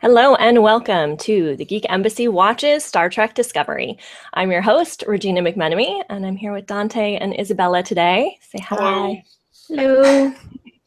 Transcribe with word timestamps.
Hello 0.00 0.34
and 0.36 0.62
welcome 0.62 1.18
to 1.18 1.54
the 1.56 1.66
Geek 1.66 1.84
Embassy 1.90 2.28
Watches 2.28 2.82
Star 2.82 3.10
Trek 3.10 3.34
Discovery. 3.34 3.98
I'm 4.32 4.50
your 4.50 4.62
host, 4.62 5.04
Regina 5.06 5.42
McMenemy, 5.42 6.02
and 6.08 6.24
I'm 6.24 6.36
here 6.36 6.54
with 6.54 6.66
Dante 6.66 7.16
and 7.16 7.38
Isabella 7.38 7.82
today. 7.82 8.38
Say 8.40 8.58
hi. 8.58 9.22
Hello. 9.68 9.92
Hello. 9.92 10.34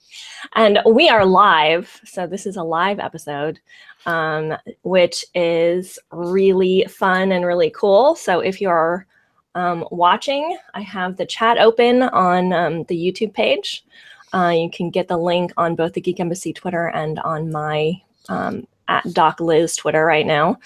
and 0.55 0.79
we 0.88 1.08
are 1.08 1.23
live. 1.23 2.02
So, 2.04 2.26
this 2.26 2.47
is 2.47 2.58
a 2.58 2.63
live 2.63 2.99
episode, 2.99 3.59
um, 4.07 4.57
which 4.81 5.23
is 5.35 5.99
really 6.12 6.87
fun 6.89 7.31
and 7.31 7.46
really 7.46 7.69
cool. 7.69 8.15
So, 8.15 8.39
if 8.39 8.59
you're 8.59 9.05
um, 9.53 9.85
watching, 9.91 10.57
I 10.73 10.81
have 10.81 11.17
the 11.17 11.27
chat 11.27 11.59
open 11.59 12.01
on 12.01 12.53
um, 12.53 12.83
the 12.85 12.97
YouTube 12.97 13.33
page. 13.33 13.85
Uh, 14.33 14.53
you 14.55 14.69
can 14.69 14.89
get 14.89 15.07
the 15.07 15.17
link 15.17 15.51
on 15.58 15.76
both 15.76 15.94
the 15.94 16.02
Geek 16.02 16.20
Embassy 16.20 16.53
Twitter 16.53 16.88
and 16.89 17.20
on 17.20 17.52
my 17.52 18.02
um, 18.30 18.67
at 18.88 19.04
Doc 19.13 19.40
Liz 19.40 19.76
Twitter 19.76 20.05
right 20.05 20.26
now. 20.26 20.58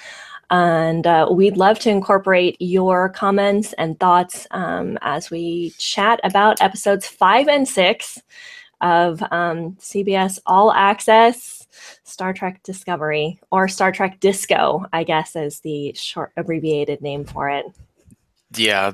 And 0.52 1.06
uh, 1.06 1.30
we'd 1.32 1.58
love 1.58 1.78
to 1.80 1.92
incorporate 1.92 2.58
your 2.60 3.10
comments 3.10 3.74
and 3.74 4.00
thoughts 4.00 4.48
um, 4.52 4.98
as 5.02 5.30
we 5.30 5.72
chat 5.78 6.20
about 6.24 6.62
episodes 6.62 7.06
five 7.06 7.48
and 7.48 7.68
six 7.68 8.20
of 8.82 9.22
um, 9.32 9.74
CBS 9.74 10.40
All 10.48 10.72
Access 10.72 11.68
Star 12.04 12.34
Trek 12.34 12.62
Discovery, 12.64 13.40
or 13.52 13.68
Star 13.68 13.92
Trek 13.92 14.20
Disco, 14.20 14.86
I 14.92 15.04
guess 15.04 15.36
is 15.36 15.60
the 15.60 15.94
short 15.94 16.32
abbreviated 16.36 17.02
name 17.02 17.26
for 17.26 17.50
it. 17.50 17.66
Yeah, 18.56 18.94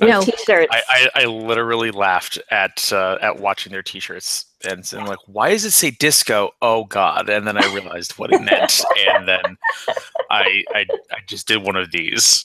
no. 0.00 0.20
T-shirts. 0.22 0.68
I, 0.70 0.82
I, 0.88 1.22
I, 1.22 1.24
literally 1.26 1.90
laughed 1.90 2.38
at 2.50 2.92
uh, 2.92 3.18
at 3.20 3.38
watching 3.40 3.72
their 3.72 3.82
T-shirts 3.82 4.46
and, 4.64 4.90
and 4.92 5.06
like, 5.06 5.18
why 5.26 5.50
does 5.50 5.64
it 5.64 5.72
say 5.72 5.90
disco? 5.90 6.50
Oh 6.60 6.84
God! 6.84 7.28
And 7.28 7.46
then 7.46 7.56
I 7.56 7.72
realized 7.72 8.12
what 8.12 8.32
it 8.32 8.42
meant, 8.42 8.82
and 9.08 9.28
then 9.28 9.56
I, 10.30 10.64
I 10.74 10.86
I 11.10 11.18
just 11.26 11.48
did 11.48 11.62
one 11.62 11.76
of 11.76 11.92
these. 11.92 12.44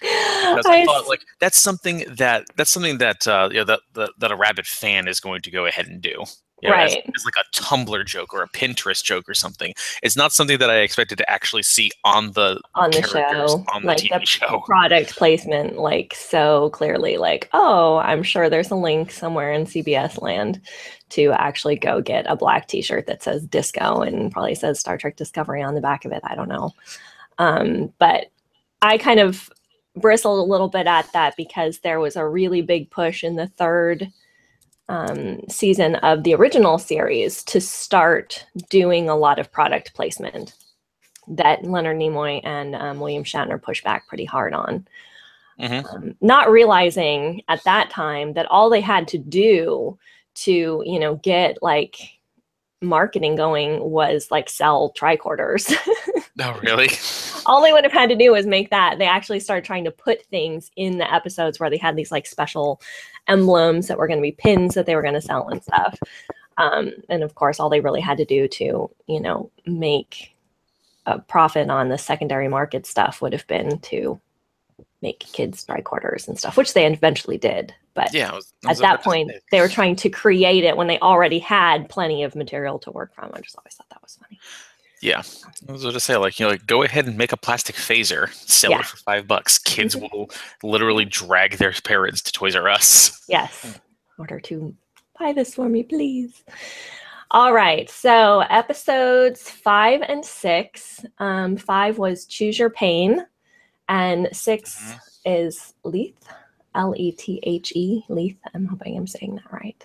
Because 0.00 0.66
I, 0.66 0.82
I 0.82 0.84
thought 0.84 1.08
like 1.08 1.22
that's 1.40 1.60
something 1.60 2.04
that 2.16 2.46
that's 2.56 2.70
something 2.70 2.98
that 2.98 3.26
uh, 3.26 3.48
you 3.50 3.58
know 3.58 3.64
that, 3.64 3.80
that 3.94 4.10
that 4.18 4.30
a 4.30 4.36
rabbit 4.36 4.66
fan 4.66 5.08
is 5.08 5.20
going 5.20 5.42
to 5.42 5.50
go 5.50 5.66
ahead 5.66 5.86
and 5.86 6.00
do. 6.00 6.24
You 6.62 6.70
know, 6.70 6.74
right. 6.74 7.04
As, 7.06 7.14
as, 7.14 7.24
like 7.26 7.34
a 7.36 7.60
Tumblr 7.60 8.06
joke 8.06 8.32
or 8.32 8.42
a 8.42 8.48
Pinterest 8.48 9.04
joke 9.04 9.28
or 9.28 9.34
something. 9.34 9.74
It's 10.02 10.16
not 10.16 10.32
something 10.32 10.58
that 10.58 10.70
I 10.70 10.78
expected 10.78 11.18
to 11.18 11.30
actually 11.30 11.62
see 11.62 11.90
on 12.02 12.32
the 12.32 12.60
on 12.74 12.90
the 12.92 13.02
show, 13.02 13.64
on 13.74 13.82
the 13.82 13.88
like 13.88 13.98
TV 13.98 14.20
the 14.20 14.26
show. 14.26 14.60
Product 14.66 15.14
placement, 15.16 15.76
like 15.76 16.14
so 16.14 16.70
clearly, 16.70 17.18
like 17.18 17.50
oh, 17.52 17.98
I'm 17.98 18.22
sure 18.22 18.48
there's 18.48 18.70
a 18.70 18.76
link 18.76 19.10
somewhere 19.10 19.52
in 19.52 19.66
CBS 19.66 20.22
land 20.22 20.62
to 21.10 21.32
actually 21.32 21.76
go 21.76 22.00
get 22.00 22.24
a 22.26 22.36
black 22.36 22.68
T-shirt 22.68 23.06
that 23.06 23.22
says 23.22 23.46
Disco 23.46 24.00
and 24.00 24.32
probably 24.32 24.54
says 24.54 24.80
Star 24.80 24.96
Trek 24.96 25.16
Discovery 25.16 25.62
on 25.62 25.74
the 25.74 25.82
back 25.82 26.06
of 26.06 26.12
it. 26.12 26.22
I 26.24 26.34
don't 26.34 26.48
know, 26.48 26.72
um, 27.36 27.92
but 27.98 28.30
I 28.80 28.96
kind 28.96 29.20
of 29.20 29.50
bristled 29.94 30.38
a 30.38 30.50
little 30.50 30.68
bit 30.68 30.86
at 30.86 31.12
that 31.12 31.36
because 31.36 31.80
there 31.80 32.00
was 32.00 32.16
a 32.16 32.26
really 32.26 32.62
big 32.62 32.90
push 32.90 33.22
in 33.22 33.36
the 33.36 33.46
third 33.46 34.10
um, 34.88 35.40
season 35.48 35.96
of 35.96 36.22
the 36.22 36.34
original 36.34 36.78
series 36.78 37.42
to 37.44 37.60
start 37.60 38.46
doing 38.70 39.08
a 39.08 39.16
lot 39.16 39.38
of 39.38 39.50
product 39.50 39.94
placement 39.94 40.54
that 41.28 41.64
Leonard 41.64 41.96
Nimoy 41.96 42.40
and 42.44 42.74
um, 42.76 43.00
William 43.00 43.24
Shatner 43.24 43.60
pushed 43.60 43.84
back 43.84 44.06
pretty 44.06 44.24
hard 44.24 44.54
on. 44.54 44.86
Mm-hmm. 45.60 45.86
Um, 45.86 46.14
not 46.20 46.50
realizing 46.50 47.42
at 47.48 47.64
that 47.64 47.90
time 47.90 48.34
that 48.34 48.46
all 48.46 48.70
they 48.70 48.80
had 48.80 49.08
to 49.08 49.18
do 49.18 49.98
to, 50.34 50.82
you 50.84 51.00
know, 51.00 51.16
get 51.16 51.62
like 51.62 51.98
marketing 52.82 53.36
going 53.36 53.82
was 53.82 54.30
like 54.30 54.48
sell 54.48 54.92
tricorders. 54.98 55.74
oh, 56.40 56.60
really? 56.62 56.90
All 57.46 57.62
they 57.62 57.72
would 57.72 57.84
have 57.84 57.92
had 57.92 58.10
to 58.10 58.16
do 58.16 58.32
was 58.32 58.46
make 58.46 58.70
that. 58.70 58.98
They 58.98 59.06
actually 59.06 59.40
started 59.40 59.64
trying 59.64 59.84
to 59.84 59.90
put 59.90 60.26
things 60.26 60.70
in 60.76 60.98
the 60.98 61.12
episodes 61.12 61.58
where 61.58 61.70
they 61.70 61.78
had 61.78 61.96
these 61.96 62.12
like 62.12 62.26
special 62.26 62.80
emblems 63.28 63.88
that 63.88 63.98
were 63.98 64.06
going 64.06 64.18
to 64.18 64.22
be 64.22 64.32
pins 64.32 64.74
that 64.74 64.86
they 64.86 64.94
were 64.94 65.02
going 65.02 65.14
to 65.14 65.20
sell 65.20 65.48
and 65.48 65.62
stuff. 65.62 65.98
Um, 66.58 66.92
and 67.08 67.22
of 67.22 67.34
course, 67.34 67.60
all 67.60 67.68
they 67.68 67.80
really 67.80 68.00
had 68.00 68.18
to 68.18 68.24
do 68.24 68.48
to, 68.48 68.90
you 69.06 69.20
know, 69.20 69.50
make 69.66 70.34
a 71.06 71.18
profit 71.18 71.68
on 71.68 71.88
the 71.88 71.98
secondary 71.98 72.48
market 72.48 72.86
stuff 72.86 73.20
would 73.22 73.32
have 73.32 73.46
been 73.46 73.78
to 73.80 74.20
make 75.02 75.20
kids 75.20 75.64
tricorders 75.64 76.26
and 76.26 76.38
stuff, 76.38 76.56
which 76.56 76.74
they 76.74 76.86
eventually 76.86 77.38
did. 77.38 77.74
But 77.94 78.12
yeah, 78.12 78.34
was, 78.34 78.52
at 78.68 78.78
that 78.78 79.02
point, 79.02 79.32
they 79.50 79.60
were 79.60 79.68
trying 79.68 79.96
to 79.96 80.10
create 80.10 80.64
it 80.64 80.76
when 80.76 80.86
they 80.86 80.98
already 80.98 81.38
had 81.38 81.88
plenty 81.88 82.24
of 82.24 82.34
material 82.34 82.78
to 82.80 82.90
work 82.90 83.14
from. 83.14 83.30
I 83.32 83.40
just 83.40 83.56
always 83.56 83.74
thought 83.74 83.88
that 83.90 84.02
was 84.02 84.18
funny. 84.20 84.38
Yeah, 85.02 85.22
I 85.68 85.72
was 85.72 85.82
going 85.82 85.94
to 85.94 86.00
say, 86.00 86.16
like, 86.16 86.40
you 86.40 86.46
know, 86.46 86.50
like, 86.52 86.66
go 86.66 86.82
ahead 86.82 87.06
and 87.06 87.18
make 87.18 87.32
a 87.32 87.36
plastic 87.36 87.76
phaser, 87.76 88.32
sell 88.32 88.70
yeah. 88.70 88.80
it 88.80 88.86
for 88.86 88.96
five 88.96 89.26
bucks. 89.26 89.58
Kids 89.58 89.94
mm-hmm. 89.94 90.06
will 90.16 90.30
literally 90.62 91.04
drag 91.04 91.58
their 91.58 91.72
parents 91.72 92.22
to 92.22 92.32
Toys 92.32 92.56
R 92.56 92.68
Us. 92.68 93.22
Yes, 93.28 93.78
order 94.18 94.38
to 94.40 94.74
buy 95.18 95.32
this 95.32 95.54
for 95.54 95.68
me, 95.68 95.82
please. 95.82 96.44
All 97.32 97.52
right, 97.52 97.90
so 97.90 98.40
episodes 98.40 99.50
five 99.50 100.00
and 100.02 100.24
six. 100.24 101.04
Um, 101.18 101.56
five 101.56 101.98
was 101.98 102.24
Choose 102.24 102.58
Your 102.58 102.70
Pain, 102.70 103.26
and 103.88 104.28
6 104.32 104.76
mm-hmm. 104.76 104.98
is 105.24 105.74
Leith, 105.84 106.28
L 106.74 106.94
E 106.96 107.12
T 107.12 107.40
H 107.42 107.72
E, 107.74 108.04
Leith. 108.08 108.38
I'm 108.54 108.66
hoping 108.66 108.96
I'm 108.96 109.06
saying 109.06 109.36
that 109.36 109.52
right. 109.52 109.84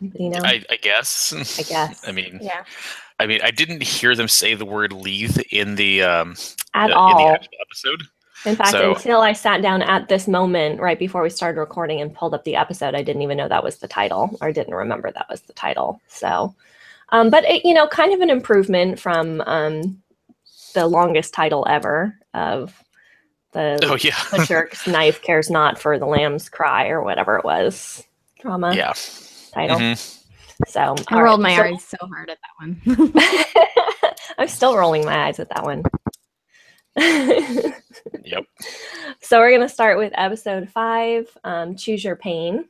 You 0.00 0.30
know, 0.30 0.40
I, 0.42 0.64
I 0.70 0.76
guess. 0.76 1.32
I 1.58 1.62
guess. 1.62 2.06
I 2.06 2.12
mean, 2.12 2.38
yeah. 2.42 2.64
I 3.18 3.26
mean, 3.26 3.40
I 3.42 3.50
didn't 3.50 3.82
hear 3.82 4.14
them 4.14 4.28
say 4.28 4.54
the 4.54 4.64
word 4.64 4.92
"lethe" 4.92 5.40
in 5.50 5.76
the 5.76 6.02
um, 6.02 6.36
at 6.74 6.90
uh, 6.90 6.94
all 6.94 7.34
in 7.34 7.40
the 7.40 7.58
episode. 7.60 8.02
In 8.44 8.56
fact, 8.56 8.70
so, 8.70 8.94
until 8.94 9.20
I 9.20 9.32
sat 9.32 9.62
down 9.62 9.82
at 9.82 10.08
this 10.08 10.28
moment 10.28 10.80
right 10.80 10.98
before 10.98 11.22
we 11.22 11.30
started 11.30 11.58
recording 11.58 12.00
and 12.00 12.14
pulled 12.14 12.34
up 12.34 12.44
the 12.44 12.56
episode, 12.56 12.94
I 12.94 13.02
didn't 13.02 13.22
even 13.22 13.38
know 13.38 13.48
that 13.48 13.64
was 13.64 13.78
the 13.78 13.88
title 13.88 14.36
or 14.40 14.52
didn't 14.52 14.74
remember 14.74 15.10
that 15.10 15.28
was 15.30 15.40
the 15.42 15.54
title. 15.54 16.00
So, 16.08 16.54
um, 17.10 17.30
but 17.30 17.44
it, 17.44 17.64
you 17.64 17.72
know, 17.72 17.86
kind 17.86 18.12
of 18.12 18.20
an 18.20 18.30
improvement 18.30 18.98
from 18.98 19.40
um, 19.42 20.02
the 20.74 20.86
longest 20.86 21.32
title 21.32 21.66
ever 21.68 22.18
of 22.34 22.82
the 23.52 23.78
oh 23.84 23.96
yeah 24.00 24.18
the 24.32 24.44
jerk's 24.44 24.84
knife 24.88 25.22
cares 25.22 25.48
not 25.48 25.78
for 25.78 25.96
the 25.96 26.06
lamb's 26.06 26.48
cry 26.48 26.88
or 26.88 27.04
whatever 27.04 27.38
it 27.38 27.44
was 27.44 28.02
drama 28.40 28.74
yeah 28.74 28.92
title. 29.54 29.78
Mm-hmm. 29.78 30.23
So 30.66 30.94
I 31.08 31.20
rolled 31.20 31.42
right. 31.42 31.56
my 31.56 31.56
so, 31.56 31.74
eyes 31.74 31.84
so 31.84 32.06
hard 32.06 32.30
at 32.30 32.38
that 32.40 32.54
one. 32.58 34.04
I'm 34.38 34.48
still 34.48 34.76
rolling 34.76 35.04
my 35.04 35.26
eyes 35.26 35.38
at 35.38 35.48
that 35.50 35.64
one. 35.64 35.82
yep. 38.24 38.44
So 39.20 39.38
we're 39.38 39.50
gonna 39.50 39.68
start 39.68 39.98
with 39.98 40.12
episode 40.16 40.68
five, 40.68 41.26
um, 41.44 41.76
choose 41.76 42.04
your 42.04 42.16
pain. 42.16 42.66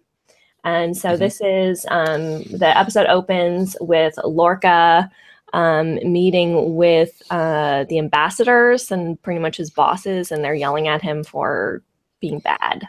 And 0.64 0.96
so 0.96 1.10
mm-hmm. 1.10 1.18
this 1.18 1.40
is 1.42 1.86
um, 1.90 2.42
the 2.44 2.72
episode 2.76 3.06
opens 3.06 3.76
with 3.80 4.14
Lorca 4.24 5.10
um, 5.54 5.94
meeting 5.96 6.74
with 6.74 7.22
uh, 7.30 7.84
the 7.84 7.98
ambassadors 7.98 8.90
and 8.90 9.20
pretty 9.22 9.40
much 9.40 9.56
his 9.56 9.70
bosses, 9.70 10.32
and 10.32 10.42
they're 10.42 10.54
yelling 10.54 10.88
at 10.88 11.00
him 11.00 11.22
for 11.22 11.82
being 12.20 12.40
bad. 12.40 12.88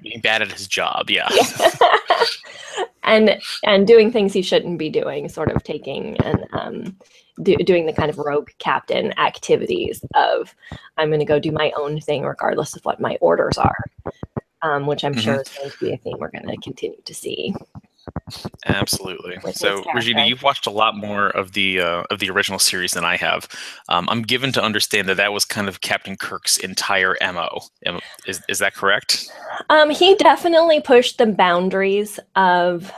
Being 0.00 0.20
bad 0.20 0.42
at 0.42 0.52
his 0.52 0.68
job, 0.68 1.10
yeah. 1.10 1.28
yeah. 1.32 1.70
and 3.08 3.40
and 3.64 3.86
doing 3.86 4.12
things 4.12 4.32
he 4.32 4.42
shouldn't 4.42 4.78
be 4.78 4.90
doing, 4.90 5.28
sort 5.28 5.50
of 5.50 5.62
taking 5.64 6.16
and 6.18 6.46
um, 6.52 6.96
do, 7.42 7.56
doing 7.56 7.86
the 7.86 7.92
kind 7.92 8.10
of 8.10 8.18
rogue 8.18 8.50
captain 8.58 9.18
activities 9.18 10.04
of 10.14 10.54
I'm 10.96 11.08
going 11.08 11.20
to 11.20 11.26
go 11.26 11.38
do 11.38 11.52
my 11.52 11.72
own 11.76 12.00
thing 12.00 12.22
regardless 12.22 12.76
of 12.76 12.84
what 12.84 13.00
my 13.00 13.16
orders 13.20 13.58
are, 13.58 13.84
um, 14.62 14.86
which 14.86 15.04
I'm 15.04 15.12
mm-hmm. 15.12 15.20
sure 15.20 15.40
is 15.40 15.48
going 15.48 15.70
to 15.70 15.78
be 15.78 15.92
a 15.92 15.96
theme 15.96 16.16
we're 16.18 16.30
going 16.30 16.46
to 16.46 16.56
continue 16.58 17.00
to 17.04 17.14
see. 17.14 17.54
Absolutely. 18.66 19.36
So, 19.52 19.84
Regina, 19.94 20.26
you've 20.26 20.42
watched 20.42 20.66
a 20.66 20.70
lot 20.70 20.96
more 20.96 21.28
of 21.30 21.52
the 21.52 21.80
uh, 21.80 22.02
of 22.10 22.18
the 22.18 22.30
original 22.30 22.58
series 22.58 22.92
than 22.92 23.04
I 23.04 23.16
have. 23.16 23.48
Um, 23.88 24.08
I'm 24.10 24.22
given 24.22 24.52
to 24.52 24.62
understand 24.62 25.08
that 25.08 25.16
that 25.16 25.32
was 25.32 25.44
kind 25.44 25.68
of 25.68 25.80
Captain 25.80 26.16
Kirk's 26.16 26.58
entire 26.58 27.16
mo. 27.20 27.60
Is 28.26 28.40
is 28.48 28.58
that 28.58 28.74
correct? 28.74 29.30
Um, 29.70 29.90
he 29.90 30.14
definitely 30.16 30.80
pushed 30.80 31.18
the 31.18 31.26
boundaries 31.26 32.20
of, 32.36 32.92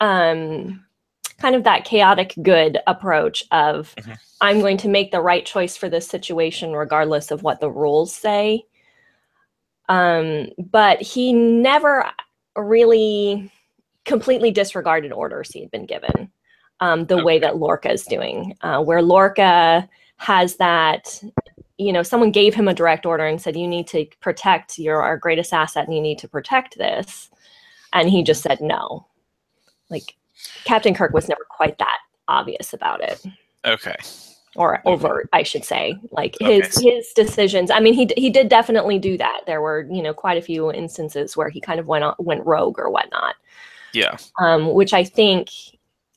um, 0.00 0.84
kind 1.38 1.54
of 1.56 1.64
that 1.64 1.84
chaotic 1.84 2.34
good 2.42 2.78
approach 2.86 3.44
of 3.50 3.94
mm-hmm. 3.96 4.12
I'm 4.40 4.60
going 4.60 4.76
to 4.78 4.88
make 4.88 5.10
the 5.10 5.20
right 5.20 5.44
choice 5.44 5.76
for 5.76 5.88
this 5.88 6.06
situation 6.06 6.72
regardless 6.72 7.30
of 7.30 7.42
what 7.42 7.60
the 7.60 7.70
rules 7.70 8.14
say. 8.14 8.64
Um, 9.88 10.48
but 10.58 11.02
he 11.02 11.32
never 11.32 12.10
really 12.56 13.50
completely 14.04 14.50
disregarded 14.50 15.12
orders 15.12 15.50
he 15.50 15.60
had 15.60 15.70
been 15.70 15.86
given 15.86 16.30
um, 16.80 17.06
the 17.06 17.14
okay. 17.14 17.24
way 17.24 17.38
that 17.38 17.56
Lorca 17.56 17.90
is 17.90 18.04
doing, 18.04 18.56
uh, 18.60 18.82
where 18.82 19.02
Lorca 19.02 19.88
has 20.16 20.56
that, 20.56 21.22
you 21.78 21.92
know, 21.92 22.02
someone 22.02 22.30
gave 22.30 22.54
him 22.54 22.68
a 22.68 22.74
direct 22.74 23.06
order 23.06 23.24
and 23.26 23.40
said, 23.40 23.56
you 23.56 23.68
need 23.68 23.86
to 23.88 24.06
protect 24.20 24.78
your 24.78 25.02
our 25.02 25.16
greatest 25.16 25.52
asset 25.52 25.86
and 25.86 25.94
you 25.94 26.00
need 26.00 26.18
to 26.18 26.28
protect 26.28 26.76
this. 26.78 27.30
And 27.92 28.10
he 28.10 28.22
just 28.22 28.42
said 28.42 28.60
no. 28.60 29.06
Like 29.90 30.16
Captain 30.64 30.94
Kirk 30.94 31.12
was 31.12 31.28
never 31.28 31.46
quite 31.48 31.78
that 31.78 31.98
obvious 32.28 32.72
about 32.72 33.00
it 33.02 33.24
Okay. 33.64 33.96
or 34.56 34.82
overt, 34.84 35.28
I 35.32 35.42
should 35.42 35.64
say. 35.64 35.96
Like 36.10 36.36
Okay. 36.40 36.60
his 36.60 36.78
his 36.80 37.12
decisions. 37.14 37.70
I 37.70 37.80
mean, 37.80 37.94
he 37.94 38.10
he 38.16 38.30
did 38.30 38.48
definitely 38.48 38.98
do 38.98 39.16
that. 39.18 39.42
There 39.46 39.60
were 39.60 39.86
you 39.90 40.02
know 40.02 40.14
quite 40.14 40.38
a 40.38 40.42
few 40.42 40.72
instances 40.72 41.36
where 41.36 41.48
he 41.48 41.60
kind 41.60 41.78
of 41.78 41.86
went 41.86 42.04
on, 42.04 42.14
went 42.18 42.44
rogue 42.44 42.78
or 42.78 42.90
whatnot, 42.90 43.36
Yeah. 43.94 44.16
um, 44.40 44.72
which 44.74 44.92
I 44.92 45.04
think. 45.04 45.48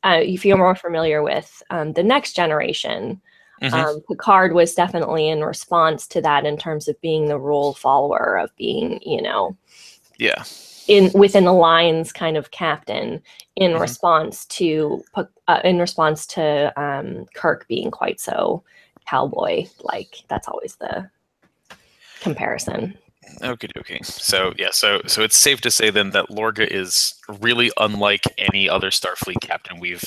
Uh, 0.04 0.20
if 0.22 0.46
you're 0.46 0.58
more 0.58 0.76
familiar 0.76 1.24
with 1.24 1.62
um, 1.72 1.92
the 1.94 2.04
next 2.04 2.34
generation, 2.34 3.20
Mhm. 3.64 3.74
um, 3.74 4.02
Picard 4.08 4.54
was 4.54 4.76
definitely 4.76 5.28
in 5.28 5.44
response 5.44 6.08
to 6.10 6.22
that 6.22 6.46
in 6.46 6.56
terms 6.56 6.88
of 6.88 7.02
being 7.02 7.26
the 7.28 7.40
rule 7.40 7.74
follower 7.74 8.38
of 8.38 8.56
being, 8.56 9.02
you 9.02 9.22
know, 9.24 9.58
yeah. 10.20 10.44
in 10.88 11.12
within 11.14 11.46
the 11.46 11.52
lines 11.52 12.14
kind 12.14 12.38
of 12.38 12.52
captain 12.52 13.22
in 13.56 13.72
Mhm. 13.72 13.82
response 13.82 14.46
to 14.46 15.04
uh, 15.16 15.62
in 15.64 15.80
response 15.80 16.28
to 16.28 16.72
um, 16.80 17.26
Kirk 17.34 17.68
being 17.68 17.90
quite 17.90 18.20
so 18.20 18.64
cowboy 19.08 19.66
like. 19.82 20.24
That's 20.30 20.48
always 20.48 20.76
the 20.76 21.10
comparison. 22.22 22.96
Okay. 23.42 23.68
Okay. 23.78 24.00
So 24.04 24.54
yeah. 24.58 24.70
So 24.72 25.02
so 25.08 25.22
it's 25.22 25.38
safe 25.38 25.62
to 25.62 25.72
say 25.72 25.90
then 25.90 26.12
that 26.12 26.30
Lorca 26.30 26.72
is 26.74 27.16
really 27.42 27.72
unlike 27.78 28.24
any 28.38 28.70
other 28.70 28.90
Starfleet 28.90 29.42
captain 29.42 29.80
we've 29.80 30.04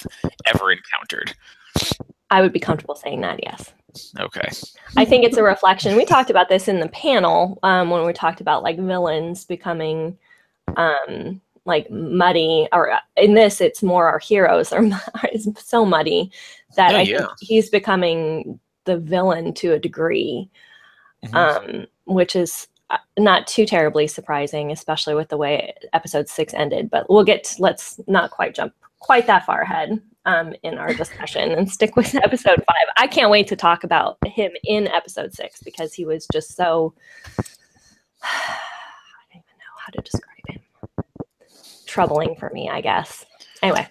ever 0.47 0.73
encountered. 0.73 1.35
I 2.31 2.43
would 2.43 2.53
be 2.53 2.61
comfortable 2.61 2.95
saying 2.95 3.21
that. 3.23 3.41
Yes. 3.43 3.73
Okay. 4.19 4.49
I 4.97 5.05
think 5.05 5.25
it's 5.25 5.37
a 5.37 5.43
reflection. 5.43 5.97
We 5.97 6.05
talked 6.05 6.31
about 6.31 6.49
this 6.49 6.69
in 6.69 6.79
the 6.81 6.89
panel 6.89 7.59
um, 7.65 7.91
when 7.91 8.07
we 8.07 8.13
talked 8.13 8.41
about 8.41 8.63
like 8.63 8.79
villains 8.79 9.45
becoming 9.45 10.17
um, 10.77 11.41
like 11.65 11.91
muddy, 11.91 12.69
or 12.73 12.91
uh, 12.93 13.01
in 13.17 13.35
this, 13.35 13.61
it's 13.61 13.83
more 13.83 14.09
our 14.09 14.19
heroes 14.21 14.73
are, 14.73 14.85
is 15.33 15.49
so 15.59 15.85
muddy 15.85 16.31
that 16.77 16.95
Oh, 16.95 16.99
I 16.99 17.03
yeah. 17.03 17.19
think 17.19 17.31
he's 17.41 17.69
becoming 17.69 18.61
the 18.85 18.99
villain 18.99 19.53
to 19.55 19.73
a 19.73 19.79
degree, 19.79 20.49
Mhm. 21.25 21.35
um, 21.35 21.87
which 22.05 22.35
is 22.37 22.69
not 23.19 23.47
too 23.47 23.67
terribly 23.67 24.07
surprising, 24.07 24.73
especially 24.73 25.15
with 25.15 25.29
the 25.29 25.37
way 25.37 25.75
episode 25.93 26.29
six 26.29 26.55
ended. 26.55 26.91
But 26.91 27.09
we'll 27.09 27.25
get, 27.25 27.55
let's 27.59 28.01
not 28.07 28.31
quite 28.31 28.55
jump 28.55 28.73
quite 28.99 29.27
that 29.27 29.47
far 29.47 29.63
ahead 29.63 30.01
um, 30.27 30.55
in 30.63 30.79
our 30.79 30.93
discussion 30.95 31.51
and 31.53 31.71
stick 31.71 31.97
with 31.97 32.15
episode 32.23 32.63
five. 32.67 32.87
I 32.97 33.07
can't 33.07 33.31
wait 33.31 33.49
to 33.49 33.57
talk 33.57 33.85
about 33.85 34.19
him 34.27 34.53
in 34.65 34.87
episode 34.89 35.35
six 35.35 35.63
because 35.63 35.93
he 35.93 36.05
was 36.05 36.27
just 36.33 36.55
so. 36.55 36.95
I 38.23 39.33
don't 39.33 39.43
even 39.43 39.59
know 39.59 39.77
how 39.79 39.91
to 39.93 40.01
describe 40.03 40.47
him. 40.47 40.61
Troubling 41.87 42.37
for 42.37 42.51
me, 42.51 42.69
I 42.69 42.81
guess. 42.81 43.25
Anyway, 43.63 43.89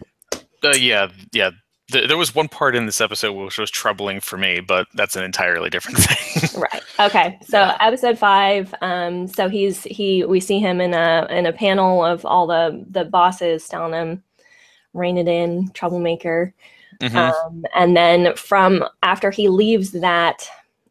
Uh, 0.64 0.74
yeah. 0.78 1.10
Yeah. 1.32 1.52
Th- 1.92 2.08
there 2.08 2.18
was 2.18 2.36
one 2.36 2.48
part 2.48 2.76
in 2.76 2.86
this 2.86 3.02
episode 3.02 3.34
which 3.34 3.58
was 3.58 3.72
troubling 3.72 4.20
for 4.20 4.38
me, 4.38 4.60
but 4.60 4.88
that's 4.94 5.16
an 5.16 5.24
entirely 5.24 5.70
different 5.70 5.98
thing. 6.00 6.62
right. 6.62 6.84
Okay. 7.00 7.38
So 7.48 7.60
Yeah. 7.60 7.78
episode 7.80 8.18
five. 8.18 8.74
Um. 8.82 9.28
So 9.28 9.50
he's 9.50 9.84
he. 9.84 10.24
We 10.26 10.40
see 10.40 10.60
him 10.60 10.82
in 10.82 10.94
a 10.94 11.28
in 11.30 11.46
a 11.46 11.54
panel 11.54 12.04
of 12.06 12.26
all 12.26 12.48
the 12.48 12.86
the 12.90 13.06
bosses 13.06 13.68
telling 13.68 13.94
him, 13.94 14.24
"Rein 14.94 15.18
it 15.18 15.28
in, 15.28 15.72
troublemaker." 15.74 16.54
Mhm. 17.02 17.16
Um, 17.34 17.66
and 17.76 17.96
then 17.96 18.36
from 18.36 18.84
after 19.04 19.32
he 19.32 19.48
leaves 19.48 19.92
that 19.92 20.48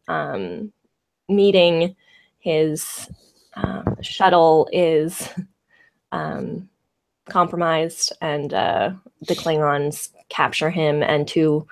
um, 0.09 0.73
meeting, 1.29 1.95
his 2.39 3.11
uh, 3.57 3.83
shuttle 4.01 4.69
is 4.73 5.29
um, 6.13 6.69
compromised, 7.29 8.13
and 8.23 8.55
uh, 8.55 8.91
the 9.27 9.35
Klingons 9.35 10.09
capture 10.29 10.71
him 10.71 11.03
and 11.03 11.27
to 11.29 11.67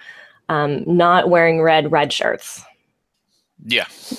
um, 0.49 0.85
not 0.87 1.31
wearing 1.31 1.63
red 1.63 1.91
red 1.91 2.13
shirts. 2.13 2.63
Yeah. 3.65 3.87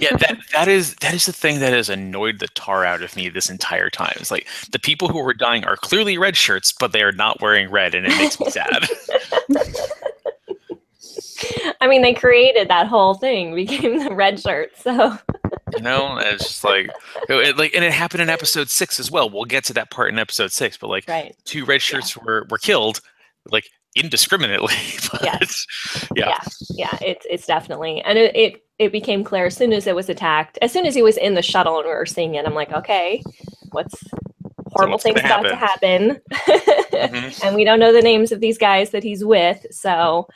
yeah, 0.00 0.16
that 0.16 0.38
that 0.52 0.68
is 0.68 0.94
that 0.96 1.12
is 1.12 1.26
the 1.26 1.32
thing 1.32 1.58
that 1.60 1.72
has 1.72 1.88
annoyed 1.88 2.38
the 2.38 2.48
tar 2.48 2.84
out 2.84 3.02
of 3.02 3.16
me 3.16 3.28
this 3.28 3.50
entire 3.50 3.90
time. 3.90 4.14
It's 4.16 4.30
like 4.30 4.46
the 4.70 4.78
people 4.78 5.08
who 5.08 5.18
are 5.26 5.34
dying 5.34 5.64
are 5.64 5.76
clearly 5.76 6.18
red 6.18 6.36
shirts, 6.36 6.72
but 6.72 6.92
they 6.92 7.02
are 7.02 7.12
not 7.12 7.40
wearing 7.40 7.70
red, 7.70 7.94
and 7.94 8.06
it 8.06 8.16
makes 8.16 8.38
me 8.38 8.48
sad. 8.48 8.86
I 11.80 11.88
mean, 11.88 12.02
they 12.02 12.14
created 12.14 12.68
that 12.68 12.86
whole 12.86 13.14
thing, 13.14 13.54
became 13.54 13.98
the 13.98 14.14
red 14.14 14.38
shirt. 14.38 14.76
So 14.76 15.18
you 15.74 15.82
know, 15.82 16.18
it's 16.18 16.44
just 16.44 16.64
like, 16.64 16.90
it, 17.28 17.56
like, 17.56 17.74
and 17.74 17.84
it 17.84 17.92
happened 17.92 18.22
in 18.22 18.28
episode 18.28 18.68
six 18.68 18.98
as 18.98 19.10
well. 19.10 19.30
We'll 19.30 19.44
get 19.44 19.64
to 19.64 19.72
that 19.74 19.90
part 19.90 20.10
in 20.10 20.18
episode 20.18 20.52
six, 20.52 20.76
but 20.76 20.88
like 20.88 21.08
right. 21.08 21.34
two 21.44 21.64
red 21.64 21.82
shirts 21.82 22.16
were 22.16 22.46
were 22.50 22.58
killed, 22.58 23.00
like 23.50 23.64
indiscriminately. 23.96 24.74
But 25.10 25.22
Yes. 25.24 25.66
yeah, 26.14 26.28
yeah 26.28 26.38
yeah 26.70 26.98
it's 27.02 27.26
it's 27.28 27.46
definitely 27.46 28.00
and 28.02 28.16
it, 28.18 28.34
it 28.36 28.64
it 28.78 28.92
became 28.92 29.24
clear 29.24 29.46
as 29.46 29.56
soon 29.56 29.72
as 29.72 29.86
it 29.88 29.94
was 29.94 30.08
attacked 30.08 30.58
as 30.62 30.72
soon 30.72 30.86
as 30.86 30.94
he 30.94 31.02
was 31.02 31.16
in 31.16 31.34
the 31.34 31.42
shuttle 31.42 31.78
and 31.78 31.86
we 31.86 31.92
were 31.92 32.06
seeing 32.06 32.36
it 32.36 32.46
i'm 32.46 32.54
like 32.54 32.70
okay 32.72 33.20
what's 33.72 34.00
horrible 34.72 34.92
what's 34.92 35.02
things 35.02 35.18
about 35.20 35.42
to 35.42 35.56
happen 35.56 36.20
Mhm. 36.92 37.42
and 37.44 37.56
we 37.56 37.64
don't 37.64 37.80
know 37.80 37.92
the 37.92 38.00
names 38.02 38.30
of 38.30 38.40
these 38.40 38.56
guys 38.58 38.90
that 38.90 39.02
he's 39.02 39.24
with 39.24 39.66
so 39.72 40.28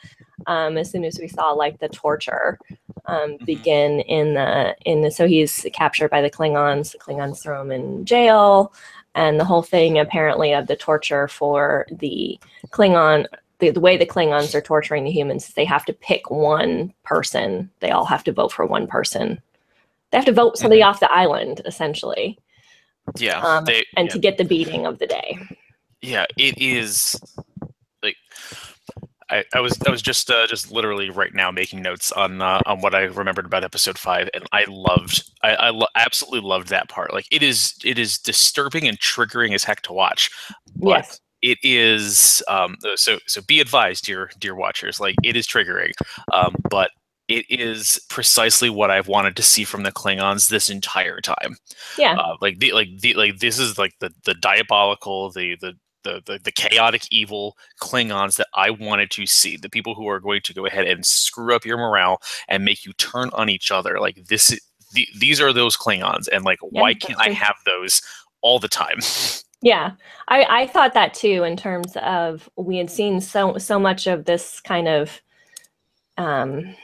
um 0.47 0.77
as 0.77 0.91
soon 0.91 1.05
as 1.05 1.17
we 1.19 1.27
saw 1.29 1.51
like 1.51 1.79
the 1.79 1.87
torture 1.89 2.59
um 3.05 3.37
Mhm. 3.37 3.45
begin 3.45 3.99
in 4.01 4.33
the 4.33 4.75
in 4.85 5.01
the 5.01 5.11
so 5.11 5.25
he's 5.27 5.65
captured 5.73 6.09
by 6.09 6.21
the 6.21 6.29
klingons 6.29 6.91
the 6.91 6.97
klingons 6.97 7.41
throw 7.41 7.61
him 7.61 7.71
in 7.71 8.03
jail 8.05 8.73
and 9.15 9.39
the 9.39 9.45
whole 9.45 9.63
thing 9.63 9.97
apparently 9.97 10.53
of 10.53 10.67
the 10.67 10.75
torture 10.75 11.27
for 11.27 11.87
the 11.91 12.39
klingon 12.67 13.25
the, 13.59 13.69
the 13.69 13.79
way 13.79 13.95
the 13.95 14.05
Klingons 14.05 14.53
are 14.53 14.59
torturing 14.59 15.05
the 15.05 15.11
humans, 15.11 15.47
is 15.47 15.53
they 15.53 15.63
have 15.63 15.85
to 15.85 15.93
pick 15.93 16.29
one 16.29 16.93
person. 17.03 17.69
They 17.79 17.89
all 17.89 18.03
have 18.03 18.21
to 18.25 18.33
vote 18.33 18.51
for 18.51 18.65
one 18.65 18.85
person. 18.85 19.41
They 20.11 20.17
have 20.17 20.25
to 20.25 20.33
vote 20.33 20.57
somebody 20.57 20.83
off 20.83 20.99
the 20.99 21.09
island, 21.09 21.61
essentially, 21.65 22.37
yeah. 23.17 23.39
um, 23.39 23.65
they, 23.65 23.85
and 23.95 24.07
yeah. 24.07 24.13
to 24.13 24.19
get 24.19 24.37
the 24.37 24.45
beating 24.45 24.85
of 24.85 24.99
the 24.99 25.07
day. 25.07 25.37
yeah 26.01 26.25
it 26.37 26.57
is 26.57 27.19
like 28.03 28.17
I, 29.29 29.43
I 29.53 29.59
was 29.59 29.77
I 29.87 29.89
was 29.91 30.01
just 30.01 30.29
uh, 30.29 30.45
just 30.47 30.71
literally 30.71 31.09
right 31.09 31.33
now 31.33 31.49
making 31.51 31.81
notes 31.81 32.11
on 32.11 32.41
uh, 32.41 32.61
on 32.65 32.81
what 32.81 32.93
I 32.93 33.03
remembered 33.03 33.45
about 33.45 33.63
episode 33.63 33.97
five, 33.97 34.29
and 34.33 34.45
I 34.51 34.65
loved 34.67 35.23
I, 35.43 35.55
I 35.55 35.69
lo- 35.71 35.87
absolutely 35.95 36.47
loved 36.47 36.67
that 36.69 36.89
part. 36.89 37.13
Like 37.13 37.27
it 37.31 37.41
is 37.43 37.73
it 37.83 37.97
is 37.97 38.17
disturbing 38.19 38.87
and 38.87 38.99
triggering 38.99 39.53
as 39.55 39.63
heck 39.63 39.81
to 39.83 39.93
watch, 39.93 40.29
but 40.75 41.05
Yes. 41.05 41.19
it 41.41 41.57
is 41.63 42.43
um, 42.47 42.75
uh, 42.85 42.95
so 42.95 43.17
so 43.25 43.41
be 43.47 43.59
advised, 43.59 44.05
dear 44.05 44.29
dear 44.39 44.55
watchers. 44.55 44.99
Like 44.99 45.15
it 45.23 45.35
is 45.35 45.47
triggering, 45.47 45.91
um, 46.33 46.55
but 46.69 46.91
it 47.27 47.45
is 47.49 47.99
precisely 48.09 48.69
what 48.69 48.91
I've 48.91 49.07
wanted 49.07 49.35
to 49.37 49.41
see 49.41 49.63
from 49.63 49.81
the 49.81 49.91
Klingons 49.91 50.47
this 50.49 50.69
entire 50.69 51.19
time 51.21 51.57
Yeah. 51.97 52.13
uh, 52.17 52.35
like 52.39 52.59
the 52.59 52.71
like 52.73 52.89
the 52.99 53.15
like 53.15 53.39
this 53.39 53.57
is 53.57 53.79
like 53.79 53.93
the 53.99 54.11
the 54.25 54.35
diabolical 54.35 55.31
the 55.31 55.55
the 55.59 55.73
the, 56.05 56.21
the, 56.25 56.39
the 56.39 56.51
chaotic 56.51 57.03
evil 57.11 57.57
klingons 57.81 58.37
that 58.37 58.47
i 58.55 58.69
wanted 58.69 59.11
to 59.11 59.25
see 59.25 59.57
the 59.57 59.69
people 59.69 59.93
who 59.93 60.07
are 60.07 60.21
going 60.21 60.41
to 60.41 60.53
go 60.53 60.65
ahead 60.65 60.87
and 60.87 61.05
screw 61.05 61.53
up 61.53 61.65
your 61.65 61.77
morale 61.77 62.21
and 62.47 62.63
make 62.63 62.85
you 62.85 62.93
turn 62.93 63.29
on 63.33 63.49
each 63.49 63.71
other 63.71 63.99
like 63.99 64.15
this 64.27 64.57
the, 64.93 65.05
these 65.17 65.41
are 65.41 65.51
those 65.51 65.75
klingons 65.75 66.29
and 66.31 66.45
like 66.45 66.59
Yeah, 66.71 66.81
why 66.81 66.93
can't 66.93 67.19
i 67.19 67.31
have 67.31 67.57
those 67.65 68.01
all 68.41 68.59
the 68.59 68.69
time 68.69 68.99
Yeah, 69.61 69.93
I, 70.27 70.61
I 70.61 70.67
thought 70.67 70.93
that 70.93 71.15
too. 71.15 71.43
In 71.43 71.57
terms 71.57 71.97
of 71.97 72.47
we 72.55 72.77
had 72.77 72.91
seen 72.91 73.19
so 73.19 73.57
so 73.57 73.79
much 73.79 74.05
of 74.05 74.25
this 74.25 74.61
kind 74.61 74.87
of 74.87 75.19
um, 76.17 76.75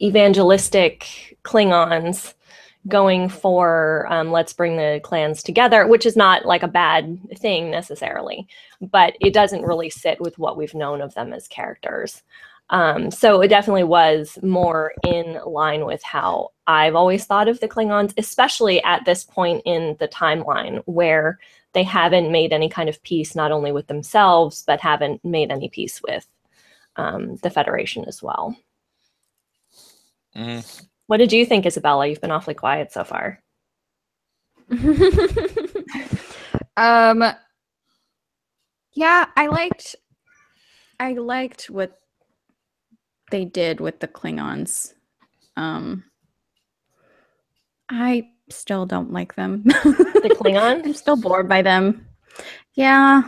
evangelistic 0.00 1.38
Klingons 1.42 2.34
going 2.88 3.28
for 3.28 4.06
um, 4.10 4.30
let's 4.30 4.52
bring 4.52 4.76
the 4.76 5.00
clans 5.02 5.42
together, 5.42 5.86
which 5.86 6.06
is 6.06 6.16
not 6.16 6.46
like 6.46 6.62
a 6.62 6.68
bad 6.68 7.18
thing 7.36 7.70
necessarily, 7.70 8.46
but 8.80 9.14
it 9.20 9.34
doesn't 9.34 9.62
really 9.62 9.90
sit 9.90 10.20
with 10.20 10.38
what 10.38 10.56
we've 10.56 10.74
known 10.74 11.00
of 11.00 11.14
them 11.14 11.32
as 11.32 11.46
characters. 11.48 12.22
Um, 12.70 13.10
so 13.10 13.40
it 13.42 13.48
definitely 13.48 13.84
was 13.84 14.38
more 14.42 14.92
in 15.04 15.40
line 15.44 15.84
with 15.84 16.02
how 16.04 16.50
I've 16.68 16.94
always 16.94 17.24
thought 17.24 17.48
of 17.48 17.58
the 17.58 17.68
Klingons, 17.68 18.14
especially 18.16 18.82
at 18.84 19.04
this 19.04 19.24
point 19.24 19.62
in 19.64 19.96
the 19.98 20.08
timeline 20.08 20.80
where 20.86 21.38
they 21.72 21.82
haven't 21.82 22.32
made 22.32 22.52
any 22.52 22.68
kind 22.68 22.88
of 22.88 23.02
peace, 23.02 23.34
not 23.34 23.52
only 23.52 23.72
with 23.72 23.88
themselves, 23.88 24.62
but 24.66 24.80
haven't 24.80 25.24
made 25.24 25.50
any 25.50 25.68
peace 25.68 26.00
with 26.00 26.26
um, 26.96 27.36
the 27.42 27.50
Federation 27.50 28.04
as 28.06 28.22
well. 28.22 28.56
Mm, 30.36 30.86
What 31.10 31.16
did 31.16 31.32
you 31.32 31.44
think, 31.44 31.66
Isabella? 31.66 32.06
You've 32.06 32.20
been 32.20 32.30
awfully 32.30 32.54
quiet 32.54 32.92
so 32.92 33.02
far. 33.02 33.42
um 36.76 37.24
yeah 38.92 39.24
i 39.36 39.48
liked 39.48 39.96
i 41.00 41.14
liked 41.14 41.64
what 41.68 41.98
they 43.32 43.44
did 43.44 43.80
with 43.80 43.98
the 43.98 44.06
klingons 44.06 44.92
um 45.56 46.04
i 47.88 48.28
still 48.48 48.86
don't 48.86 49.12
like 49.12 49.34
them 49.34 49.64
The 49.64 50.36
Klingon? 50.40 50.84
i'm 50.84 50.94
still 50.94 51.16
bored 51.16 51.48
by 51.48 51.62
them 51.62 52.06
Yeah. 52.76 53.22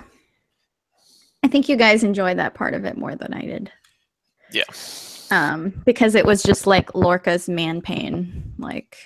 I 1.43 1.49
think 1.49 1.69
you 1.69 1.75
guys 1.75 2.05
enjoyed 2.05 2.39
that 2.39 2.55
part 2.55 2.75
of 2.75 2.85
it 2.85 2.97
more 2.97 3.17
than 3.17 3.35
I 3.35 3.43
did. 3.43 3.73
Yeah. 4.53 4.62
Um, 5.33 5.71
because 5.87 6.15
it 6.15 6.27
was 6.27 6.43
just 6.43 6.67
like 6.67 6.95
Lorca's 6.95 7.49
man 7.49 7.81
pain, 7.81 8.53
like 8.59 8.97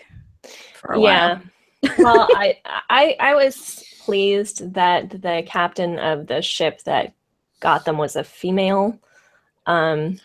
for 0.75 0.93
a 0.95 1.01
yeah. 1.01 1.39
while. 1.83 1.95
well, 1.99 2.29
I, 2.33 2.59
I 2.91 3.17
I 3.21 3.35
was 3.35 3.85
pleased 4.05 4.75
that 4.75 5.11
the 5.11 5.45
captain 5.47 5.99
of 5.99 6.27
the 6.27 6.43
ship 6.43 6.83
that 6.83 7.13
got 7.61 7.85
them 7.85 7.97
was 7.97 8.17
a 8.17 8.25
female. 8.25 8.99
Um, 9.67 10.19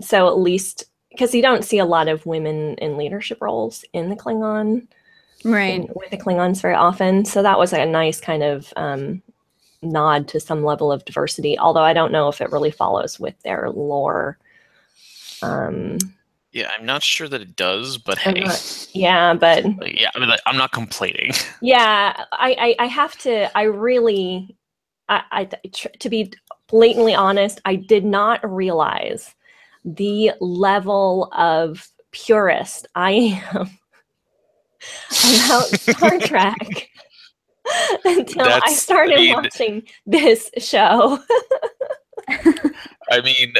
so 0.00 0.28
at 0.28 0.38
least 0.38 0.84
because 1.10 1.34
you 1.34 1.40
don't 1.40 1.64
see 1.64 1.78
a 1.78 1.86
lot 1.86 2.08
of 2.08 2.26
women 2.26 2.74
in 2.74 2.98
leadership 2.98 3.38
roles 3.40 3.86
in 3.94 4.10
the 4.10 4.16
Klingon, 4.16 4.86
Right. 5.44 5.74
in- 5.80 5.88
with 5.94 6.10
the 6.10 6.18
Klingons 6.18 6.60
very 6.60 6.74
often. 6.74 7.24
So 7.24 7.42
that 7.42 7.58
was 7.58 7.72
a 7.72 7.86
nice 7.86 8.20
kind 8.20 8.42
of 8.42 8.70
um, 8.76 9.22
nod 9.80 10.28
to 10.28 10.40
some 10.40 10.62
level 10.62 10.92
of 10.92 11.06
diversity. 11.06 11.58
Although 11.58 11.80
I 11.80 11.94
don't 11.94 12.12
know 12.12 12.28
if 12.28 12.42
it 12.42 12.52
really 12.52 12.70
follows 12.70 13.18
with 13.18 13.40
their 13.44 13.70
lore. 13.70 14.36
Um, 15.42 15.98
Yeah, 16.52 16.70
I'm 16.76 16.86
not 16.86 17.02
sure 17.02 17.28
that 17.28 17.40
it 17.42 17.54
does, 17.56 17.98
but 17.98 18.18
hey, 18.18 18.40
not- 18.40 18.88
yeah, 18.92 19.34
but 19.34 19.64
yeah, 20.00 20.10
I 20.14 20.18
mean, 20.18 20.28
like, 20.28 20.40
I'm 20.46 20.56
not 20.56 20.72
complaining. 20.72 21.32
Yeah, 21.60 22.24
I, 22.32 22.56
I, 22.78 22.84
I 22.84 22.86
have 22.86 23.16
to. 23.18 23.54
I 23.56 23.62
really, 23.64 24.56
I, 25.08 25.22
I, 25.32 25.44
tr- 25.72 25.88
to 26.00 26.08
be 26.08 26.32
blatantly 26.68 27.14
honest, 27.14 27.60
I 27.64 27.76
did 27.76 28.04
not 28.04 28.40
realize 28.48 29.34
the 29.84 30.32
level 30.40 31.28
of 31.32 31.88
purist 32.10 32.86
I 32.94 33.40
am 33.52 33.68
about 35.36 35.64
Star 35.66 36.18
Trek 36.20 36.88
until 38.04 38.42
I 38.42 38.48
That's- 38.48 38.62
I 38.64 38.72
started 38.74 39.16
mean- 39.16 39.34
watching 39.34 39.82
this 40.06 40.50
show. 40.58 41.18
I 42.28 43.20
mean, 43.22 43.54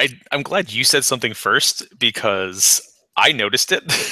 I 0.00 0.08
I'm 0.32 0.42
glad 0.42 0.72
you 0.72 0.84
said 0.84 1.04
something 1.04 1.34
first 1.34 1.82
because 1.98 2.80
I 3.16 3.32
noticed 3.32 3.72
it. 3.72 3.90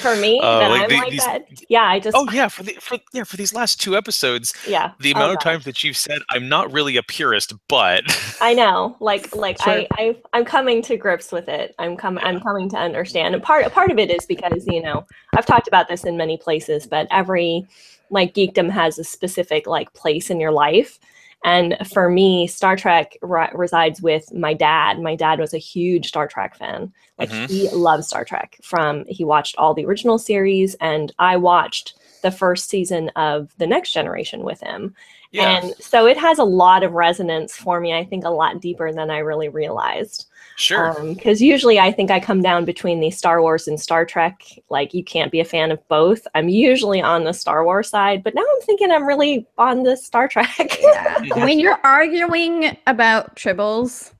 For 0.00 0.16
me, 0.16 0.40
Uh, 0.40 0.70
like 0.70 0.82
I'm 0.84 0.88
the- 0.88 0.96
like 0.96 1.10
these- 1.10 1.24
that. 1.26 1.42
Yeah, 1.68 1.82
I 1.84 2.00
just. 2.00 2.16
oh 2.16 2.26
yeah, 2.32 2.48
for 2.48 2.62
the 2.62 2.72
for 2.80 2.96
yeah 3.12 3.24
for 3.24 3.36
these 3.36 3.52
last 3.52 3.78
two 3.78 3.94
episodes, 3.94 4.54
yeah. 4.66 4.92
the 5.00 5.12
Oh, 5.12 5.16
amount 5.18 5.32
of 5.32 5.36
gosh. 5.38 5.44
times 5.44 5.64
that 5.66 5.84
you've 5.84 5.98
said 5.98 6.22
I'm 6.30 6.48
not 6.48 6.72
really 6.72 6.96
a 6.96 7.02
purist, 7.02 7.52
but 7.68 8.02
I 8.40 8.54
know, 8.54 8.96
like, 9.00 9.34
like. 9.36 9.58
I, 9.66 9.86
I, 9.98 10.16
I'm 10.32 10.46
coming 10.46 10.80
to 10.88 10.96
grips 10.96 11.30
with 11.30 11.46
it. 11.48 11.74
I'm 11.78 11.98
coming, 11.98 12.24
I'm 12.24 12.40
coming 12.40 12.70
to 12.70 12.78
understand. 12.78 13.34
And 13.34 13.42
part, 13.44 13.70
part 13.70 13.90
of 13.90 13.98
it 13.98 14.10
is 14.10 14.24
because 14.24 14.64
you 14.66 14.80
know 14.82 15.04
I've 15.36 15.44
talked 15.44 15.68
about 15.68 15.88
this 15.88 16.04
in 16.04 16.16
many 16.16 16.38
places, 16.38 16.86
but 16.86 17.06
every 17.10 17.66
like 18.08 18.32
geekdom 18.34 18.70
has 18.70 18.98
a 18.98 19.04
specific 19.04 19.66
like 19.66 19.92
place 19.92 20.30
in 20.30 20.40
your 20.40 20.52
life. 20.52 20.98
And 21.44 21.76
for 21.92 22.08
me, 22.08 22.46
Star 22.46 22.76
Trek 22.76 23.16
ri- 23.22 23.48
resides 23.52 24.00
with 24.00 24.32
my 24.32 24.54
dad. 24.54 25.00
My 25.00 25.16
dad 25.16 25.40
was 25.40 25.52
a 25.54 25.58
huge 25.58 26.08
Star 26.08 26.28
Trek 26.28 26.56
fan. 26.56 26.92
Like 27.18 27.30
Mhm. 27.30 27.48
he 27.48 27.68
loves 27.70 28.06
Star 28.08 28.24
Trek. 28.24 28.58
From 28.62 29.04
he 29.06 29.24
watched 29.24 29.56
all 29.56 29.74
the 29.74 29.84
original 29.84 30.18
series, 30.18 30.74
and 30.80 31.12
I 31.18 31.36
watched 31.36 31.94
the 32.22 32.30
first 32.30 32.68
season 32.68 33.08
of 33.10 33.52
the 33.58 33.66
Next 33.66 33.92
Generation 33.92 34.44
with 34.44 34.60
him. 34.60 34.94
yeah, 35.32 35.58
And 35.62 35.74
so 35.80 36.06
it 36.06 36.16
has 36.18 36.38
a 36.38 36.44
lot 36.44 36.84
of 36.84 36.92
resonance 36.92 37.56
for 37.56 37.80
me, 37.80 37.92
I 37.94 38.04
think 38.04 38.24
a 38.24 38.30
lot 38.30 38.60
deeper 38.60 38.92
than 38.92 39.10
I 39.10 39.18
really 39.18 39.48
realized. 39.48 40.26
Sure. 40.56 40.96
Because 41.02 41.40
usually 41.40 41.78
I 41.78 41.92
think 41.92 42.10
I 42.10 42.20
come 42.20 42.42
down 42.42 42.64
between 42.64 43.00
the 43.00 43.10
Star 43.10 43.40
Wars 43.40 43.68
and 43.68 43.80
Star 43.80 44.04
Trek. 44.04 44.42
Like 44.70 44.94
you 44.94 45.04
can't 45.04 45.32
be 45.32 45.40
a 45.40 45.44
fan 45.44 45.70
of 45.70 45.86
both. 45.88 46.26
I'm 46.34 46.48
usually 46.48 47.00
on 47.00 47.24
the 47.24 47.32
Star 47.32 47.64
Wars 47.64 47.88
side, 47.88 48.22
but 48.22 48.34
now 48.34 48.42
I'm 48.42 48.60
thinking 48.62 48.90
I'm 48.90 49.06
really 49.06 49.46
on 49.58 49.82
the 49.82 49.96
Star 49.96 50.28
Trek. 50.28 50.78
Yeah. 50.80 51.20
when 51.44 51.58
you're 51.60 51.80
arguing 51.84 52.76
about 52.86 53.36
tribbles, 53.36 54.12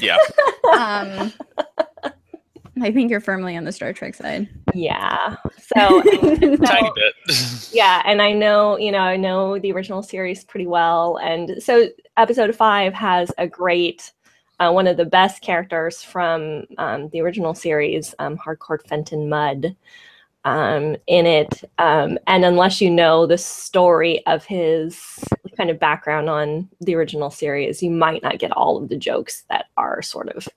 yeah, 0.00 0.16
um, 0.76 1.32
I 2.82 2.90
think 2.92 3.10
you're 3.10 3.20
firmly 3.20 3.56
on 3.56 3.64
the 3.64 3.72
Star 3.72 3.92
Trek 3.92 4.14
side. 4.14 4.48
yeah. 4.74 5.36
So 5.58 6.02
tiny 6.02 6.90
bit. 6.94 7.14
yeah 7.72 8.02
and 8.04 8.22
i 8.22 8.32
know 8.32 8.78
you 8.78 8.92
know 8.92 9.00
i 9.00 9.16
know 9.16 9.58
the 9.58 9.72
original 9.72 10.02
series 10.02 10.44
pretty 10.44 10.66
well 10.66 11.18
and 11.18 11.60
so 11.62 11.88
episode 12.16 12.54
five 12.54 12.94
has 12.94 13.32
a 13.38 13.46
great 13.46 14.12
uh, 14.58 14.70
one 14.70 14.86
of 14.86 14.96
the 14.96 15.04
best 15.04 15.42
characters 15.42 16.02
from 16.02 16.64
um, 16.78 17.08
the 17.10 17.20
original 17.20 17.54
series 17.54 18.14
um, 18.18 18.36
Harcourt 18.36 18.86
Fenton 18.88 19.28
Mudd 19.28 19.76
um, 20.44 20.96
in 21.06 21.26
it 21.26 21.64
um, 21.78 22.18
and 22.26 22.44
unless 22.44 22.80
you 22.80 22.90
know 22.90 23.26
the 23.26 23.38
story 23.38 24.24
of 24.26 24.44
his 24.44 25.24
kind 25.56 25.70
of 25.70 25.78
background 25.78 26.30
on 26.30 26.68
the 26.80 26.94
original 26.94 27.30
series 27.30 27.82
you 27.82 27.90
might 27.90 28.22
not 28.22 28.38
get 28.38 28.52
all 28.52 28.76
of 28.76 28.88
the 28.88 28.96
jokes 28.96 29.44
that 29.50 29.66
are 29.76 30.02
sort 30.02 30.28
of 30.30 30.48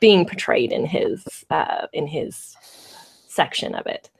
being 0.00 0.26
portrayed 0.26 0.72
in 0.72 0.86
his 0.86 1.44
uh, 1.50 1.86
in 1.92 2.06
his 2.06 2.56
section 3.28 3.74
of 3.74 3.86
it 3.86 4.10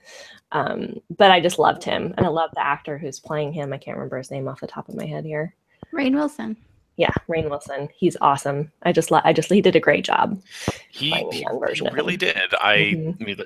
um, 0.51 0.99
but 1.15 1.31
I 1.31 1.39
just 1.39 1.59
loved 1.59 1.83
him, 1.83 2.13
and 2.17 2.25
I 2.25 2.29
love 2.29 2.49
the 2.53 2.65
actor 2.65 2.97
who's 2.97 3.19
playing 3.19 3.53
him. 3.53 3.71
I 3.71 3.77
can't 3.77 3.97
remember 3.97 4.17
his 4.17 4.31
name 4.31 4.47
off 4.47 4.61
the 4.61 4.67
top 4.67 4.89
of 4.89 4.95
my 4.95 5.05
head 5.05 5.25
here. 5.25 5.55
Rainn 5.93 6.15
Wilson. 6.15 6.57
Yeah, 6.99 7.13
Rainn 7.29 7.49
Wilson. 7.49 7.87
He's 7.95 8.17
awesome. 8.19 8.73
I 8.83 8.91
just, 8.91 9.09
I 9.11 9.31
just, 9.31 9.49
he 9.49 9.61
did 9.61 9.73
a 9.77 9.79
great 9.79 10.03
job. 10.03 10.41
He, 10.89 11.11
he 11.31 11.41
young 11.43 11.57
version 11.57 11.87
of 11.87 11.93
really 11.93 12.17
did. 12.17 12.53
I, 12.59 12.93
Mhm. 12.97 13.21
I 13.21 13.23
mean, 13.23 13.37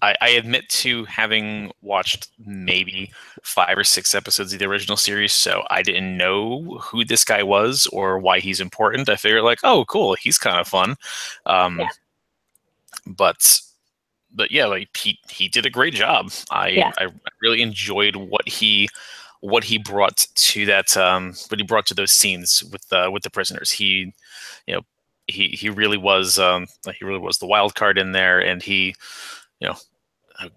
I, 0.00 0.14
I 0.20 0.28
admit 0.30 0.68
to 0.68 1.04
having 1.06 1.72
watched 1.82 2.28
maybe 2.46 3.10
five 3.42 3.76
or 3.76 3.82
six 3.82 4.14
episodes 4.14 4.52
of 4.52 4.60
the 4.60 4.66
original 4.66 4.96
series, 4.96 5.32
so 5.32 5.64
I 5.70 5.82
didn't 5.82 6.16
know 6.16 6.78
who 6.82 7.04
this 7.04 7.24
guy 7.24 7.42
was 7.42 7.88
or 7.92 8.20
why 8.20 8.38
he's 8.38 8.60
important. 8.60 9.08
I 9.08 9.16
figured 9.16 9.42
like, 9.42 9.58
oh, 9.64 9.84
cool, 9.86 10.14
he's 10.14 10.38
kind 10.38 10.60
of 10.60 10.68
fun. 10.68 10.94
Um, 11.46 11.80
Yeah. 11.80 11.88
But 13.06 13.60
but 14.32 14.50
yeah, 14.52 14.66
like 14.66 14.96
he 14.96 15.18
he 15.28 15.48
did 15.48 15.66
a 15.66 15.70
great 15.70 15.94
job. 15.94 16.30
I 16.50 16.68
Yeah. 16.68 16.92
I 16.98 17.08
really 17.42 17.60
enjoyed 17.60 18.14
what 18.16 18.46
he 18.48 18.88
what 19.44 19.62
he 19.64 19.76
brought 19.76 20.26
to 20.34 20.64
that 20.64 20.96
um 20.96 21.34
what 21.48 21.60
he 21.60 21.66
brought 21.66 21.86
to 21.86 21.94
those 21.94 22.12
scenes 22.12 22.64
with 22.72 22.88
the 22.88 23.10
with 23.10 23.22
the 23.22 23.30
prisoners. 23.30 23.70
He 23.70 24.12
you 24.66 24.74
know 24.74 24.80
he 25.26 25.48
he 25.48 25.68
really 25.70 25.98
was 25.98 26.38
um 26.38 26.66
he 26.98 27.04
really 27.04 27.18
was 27.18 27.38
the 27.38 27.46
wild 27.46 27.74
card 27.74 27.98
in 27.98 28.12
there 28.12 28.40
and 28.40 28.62
he 28.62 28.94
you 29.60 29.68
know 29.68 29.74
uh, 30.40 30.48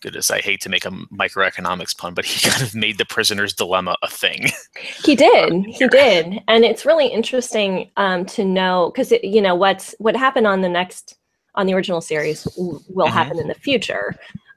goodness 0.00 0.30
i 0.30 0.38
hate 0.40 0.60
to 0.60 0.68
make 0.68 0.84
a 0.86 0.90
microeconomics 1.12 1.96
pun 1.98 2.14
but 2.14 2.24
he 2.24 2.38
kind 2.50 2.62
of 2.62 2.74
made 2.74 2.96
the 2.98 3.04
prisoner's 3.04 3.52
dilemma 3.54 3.96
a 4.02 4.08
thing 4.08 4.48
He 5.04 5.16
did, 5.16 5.52
he 5.66 5.88
did, 5.88 6.40
and 6.48 6.64
it's 6.64 6.84
really 6.86 7.06
interesting 7.08 7.90
um, 7.96 8.24
to 8.26 8.44
know 8.44 8.90
because 8.92 9.12
you 9.22 9.40
know 9.42 9.54
what's 9.54 9.94
what 9.98 10.14
happened 10.16 10.46
on 10.46 10.60
the 10.62 10.68
next 10.68 11.16
on 11.54 11.66
the 11.66 11.74
original 11.74 12.00
series 12.00 12.46
will 12.56 13.08
Mhm. 13.08 13.12
happen 13.12 13.38
in 13.38 13.48
the 13.48 13.54
future 13.54 14.14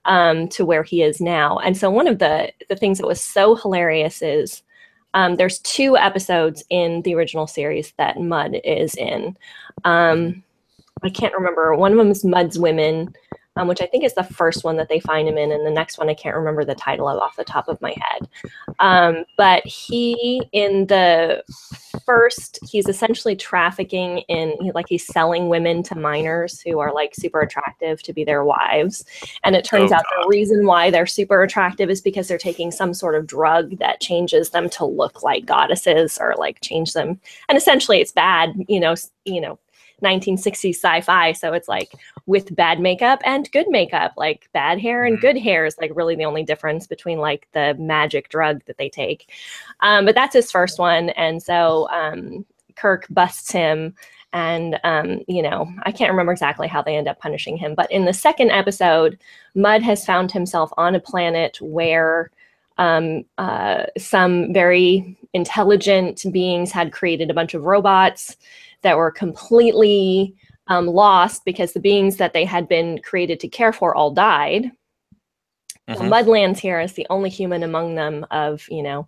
um, 0.09 0.47
to 0.49 0.65
where 0.65 0.83
he 0.83 1.01
is 1.03 1.21
now. 1.21 1.59
And 1.59 1.77
so 1.77 1.89
one 1.89 2.07
of 2.07 2.19
the 2.19 2.51
the 2.67 2.75
things 2.75 2.97
that 2.97 3.07
was 3.07 3.21
so 3.21 3.55
hilarious 3.55 4.21
is 4.21 4.63
um, 5.13 5.37
there's 5.37 5.59
two 5.59 5.95
episodes 5.95 6.63
in 6.69 7.01
the 7.03 7.15
original 7.15 7.47
series 7.47 7.93
that 7.97 8.19
Mudd 8.19 8.59
is 8.63 8.95
in. 8.95 9.37
Um, 9.85 10.43
I 11.03 11.09
can't 11.09 11.33
remember. 11.33 11.73
One 11.75 11.91
of 11.91 11.97
them 11.97 12.11
is 12.11 12.25
Mudd's 12.25 12.59
Women, 12.59 13.13
um, 13.59 13.67
which 13.67 13.81
I 13.81 13.85
think 13.85 14.05
is 14.05 14.13
the 14.13 14.23
first 14.23 14.63
one 14.63 14.77
that 14.77 14.87
they 14.87 15.01
find 15.01 15.27
him 15.27 15.37
in, 15.37 15.51
and 15.51 15.65
the 15.65 15.71
next 15.71 15.97
one 15.97 16.09
I 16.09 16.13
can't 16.13 16.35
remember 16.35 16.63
the 16.63 16.75
title 16.75 17.09
of 17.09 17.19
off 17.19 17.35
the 17.35 17.43
top 17.43 17.67
of 17.67 17.81
my 17.81 17.93
head. 17.99 18.29
Um, 18.79 19.25
but 19.35 19.65
he 19.65 20.41
in 20.53 20.87
the 20.87 21.43
first, 22.05 22.59
he's 22.67 22.87
essentially 22.87 23.35
trafficking 23.35 24.19
in, 24.29 24.55
like 24.73 24.87
he's 24.87 25.05
selling 25.05 25.49
women 25.49 25.83
to 25.83 25.95
miners 25.95 26.61
who 26.61 26.79
are 26.79 26.93
like 26.93 27.13
super 27.13 27.41
attractive 27.41 28.01
to 28.03 28.13
be 28.13 28.23
their 28.23 28.45
wives. 28.45 29.03
And 29.43 29.55
it 29.55 29.65
turns 29.65 29.91
Oh, 29.91 29.95
out 29.95 30.05
the 30.21 30.27
reason 30.29 30.65
why 30.65 30.89
they're 30.89 31.05
super 31.05 31.43
attractive 31.43 31.89
is 31.89 31.99
because 31.99 32.27
they're 32.27 32.37
taking 32.37 32.71
some 32.71 32.93
sort 32.93 33.15
of 33.15 33.27
drug 33.27 33.77
that 33.79 33.99
changes 33.99 34.51
them 34.51 34.69
to 34.69 34.85
look 34.85 35.21
like 35.21 35.45
goddesses 35.45 36.17
or 36.19 36.35
like 36.37 36.61
change 36.61 36.93
them. 36.93 37.19
And 37.49 37.57
essentially, 37.57 37.99
it's 37.99 38.13
bad, 38.13 38.53
you 38.69 38.79
know, 38.79 38.95
you 39.25 39.41
know. 39.41 39.59
1960s 40.01 40.75
sci-fi 40.75 41.31
so 41.31 41.53
it's 41.53 41.67
like 41.67 41.93
with 42.25 42.55
bad 42.55 42.79
makeup 42.79 43.19
and 43.25 43.51
good 43.51 43.67
makeup 43.69 44.13
like 44.17 44.49
bad 44.53 44.79
hair 44.79 45.03
and 45.03 45.17
Mhm. 45.17 45.21
good 45.21 45.37
hair 45.37 45.65
is 45.65 45.77
like 45.79 45.91
really 45.95 46.15
the 46.15 46.25
only 46.25 46.43
difference 46.43 46.87
between 46.87 47.19
like 47.19 47.47
the 47.53 47.75
magic 47.75 48.29
drug 48.29 48.63
that 48.65 48.77
they 48.77 48.89
take 48.89 49.31
um, 49.81 50.05
but 50.05 50.15
that's 50.15 50.33
his 50.33 50.51
first 50.51 50.79
one 50.79 51.09
and 51.11 51.41
so 51.41 51.87
um, 51.89 52.45
kirk 52.75 53.05
busts 53.09 53.51
him 53.51 53.93
and 54.31 54.79
um, 54.83 55.19
you 55.27 55.41
know 55.41 55.67
i 55.83 55.91
can't 55.91 56.11
remember 56.11 56.31
exactly 56.31 56.67
how 56.67 56.81
they 56.81 56.95
end 56.95 57.07
up 57.07 57.19
punishing 57.19 57.57
him 57.57 57.73
but 57.75 57.91
in 57.91 58.05
the 58.05 58.13
second 58.13 58.51
episode 58.51 59.17
Mudd 59.55 59.81
has 59.81 60.05
found 60.05 60.31
himself 60.31 60.71
on 60.77 60.93
a 60.95 60.99
planet 60.99 61.57
where 61.61 62.29
um, 62.77 63.25
uh, 63.37 63.83
some 63.97 64.53
very 64.53 65.17
intelligent 65.33 66.23
beings 66.31 66.71
had 66.71 66.93
created 66.93 67.29
a 67.29 67.33
bunch 67.33 67.53
of 67.53 67.63
robots 67.63 68.37
that 68.81 68.97
were 68.97 69.11
completely 69.11 70.35
um, 70.67 70.85
lost 70.87 71.43
because 71.45 71.73
the 71.73 71.79
beings 71.79 72.17
that 72.17 72.33
they 72.33 72.45
had 72.45 72.67
been 72.67 72.99
created 73.01 73.39
to 73.39 73.47
care 73.47 73.73
for 73.73 73.95
all 73.95 74.11
died. 74.11 74.71
The 75.87 75.95
Mhm. 75.95 76.09
Mudd 76.09 76.27
lands 76.27 76.59
here 76.59 76.79
is 76.79 76.93
the 76.93 77.07
only 77.09 77.29
human 77.29 77.63
among 77.63 77.95
them 77.95 78.25
of, 78.29 78.63
you 78.69 78.83
know, 78.83 79.07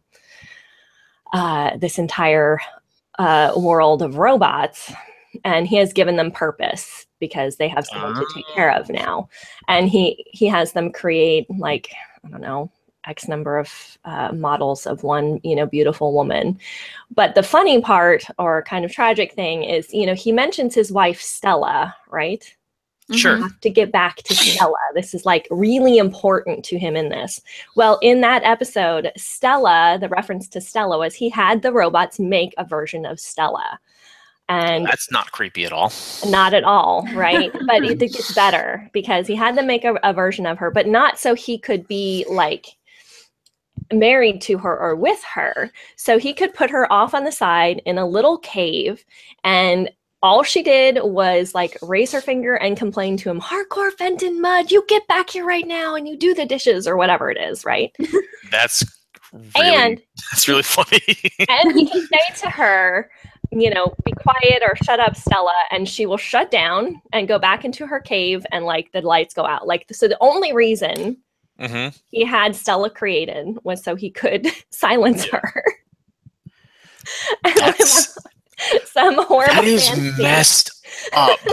uh, 1.34 1.78
this 1.78 2.00
entire 2.00 2.60
uh, 3.20 3.54
world 3.56 4.02
of 4.02 4.18
robots, 4.18 4.92
and 5.44 5.68
he 5.68 5.76
has 5.76 5.94
given 5.94 6.16
them 6.16 6.32
purpose 6.32 7.06
because 7.20 7.58
they 7.58 7.68
have 7.68 7.86
someone 7.86 8.16
to 8.16 8.26
take 8.34 8.48
care 8.56 8.72
of 8.72 8.90
now, 8.90 9.30
and 9.68 9.88
he 9.90 10.26
he 10.32 10.48
has 10.48 10.72
them 10.74 10.92
create 10.92 11.46
like 11.50 11.90
I 12.26 12.30
don't 12.30 12.42
know 12.42 12.72
x 13.06 13.28
number 13.28 13.58
of 13.58 13.98
uh, 14.06 14.32
models 14.34 14.86
of 14.86 15.04
one 15.04 15.40
you 15.44 15.56
know 15.56 15.66
beautiful 15.66 16.14
woman 16.14 16.58
but 17.16 17.36
the 17.36 17.44
funny 17.44 17.82
part 17.82 18.24
or 18.38 18.64
kind 18.64 18.86
of 18.86 18.92
tragic 18.92 19.34
thing 19.34 19.64
is 19.64 19.92
you 19.94 20.06
know 20.06 20.14
he 20.16 20.32
mentions 20.32 20.76
his 20.76 20.92
wife 20.92 21.20
stella 21.22 21.96
right 22.10 22.56
Sure. 23.14 23.50
to 23.62 23.70
get 23.70 23.92
back 23.92 24.18
to 24.24 24.34
Stella. 24.34 24.74
This 24.94 25.14
is 25.14 25.26
like 25.26 25.48
really 25.52 25.98
important 25.98 26.64
to 26.66 26.80
him 26.80 26.96
in 26.96 27.10
this. 27.10 27.42
Well, 27.76 28.00
in 28.02 28.22
that 28.22 28.44
episode, 28.44 29.12
Stella, 29.18 29.98
the 30.00 30.10
reference 30.10 30.48
to 30.50 30.62
Stella 30.62 30.98
was 30.98 31.14
he 31.14 31.30
had 31.30 31.62
the 31.62 31.74
robots 31.74 32.20
make 32.20 32.54
a 32.58 32.64
version 32.64 33.06
of 33.06 33.20
Stella. 33.20 33.80
And 34.50 34.86
That's 34.86 35.12
not 35.12 35.32
creepy 35.32 35.66
at 35.66 35.72
all. 35.72 35.92
not 36.28 36.54
at 36.54 36.64
all, 36.64 37.08
right? 37.14 37.52
but 37.68 37.84
it 37.84 38.00
gets 38.00 38.34
better 38.34 38.90
because 38.94 39.28
he 39.28 39.36
had 39.36 39.56
them 39.58 39.68
make 39.68 39.86
a, 39.86 39.96
a 40.04 40.14
version 40.14 40.46
of 40.46 40.58
her, 40.58 40.72
but 40.72 40.88
not 40.88 41.20
so 41.20 41.34
he 41.34 41.58
could 41.58 41.88
be 41.88 42.26
like 42.30 42.78
married 43.92 44.42
to 44.42 44.58
her 44.58 44.78
or 44.78 44.96
with 44.96 45.24
her. 45.24 45.72
So 45.96 46.18
he 46.18 46.34
could 46.34 46.54
put 46.54 46.70
her 46.70 46.92
off 46.92 47.14
on 47.14 47.24
the 47.24 47.32
side 47.32 47.82
in 47.86 47.98
a 47.98 48.08
little 48.08 48.38
cave 48.40 49.04
and 49.44 49.90
all 50.24 50.44
she 50.44 50.62
did 50.62 51.00
was 51.02 51.56
like 51.56 51.78
raise 51.82 52.12
her 52.12 52.22
finger 52.22 52.56
and 52.56 52.78
complain 52.78 53.18
to 53.18 53.30
him, 53.30 53.40
Harcourt 53.40 53.98
Fenton 53.98 54.40
Mudd, 54.40 54.72
you 54.72 54.84
get 54.88 55.08
back 55.08 55.32
here 55.32 55.46
right 55.46 55.68
now 55.68 55.96
and 55.96 56.08
you 56.08 56.16
do 56.16 56.34
the 56.34 56.46
dishes 56.46 56.88
or 56.88 56.96
whatever 56.96 57.32
it 57.32 57.38
is, 57.40 57.66
right? 57.66 57.96
That's 58.52 58.84
really, 59.34 59.50
And 59.56 60.02
that's 60.32 60.48
really 60.48 60.62
funny. 60.62 61.02
and 61.50 61.72
he 61.74 61.88
can 61.88 62.08
say 62.12 62.42
to 62.42 62.50
her, 62.50 63.10
you 63.52 63.70
know, 63.70 63.94
be 64.06 64.12
quiet 64.12 64.62
or 64.62 64.76
shut 64.84 65.00
up, 65.00 65.16
Stella, 65.16 65.54
and 65.72 65.88
she 65.88 66.06
will 66.06 66.18
shut 66.18 66.52
down 66.52 67.02
and 67.14 67.28
go 67.28 67.40
back 67.40 67.66
into 67.66 67.88
her 67.88 68.00
cave 68.00 68.46
and 68.52 68.66
like 68.66 68.92
the 68.92 69.02
lights 69.02 69.34
go 69.34 69.46
out. 69.46 69.68
Like 69.68 69.86
so 69.92 70.08
the 70.08 70.18
only 70.22 70.54
reason 70.54 71.18
hmm 71.62 71.88
he 72.10 72.26
had 72.26 72.56
Stella 72.56 72.90
created 72.90 73.58
was 73.64 73.84
so 73.84 73.96
he 73.96 74.10
could 74.10 74.48
silence 74.70 75.26
her. 75.26 75.64
That's 77.44 78.18
some 78.86 79.16
horrible 79.26 79.56
that 79.56 79.98
is 79.98 80.18
messed 80.18 80.72
up. 81.14 81.40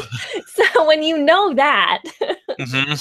So 0.47 0.87
when 0.87 1.03
you 1.03 1.17
know 1.19 1.55
that 1.55 2.03
hmm 2.61 2.93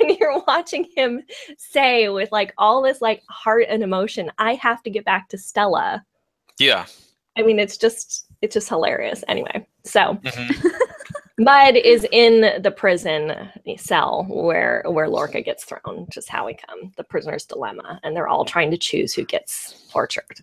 and 0.00 0.16
you're 0.18 0.42
watching 0.46 0.86
him 0.96 1.22
say 1.58 2.08
with 2.08 2.30
like 2.32 2.54
all 2.56 2.80
this 2.82 3.02
like 3.02 3.22
heart 3.28 3.66
and 3.68 3.82
emotion, 3.82 4.30
I 4.38 4.54
have 4.54 4.82
to 4.84 4.90
get 4.90 5.04
back 5.04 5.28
to 5.30 5.38
Stella. 5.38 6.04
Yeah. 6.58 6.86
I 7.36 7.42
mean, 7.42 7.58
it's 7.58 7.76
just 7.76 8.26
it's 8.40 8.54
just 8.54 8.68
hilarious. 8.68 9.24
Anyway, 9.28 9.66
so 9.84 10.18
hmm 10.24 10.52
Mudd 11.40 11.74
is 11.74 12.06
in 12.12 12.62
the 12.62 12.70
prison 12.70 13.50
cell 13.78 14.26
where 14.28 14.84
where 14.86 15.08
Lorca 15.08 15.40
gets 15.40 15.64
thrown, 15.64 16.04
which 16.04 16.18
is 16.18 16.28
how 16.28 16.44
we 16.44 16.52
come, 16.52 16.92
the 16.96 17.02
prisoner's 17.02 17.46
dilemma, 17.46 17.98
and 18.02 18.14
they're 18.14 18.28
all 18.28 18.44
trying 18.44 18.70
to 18.70 18.76
choose 18.76 19.14
who 19.14 19.24
gets 19.24 19.88
tortured. 19.90 20.42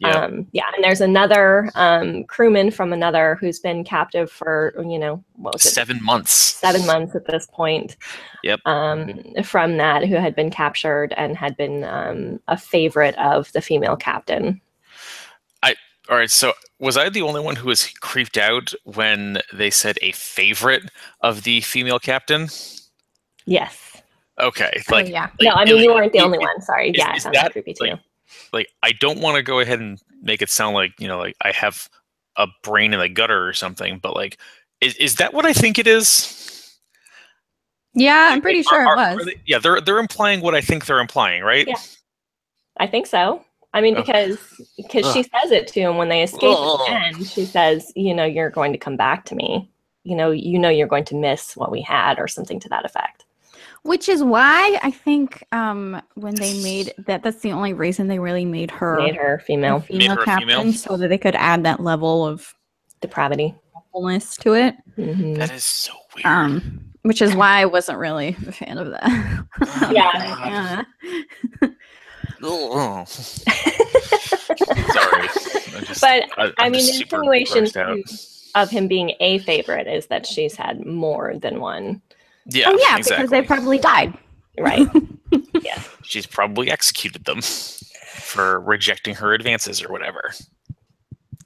Yeah. 0.00 0.10
Um, 0.10 0.48
yeah, 0.50 0.64
and 0.74 0.82
there's 0.82 1.00
another 1.00 1.70
um, 1.76 2.24
crewman 2.24 2.72
from 2.72 2.92
another 2.92 3.36
who's 3.40 3.60
been 3.60 3.84
captive 3.84 4.28
for 4.28 4.74
you 4.84 4.98
know 4.98 5.22
what 5.36 5.54
was 5.54 5.64
it, 5.66 5.70
Seven 5.70 6.02
months. 6.02 6.32
seven 6.32 6.84
months 6.84 7.14
at 7.14 7.26
this 7.26 7.46
point. 7.52 7.96
Yep. 8.42 8.58
Um, 8.64 9.22
from 9.44 9.76
that, 9.76 10.04
who 10.04 10.16
had 10.16 10.34
been 10.34 10.50
captured 10.50 11.14
and 11.16 11.36
had 11.36 11.56
been 11.56 11.84
um, 11.84 12.40
a 12.48 12.56
favorite 12.58 13.16
of 13.18 13.52
the 13.52 13.60
female 13.60 13.94
captain. 13.96 14.60
All 16.10 16.16
right. 16.16 16.30
So 16.30 16.52
was 16.78 16.96
I 16.96 17.08
the 17.08 17.22
only 17.22 17.40
one 17.40 17.56
who 17.56 17.68
was 17.68 17.86
creeped 18.00 18.36
out 18.36 18.72
when 18.84 19.38
they 19.52 19.70
said 19.70 19.98
a 20.02 20.12
favorite 20.12 20.90
of 21.20 21.44
the 21.44 21.60
female 21.62 21.98
captain? 21.98 22.48
Yes. 23.46 24.02
Okay. 24.40 24.82
Oh, 24.90 24.94
Like, 24.94 25.08
yeah. 25.08 25.30
No, 25.40 25.52
I 25.52 25.64
mean 25.64 25.78
you 25.78 25.94
weren't 25.94 26.12
the 26.12 26.20
only 26.20 26.38
it- 26.38 26.42
one. 26.42 26.60
Sorry. 26.60 26.90
is- 26.90 26.96
yeah, 26.98 27.12
it 27.12 27.16
is 27.16 27.22
sounds 27.22 27.34
that, 27.36 27.52
creepy 27.52 27.72
too. 27.74 27.84
like, 27.84 27.98
like 28.52 28.68
I 28.82 28.92
don't 28.92 29.20
want 29.20 29.36
to 29.36 29.42
go 29.42 29.60
ahead 29.60 29.80
and 29.80 29.98
make 30.22 30.42
it 30.42 30.50
sound 30.50 30.74
like 30.74 30.92
you 30.98 31.08
know, 31.08 31.18
like 31.18 31.36
I 31.42 31.52
have 31.52 31.88
a 32.36 32.48
brain 32.62 32.92
in 32.92 33.00
the 33.00 33.08
gutter 33.08 33.46
or 33.46 33.52
something, 33.52 33.98
but 33.98 34.14
like, 34.16 34.38
is, 34.80 34.94
is 34.96 35.14
that 35.16 35.32
what 35.32 35.46
I 35.46 35.52
think 35.52 35.78
it 35.78 35.86
is? 35.86 36.76
Yeah, 37.94 38.26
I'm 38.30 38.34
Like, 38.34 38.42
pretty 38.42 38.60
are- 38.60 38.64
sure 38.64 38.82
it 38.82 38.96
was. 38.96 39.20
are 39.20 39.24
they- 39.24 39.40
yeah, 39.46 39.58
they're 39.58 39.80
they're 39.80 39.98
implying 40.00 40.40
what 40.40 40.54
I 40.54 40.60
think 40.60 40.84
they're 40.86 40.98
implying, 41.00 41.42
right? 41.42 41.66
Yeah. 41.66 41.76
I 42.76 42.88
think 42.88 43.06
so. 43.06 43.44
I 43.74 43.80
mean, 43.82 43.96
Ugh. 43.96 44.06
because 44.06 44.38
because 44.78 45.12
she 45.12 45.22
says 45.24 45.50
it 45.50 45.66
to 45.68 45.80
him 45.80 45.96
when 45.98 46.08
they 46.08 46.22
escape 46.22 46.42
at 46.56 46.56
Ugh. 46.58 46.80
the 46.86 46.92
end. 46.92 47.26
She 47.26 47.44
says, 47.44 47.92
"You 47.96 48.14
know, 48.14 48.24
you're 48.24 48.48
going 48.50 48.72
to 48.72 48.78
come 48.78 48.96
back 48.96 49.26
to 49.26 49.34
me. 49.34 49.70
You 50.04 50.16
know, 50.16 50.30
you 50.30 50.58
know, 50.58 50.68
you're 50.70 50.88
going 50.88 51.04
to 51.06 51.14
miss 51.16 51.56
what 51.56 51.70
we 51.70 51.82
had, 51.82 52.18
or 52.18 52.26
something 52.28 52.58
to 52.60 52.68
that 52.70 52.84
effect." 52.86 53.24
Which 53.82 54.08
is 54.08 54.22
why 54.24 54.78
I 54.82 54.90
think 54.90 55.44
um, 55.52 56.00
when 56.14 56.34
they 56.36 56.54
made 56.62 56.94
that, 57.06 57.22
that's 57.22 57.40
the 57.40 57.52
only 57.52 57.74
reason 57.74 58.08
they 58.08 58.18
really 58.18 58.46
made 58.46 58.70
her, 58.70 58.96
Made 58.98 59.16
her 59.16 59.34
a 59.34 59.40
female 59.40 59.80
female 59.80 60.16
her 60.16 60.22
a 60.22 60.24
captain, 60.24 60.48
female. 60.48 60.72
so 60.72 60.96
that 60.96 61.08
they 61.08 61.18
could 61.18 61.34
add 61.34 61.64
that 61.64 61.80
level 61.80 62.26
of 62.26 62.54
depravity. 63.02 63.54
fullness 63.92 64.36
to 64.38 64.54
it. 64.54 64.74
Mhm. 64.96 65.36
That 65.36 65.50
is 65.52 65.64
so 65.64 65.92
weird. 66.16 66.24
Um, 66.26 66.80
which 67.02 67.20
is 67.20 67.36
why 67.36 67.60
I 67.60 67.66
wasn't 67.66 67.98
really 67.98 68.34
a 68.48 68.52
fan 68.52 68.78
of 68.78 68.90
that. 68.90 69.44
Yeah. 69.92 70.84
Yeah. 71.60 71.68
Ugh. 72.44 73.06
Sorry. 73.08 75.28
Just- 75.84 76.00
But 76.00 76.24
I, 76.38 76.52
I 76.58 76.64
mean, 76.68 76.72
the 76.72 76.80
super 76.92 77.16
insinuation 77.16 77.64
grossed 77.64 77.76
out. 77.76 77.96
too 77.96 78.02
of 78.56 78.70
him 78.70 78.86
being 78.86 79.14
a 79.18 79.38
favorite 79.40 79.88
is 79.88 80.06
that 80.06 80.24
she's 80.26 80.54
had 80.54 80.86
more 80.86 81.34
than 81.40 81.58
one. 81.60 82.00
Yeah, 82.46 82.66
oh 82.68 82.78
yeah, 82.78 82.98
exactly. 82.98 83.16
because 83.16 83.30
they 83.30 83.42
probably 83.42 83.78
died. 83.78 84.16
Right. 84.58 84.86
Yeah. 85.62 85.82
She's 86.02 86.26
probably 86.26 86.70
executed 86.70 87.24
them 87.24 87.40
for 87.42 88.60
rejecting 88.60 89.14
her 89.16 89.32
advances 89.32 89.82
or 89.82 89.90
whatever, 89.90 90.32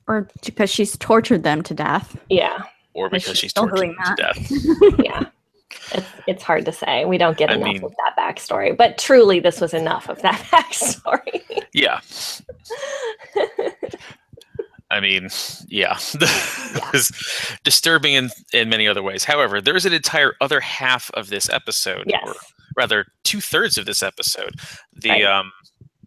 Or 0.09 0.29
because 0.43 0.69
she's 0.71 0.97
tortured 0.99 1.45
them 1.45 1.63
to 1.63 1.73
death. 1.75 2.17
yeah. 2.29 2.65
or 2.95 3.09
because 3.09 3.37
she 3.37 3.43
she's 3.43 3.51
still 3.53 3.69
tortured 3.69 3.95
doing 3.95 3.97
them 4.05 4.17
to 4.17 4.23
death. 4.23 4.53
Yeah. 5.05 5.25
It's 5.93 6.07
it's 6.27 6.43
hard 6.43 6.65
to 6.67 6.73
say. 6.73 7.05
We 7.05 7.19
don't 7.19 7.37
get 7.37 7.51
I 7.51 7.55
enough 7.55 7.69
mean- 7.69 7.85
of 7.85 7.95
that 7.97 8.17
backstory. 8.19 8.77
But 8.77 8.99
truly 8.99 9.41
this 9.41 9.61
was 9.61 9.75
enough 9.75 10.09
of 10.09 10.21
that 10.23 10.41
backstory. 10.53 11.43
Yeah. 11.73 12.01
I 14.91 15.01
mean, 15.01 15.29
yeah, 15.69 15.99
it's 16.95 17.57
disturbing 17.63 18.15
in 18.15 18.31
in 18.53 18.69
many 18.69 18.89
other 18.89 19.03
ways. 19.03 19.25
However, 19.25 19.61
there's 19.61 19.85
an 19.87 19.93
entire 19.93 20.35
other 20.41 20.61
half 20.61 21.11
of 21.15 21.29
this 21.29 21.51
episode, 21.51 22.05
yes. 22.07 22.23
or 22.27 22.35
rather 22.77 23.07
two 23.25 23.41
thirds 23.41 23.77
of 23.77 23.85
this 23.87 24.03
episode. 24.03 24.55
The 24.95 25.11
Right. 25.11 25.25
um, 25.25 25.53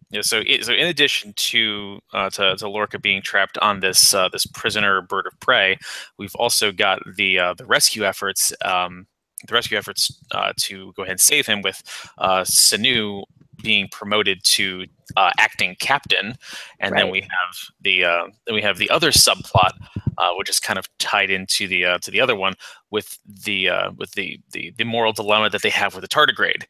you 0.09 0.17
know, 0.17 0.21
so 0.23 0.41
it, 0.45 0.65
so 0.65 0.73
in 0.73 0.87
addition 0.87 1.33
to 1.37 1.99
uh, 2.13 2.29
to 2.31 2.55
to 2.57 2.67
Lorca 2.67 2.97
being 2.99 3.21
trapped 3.21 3.57
on 3.59 3.81
this 3.81 4.13
uh, 4.15 4.29
this 4.29 4.45
prisoner 4.47 5.01
bird 5.01 5.27
of 5.27 5.39
prey, 5.39 5.77
we've 6.17 6.35
also 6.35 6.71
got 6.71 7.01
the 7.17 7.37
uh, 7.39 7.53
the 7.53 7.65
rescue 7.65 8.03
efforts. 8.03 8.51
Um, 8.65 9.05
the 9.47 9.53
rescue 9.53 9.77
efforts 9.77 10.21
uh, 10.31 10.53
to 10.57 10.93
go 10.93 11.03
ahead 11.03 11.13
and 11.13 11.21
save 11.21 11.47
him 11.47 11.61
with 11.61 11.81
uh, 12.17 12.43
Saru 12.43 13.23
being 13.61 13.87
promoted 13.89 14.43
to 14.43 14.85
uh, 15.15 15.31
acting 15.37 15.75
captain, 15.79 16.35
and 16.79 16.95
then 16.95 17.09
we 17.09 17.21
have 17.21 17.55
the 17.81 18.05
uh, 18.05 18.27
then 18.45 18.55
we 18.55 18.61
have 18.61 18.77
the 18.77 18.89
other 18.89 19.11
subplot, 19.11 19.71
uh, 20.17 20.31
which 20.35 20.49
is 20.49 20.59
kind 20.59 20.79
of 20.79 20.87
tied 20.97 21.29
into 21.29 21.67
the 21.67 21.85
uh, 21.85 21.97
to 21.99 22.11
the 22.11 22.19
other 22.21 22.35
one 22.35 22.55
with 22.89 23.19
the 23.25 23.69
uh, 23.69 23.91
with 23.97 24.11
the, 24.11 24.39
the 24.51 24.73
the 24.77 24.83
moral 24.83 25.13
dilemma 25.13 25.49
that 25.49 25.61
they 25.61 25.69
have 25.69 25.93
with 25.95 26.01
the 26.01 26.07
tardigrade. 26.07 26.63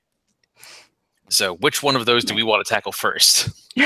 So, 1.29 1.55
which 1.57 1.81
one 1.81 1.95
of 1.95 2.05
those 2.05 2.25
do 2.25 2.35
we 2.35 2.43
want 2.43 2.65
to 2.65 2.73
tackle 2.73 2.91
first? 2.91 3.49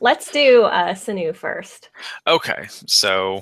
Let's 0.00 0.30
do 0.30 0.64
uh, 0.64 0.94
Saru 0.94 1.32
first. 1.32 1.90
Okay, 2.26 2.66
so 2.86 3.40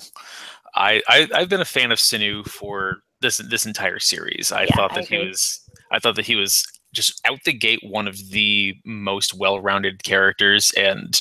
I, 0.74 1.02
I 1.08 1.28
I've 1.34 1.48
been 1.48 1.60
a 1.60 1.66
fan 1.66 1.92
of 1.92 2.00
Saru 2.00 2.42
for 2.44 3.02
this 3.20 3.38
this 3.38 3.66
entire 3.66 3.98
series. 3.98 4.52
I 4.52 4.66
Yeah, 4.66 4.74
thought 4.74 4.92
I 4.92 4.94
that 4.94 5.08
he 5.08 5.18
was 5.18 5.60
I 5.90 5.98
thought 5.98 6.16
that 6.16 6.26
he 6.26 6.36
was 6.36 6.66
just 6.92 7.20
out 7.26 7.38
the 7.44 7.52
gate 7.52 7.78
one 7.84 8.08
of 8.08 8.30
the 8.30 8.74
most 8.84 9.34
well-rounded 9.34 10.02
characters. 10.02 10.72
And 10.76 11.20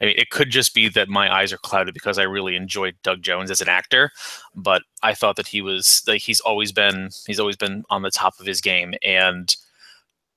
I 0.00 0.06
mean 0.06 0.14
it 0.18 0.30
could 0.30 0.50
just 0.50 0.74
be 0.74 0.88
that 0.90 1.08
my 1.08 1.32
eyes 1.34 1.52
are 1.52 1.58
clouded 1.58 1.94
because 1.94 2.18
I 2.18 2.22
really 2.22 2.56
enjoyed 2.56 2.96
Doug 3.02 3.22
Jones 3.22 3.50
as 3.50 3.60
an 3.60 3.68
actor, 3.68 4.10
but 4.54 4.82
I 5.02 5.14
thought 5.14 5.36
that 5.36 5.48
he 5.48 5.62
was 5.62 6.02
like 6.06 6.22
he's 6.22 6.40
always 6.40 6.72
been 6.72 7.10
he's 7.26 7.40
always 7.40 7.56
been 7.56 7.84
on 7.90 8.02
the 8.02 8.10
top 8.10 8.38
of 8.40 8.46
his 8.46 8.60
game. 8.60 8.94
And 9.04 9.54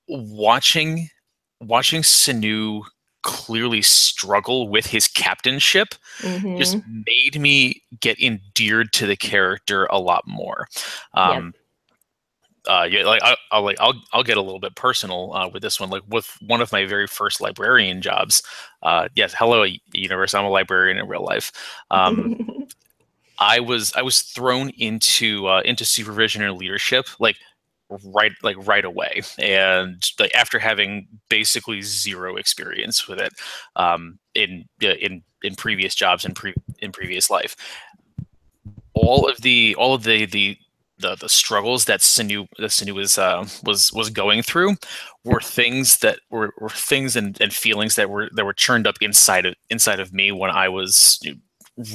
watching 0.08 1.08
watching 1.60 2.02
Saru 2.02 2.82
clearly 3.24 3.82
struggle 3.82 4.68
with 4.68 4.86
his 4.86 5.08
captainship 5.08 5.94
Mhm. 6.20 6.58
just 6.58 6.76
made 6.86 7.40
me 7.40 7.82
get 8.00 8.20
endeared 8.20 8.92
to 8.92 9.06
the 9.06 9.16
character 9.16 9.86
a 9.86 9.98
lot 9.98 10.22
more. 10.26 10.68
Um, 11.14 11.54
uh, 12.66 12.86
yeah, 12.90 13.04
like 13.04 13.22
I, 13.22 13.36
will 13.52 13.64
like 13.64 13.80
I'll 13.80 14.00
I'll 14.12 14.22
get 14.22 14.36
a 14.36 14.42
little 14.42 14.60
bit 14.60 14.74
personal 14.74 15.32
uh, 15.34 15.48
with 15.48 15.62
this 15.62 15.78
one. 15.80 15.90
Like 15.90 16.02
with 16.08 16.36
one 16.46 16.60
of 16.60 16.72
my 16.72 16.86
very 16.86 17.06
first 17.06 17.40
librarian 17.40 18.00
jobs. 18.00 18.42
Uh, 18.82 19.08
yes, 19.14 19.34
hello 19.36 19.66
universe. 19.92 20.34
I'm 20.34 20.44
a 20.44 20.50
librarian 20.50 20.98
in 20.98 21.08
real 21.08 21.24
life. 21.24 21.52
Um, 21.90 22.66
I 23.38 23.60
was 23.60 23.92
I 23.94 24.02
was 24.02 24.22
thrown 24.22 24.70
into 24.78 25.46
uh, 25.46 25.62
into 25.64 25.84
supervision 25.84 26.42
and 26.42 26.56
leadership 26.56 27.06
like 27.18 27.36
right 28.04 28.32
like 28.42 28.56
right 28.66 28.84
away, 28.84 29.22
and 29.38 30.02
like 30.18 30.34
after 30.34 30.58
having 30.58 31.06
basically 31.28 31.82
zero 31.82 32.36
experience 32.36 33.08
with 33.08 33.20
it 33.20 33.32
um, 33.76 34.18
in 34.34 34.64
in 34.80 35.22
in 35.42 35.54
previous 35.54 35.94
jobs 35.94 36.24
and 36.24 36.34
pre- 36.34 36.54
in 36.80 36.92
previous 36.92 37.30
life. 37.30 37.56
All 38.94 39.28
of 39.28 39.40
the 39.42 39.74
all 39.76 39.94
of 39.94 40.04
the 40.04 40.26
the 40.26 40.56
the, 40.98 41.16
the 41.16 41.28
struggles 41.28 41.84
that 41.86 42.02
Saru 42.02 42.46
that 42.58 42.70
Saru 42.70 42.94
was 42.94 43.18
uh, 43.18 43.46
was 43.64 43.92
was 43.92 44.10
going 44.10 44.42
through 44.42 44.76
were 45.24 45.40
things 45.40 45.98
that 45.98 46.20
were, 46.30 46.54
were 46.60 46.68
things 46.68 47.16
and, 47.16 47.40
and 47.40 47.52
feelings 47.52 47.96
that 47.96 48.10
were 48.10 48.28
that 48.32 48.44
were 48.44 48.52
churned 48.52 48.86
up 48.86 48.96
inside 49.00 49.46
of 49.46 49.54
inside 49.70 50.00
of 50.00 50.12
me 50.12 50.32
when 50.32 50.50
I 50.50 50.68
was 50.68 51.20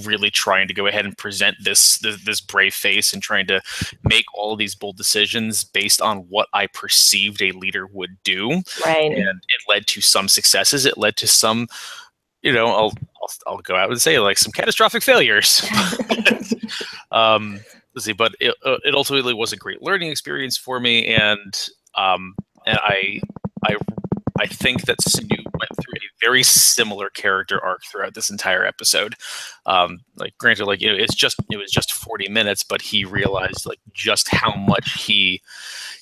really 0.03 0.29
trying 0.29 0.67
to 0.67 0.73
go 0.73 0.87
ahead 0.87 1.05
and 1.05 1.17
present 1.17 1.55
this, 1.63 1.99
this, 1.99 2.23
this 2.25 2.41
brave 2.41 2.73
face 2.73 3.13
and 3.13 3.21
trying 3.21 3.47
to 3.47 3.61
make 4.03 4.25
all 4.33 4.53
of 4.53 4.59
these 4.59 4.75
bold 4.75 4.97
decisions 4.97 5.63
based 5.63 6.01
on 6.01 6.19
what 6.29 6.47
I 6.53 6.67
perceived 6.67 7.41
a 7.41 7.51
leader 7.53 7.87
would 7.87 8.17
do. 8.23 8.61
Right. 8.85 9.11
And 9.11 9.27
it 9.27 9.61
led 9.67 9.87
to 9.87 10.01
some 10.01 10.27
successes. 10.27 10.85
It 10.85 10.97
led 10.97 11.15
to 11.17 11.27
some, 11.27 11.67
you 12.41 12.51
know, 12.51 12.67
I'll 12.67 12.93
I'll, 13.21 13.29
I'll 13.47 13.57
go 13.59 13.75
out 13.75 13.89
and 13.89 14.01
say 14.01 14.19
like 14.19 14.37
some 14.37 14.51
catastrophic 14.51 15.03
failures. 15.03 15.65
um, 17.11 17.59
let's 17.93 18.05
see, 18.05 18.13
but 18.13 18.33
it, 18.39 18.55
uh, 18.65 18.77
it 18.83 18.95
ultimately 18.95 19.33
was 19.33 19.53
a 19.53 19.57
great 19.57 19.81
learning 19.81 20.09
experience 20.11 20.57
for 20.57 20.79
me, 20.79 21.05
and 21.07 21.69
um, 21.95 22.35
and 22.65 22.77
I 22.81 23.19
I 23.65 23.75
I 24.39 24.47
think 24.47 24.83
that 24.85 25.01
Saru 25.01 25.27
went 25.27 25.71
through 25.75 25.95
a 25.95 26.09
very 26.21 26.43
similar 26.43 27.09
character 27.09 27.63
arc 27.63 27.83
throughout 27.83 28.13
this 28.13 28.29
entire 28.29 28.65
episode. 28.65 29.15
Um, 29.65 29.99
like, 30.15 30.37
granted, 30.37 30.65
like 30.65 30.81
you 30.81 30.89
know, 30.89 30.97
it's 30.97 31.15
just 31.15 31.37
it 31.51 31.57
was 31.57 31.71
just 31.71 31.93
forty 31.93 32.29
minutes, 32.29 32.63
but 32.63 32.81
he 32.81 33.05
realized 33.05 33.65
like 33.65 33.79
just 33.93 34.29
how 34.29 34.55
much 34.55 35.03
he 35.03 35.41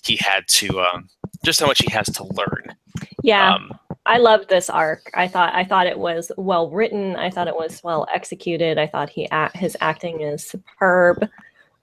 he 0.04 0.18
had 0.18 0.48
to 0.48 0.82
um, 0.82 1.10
just 1.44 1.60
how 1.60 1.68
much 1.68 1.82
he 1.82 1.92
has 1.92 2.08
to 2.08 2.24
learn. 2.24 2.76
Yeah. 3.24 3.56
Um, 3.56 3.78
I 4.06 4.20
loved 4.20 4.50
this 4.50 4.70
arc. 4.70 5.10
I 5.16 5.28
thought 5.28 5.54
I 5.54 5.64
thought 5.64 5.88
it 5.88 6.00
was 6.00 6.32
well 6.38 6.70
written. 6.70 7.16
I 7.16 7.30
thought 7.30 7.48
it 7.48 7.56
was 7.56 7.84
well 7.84 8.08
executed. 8.14 8.78
I 8.78 8.88
thought 8.88 9.10
he 9.10 9.28
his 9.56 9.76
acting 9.82 10.22
is 10.22 10.46
superb. 10.46 11.24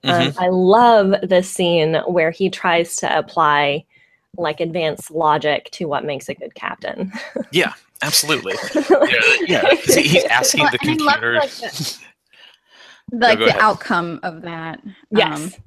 Um, 0.03 0.21
mm-hmm. 0.21 0.39
I 0.39 0.49
love 0.49 1.15
the 1.23 1.41
scene 1.41 1.95
where 2.07 2.31
he 2.31 2.49
tries 2.49 2.95
to 2.97 3.17
apply 3.17 3.85
like 4.37 4.59
advanced 4.59 5.11
logic 5.11 5.69
to 5.71 5.85
what 5.85 6.05
makes 6.05 6.29
a 6.29 6.35
good 6.35 6.53
captain. 6.55 7.11
yeah, 7.51 7.73
absolutely. 8.01 8.55
yeah, 9.07 9.21
yeah. 9.47 9.75
he's 9.75 10.23
asking 10.25 10.61
well, 10.61 10.71
the 10.71 10.77
computer. 10.77 11.35
like 11.35 11.51
the, 11.51 11.99
like 13.11 13.39
the 13.39 13.57
outcome 13.59 14.19
of 14.23 14.41
that. 14.43 14.81
Yes. 15.11 15.55
Um, 15.55 15.61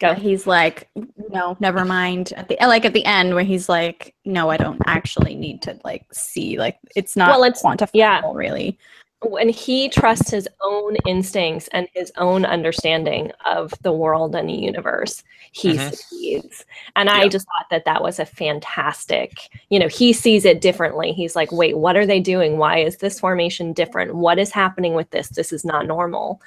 Go. 0.00 0.14
He's 0.14 0.46
like, 0.46 0.88
no, 1.28 1.58
never 1.60 1.84
mind. 1.84 2.32
At 2.34 2.48
the 2.48 2.56
like 2.62 2.86
at 2.86 2.94
the 2.94 3.04
end 3.04 3.34
where 3.34 3.44
he's 3.44 3.68
like, 3.68 4.14
no, 4.24 4.48
I 4.48 4.56
don't 4.56 4.80
actually 4.86 5.34
need 5.34 5.60
to 5.62 5.78
like 5.84 6.06
see. 6.10 6.58
Like 6.58 6.78
it's 6.96 7.16
not 7.16 7.28
well, 7.28 7.44
it's, 7.44 7.62
quantifiable, 7.62 7.92
yeah. 7.92 8.22
really 8.32 8.78
when 9.22 9.50
he 9.50 9.88
trusts 9.88 10.30
his 10.30 10.48
own 10.62 10.96
instincts 11.06 11.68
and 11.72 11.88
his 11.94 12.10
own 12.16 12.44
understanding 12.46 13.30
of 13.44 13.74
the 13.82 13.92
world 13.92 14.34
and 14.34 14.48
the 14.48 14.54
universe 14.54 15.22
he 15.52 15.74
mm-hmm. 15.74 15.90
succeeds. 15.90 16.64
And 16.96 17.08
yeah. 17.08 17.16
i 17.16 17.28
just 17.28 17.46
thought 17.46 17.66
that 17.70 17.84
that 17.84 18.02
was 18.02 18.18
a 18.18 18.24
fantastic 18.24 19.50
you 19.68 19.78
know 19.78 19.88
he 19.88 20.12
sees 20.12 20.44
it 20.44 20.60
differently. 20.60 21.12
He's 21.12 21.36
like 21.36 21.52
wait 21.52 21.76
what 21.76 21.96
are 21.96 22.06
they 22.06 22.20
doing? 22.20 22.58
Why 22.58 22.78
is 22.78 22.96
this 22.96 23.20
formation 23.20 23.72
different? 23.72 24.14
What 24.14 24.38
is 24.38 24.50
happening 24.50 24.94
with 24.94 25.10
this? 25.10 25.28
This 25.28 25.52
is 25.52 25.64
not 25.64 25.86
normal 25.86 26.40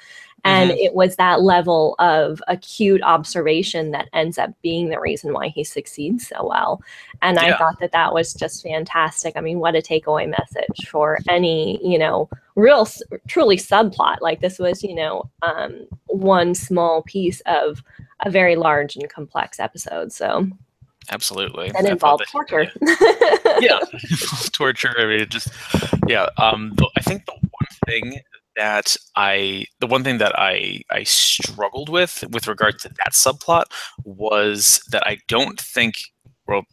and 0.43 0.71
mm-hmm. 0.71 0.79
it 0.79 0.93
was 0.93 1.15
that 1.15 1.41
level 1.41 1.95
of 1.99 2.41
acute 2.47 3.01
observation 3.01 3.91
that 3.91 4.09
ends 4.13 4.37
up 4.37 4.51
being 4.61 4.89
the 4.89 4.99
reason 4.99 5.33
why 5.33 5.47
he 5.47 5.63
succeeds 5.63 6.27
so 6.27 6.47
well. 6.47 6.81
And 7.21 7.37
yeah. 7.37 7.55
i 7.55 7.57
thought 7.57 7.79
that 7.79 7.91
that 7.93 8.13
was 8.13 8.33
just 8.33 8.63
fantastic. 8.63 9.37
I 9.37 9.41
mean 9.41 9.59
what 9.59 9.75
a 9.75 9.81
takeaway 9.81 10.29
message 10.29 10.87
for 10.87 11.19
any 11.29 11.79
you 11.85 11.97
know 11.97 12.29
real 12.55 12.87
truly 13.27 13.57
subplot. 13.57 14.21
Like 14.21 14.41
this 14.41 14.59
was 14.59 14.83
you 14.83 14.95
know 14.95 15.29
um, 15.41 15.87
one 16.07 16.55
small 16.55 17.03
piece 17.03 17.41
of 17.45 17.81
a 18.25 18.29
very 18.29 18.55
large 18.55 18.95
and 18.95 19.09
complex 19.09 19.59
episode. 19.59 20.11
So 20.11 20.47
absolutely. 21.09 21.71
and 21.75 21.87
involved 21.87 22.25
torture. 22.29 22.71
yeah. 23.59 23.79
Torture 24.53 24.95
i 24.97 25.05
mean 25.05 25.27
just 25.29 25.49
yeah 26.07 26.27
um 26.37 26.75
i 26.97 27.01
think 27.01 27.25
the 27.25 27.33
one 27.33 27.67
thing 27.85 28.21
that 28.55 28.95
I 29.15 29.65
the 29.79 29.87
one 29.87 30.03
thing 30.03 30.17
that 30.19 30.37
I 30.37 30.81
I 30.89 31.03
struggled 31.03 31.89
with 31.89 32.23
with 32.31 32.47
regard 32.47 32.79
to 32.79 32.89
that 32.89 33.13
subplot 33.13 33.65
was 34.03 34.81
that 34.91 35.05
I 35.05 35.17
don't 35.27 35.59
think 35.59 35.95
well 36.47 36.63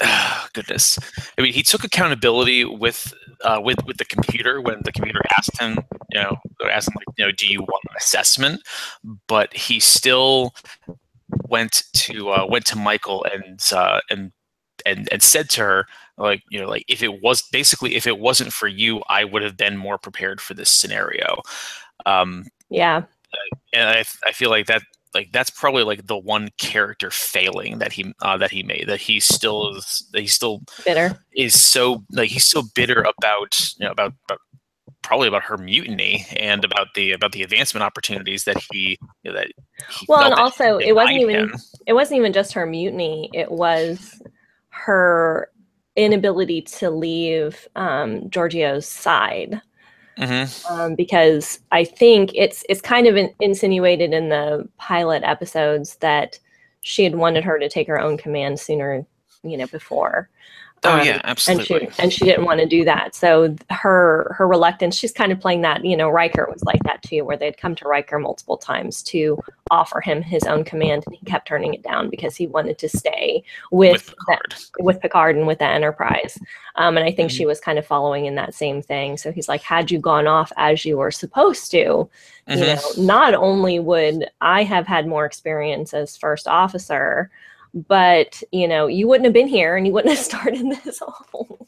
goodness. 0.52 0.98
I 1.38 1.42
mean 1.42 1.52
he 1.52 1.62
took 1.62 1.84
accountability 1.84 2.64
with 2.64 3.12
uh, 3.42 3.60
with 3.62 3.84
with 3.86 3.98
the 3.98 4.04
computer 4.04 4.60
when 4.60 4.80
the 4.84 4.92
computer 4.92 5.20
asked 5.38 5.60
him 5.60 5.78
you 6.10 6.20
know 6.20 6.36
asked 6.70 6.88
him 6.88 6.94
like 6.96 7.18
you 7.18 7.24
know 7.24 7.32
do 7.32 7.46
you 7.46 7.60
want 7.60 7.84
an 7.90 7.96
assessment? 7.96 8.62
But 9.26 9.54
he 9.54 9.80
still 9.80 10.54
went 11.48 11.82
to 11.94 12.30
uh, 12.30 12.46
went 12.46 12.66
to 12.66 12.76
Michael 12.76 13.24
and 13.32 13.60
uh, 13.72 14.00
and 14.10 14.32
and 14.84 15.08
and 15.10 15.22
said 15.22 15.48
to 15.50 15.62
her 15.62 15.86
like 16.18 16.42
you 16.50 16.60
know 16.60 16.68
like 16.68 16.84
if 16.88 17.02
it 17.02 17.22
was 17.22 17.42
basically 17.42 17.94
if 17.94 18.06
it 18.06 18.18
wasn't 18.18 18.52
for 18.52 18.68
you 18.68 19.02
i 19.08 19.24
would 19.24 19.42
have 19.42 19.56
been 19.56 19.76
more 19.76 19.98
prepared 19.98 20.40
for 20.40 20.54
this 20.54 20.70
scenario. 20.70 21.42
Um 22.04 22.46
yeah. 22.70 23.02
and 23.72 23.88
i 23.88 24.04
i 24.24 24.32
feel 24.32 24.50
like 24.50 24.66
that 24.66 24.82
like 25.16 25.32
that's 25.32 25.50
probably 25.50 25.82
like 25.82 26.06
the 26.06 26.16
one 26.16 26.50
character 26.58 27.10
failing 27.10 27.78
that 27.78 27.92
he 27.92 28.12
uh, 28.20 28.36
that 28.36 28.50
he 28.50 28.62
made 28.62 28.86
that 28.86 29.00
he 29.00 29.18
still 29.18 29.74
is 29.74 30.06
that 30.12 30.20
he 30.20 30.26
still 30.26 30.62
bitter. 30.84 31.18
is 31.34 31.60
so 31.60 32.04
like 32.12 32.28
he's 32.28 32.44
so 32.44 32.62
bitter 32.74 33.00
about 33.18 33.58
you 33.78 33.86
know 33.86 33.92
about, 33.92 34.12
about 34.28 34.40
probably 35.02 35.26
about 35.26 35.42
her 35.42 35.56
mutiny 35.56 36.26
and 36.36 36.64
about 36.64 36.88
the 36.94 37.12
about 37.12 37.32
the 37.32 37.42
advancement 37.42 37.82
opportunities 37.82 38.44
that 38.44 38.62
he 38.70 38.98
you 39.22 39.32
know, 39.32 39.38
that 39.38 39.46
he 39.46 40.06
well 40.08 40.22
and 40.22 40.34
also 40.34 40.78
it 40.78 40.94
wasn't 40.94 41.18
even 41.18 41.48
him. 41.48 41.54
it 41.86 41.94
wasn't 41.94 42.16
even 42.16 42.32
just 42.32 42.52
her 42.52 42.66
mutiny 42.66 43.30
it 43.32 43.50
was 43.50 44.20
her 44.68 45.48
inability 45.96 46.62
to 46.62 46.90
leave 46.90 47.66
um, 47.76 48.28
Georgiou's 48.30 48.86
side. 48.86 49.60
Mm-hmm. 50.18 50.72
Um, 50.72 50.94
because 50.94 51.60
I 51.72 51.84
think 51.84 52.30
it's 52.34 52.64
it's 52.70 52.80
kind 52.80 53.06
of 53.06 53.16
in, 53.16 53.34
insinuated 53.40 54.14
in 54.14 54.30
the 54.30 54.66
pilot 54.78 55.22
episodes 55.24 55.96
that 55.96 56.38
she 56.80 57.04
had 57.04 57.16
wanted 57.16 57.44
her 57.44 57.58
to 57.58 57.68
take 57.68 57.86
her 57.88 58.00
own 58.00 58.16
command 58.16 58.58
sooner, 58.58 59.04
you 59.42 59.58
know, 59.58 59.66
before. 59.66 60.30
Oh 60.84 61.00
um, 61.00 61.06
yeah, 61.06 61.20
absolutely. 61.24 61.86
And 61.86 61.94
she, 61.94 62.02
and 62.02 62.12
she 62.12 62.24
didn't 62.24 62.44
want 62.44 62.60
to 62.60 62.66
do 62.66 62.84
that. 62.84 63.14
So 63.14 63.56
her 63.70 64.34
her 64.36 64.46
reluctance, 64.46 64.96
she's 64.96 65.12
kind 65.12 65.32
of 65.32 65.40
playing 65.40 65.62
that. 65.62 65.84
You 65.84 65.96
know, 65.96 66.08
Riker 66.08 66.48
was 66.52 66.62
like 66.64 66.82
that 66.84 67.02
too, 67.02 67.24
where 67.24 67.36
they'd 67.36 67.56
come 67.56 67.74
to 67.76 67.88
Riker 67.88 68.18
multiple 68.18 68.56
times 68.56 69.02
to 69.04 69.42
offer 69.70 70.00
him 70.00 70.22
his 70.22 70.44
own 70.44 70.64
command, 70.64 71.04
and 71.06 71.16
he 71.16 71.24
kept 71.26 71.48
turning 71.48 71.74
it 71.74 71.82
down 71.82 72.08
because 72.10 72.36
he 72.36 72.46
wanted 72.46 72.78
to 72.78 72.88
stay 72.88 73.42
with 73.70 73.92
with 73.92 74.06
Picard, 74.06 74.54
the, 74.76 74.84
with 74.84 75.00
Picard 75.00 75.36
and 75.36 75.46
with 75.46 75.58
the 75.58 75.66
Enterprise. 75.66 76.38
Um, 76.76 76.96
and 76.96 77.06
I 77.06 77.10
think 77.10 77.30
mm-hmm. 77.30 77.36
she 77.36 77.46
was 77.46 77.58
kind 77.58 77.78
of 77.78 77.86
following 77.86 78.26
in 78.26 78.34
that 78.36 78.54
same 78.54 78.82
thing. 78.82 79.16
So 79.16 79.32
he's 79.32 79.48
like, 79.48 79.62
had 79.62 79.90
you 79.90 79.98
gone 79.98 80.26
off 80.26 80.52
as 80.56 80.84
you 80.84 80.98
were 80.98 81.10
supposed 81.10 81.70
to, 81.70 81.84
mm-hmm. 82.48 82.52
you 82.52 82.66
know, 82.66 82.80
not 82.98 83.34
only 83.34 83.80
would 83.80 84.28
I 84.40 84.62
have 84.62 84.86
had 84.86 85.06
more 85.06 85.24
experience 85.24 85.94
as 85.94 86.16
first 86.16 86.46
officer 86.46 87.30
but 87.88 88.42
you 88.52 88.66
know 88.66 88.86
you 88.86 89.06
wouldn't 89.06 89.26
have 89.26 89.34
been 89.34 89.48
here 89.48 89.76
and 89.76 89.86
you 89.86 89.92
wouldn't 89.92 90.14
have 90.14 90.24
started 90.24 90.66
this 90.84 91.00
war. 91.32 91.58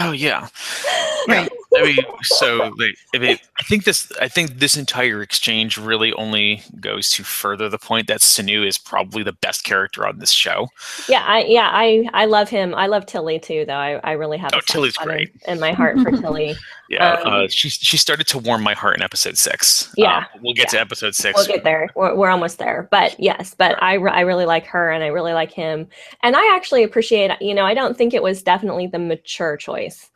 Oh 0.00 0.12
yeah 0.12 0.48
right 1.28 1.50
i 1.76 1.82
mean 1.82 1.96
so 2.22 2.72
like, 2.76 2.96
I, 3.14 3.18
mean, 3.18 3.38
I 3.58 3.62
think 3.64 3.84
this 3.84 4.10
i 4.20 4.28
think 4.28 4.58
this 4.58 4.76
entire 4.76 5.22
exchange 5.22 5.76
really 5.76 6.12
only 6.14 6.62
goes 6.80 7.10
to 7.10 7.24
further 7.24 7.68
the 7.68 7.78
point 7.78 8.06
that 8.06 8.22
saru 8.22 8.62
is 8.62 8.78
probably 8.78 9.22
the 9.22 9.32
best 9.32 9.64
character 9.64 10.06
on 10.06 10.18
this 10.18 10.30
show 10.30 10.68
yeah 11.08 11.24
i 11.26 11.44
yeah 11.44 11.70
i 11.72 12.08
i 12.14 12.24
love 12.24 12.48
him 12.48 12.74
i 12.74 12.86
love 12.86 13.06
tilly 13.06 13.38
too 13.38 13.64
though 13.66 13.74
i, 13.74 14.00
I 14.04 14.12
really 14.12 14.38
have 14.38 14.52
oh 14.54 14.60
tilly's 14.66 14.96
great 14.96 15.30
in, 15.46 15.54
in 15.54 15.60
my 15.60 15.72
heart 15.72 15.98
for 15.98 16.10
tilly 16.12 16.54
yeah, 16.88 17.14
um, 17.14 17.32
uh, 17.32 17.48
she 17.48 17.68
she 17.68 17.96
started 17.96 18.26
to 18.28 18.38
warm 18.38 18.62
my 18.62 18.74
heart 18.74 18.96
in 18.96 19.02
episode 19.02 19.36
six. 19.38 19.92
Yeah, 19.96 20.18
um, 20.18 20.24
we'll 20.42 20.54
get 20.54 20.72
yeah. 20.72 20.78
to 20.78 20.80
episode 20.80 21.14
six. 21.14 21.36
We'll 21.36 21.46
get 21.46 21.64
there. 21.64 21.88
We're, 21.94 22.14
we're 22.14 22.30
almost 22.30 22.58
there. 22.58 22.88
But 22.90 23.18
yes, 23.18 23.54
but 23.56 23.80
I, 23.82 23.94
I 23.96 24.20
really 24.20 24.46
like 24.46 24.66
her 24.66 24.90
and 24.90 25.02
I 25.02 25.08
really 25.08 25.32
like 25.32 25.50
him, 25.50 25.88
and 26.22 26.36
I 26.36 26.54
actually 26.54 26.84
appreciate. 26.84 27.30
You 27.40 27.54
know, 27.54 27.64
I 27.64 27.74
don't 27.74 27.96
think 27.96 28.14
it 28.14 28.22
was 28.22 28.42
definitely 28.42 28.86
the 28.86 28.98
mature 28.98 29.56
choice 29.66 30.10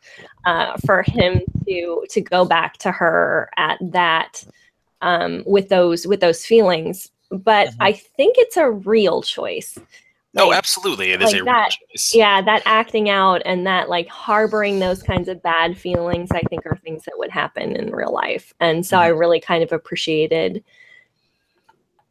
uh, 0.45 0.71
for 0.85 1.03
him 1.03 1.41
to 1.67 2.05
to 2.09 2.21
go 2.21 2.45
back 2.45 2.77
to 2.77 2.91
her 2.91 3.49
at 3.57 3.77
that 3.81 4.43
um, 5.01 5.43
with 5.45 5.69
those 5.69 6.07
with 6.07 6.19
those 6.19 6.45
feelings 6.45 7.11
but 7.31 7.69
mm-hmm. 7.69 7.81
I 7.81 7.93
think 7.93 8.35
it's 8.37 8.57
a 8.57 8.69
real 8.69 9.21
choice. 9.21 9.77
Oh, 10.37 10.47
like, 10.47 10.47
oh, 10.47 10.53
absolutely. 10.53 11.11
It 11.11 11.21
is 11.21 11.33
like 11.33 11.41
a 11.41 11.45
that, 11.45 11.69
choice. 11.71 12.13
Yeah, 12.13 12.41
that 12.41 12.61
acting 12.65 13.09
out 13.09 13.41
and 13.45 13.65
that 13.65 13.89
like 13.89 14.07
harboring 14.07 14.79
those 14.79 15.01
kinds 15.01 15.27
of 15.27 15.41
bad 15.41 15.77
feelings, 15.77 16.29
I 16.31 16.41
think 16.41 16.65
are 16.65 16.77
things 16.77 17.03
that 17.05 17.17
would 17.17 17.31
happen 17.31 17.75
in 17.75 17.91
real 17.91 18.13
life. 18.13 18.53
And 18.59 18.85
so 18.85 18.97
mm-hmm. 18.97 19.03
I 19.03 19.07
really 19.07 19.39
kind 19.39 19.63
of 19.63 19.71
appreciated 19.71 20.63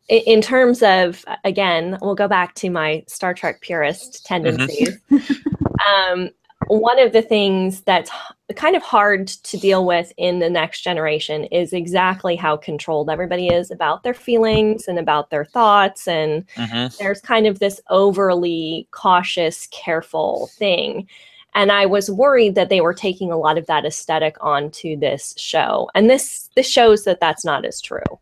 in 0.09 0.43
terms 0.43 0.83
of 0.83 1.25
again, 1.45 1.97
we'll 2.03 2.17
go 2.17 2.29
back 2.29 2.55
to 2.57 2.69
my 2.69 3.05
Star 3.07 3.33
Trek 3.33 3.61
purist 3.61 4.25
mm-hmm. 4.25 4.35
tendencies. 4.35 4.99
Mm-hmm. 5.11 6.13
um, 6.21 6.31
one 6.67 6.99
of 6.99 7.13
the 7.13 7.23
things 7.23 7.81
that's 7.83 8.11
kind 8.55 8.77
of 8.77 8.83
hard 8.83 9.29
to 9.29 9.57
deal 9.57 9.85
with 9.85 10.13
in 10.17 10.39
the 10.39 10.51
next 10.51 10.83
generation 10.83 11.45
is 11.45 11.73
exactly 11.73 12.37
how 12.37 12.57
controlled 12.57 13.11
everybody 13.11 13.49
is 13.49 13.71
about 13.71 14.03
their 14.03 14.15
feelings 14.15 14.87
and 14.87 14.99
about 14.99 15.31
their 15.31 15.45
thoughts. 15.45 16.07
And 16.07 16.47
mm-hmm. 16.57 16.95
there's 16.99 17.21
kind 17.21 17.47
of 17.47 17.59
this 17.59 17.81
overly 17.91 18.87
cautious, 18.91 19.67
careful 19.69 20.49
thing. 20.59 21.09
And 21.55 21.73
I 21.73 21.87
was 21.87 22.11
worried 22.11 22.55
that 22.55 22.69
they 22.69 22.81
were 22.81 22.95
taking 22.95 23.33
a 23.33 23.39
lot 23.39 23.59
of 23.59 23.67
that 23.67 23.85
aesthetic 23.85 24.37
onto 24.41 24.97
this 24.97 25.35
show. 25.37 25.91
And 25.95 26.09
this 26.09 26.51
this 26.55 26.69
shows 26.69 27.05
that 27.05 27.21
that's 27.21 27.45
not 27.45 27.65
as 27.65 27.81
true. 27.81 28.19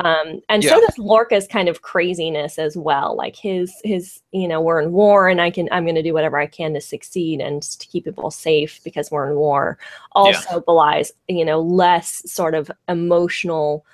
Um, 0.00 0.40
and 0.48 0.64
yeah. 0.64 0.70
so 0.70 0.80
does 0.80 0.98
Lorca's 0.98 1.46
kind 1.46 1.68
of 1.68 1.82
craziness 1.82 2.58
as 2.58 2.76
well. 2.76 3.14
Like 3.16 3.36
his 3.36 3.72
his, 3.84 4.20
you 4.32 4.48
know, 4.48 4.60
we're 4.60 4.80
in 4.80 4.92
war 4.92 5.28
and 5.28 5.40
I 5.40 5.50
can 5.50 5.68
I'm 5.70 5.84
gonna 5.84 6.02
do 6.02 6.14
whatever 6.14 6.38
I 6.38 6.46
can 6.46 6.72
to 6.74 6.80
succeed 6.80 7.40
and 7.40 7.62
to 7.62 7.86
keep 7.86 8.04
people 8.04 8.30
safe 8.30 8.80
because 8.84 9.10
we're 9.10 9.30
in 9.30 9.36
war 9.36 9.78
also 10.12 10.54
yeah. 10.54 10.60
belies, 10.66 11.12
you 11.28 11.44
know, 11.44 11.60
less 11.60 12.22
sort 12.30 12.54
of 12.54 12.70
emotional 12.88 13.84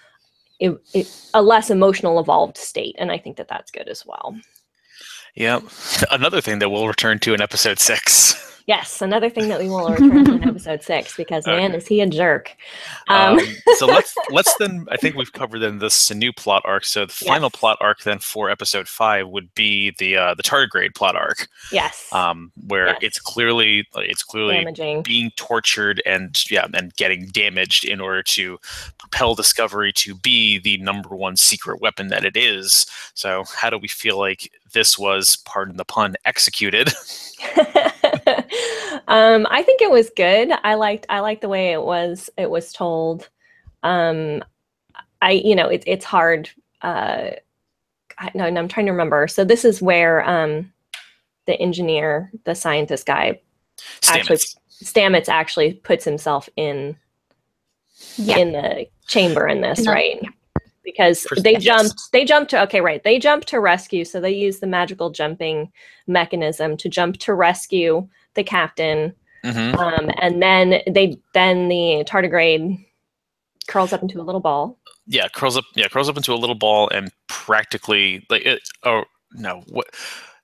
it, 0.60 0.76
it, 0.92 1.30
a 1.34 1.42
less 1.42 1.70
emotional 1.70 2.18
evolved 2.20 2.56
state. 2.56 2.96
And 2.98 3.12
I 3.12 3.18
think 3.18 3.36
that 3.36 3.48
that's 3.48 3.70
good 3.70 3.88
as 3.88 4.04
well. 4.04 4.36
Yeah. 5.34 5.60
Another 6.10 6.40
thing 6.40 6.58
that 6.58 6.70
we'll 6.70 6.88
return 6.88 7.18
to 7.20 7.34
in 7.34 7.40
episode 7.40 7.78
six. 7.78 8.34
Yes, 8.68 9.00
another 9.00 9.30
thing 9.30 9.48
that 9.48 9.58
we 9.58 9.70
will 9.70 9.88
return 9.90 10.26
to 10.26 10.32
in 10.34 10.44
episode 10.44 10.82
six 10.82 11.16
because 11.16 11.46
man, 11.46 11.74
is 11.74 11.86
he 11.86 12.02
a 12.02 12.06
jerk. 12.06 12.54
Um, 13.08 13.38
um, 13.38 13.46
so 13.76 13.86
let's 13.86 14.14
let's 14.30 14.54
then. 14.56 14.86
I 14.90 14.98
think 14.98 15.16
we've 15.16 15.32
covered 15.32 15.60
then 15.60 15.78
the 15.78 16.12
new 16.14 16.34
plot 16.34 16.60
arc. 16.66 16.84
So 16.84 17.06
the 17.06 17.12
final 17.14 17.48
plot 17.48 17.78
arc 17.80 18.02
then 18.02 18.18
for 18.18 18.50
episode 18.50 18.86
five 18.86 19.26
would 19.30 19.54
be 19.54 19.94
the 19.98 20.18
uh, 20.18 20.34
the 20.34 20.42
tardigrade 20.42 20.94
plot 20.94 21.16
arc. 21.16 21.48
Yes. 21.72 22.12
Um, 22.12 22.52
where 22.66 22.88
yes. 22.88 22.98
it's 23.00 23.18
clearly 23.18 23.88
it's 23.96 24.22
clearly 24.22 24.56
Damaging. 24.56 25.00
being 25.02 25.30
tortured 25.36 26.02
and 26.04 26.38
yeah 26.50 26.66
and 26.74 26.94
getting 26.96 27.28
damaged 27.28 27.86
in 27.86 28.02
order 28.02 28.22
to 28.24 28.58
propel 28.98 29.34
Discovery 29.34 29.94
to 29.94 30.14
be 30.14 30.58
the 30.58 30.76
number 30.76 31.16
one 31.16 31.36
secret 31.36 31.80
weapon 31.80 32.08
that 32.08 32.22
it 32.22 32.36
is. 32.36 32.84
So 33.14 33.44
how 33.56 33.70
do 33.70 33.78
we 33.78 33.88
feel 33.88 34.18
like 34.18 34.52
this 34.74 34.98
was, 34.98 35.36
pardon 35.36 35.78
the 35.78 35.86
pun, 35.86 36.16
executed? 36.26 36.92
um, 39.08 39.46
I 39.50 39.62
think 39.62 39.80
it 39.80 39.90
was 39.90 40.10
good. 40.16 40.50
I 40.64 40.74
liked 40.74 41.06
I 41.08 41.20
liked 41.20 41.42
the 41.42 41.48
way 41.48 41.72
it 41.72 41.82
was 41.82 42.30
it 42.36 42.50
was 42.50 42.72
told. 42.72 43.28
Um, 43.82 44.44
I 45.22 45.32
you 45.32 45.54
know 45.54 45.68
it, 45.68 45.84
it's 45.86 46.04
hard. 46.04 46.50
Uh, 46.82 47.30
I, 48.18 48.30
no, 48.34 48.44
I'm 48.44 48.68
trying 48.68 48.86
to 48.86 48.92
remember. 48.92 49.28
So 49.28 49.44
this 49.44 49.64
is 49.64 49.80
where 49.80 50.28
um, 50.28 50.72
the 51.46 51.60
engineer, 51.60 52.32
the 52.44 52.54
scientist 52.54 53.06
guy, 53.06 53.40
Stamets. 54.00 54.08
actually 54.08 54.36
Stamets 54.82 55.28
actually 55.28 55.74
puts 55.74 56.04
himself 56.04 56.48
in 56.56 56.96
yeah. 58.16 58.38
in 58.38 58.52
the 58.52 58.86
chamber 59.06 59.46
in 59.46 59.60
this, 59.60 59.86
right? 59.86 60.20
because 60.88 61.26
they 61.42 61.52
yes. 61.52 61.62
jumped 61.62 62.12
they 62.12 62.24
jumped 62.24 62.50
to 62.50 62.62
okay 62.62 62.80
right 62.80 63.04
they 63.04 63.18
jumped 63.18 63.46
to 63.46 63.60
rescue 63.60 64.06
so 64.06 64.20
they 64.20 64.30
use 64.30 64.58
the 64.58 64.66
magical 64.66 65.10
jumping 65.10 65.70
mechanism 66.06 66.78
to 66.78 66.88
jump 66.88 67.18
to 67.18 67.34
rescue 67.34 68.08
the 68.38 68.44
captain 68.44 69.12
mm-hmm. 69.44 69.78
um, 69.78 70.10
and 70.20 70.40
then 70.40 70.80
they 70.88 71.18
then 71.34 71.68
the 71.68 72.04
tardigrade 72.08 72.82
curls 73.66 73.92
up 73.92 74.00
into 74.00 74.20
a 74.20 74.22
little 74.22 74.40
ball 74.40 74.78
yeah 75.06 75.28
curls 75.28 75.56
up 75.56 75.64
yeah 75.74 75.88
curls 75.88 76.08
up 76.08 76.16
into 76.16 76.32
a 76.32 76.36
little 76.36 76.54
ball 76.54 76.88
and 76.90 77.10
practically 77.26 78.24
like 78.30 78.46
it, 78.46 78.62
oh 78.84 79.04
no 79.34 79.62
what 79.68 79.86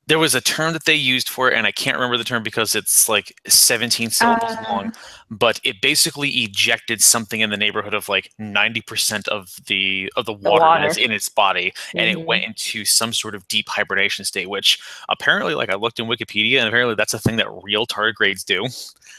there 0.06 0.18
was 0.18 0.34
a 0.34 0.40
term 0.40 0.72
that 0.72 0.84
they 0.84 0.94
used 0.94 1.28
for 1.28 1.50
it 1.50 1.56
and 1.56 1.66
i 1.66 1.72
can't 1.72 1.96
remember 1.96 2.16
the 2.16 2.24
term 2.24 2.42
because 2.42 2.74
it's 2.74 3.08
like 3.08 3.38
17 3.46 4.10
syllables 4.10 4.52
uh, 4.52 4.64
long 4.68 4.92
but 5.30 5.60
it 5.64 5.80
basically 5.80 6.28
ejected 6.30 7.02
something 7.02 7.40
in 7.40 7.50
the 7.50 7.56
neighborhood 7.56 7.94
of 7.94 8.08
like 8.08 8.30
90% 8.40 9.26
of 9.28 9.56
the 9.66 10.12
of 10.16 10.26
the 10.26 10.32
water, 10.32 10.42
the 10.42 10.50
water. 10.50 10.82
that's 10.82 10.98
in 10.98 11.10
its 11.10 11.28
body 11.28 11.70
mm-hmm. 11.70 11.98
and 11.98 12.10
it 12.10 12.26
went 12.26 12.42
mm-hmm. 12.42 12.50
into 12.50 12.84
some 12.84 13.12
sort 13.12 13.34
of 13.34 13.46
deep 13.48 13.68
hibernation 13.68 14.24
state 14.24 14.48
which 14.48 14.78
apparently 15.08 15.54
like 15.54 15.70
i 15.70 15.74
looked 15.74 15.98
in 15.98 16.06
wikipedia 16.06 16.58
and 16.58 16.68
apparently 16.68 16.94
that's 16.94 17.14
a 17.14 17.18
thing 17.18 17.36
that 17.36 17.48
real 17.62 17.86
tardigrades 17.86 18.44
do 18.44 18.66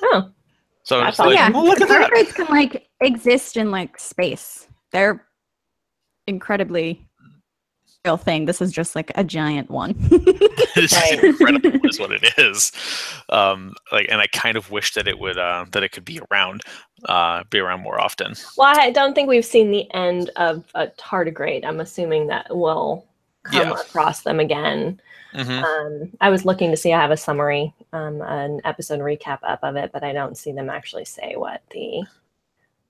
oh 0.03 0.29
so 0.83 0.99
that's 0.99 1.17
like, 1.17 1.35
yeah. 1.35 1.47
look 1.47 1.81
at 1.81 1.89
tardigrades 1.89 2.27
that. 2.27 2.35
can 2.35 2.47
like 2.47 2.87
exist 3.01 3.57
in 3.57 3.71
like 3.71 3.99
space 3.99 4.67
they're 4.91 5.25
incredibly 6.27 7.05
real 8.05 8.17
thing. 8.17 8.45
This 8.45 8.61
is 8.61 8.71
just 8.71 8.95
like 8.95 9.11
a 9.15 9.23
giant 9.23 9.69
one. 9.69 9.93
this 10.75 10.93
is 10.93 11.23
incredible, 11.23 11.71
is 11.83 11.99
what 11.99 12.11
it 12.11 12.23
is. 12.37 12.71
Um, 13.29 13.73
like, 13.91 14.07
and 14.09 14.21
I 14.21 14.27
kind 14.27 14.55
of 14.55 14.71
wish 14.71 14.93
that 14.93 15.07
it 15.07 15.19
would 15.19 15.37
uh, 15.37 15.65
that 15.71 15.83
it 15.83 15.91
could 15.91 16.05
be 16.05 16.21
around, 16.31 16.61
uh, 17.05 17.43
be 17.49 17.59
around 17.59 17.81
more 17.81 17.99
often. 17.99 18.35
Well, 18.57 18.73
I 18.77 18.91
don't 18.91 19.13
think 19.13 19.27
we've 19.27 19.45
seen 19.45 19.71
the 19.71 19.91
end 19.93 20.29
of 20.35 20.65
a 20.75 20.87
tardigrade. 20.87 21.65
I'm 21.65 21.79
assuming 21.79 22.27
that 22.27 22.47
we'll 22.49 23.03
come 23.43 23.69
yeah. 23.69 23.73
across 23.73 24.21
them 24.21 24.39
again. 24.39 24.99
Mm-hmm. 25.33 25.63
Um, 25.63 26.11
I 26.21 26.29
was 26.29 26.45
looking 26.45 26.71
to 26.71 26.77
see. 26.77 26.93
I 26.93 27.01
have 27.01 27.11
a 27.11 27.17
summary, 27.17 27.73
um, 27.91 28.21
an 28.21 28.61
episode 28.63 28.99
recap 28.99 29.39
up 29.43 29.59
of 29.63 29.75
it, 29.75 29.91
but 29.91 30.03
I 30.03 30.13
don't 30.13 30.37
see 30.37 30.51
them 30.51 30.69
actually 30.69 31.05
say 31.05 31.33
what 31.35 31.61
the 31.71 32.03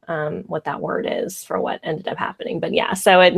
um, 0.07 0.43
what 0.43 0.65
that 0.65 0.81
word 0.81 1.07
is 1.09 1.43
for 1.43 1.59
what 1.59 1.79
ended 1.83 2.07
up 2.07 2.17
happening. 2.17 2.59
But 2.59 2.73
yeah, 2.73 2.93
so 2.93 3.19
it 3.21 3.33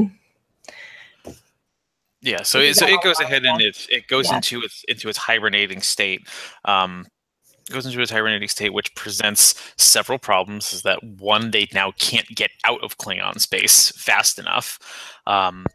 yeah, 2.21 2.43
so 2.43 2.59
it, 2.59 2.75
so 2.75 2.87
it 2.87 3.01
goes 3.03 3.19
ahead 3.19 3.45
and 3.45 3.61
it 3.61 3.87
it 3.89 4.07
goes 4.07 4.29
yeah. 4.29 4.37
into 4.37 4.61
its 4.61 4.83
into 4.87 5.09
its 5.09 5.17
hibernating 5.17 5.81
state. 5.81 6.27
Um, 6.65 7.05
goes 7.69 7.85
into 7.85 8.01
its 8.01 8.11
hibernating 8.11 8.47
state, 8.47 8.73
which 8.73 8.93
presents 8.95 9.73
several 9.77 10.17
problems. 10.17 10.73
Is 10.73 10.81
that 10.83 11.03
one, 11.03 11.51
they 11.51 11.67
now 11.73 11.91
can't 11.99 12.27
get 12.29 12.51
out 12.65 12.81
of 12.83 12.97
Klingon 12.97 13.39
space 13.39 13.91
fast 13.91 14.39
enough, 14.39 14.79
um, 15.27 15.65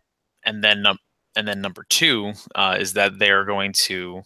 and 0.44 0.64
then 0.64 0.84
um, 0.84 0.98
and 1.36 1.46
then 1.46 1.60
number 1.60 1.84
two 1.88 2.32
uh, 2.54 2.76
is 2.78 2.94
that 2.94 3.18
they 3.18 3.30
are 3.30 3.44
going 3.44 3.72
to 3.72 4.22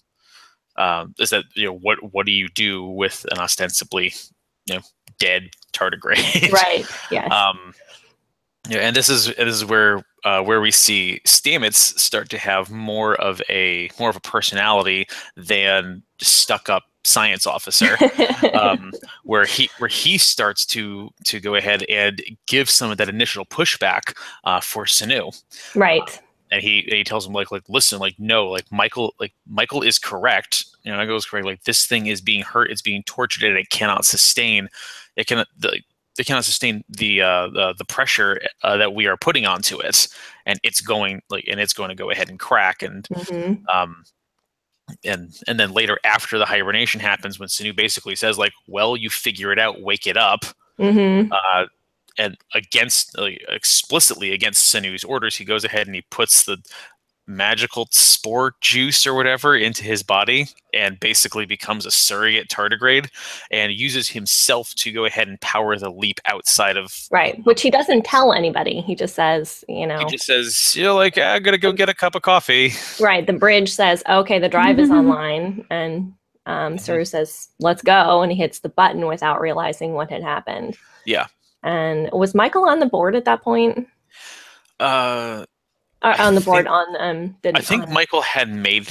uh, 0.76 1.06
is 1.18 1.30
that 1.30 1.44
you 1.54 1.66
know 1.66 1.76
what 1.76 1.98
what 2.12 2.26
do 2.26 2.32
you 2.32 2.48
do 2.48 2.84
with 2.84 3.26
an 3.30 3.38
ostensibly 3.38 4.12
you 4.66 4.76
know 4.76 4.80
dead 5.18 5.50
tardigrade? 5.72 6.50
Right. 6.50 6.86
Yes. 7.10 7.30
um, 7.30 7.74
yeah, 8.68 8.78
and 8.78 8.96
this 8.96 9.08
is 9.08 9.26
this 9.26 9.54
is 9.54 9.64
where 9.64 10.04
uh, 10.24 10.42
where 10.42 10.60
we 10.60 10.70
see 10.70 11.20
Stamets 11.24 11.98
start 11.98 12.28
to 12.30 12.38
have 12.38 12.70
more 12.70 13.14
of 13.16 13.40
a 13.48 13.90
more 13.98 14.10
of 14.10 14.16
a 14.16 14.20
personality 14.20 15.06
than 15.36 16.02
stuck 16.20 16.68
up 16.68 16.84
science 17.04 17.46
officer, 17.46 17.96
um, 18.54 18.92
where 19.24 19.44
he 19.44 19.70
where 19.78 19.88
he 19.88 20.18
starts 20.18 20.66
to 20.66 21.10
to 21.24 21.40
go 21.40 21.54
ahead 21.54 21.84
and 21.88 22.22
give 22.46 22.68
some 22.68 22.90
of 22.90 22.98
that 22.98 23.08
initial 23.08 23.44
pushback 23.46 24.16
uh, 24.44 24.60
for 24.60 24.86
Saru. 24.86 25.30
Right. 25.74 26.02
Uh, 26.02 26.22
and 26.50 26.62
he 26.62 26.82
and 26.84 26.94
he 26.94 27.04
tells 27.04 27.26
him 27.26 27.32
like 27.32 27.50
like 27.50 27.68
listen 27.68 27.98
like 27.98 28.14
no 28.18 28.48
like 28.48 28.70
Michael 28.70 29.14
like 29.18 29.32
Michael 29.48 29.82
is 29.82 29.98
correct 29.98 30.64
you 30.84 30.92
know 30.92 30.98
Michael 30.98 31.16
is 31.16 31.26
correct 31.26 31.46
like 31.46 31.64
this 31.64 31.86
thing 31.86 32.06
is 32.06 32.20
being 32.20 32.42
hurt 32.42 32.70
it's 32.70 32.82
being 32.82 33.02
tortured 33.02 33.42
and 33.42 33.56
it 33.56 33.68
cannot 33.70 34.04
sustain 34.04 34.68
it 35.16 35.26
can 35.26 35.44
the, 35.58 35.80
they 36.16 36.24
cannot 36.24 36.44
sustain 36.44 36.82
the 36.88 37.22
uh, 37.22 37.48
the, 37.48 37.74
the 37.78 37.84
pressure 37.84 38.40
uh, 38.62 38.76
that 38.76 38.94
we 38.94 39.06
are 39.06 39.16
putting 39.16 39.46
onto 39.46 39.78
it, 39.78 40.08
and 40.44 40.58
it's 40.62 40.80
going 40.80 41.20
like 41.30 41.44
and 41.48 41.60
it's 41.60 41.72
going 41.72 41.88
to 41.88 41.94
go 41.94 42.10
ahead 42.10 42.28
and 42.28 42.38
crack 42.38 42.82
and 42.82 43.06
mm-hmm. 43.08 43.54
um 43.68 44.02
and 45.04 45.36
and 45.46 45.58
then 45.58 45.72
later 45.72 45.98
after 46.04 46.38
the 46.38 46.46
hibernation 46.46 47.00
happens 47.00 47.38
when 47.38 47.48
Saru 47.48 47.72
basically 47.72 48.16
says 48.16 48.38
like 48.38 48.52
well 48.66 48.96
you 48.96 49.10
figure 49.10 49.52
it 49.52 49.58
out 49.58 49.82
wake 49.82 50.06
it 50.06 50.16
up 50.16 50.44
mm-hmm. 50.78 51.32
uh, 51.32 51.66
and 52.18 52.36
against 52.54 53.16
like, 53.18 53.44
explicitly 53.48 54.32
against 54.32 54.70
Saru's 54.70 55.04
orders 55.04 55.36
he 55.36 55.44
goes 55.44 55.64
ahead 55.64 55.86
and 55.86 55.94
he 55.96 56.02
puts 56.10 56.44
the 56.44 56.58
magical 57.26 57.88
spore 57.90 58.54
juice 58.60 59.06
or 59.06 59.14
whatever 59.14 59.56
into 59.56 59.82
his 59.82 60.02
body 60.02 60.46
and 60.72 61.00
basically 61.00 61.44
becomes 61.44 61.84
a 61.84 61.90
surrogate 61.90 62.48
tardigrade 62.48 63.08
and 63.50 63.72
uses 63.72 64.08
himself 64.08 64.72
to 64.76 64.92
go 64.92 65.04
ahead 65.04 65.26
and 65.26 65.40
power 65.40 65.76
the 65.76 65.90
leap 65.90 66.20
outside 66.26 66.76
of 66.76 66.92
right 67.10 67.44
which 67.44 67.62
he 67.62 67.70
doesn't 67.70 68.04
tell 68.04 68.32
anybody. 68.32 68.80
He 68.80 68.94
just 68.94 69.14
says 69.14 69.64
you 69.68 69.86
know. 69.86 69.98
he 69.98 70.04
just 70.06 70.26
says 70.26 70.76
you're 70.76 70.92
like 70.92 71.18
i'm 71.18 71.42
gonna 71.42 71.58
go 71.58 71.72
get 71.72 71.88
a 71.88 71.94
cup 71.94 72.14
of 72.14 72.22
coffee. 72.22 72.72
Right 73.00 73.26
the 73.26 73.32
bridge 73.32 73.72
says 73.72 74.02
okay 74.08 74.38
the 74.38 74.48
drive 74.48 74.78
is 74.78 74.90
online 74.90 75.64
and 75.70 76.12
um, 76.46 76.74
mm-hmm. 76.74 76.76
Saru 76.78 77.04
says 77.04 77.48
let's 77.58 77.82
go 77.82 78.22
and 78.22 78.30
he 78.30 78.38
hits 78.38 78.60
the 78.60 78.68
button 78.68 79.06
without 79.06 79.40
realizing 79.40 79.94
what 79.94 80.10
had 80.10 80.22
happened. 80.22 80.76
Yeah. 81.04 81.26
And 81.64 82.08
was 82.12 82.34
michael 82.34 82.68
on 82.68 82.78
the 82.78 82.86
board 82.86 83.16
at 83.16 83.24
that 83.24 83.42
point? 83.42 83.88
Uh, 84.78 85.44
on 86.14 86.34
the 86.34 86.40
board 86.40 86.64
think, 86.64 86.70
on 86.70 87.00
um. 87.00 87.36
The, 87.42 87.56
I 87.56 87.60
think 87.60 87.88
Michael 87.88 88.22
had 88.22 88.48
made 88.48 88.88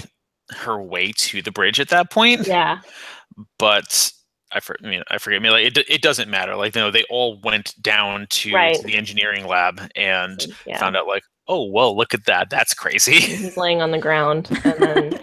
her 0.52 0.82
way 0.82 1.12
to 1.14 1.42
the 1.42 1.52
bridge 1.52 1.80
at 1.80 1.90
that 1.90 2.12
point. 2.12 2.48
Yeah. 2.48 2.80
But 3.58 4.12
I, 4.52 4.60
for, 4.60 4.78
I 4.84 4.88
mean, 4.88 5.04
I 5.10 5.18
forget. 5.18 5.40
I 5.40 5.44
mean, 5.44 5.52
like, 5.52 5.78
it, 5.78 5.90
it 5.90 6.02
doesn't 6.02 6.30
matter. 6.30 6.56
Like, 6.56 6.76
you 6.76 6.82
know, 6.82 6.92
they 6.92 7.04
all 7.10 7.40
went 7.44 7.74
down 7.82 8.28
to, 8.30 8.54
right. 8.54 8.76
to 8.76 8.84
the 8.84 8.96
engineering 8.96 9.46
lab 9.46 9.82
and 9.96 10.46
yeah. 10.66 10.78
found 10.78 10.96
out, 10.96 11.08
like, 11.08 11.24
oh, 11.48 11.70
well, 11.70 11.96
look 11.96 12.14
at 12.14 12.26
that. 12.26 12.50
That's 12.50 12.74
crazy. 12.74 13.20
He's 13.20 13.58
laying 13.58 13.82
on 13.82 13.92
the 13.92 14.00
ground, 14.00 14.50
and 14.64 14.80
then 14.80 15.20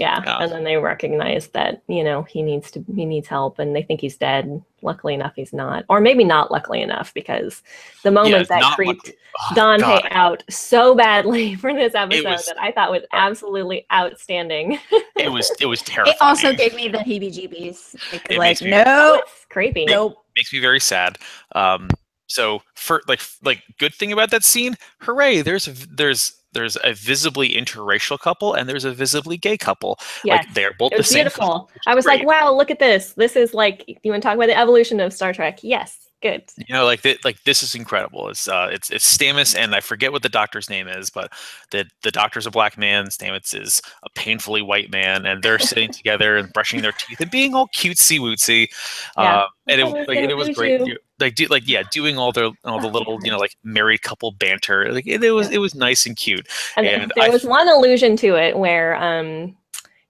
yeah. 0.00 0.22
yeah. 0.24 0.38
And 0.38 0.50
then 0.50 0.64
they 0.64 0.78
recognize 0.78 1.48
that, 1.48 1.82
you 1.86 2.02
know, 2.02 2.22
he 2.22 2.42
needs 2.42 2.70
to 2.70 2.84
he 2.96 3.04
needs 3.04 3.28
help 3.28 3.58
and 3.58 3.76
they 3.76 3.82
think 3.82 4.00
he's 4.00 4.16
dead. 4.16 4.62
Luckily 4.80 5.12
enough 5.12 5.34
he's 5.36 5.52
not. 5.52 5.84
Or 5.90 6.00
maybe 6.00 6.24
not 6.24 6.50
luckily 6.50 6.80
enough 6.80 7.12
because 7.12 7.62
the 8.02 8.10
moment 8.10 8.48
yeah, 8.48 8.60
that 8.60 8.74
creeped 8.76 9.12
oh, 9.38 9.54
Dante 9.54 9.84
God. 9.84 10.08
out 10.10 10.42
so 10.48 10.94
badly 10.94 11.54
for 11.56 11.74
this 11.74 11.94
episode 11.94 12.24
was, 12.24 12.46
that 12.46 12.58
I 12.58 12.72
thought 12.72 12.90
was 12.90 13.02
absolutely 13.12 13.86
outstanding. 13.92 14.78
it 15.16 15.30
was 15.30 15.52
it 15.60 15.66
was 15.66 15.82
terrifying. 15.82 16.16
It 16.20 16.22
also 16.22 16.54
gave 16.54 16.74
me 16.74 16.88
the 16.88 16.98
heebie 16.98 17.30
jeebies. 17.30 17.94
Like, 18.30 18.38
like 18.38 18.62
me, 18.62 18.70
no 18.70 19.22
creepy. 19.50 19.84
Nope. 19.84 20.24
Makes 20.34 20.52
me 20.54 20.60
very 20.60 20.80
sad. 20.80 21.18
Um 21.54 21.90
so 22.26 22.62
for 22.74 23.02
like 23.06 23.20
like 23.44 23.62
good 23.78 23.94
thing 23.94 24.12
about 24.12 24.30
that 24.30 24.44
scene, 24.44 24.76
hooray, 25.00 25.42
there's 25.42 25.66
there's 25.90 26.39
there's 26.52 26.76
a 26.84 26.94
visibly 26.94 27.50
interracial 27.50 28.18
couple 28.18 28.54
and 28.54 28.68
there's 28.68 28.84
a 28.84 28.92
visibly 28.92 29.36
gay 29.36 29.56
couple. 29.56 29.98
Yes. 30.24 30.44
Like 30.44 30.54
they're 30.54 30.74
both 30.78 30.92
it 30.92 30.98
was 30.98 31.08
the 31.08 31.16
beautiful. 31.16 31.70
I 31.86 31.94
was 31.94 32.04
great. 32.04 32.20
like, 32.20 32.26
wow, 32.26 32.52
look 32.52 32.70
at 32.70 32.78
this. 32.78 33.12
This 33.14 33.36
is 33.36 33.54
like 33.54 33.84
you 33.86 34.10
want 34.10 34.22
to 34.22 34.28
talk 34.28 34.36
about 34.36 34.46
the 34.46 34.58
evolution 34.58 35.00
of 35.00 35.12
Star 35.12 35.32
Trek? 35.32 35.60
Yes. 35.62 36.09
Good. 36.22 36.42
You 36.56 36.74
know, 36.74 36.84
like 36.84 37.00
th- 37.00 37.24
like 37.24 37.42
this 37.44 37.62
is 37.62 37.74
incredible. 37.74 38.28
It's 38.28 38.46
uh, 38.46 38.68
it's 38.70 38.90
it's 38.90 39.16
Stamets, 39.16 39.56
and 39.56 39.74
I 39.74 39.80
forget 39.80 40.12
what 40.12 40.22
the 40.22 40.28
doctor's 40.28 40.68
name 40.68 40.86
is, 40.86 41.08
but 41.08 41.32
the 41.70 41.86
the 42.02 42.10
doctor's 42.10 42.46
a 42.46 42.50
black 42.50 42.76
man. 42.76 43.06
Stamets 43.06 43.58
is 43.58 43.80
a 44.02 44.10
painfully 44.10 44.60
white 44.60 44.90
man, 44.90 45.24
and 45.24 45.42
they're 45.42 45.58
sitting 45.58 45.90
together 45.92 46.36
and 46.36 46.52
brushing 46.52 46.82
their 46.82 46.92
teeth 46.92 47.20
and 47.20 47.30
being 47.30 47.54
all 47.54 47.68
cutesy 47.68 48.18
wootsy. 48.18 48.68
Yeah. 49.16 49.38
Uh, 49.38 49.46
and 49.66 49.80
it, 49.80 49.84
like, 50.08 50.18
and 50.18 50.30
it 50.30 50.36
was 50.36 50.50
great. 50.50 50.86
You. 50.86 50.98
Like 51.18 51.36
do 51.36 51.46
like 51.46 51.66
yeah, 51.66 51.84
doing 51.90 52.18
all 52.18 52.32
the 52.32 52.52
all 52.64 52.80
the 52.80 52.88
little 52.88 53.18
you 53.22 53.30
know 53.30 53.38
like 53.38 53.56
married 53.64 54.02
couple 54.02 54.30
banter. 54.32 54.92
Like 54.92 55.06
it, 55.06 55.24
it 55.24 55.30
was 55.30 55.50
it 55.50 55.58
was 55.58 55.74
nice 55.74 56.04
and 56.04 56.16
cute. 56.16 56.46
And, 56.76 56.86
and 56.86 57.12
there 57.16 57.24
I, 57.24 57.28
was 57.30 57.44
one 57.44 57.68
allusion 57.68 58.16
to 58.16 58.36
it 58.36 58.58
where 58.58 58.94
um 58.96 59.56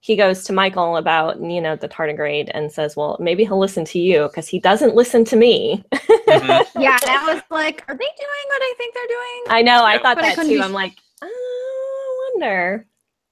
he 0.01 0.15
goes 0.15 0.43
to 0.45 0.53
Michael 0.53 0.97
about, 0.97 1.39
you 1.39 1.61
know, 1.61 1.75
the 1.75 1.87
tardigrade 1.87 2.49
and 2.55 2.71
says, 2.71 2.95
well, 2.95 3.17
maybe 3.19 3.45
he'll 3.45 3.59
listen 3.59 3.85
to 3.85 3.99
you 3.99 4.23
because 4.23 4.47
he 4.47 4.59
doesn't 4.59 4.95
listen 4.95 5.23
to 5.25 5.35
me. 5.35 5.83
Mm-hmm. 5.93 6.79
yeah, 6.81 6.97
that 7.05 7.23
was 7.31 7.41
like, 7.51 7.83
are 7.87 7.95
they 7.95 7.99
doing 7.99 8.47
what 8.47 8.61
I 8.61 8.73
think 8.77 8.95
they're 8.95 9.07
doing? 9.07 9.43
I 9.49 9.61
know. 9.61 9.85
I 9.85 9.99
thought 9.99 10.15
but 10.15 10.23
that 10.23 10.39
I 10.39 10.43
too. 10.43 10.55
Be... 10.55 10.61
I'm 10.61 10.73
like, 10.73 10.95
oh, 11.21 12.31
I 12.31 12.31
wonder. 12.33 12.87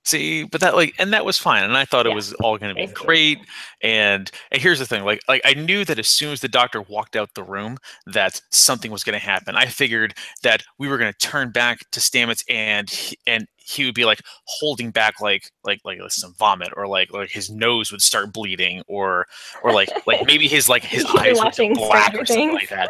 See, 0.05 0.43
but 0.43 0.62
that 0.62 0.75
like, 0.75 0.93
and 0.99 1.12
that 1.12 1.25
was 1.25 1.38
fine, 1.38 1.63
and 1.63 1.75
I 1.75 1.86
thought 1.86 2.05
yeah, 2.05 2.12
it 2.12 2.15
was 2.15 2.34
all 2.34 2.58
going 2.58 2.69
to 2.69 2.75
be 2.75 2.82
basically. 2.82 3.05
great. 3.05 3.39
And, 3.82 4.32
and 4.51 4.62
here's 4.62 4.79
the 4.79 4.86
thing, 4.86 5.03
like, 5.03 5.21
like 5.27 5.41
I 5.45 5.55
knew 5.55 5.86
that 5.86 5.99
as 5.99 6.08
soon 6.08 6.32
as 6.32 6.41
the 6.41 6.47
doctor 6.47 6.82
walked 6.84 7.15
out 7.15 7.34
the 7.34 7.43
room, 7.43 7.77
that 8.08 8.41
something 8.51 8.91
was 8.91 9.03
going 9.03 9.19
to 9.19 9.25
happen. 9.25 9.55
I 9.55 9.65
figured 9.65 10.15
that 10.43 10.63
we 10.77 10.88
were 10.88 10.97
going 10.97 11.12
to 11.12 11.17
turn 11.19 11.51
back 11.51 11.79
to 11.91 11.99
Stamets, 11.99 12.43
and 12.47 12.91
and 13.27 13.47
he 13.69 13.86
would 13.86 13.95
be 13.95 14.05
like 14.05 14.21
holding 14.45 14.91
back 14.91 15.21
like 15.21 15.51
like 15.63 15.79
like 15.84 15.99
some 16.10 16.34
vomit 16.34 16.69
or 16.75 16.88
like 16.88 17.12
like 17.12 17.29
his 17.29 17.49
nose 17.49 17.91
would 17.91 18.01
start 18.01 18.34
bleeding 18.34 18.82
or 18.88 19.27
or 19.63 19.73
like 19.73 19.89
like 20.08 20.25
maybe 20.25 20.47
his 20.47 20.67
like 20.67 20.84
his 20.84 21.05
eyes 21.17 21.38
would 21.38 21.73
black 21.75 22.13
or 22.15 22.25
something 22.25 22.53
like 22.53 22.69
that 22.69 22.89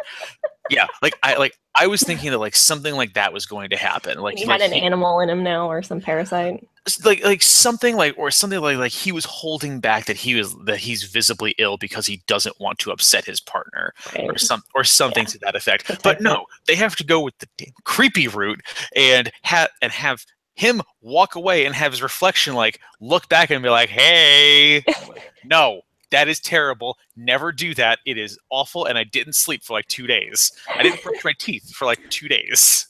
yeah 0.70 0.86
like 1.02 1.14
i 1.22 1.36
like 1.36 1.52
i 1.74 1.86
was 1.86 2.02
thinking 2.02 2.30
that 2.30 2.38
like 2.38 2.56
something 2.56 2.94
like 2.94 3.12
that 3.14 3.32
was 3.32 3.44
going 3.44 3.68
to 3.68 3.76
happen 3.76 4.18
like 4.20 4.38
he 4.38 4.44
like, 4.46 4.60
had 4.60 4.70
an 4.70 4.76
he, 4.76 4.82
animal 4.82 5.20
in 5.20 5.28
him 5.28 5.42
now 5.42 5.68
or 5.68 5.82
some 5.82 6.00
parasite 6.00 6.66
like 7.04 7.22
like 7.22 7.42
something 7.42 7.96
like 7.96 8.16
or 8.16 8.30
something 8.30 8.60
like 8.60 8.78
like 8.78 8.92
he 8.92 9.12
was 9.12 9.24
holding 9.24 9.80
back 9.80 10.06
that 10.06 10.16
he 10.16 10.34
was 10.34 10.56
that 10.64 10.78
he's 10.78 11.02
visibly 11.02 11.54
ill 11.58 11.76
because 11.76 12.06
he 12.06 12.22
doesn't 12.26 12.58
want 12.58 12.78
to 12.78 12.90
upset 12.90 13.24
his 13.24 13.40
partner 13.40 13.92
right. 14.14 14.28
or 14.28 14.38
some 14.38 14.62
or 14.74 14.82
something 14.82 15.24
yeah. 15.24 15.28
to 15.28 15.38
that 15.40 15.54
effect 15.54 15.90
but 16.02 16.20
no 16.20 16.46
they 16.66 16.74
have 16.74 16.96
to 16.96 17.04
go 17.04 17.20
with 17.20 17.34
the 17.38 17.68
creepy 17.84 18.28
route 18.28 18.60
and 18.96 19.30
have 19.42 19.68
and 19.82 19.92
have 19.92 20.24
him 20.60 20.82
walk 21.00 21.34
away 21.36 21.64
and 21.64 21.74
have 21.74 21.90
his 21.90 22.02
reflection 22.02 22.54
like 22.54 22.80
look 23.00 23.30
back 23.30 23.48
and 23.50 23.62
be 23.62 23.70
like, 23.70 23.88
hey, 23.88 24.84
no, 25.44 25.80
that 26.10 26.28
is 26.28 26.38
terrible. 26.38 26.98
Never 27.16 27.50
do 27.50 27.72
that. 27.74 27.98
It 28.04 28.18
is 28.18 28.38
awful. 28.50 28.84
And 28.84 28.98
I 28.98 29.04
didn't 29.04 29.32
sleep 29.32 29.64
for 29.64 29.72
like 29.72 29.88
two 29.88 30.06
days. 30.06 30.52
I 30.74 30.82
didn't 30.82 31.02
brush 31.02 31.24
my 31.24 31.32
teeth 31.38 31.72
for 31.72 31.86
like 31.86 31.98
two 32.10 32.28
days. 32.28 32.86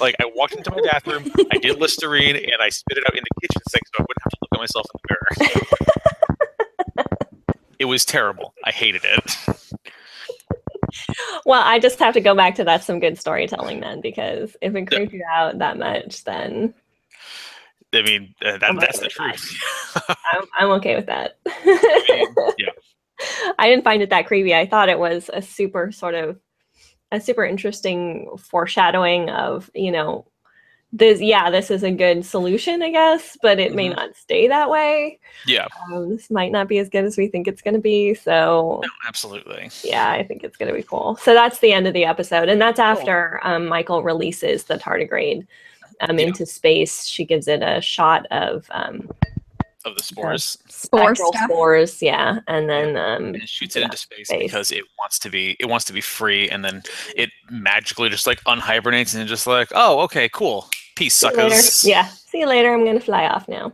Like 0.00 0.16
I 0.20 0.24
walked 0.34 0.54
into 0.54 0.70
my 0.70 0.80
bathroom, 0.90 1.30
I 1.52 1.58
did 1.58 1.78
Listerine, 1.78 2.34
and 2.34 2.56
I 2.60 2.68
spit 2.68 2.98
it 2.98 3.04
out 3.06 3.16
in 3.16 3.22
the 3.22 3.30
kitchen 3.46 3.62
sink 3.68 3.84
so 3.86 3.92
I 4.00 4.02
wouldn't 4.02 4.22
have 4.22 4.30
to 4.30 4.38
look 4.40 4.50
at 4.54 4.58
myself 4.58 4.86
in 4.94 5.00
the 5.02 5.08
mirror. 7.04 7.06
it 7.78 7.84
was 7.84 8.04
terrible. 8.04 8.54
I 8.64 8.70
hated 8.70 9.02
it. 9.04 9.36
Well, 11.46 11.62
I 11.62 11.78
just 11.78 11.98
have 11.98 12.14
to 12.14 12.20
go 12.20 12.34
back 12.34 12.54
to 12.56 12.64
that's 12.64 12.86
some 12.86 13.00
good 13.00 13.18
storytelling 13.18 13.80
then, 13.80 14.00
because 14.00 14.56
if 14.60 14.74
it 14.74 14.86
creeps 14.86 15.12
yeah. 15.12 15.18
you 15.18 15.24
out 15.30 15.58
that 15.58 15.78
much, 15.78 16.24
then 16.24 16.74
I 17.94 18.02
mean 18.02 18.34
uh, 18.44 18.58
that, 18.58 18.76
that's 18.78 19.00
the 19.00 19.08
truth. 19.08 19.58
I'm, 20.08 20.44
I'm 20.58 20.70
okay 20.72 20.96
with 20.96 21.06
that. 21.06 21.36
I 21.46 22.34
mean, 22.36 22.54
yeah, 22.58 23.52
I 23.58 23.68
didn't 23.68 23.84
find 23.84 24.02
it 24.02 24.10
that 24.10 24.26
creepy. 24.26 24.54
I 24.54 24.66
thought 24.66 24.88
it 24.88 24.98
was 24.98 25.30
a 25.32 25.42
super 25.42 25.92
sort 25.92 26.14
of 26.14 26.38
a 27.10 27.20
super 27.20 27.44
interesting 27.44 28.28
foreshadowing 28.38 29.28
of 29.28 29.70
you 29.74 29.92
know 29.92 30.26
this 30.94 31.20
yeah 31.20 31.50
this 31.50 31.70
is 31.70 31.82
a 31.82 31.90
good 31.90 32.22
solution 32.22 32.82
i 32.82 32.90
guess 32.90 33.38
but 33.40 33.58
it 33.58 33.68
mm-hmm. 33.68 33.76
may 33.76 33.88
not 33.88 34.14
stay 34.14 34.46
that 34.46 34.68
way. 34.68 35.18
Yeah. 35.46 35.66
Um, 35.90 36.10
this 36.10 36.30
might 36.30 36.52
not 36.52 36.68
be 36.68 36.78
as 36.78 36.88
good 36.90 37.04
as 37.04 37.16
we 37.16 37.28
think 37.28 37.48
it's 37.48 37.62
going 37.62 37.74
to 37.74 37.80
be 37.80 38.14
so 38.14 38.80
no, 38.82 38.90
absolutely. 39.06 39.70
Yeah 39.82 40.10
i 40.10 40.22
think 40.22 40.44
it's 40.44 40.56
going 40.56 40.70
to 40.70 40.76
be 40.76 40.82
cool. 40.82 41.16
So 41.16 41.34
that's 41.34 41.58
the 41.60 41.72
end 41.72 41.86
of 41.86 41.94
the 41.94 42.04
episode 42.04 42.48
and 42.48 42.60
that's 42.60 42.78
after 42.78 43.40
cool. 43.42 43.52
um, 43.52 43.66
michael 43.66 44.02
releases 44.02 44.64
the 44.64 44.76
tardigrade 44.76 45.46
um, 46.02 46.18
yeah. 46.18 46.26
into 46.26 46.46
space. 46.46 47.06
She 47.06 47.24
gives 47.24 47.48
it 47.48 47.62
a 47.62 47.80
shot 47.80 48.26
of 48.30 48.66
um, 48.70 49.10
of 49.84 49.96
the 49.96 50.02
spores. 50.02 50.58
Spore 50.68 51.14
spores, 51.14 52.02
yeah, 52.02 52.40
and 52.48 52.68
then 52.68 52.96
um, 52.96 53.34
it 53.34 53.48
shoots 53.48 53.76
it 53.76 53.82
into 53.82 53.96
space, 53.96 54.28
space, 54.28 54.42
because 54.42 54.70
it 54.70 54.84
wants 54.98 55.18
to 55.20 55.30
be 55.30 55.56
it 55.60 55.66
wants 55.66 55.84
to 55.86 55.92
be 55.92 56.00
free, 56.00 56.48
and 56.48 56.64
then 56.64 56.82
it 57.16 57.30
magically 57.50 58.08
just 58.08 58.26
like 58.26 58.42
unhibernates 58.44 59.14
and 59.14 59.28
just 59.28 59.46
like, 59.46 59.68
oh, 59.74 60.00
okay, 60.00 60.28
cool, 60.28 60.68
peace, 60.96 61.14
suckers. 61.14 61.84
Yeah, 61.84 62.08
see 62.08 62.40
you 62.40 62.46
later. 62.46 62.72
I'm 62.72 62.84
gonna 62.84 63.00
fly 63.00 63.26
off 63.26 63.48
now. 63.48 63.72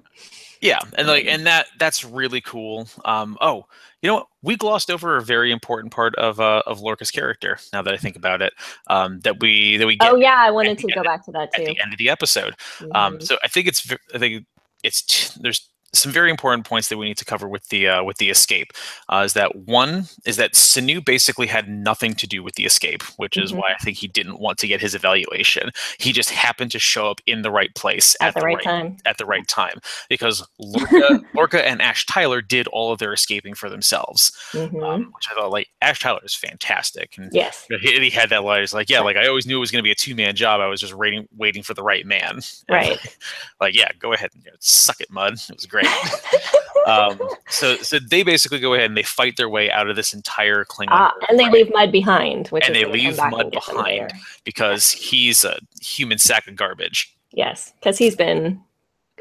Yeah, 0.60 0.80
and 0.96 1.06
like, 1.06 1.26
and 1.26 1.46
that 1.46 1.66
that's 1.78 2.04
really 2.04 2.40
cool. 2.40 2.88
Um, 3.04 3.38
oh, 3.40 3.66
you 4.02 4.08
know 4.08 4.16
what? 4.16 4.26
We 4.42 4.56
glossed 4.56 4.90
over 4.90 5.16
a 5.16 5.22
very 5.22 5.52
important 5.52 5.92
part 5.92 6.14
of 6.16 6.40
uh, 6.40 6.62
of 6.66 6.80
Lorca's 6.80 7.10
character. 7.10 7.58
Now 7.72 7.82
that 7.82 7.94
I 7.94 7.96
think 7.96 8.16
about 8.16 8.42
it, 8.42 8.52
um, 8.88 9.20
that 9.20 9.40
we 9.40 9.76
that 9.76 9.86
we 9.86 9.96
get. 9.96 10.12
Oh 10.12 10.16
yeah, 10.16 10.36
I 10.36 10.50
wanted 10.50 10.78
to 10.78 10.88
go 10.92 11.02
back 11.02 11.24
to 11.26 11.32
that 11.32 11.52
too. 11.54 11.62
At 11.62 11.66
the 11.68 11.80
end 11.80 11.92
of 11.92 11.98
the 11.98 12.10
episode, 12.10 12.54
um, 12.80 12.88
mm-hmm. 12.88 12.96
um, 12.96 13.20
so 13.20 13.36
I 13.42 13.48
think 13.48 13.68
it's 13.68 13.92
I 14.14 14.18
think 14.18 14.46
it's 14.82 15.34
there's 15.34 15.68
some 15.92 16.12
very 16.12 16.30
important 16.30 16.66
points 16.66 16.88
that 16.88 16.98
we 16.98 17.06
need 17.06 17.16
to 17.16 17.24
cover 17.24 17.48
with 17.48 17.68
the 17.68 17.88
uh, 17.88 18.02
with 18.02 18.18
the 18.18 18.30
escape 18.30 18.72
uh, 19.08 19.22
is 19.24 19.32
that 19.32 19.56
one 19.56 20.04
is 20.24 20.36
that 20.36 20.54
Saru 20.54 21.00
basically 21.00 21.46
had 21.46 21.68
nothing 21.68 22.14
to 22.14 22.26
do 22.26 22.42
with 22.42 22.54
the 22.56 22.64
escape, 22.64 23.02
which 23.16 23.36
is 23.36 23.50
mm-hmm. 23.50 23.60
why 23.60 23.72
I 23.72 23.82
think 23.82 23.96
he 23.96 24.08
didn't 24.08 24.38
want 24.38 24.58
to 24.58 24.66
get 24.66 24.80
his 24.80 24.94
evaluation. 24.94 25.70
He 25.98 26.12
just 26.12 26.30
happened 26.30 26.70
to 26.72 26.78
show 26.78 27.10
up 27.10 27.20
in 27.26 27.42
the 27.42 27.50
right 27.50 27.74
place 27.74 28.16
at, 28.20 28.28
at 28.28 28.34
the, 28.34 28.40
the, 28.40 28.46
right, 28.46 28.56
right 28.56 28.64
time. 28.64 28.96
At 29.06 29.18
the 29.18 29.26
right 29.26 29.48
time, 29.48 29.80
because 30.08 30.46
Lorca, 30.58 31.22
Lorca 31.34 31.66
and 31.66 31.80
Ash 31.80 32.04
Tyler 32.06 32.42
did 32.42 32.68
all 32.68 32.92
of 32.92 32.98
their 32.98 33.12
escaping 33.12 33.54
for 33.54 33.70
themselves, 33.70 34.32
mm-hmm. 34.52 34.82
um, 34.82 35.12
which 35.14 35.26
I 35.30 35.34
thought 35.34 35.50
like 35.50 35.68
Ash 35.80 36.00
Tyler 36.00 36.20
is 36.22 36.34
fantastic. 36.34 37.16
And 37.16 37.30
yes, 37.32 37.66
he, 37.80 37.98
he 37.98 38.10
had 38.10 38.30
that 38.30 38.44
line. 38.44 38.60
He's 38.60 38.74
like, 38.74 38.90
yeah, 38.90 39.00
like 39.00 39.16
I 39.16 39.26
always 39.26 39.46
knew 39.46 39.56
it 39.56 39.60
was 39.60 39.70
going 39.70 39.80
to 39.80 39.86
be 39.86 39.92
a 39.92 39.96
two 39.96 40.14
man 40.14 40.36
job. 40.36 40.60
I 40.60 40.66
was 40.66 40.80
just 40.80 40.94
waiting 40.94 41.28
waiting 41.36 41.62
for 41.62 41.74
the 41.74 41.82
right 41.82 42.04
man. 42.04 42.40
Right. 42.68 42.90
Like, 42.90 43.18
like, 43.60 43.74
yeah, 43.74 43.90
go 43.98 44.12
ahead 44.12 44.30
and 44.34 44.44
you 44.44 44.50
know, 44.50 44.56
suck 44.60 45.00
it, 45.00 45.10
Mudd. 45.10 45.34
It 45.34 45.54
was 45.54 45.64
great 45.64 45.77
great. 45.82 46.86
um, 46.86 47.18
so, 47.48 47.76
so 47.76 47.98
they 47.98 48.22
basically 48.22 48.60
go 48.60 48.74
ahead 48.74 48.86
and 48.86 48.96
they 48.96 49.02
fight 49.02 49.36
their 49.36 49.48
way 49.48 49.70
out 49.70 49.88
of 49.88 49.96
this 49.96 50.12
entire 50.12 50.64
Klingon. 50.64 50.92
Uh, 50.92 51.10
and 51.28 51.38
they 51.38 51.50
leave 51.50 51.70
Mudd 51.72 51.92
behind, 51.92 52.48
which 52.48 52.66
and 52.66 52.74
they 52.74 52.84
leave 52.84 53.16
Mudd 53.16 53.50
behind 53.50 54.12
because 54.44 54.90
he's 54.90 55.44
a 55.44 55.58
human 55.80 56.18
sack 56.18 56.46
of 56.46 56.56
garbage. 56.56 57.14
Yes, 57.32 57.72
because 57.78 57.98
he's 57.98 58.16
been 58.16 58.60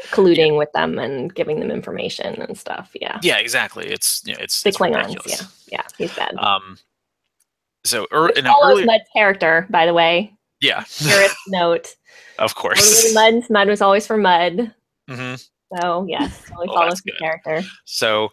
colluding 0.06 0.52
yeah. 0.52 0.58
with 0.58 0.72
them 0.74 1.00
and 1.00 1.34
giving 1.34 1.60
them 1.60 1.72
information 1.72 2.42
and 2.42 2.58
stuff. 2.58 2.92
Yeah. 2.94 3.20
Yeah, 3.22 3.38
exactly. 3.38 3.86
It's 3.88 4.24
you 4.26 4.34
know, 4.34 4.40
it's 4.42 4.62
the 4.62 4.70
it's 4.70 4.78
Klingons. 4.78 5.08
Ridiculous. 5.08 5.42
Yeah, 5.68 5.80
yeah, 5.80 5.88
he's 5.98 6.16
bad. 6.16 6.36
Um. 6.38 6.78
So, 7.84 8.06
er, 8.12 8.30
in 8.30 8.46
earlier... 8.46 8.86
Mudd's 8.86 9.06
character, 9.14 9.66
by 9.70 9.86
the 9.86 9.94
way. 9.94 10.34
Yeah. 10.60 10.84
note. 11.48 11.96
Of 12.38 12.56
course. 12.56 13.14
Mudd, 13.14 13.50
Mudd 13.50 13.70
was 13.70 13.82
always 13.82 14.06
for 14.06 14.18
Mudd. 14.18 14.74
Mm-hmm. 15.10 15.36
So 15.76 16.06
yes, 16.08 16.44
totally 16.48 16.68
well, 16.68 16.78
follows 16.78 17.02
the 17.02 17.12
character. 17.14 17.62
So 17.86 18.30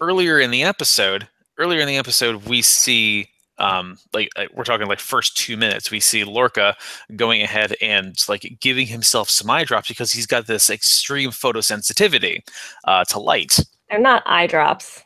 earlier 0.00 0.40
in 0.40 0.50
the 0.50 0.62
episode, 0.62 1.28
earlier 1.58 1.80
in 1.80 1.88
the 1.88 1.96
episode, 1.96 2.46
we 2.46 2.62
see 2.62 3.28
um, 3.58 3.98
like 4.12 4.28
uh, 4.36 4.46
we're 4.54 4.64
talking 4.64 4.86
like 4.86 4.98
first 4.98 5.36
two 5.36 5.56
minutes, 5.56 5.90
we 5.90 6.00
see 6.00 6.24
Lorca 6.24 6.76
going 7.16 7.42
ahead 7.42 7.74
and 7.80 8.16
like 8.28 8.58
giving 8.60 8.86
himself 8.86 9.30
some 9.30 9.48
eye 9.50 9.64
drops 9.64 9.88
because 9.88 10.12
he's 10.12 10.26
got 10.26 10.46
this 10.46 10.70
extreme 10.70 11.30
photosensitivity 11.30 12.40
uh, 12.84 13.04
to 13.04 13.18
light. 13.18 13.58
They're 13.90 14.00
not 14.00 14.22
eye 14.26 14.46
drops. 14.46 15.02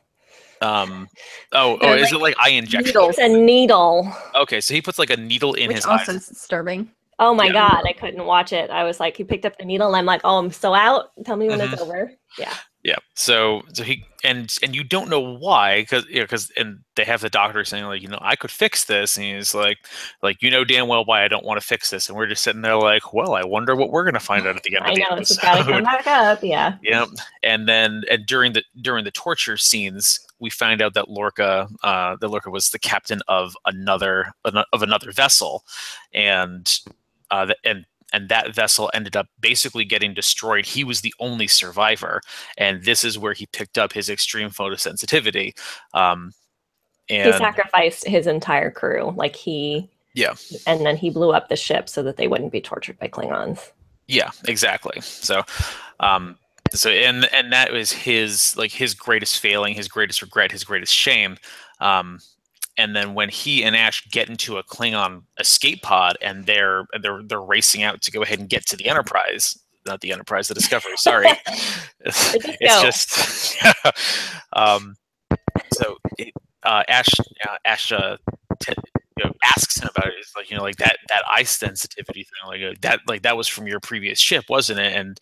Um, 0.63 1.07
oh, 1.53 1.77
oh, 1.83 1.95
is 1.95 2.13
it 2.13 2.21
like 2.21 2.35
eye 2.39 2.51
injection? 2.51 2.95
It's 2.97 3.19
a 3.19 3.29
needle. 3.29 4.11
Okay, 4.35 4.61
so 4.61 4.73
he 4.73 4.81
puts 4.81 4.99
like 4.99 5.11
a 5.11 5.17
needle 5.17 5.53
in 5.55 5.69
Which 5.69 5.77
his 5.77 5.87
also 5.87 6.13
eye. 6.13 6.17
is 6.17 6.29
disturbing. 6.29 6.91
Oh 7.19 7.35
my 7.35 7.47
yeah. 7.47 7.53
god, 7.53 7.83
I 7.87 7.93
couldn't 7.93 8.27
watch 8.27 8.53
it. 8.53 8.71
I 8.71 8.85
was 8.85 9.01
like, 9.01 9.17
he 9.17 9.25
picked 9.25 9.47
up 9.47 9.57
the 9.59 9.65
needle, 9.65 9.87
and 9.87 9.97
I'm 9.97 10.05
like, 10.05 10.21
oh, 10.25 10.39
I'm 10.39 10.51
so 10.51 10.75
out. 10.75 11.13
Tell 11.25 11.37
me 11.37 11.49
when 11.49 11.61
mm-hmm. 11.61 11.73
it's 11.73 11.83
over. 11.83 12.13
Yeah. 12.39 12.55
Yeah. 12.87 12.99
So 13.17 13.63
so 13.73 13.83
he 13.83 14.05
and 14.23 14.55
and 14.63 14.73
you 14.73 14.85
don't 14.85 15.11
know 15.11 15.19
why 15.19 15.81
because 15.81 16.07
you 16.07 16.21
know 16.21 16.23
because 16.23 16.53
and 16.57 16.79
they 16.95 17.03
have 17.03 17.21
the 17.21 17.29
doctor 17.29 17.65
saying 17.65 17.85
like 17.87 18.01
you 18.01 18.07
know 18.07 18.19
I 18.21 18.37
could 18.37 18.53
fix 18.53 18.85
this 18.85 19.17
and 19.17 19.27
he's 19.27 19.57
like 19.57 19.79
like 20.23 20.41
you 20.41 20.53
know 20.53 20.65
damn 20.65 20.87
well 20.87 21.05
why 21.05 21.25
I 21.25 21.29
don't 21.29 21.45
want 21.45 21.61
to 21.61 21.67
fix 21.67 21.91
this 21.91 22.09
and 22.09 22.17
we're 22.17 22.29
just 22.29 22.45
sitting 22.45 22.63
there 22.63 22.77
like 22.77 23.13
well 23.13 23.35
I 23.35 23.45
wonder 23.45 23.75
what 23.75 23.91
we're 23.91 24.05
gonna 24.05 24.21
find 24.21 24.47
out 24.47 24.55
at 24.55 24.63
the 24.63 24.77
end 24.77 24.85
I 24.87 24.91
of 24.91 24.95
the 24.95 25.01
know, 25.01 25.07
episode. 25.17 25.35
It's 25.35 25.43
gotta 25.43 25.65
come 25.65 25.83
back 25.83 26.07
up. 26.07 26.45
Yeah. 26.45 26.77
Yeah. 26.83 27.07
And 27.43 27.69
then 27.69 28.05
and 28.09 28.25
during 28.25 28.53
the 28.53 28.63
during 28.81 29.05
the 29.05 29.11
torture 29.11 29.57
scenes 29.57 30.21
we 30.39 30.51
find 30.51 30.81
out 30.81 30.95
that 30.95 31.11
Lorca 31.11 31.69
uh, 31.83 32.17
that 32.21 32.29
Lorca 32.29 32.51
was 32.51 32.71
the 32.71 32.79
captain 32.79 33.21
of 33.27 33.57
another 33.65 34.33
of 34.45 34.83
another 34.83 35.11
vessel 35.11 35.65
and 36.15 36.79
uh, 37.31 37.53
and 37.65 37.87
and 38.13 38.29
that 38.29 38.55
vessel 38.55 38.91
ended 38.95 39.17
up 39.17 39.27
basically 39.41 39.85
getting 39.85 40.15
destroyed. 40.15 40.65
He 40.65 40.85
was 40.85 41.01
the 41.01 41.15
only 41.19 41.47
survivor, 41.47 42.21
and 42.57 42.85
this 42.85 43.05
is 43.05 43.19
where 43.19 43.33
he 43.33 43.47
picked 43.47 43.79
up 43.79 43.93
his 43.93 44.09
extreme 44.09 44.51
photosensitivity. 44.51 45.59
Um, 45.93 46.33
and 47.09 47.33
he 47.33 47.39
sacrificed 47.39 48.07
his 48.07 48.27
entire 48.27 48.71
crew, 48.71 49.13
like 49.17 49.37
he, 49.37 49.91
yeah, 50.15 50.35
and 50.67 50.85
then 50.85 50.97
he 50.97 51.11
blew 51.11 51.33
up 51.33 51.49
the 51.49 51.57
ship 51.57 51.89
so 51.89 52.03
that 52.03 52.17
they 52.17 52.29
wouldn't 52.29 52.53
be 52.53 52.61
tortured 52.61 52.99
by 52.99 53.09
Klingons. 53.09 53.71
Yeah, 54.09 54.31
exactly. 54.47 55.01
So, 55.01 55.43
um, 56.01 56.39
so 56.73 56.91
and 56.91 57.25
and 57.33 57.53
that 57.53 57.73
was 57.73 57.93
his 57.93 58.57
like 58.57 58.73
his 58.73 58.95
greatest 58.95 59.41
failing, 59.41 59.75
his 59.75 59.89
greatest 59.89 60.23
regret, 60.23 60.53
his 60.53 60.65
greatest 60.65 60.95
shame. 60.95 61.37
Um, 61.81 62.21
and 62.79 62.95
then 62.95 63.15
when 63.15 63.29
he 63.29 63.65
and 63.65 63.75
Ash 63.75 64.07
get 64.11 64.29
into 64.29 64.59
a 64.59 64.65
Klingon 64.65 65.23
escape 65.41 65.83
pod 65.83 66.17
and 66.21 66.47
they're 66.47 66.85
they're 67.01 67.23
they're 67.23 67.41
racing 67.41 67.83
out 67.83 68.03
to 68.03 68.11
go 68.11 68.23
ahead 68.23 68.39
and 68.39 68.49
get 68.49 68.67
to 68.67 68.77
the 68.77 68.89
Enterprise, 68.89 69.59
not 69.87 70.01
the 70.01 70.13
Enterprise, 70.13 70.49
the 70.49 70.55
Discovery. 70.55 70.93
Sorry, 70.97 71.29
it's 72.01 72.83
just 72.83 73.57
um, 74.53 74.97
so 75.73 75.97
it, 76.19 76.33
uh, 76.63 76.83
Ash 76.89 77.09
uh, 77.49 77.57
Ash 77.65 77.93
uh, 77.93 78.17
t- 78.61 78.75
you 79.17 79.25
know, 79.25 79.33
asks 79.57 79.81
him 79.81 79.89
about 79.97 80.09
it. 80.09 80.15
It's 80.19 80.37
like 80.37 80.51
you 80.51 80.57
know, 80.57 80.63
like 80.63 80.77
that 80.77 80.99
that 81.09 81.23
eye 81.31 81.45
sensitivity 81.45 82.25
thing, 82.25 82.47
like 82.47 82.63
uh, 82.63 82.75
that, 82.83 83.01
like 83.09 83.23
that 83.23 83.37
was 83.37 83.49
from 83.49 83.67
your 83.67 83.81
previous 83.81 84.19
ship, 84.19 84.45
wasn't 84.49 84.81
it? 84.81 84.93
And 84.93 85.19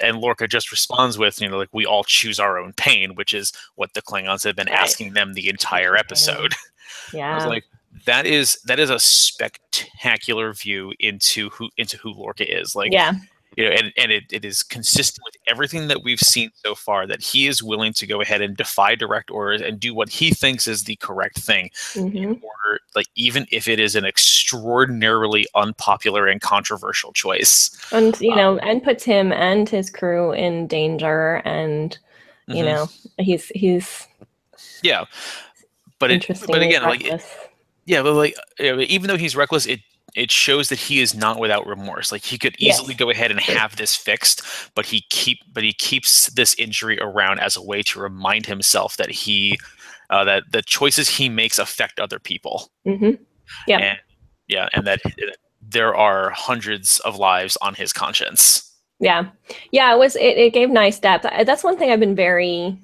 and 0.00 0.18
Lorca 0.18 0.48
just 0.48 0.72
responds 0.72 1.18
with, 1.18 1.40
you 1.40 1.48
know, 1.48 1.56
like 1.56 1.68
we 1.72 1.86
all 1.86 2.02
choose 2.02 2.40
our 2.40 2.58
own 2.58 2.72
pain, 2.72 3.14
which 3.14 3.32
is 3.32 3.52
what 3.76 3.94
the 3.94 4.02
Klingons 4.02 4.42
have 4.44 4.56
been 4.56 4.66
right. 4.66 4.76
asking 4.76 5.12
them 5.12 5.34
the 5.34 5.48
entire 5.48 5.96
episode. 5.96 6.54
Yeah. 7.12 7.32
I 7.32 7.34
was 7.36 7.46
like, 7.46 7.64
that 8.04 8.26
is 8.26 8.58
that 8.66 8.78
is 8.78 8.90
a 8.90 8.98
spectacular 8.98 10.52
view 10.52 10.92
into 10.98 11.50
who 11.50 11.68
into 11.76 11.96
who 11.96 12.10
Lorca 12.10 12.58
is. 12.58 12.74
Like 12.74 12.92
yeah. 12.92 13.14
You 13.56 13.64
know, 13.64 13.74
and, 13.74 13.92
and 13.96 14.12
it, 14.12 14.24
it 14.30 14.44
is 14.44 14.62
consistent 14.62 15.24
with 15.24 15.34
everything 15.48 15.88
that 15.88 16.04
we've 16.04 16.20
seen 16.20 16.50
so 16.54 16.76
far 16.76 17.08
that 17.08 17.20
he 17.20 17.48
is 17.48 17.60
willing 17.60 17.92
to 17.94 18.06
go 18.06 18.20
ahead 18.20 18.40
and 18.40 18.56
defy 18.56 18.94
direct 18.94 19.32
orders 19.32 19.62
and 19.62 19.80
do 19.80 19.92
what 19.92 20.08
he 20.08 20.30
thinks 20.30 20.68
is 20.68 20.84
the 20.84 20.94
correct 20.96 21.40
thing 21.40 21.68
mm-hmm. 21.94 22.16
in 22.16 22.28
order 22.28 22.80
like 22.94 23.06
even 23.16 23.46
if 23.50 23.66
it 23.66 23.80
is 23.80 23.96
an 23.96 24.04
extraordinarily 24.04 25.46
unpopular 25.56 26.26
and 26.26 26.40
controversial 26.40 27.12
choice. 27.12 27.70
And 27.90 28.20
you 28.20 28.30
um, 28.32 28.36
know, 28.36 28.58
and 28.58 28.82
puts 28.82 29.02
him 29.02 29.32
and 29.32 29.68
his 29.68 29.90
crew 29.90 30.32
in 30.32 30.68
danger 30.68 31.36
and 31.44 31.98
you 32.46 32.62
mm-hmm. 32.62 32.64
know, 32.64 32.88
he's 33.18 33.48
he's 33.48 34.06
yeah 34.82 35.04
but 35.98 36.10
it, 36.10 36.26
but 36.46 36.62
again, 36.62 36.82
like, 36.82 37.04
it, 37.04 37.24
yeah, 37.84 38.02
but 38.02 38.14
like, 38.14 38.36
even 38.60 39.08
though 39.08 39.16
he's 39.16 39.34
reckless, 39.36 39.66
it 39.66 39.80
it 40.14 40.30
shows 40.30 40.68
that 40.68 40.78
he 40.78 41.00
is 41.00 41.14
not 41.14 41.38
without 41.38 41.66
remorse. 41.66 42.10
Like 42.10 42.24
he 42.24 42.38
could 42.38 42.56
easily 42.58 42.94
yes. 42.94 42.98
go 42.98 43.10
ahead 43.10 43.30
and 43.30 43.40
have 43.40 43.76
this 43.76 43.94
fixed, 43.94 44.42
but 44.74 44.86
he 44.86 45.02
keep 45.10 45.38
but 45.52 45.62
he 45.62 45.72
keeps 45.72 46.28
this 46.30 46.54
injury 46.54 46.98
around 47.00 47.40
as 47.40 47.56
a 47.56 47.62
way 47.62 47.82
to 47.82 48.00
remind 48.00 48.46
himself 48.46 48.96
that 48.96 49.10
he 49.10 49.58
uh, 50.10 50.24
that 50.24 50.44
the 50.50 50.62
choices 50.62 51.08
he 51.08 51.28
makes 51.28 51.58
affect 51.58 52.00
other 52.00 52.18
people. 52.18 52.70
Mm-hmm. 52.86 53.22
Yeah, 53.66 53.78
and, 53.78 53.98
yeah, 54.48 54.68
and 54.72 54.86
that 54.86 55.00
there 55.60 55.94
are 55.94 56.30
hundreds 56.30 57.00
of 57.00 57.16
lives 57.16 57.56
on 57.60 57.74
his 57.74 57.92
conscience. 57.92 58.64
Yeah, 59.00 59.28
yeah, 59.70 59.94
it 59.94 59.98
was. 59.98 60.16
It, 60.16 60.36
it 60.36 60.52
gave 60.52 60.70
nice 60.70 60.98
depth. 60.98 61.24
That's 61.44 61.62
one 61.62 61.78
thing 61.78 61.90
I've 61.90 62.00
been 62.00 62.16
very, 62.16 62.76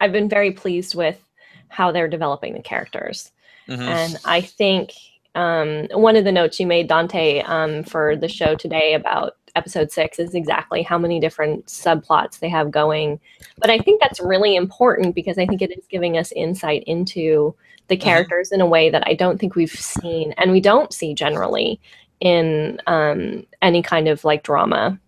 I've 0.00 0.12
been 0.12 0.28
very 0.28 0.52
pleased 0.52 0.94
with 0.94 1.20
how 1.68 1.92
they're 1.92 2.08
developing 2.08 2.54
the 2.54 2.62
characters. 2.62 3.32
Mm-hmm. 3.68 3.82
And 3.82 4.16
I 4.24 4.40
think 4.40 4.92
um, 5.34 5.88
one 5.92 6.16
of 6.16 6.24
the 6.24 6.32
notes 6.32 6.58
you 6.58 6.66
made, 6.66 6.88
Dante, 6.88 7.40
um, 7.42 7.84
for 7.84 8.16
the 8.16 8.28
show 8.28 8.54
today 8.54 8.94
about 8.94 9.36
episode 9.54 9.90
six 9.90 10.18
is 10.18 10.34
exactly 10.34 10.82
how 10.82 10.98
many 10.98 11.20
different 11.20 11.66
subplots 11.66 12.38
they 12.38 12.48
have 12.48 12.70
going. 12.70 13.20
But 13.58 13.70
I 13.70 13.78
think 13.78 14.00
that's 14.00 14.20
really 14.20 14.56
important 14.56 15.14
because 15.14 15.38
I 15.38 15.46
think 15.46 15.62
it 15.62 15.76
is 15.76 15.84
giving 15.88 16.16
us 16.16 16.32
insight 16.32 16.84
into 16.86 17.54
the 17.88 17.96
mm-hmm. 17.96 18.04
characters 18.04 18.52
in 18.52 18.60
a 18.60 18.66
way 18.66 18.90
that 18.90 19.06
I 19.06 19.14
don't 19.14 19.38
think 19.38 19.54
we've 19.54 19.70
seen 19.70 20.32
and 20.38 20.52
we 20.52 20.60
don't 20.60 20.92
see 20.92 21.14
generally 21.14 21.80
in 22.20 22.80
um, 22.86 23.46
any 23.62 23.82
kind 23.82 24.08
of 24.08 24.24
like 24.24 24.42
drama 24.42 24.98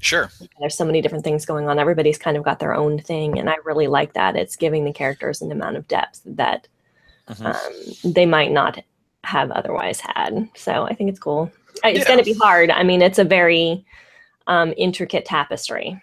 Sure. 0.00 0.30
There's 0.58 0.74
so 0.74 0.84
many 0.84 1.00
different 1.02 1.24
things 1.24 1.44
going 1.44 1.68
on. 1.68 1.78
Everybody's 1.78 2.18
kind 2.18 2.36
of 2.36 2.42
got 2.42 2.58
their 2.58 2.74
own 2.74 2.98
thing. 2.98 3.38
And 3.38 3.48
I 3.48 3.56
really 3.64 3.86
like 3.86 4.14
that. 4.14 4.34
It's 4.34 4.56
giving 4.56 4.84
the 4.84 4.92
characters 4.92 5.42
an 5.42 5.52
amount 5.52 5.76
of 5.76 5.86
depth 5.88 6.22
that 6.24 6.66
mm-hmm. 7.28 7.46
um, 7.46 8.12
they 8.12 8.26
might 8.26 8.50
not 8.50 8.82
have 9.24 9.50
otherwise 9.50 10.00
had. 10.00 10.48
So 10.54 10.84
I 10.84 10.94
think 10.94 11.10
it's 11.10 11.18
cool. 11.18 11.52
It's 11.84 12.00
yeah. 12.00 12.04
going 12.06 12.18
to 12.18 12.24
be 12.24 12.32
hard. 12.32 12.70
I 12.70 12.82
mean, 12.82 13.02
it's 13.02 13.18
a 13.18 13.24
very 13.24 13.84
um, 14.46 14.72
intricate 14.76 15.26
tapestry. 15.26 16.00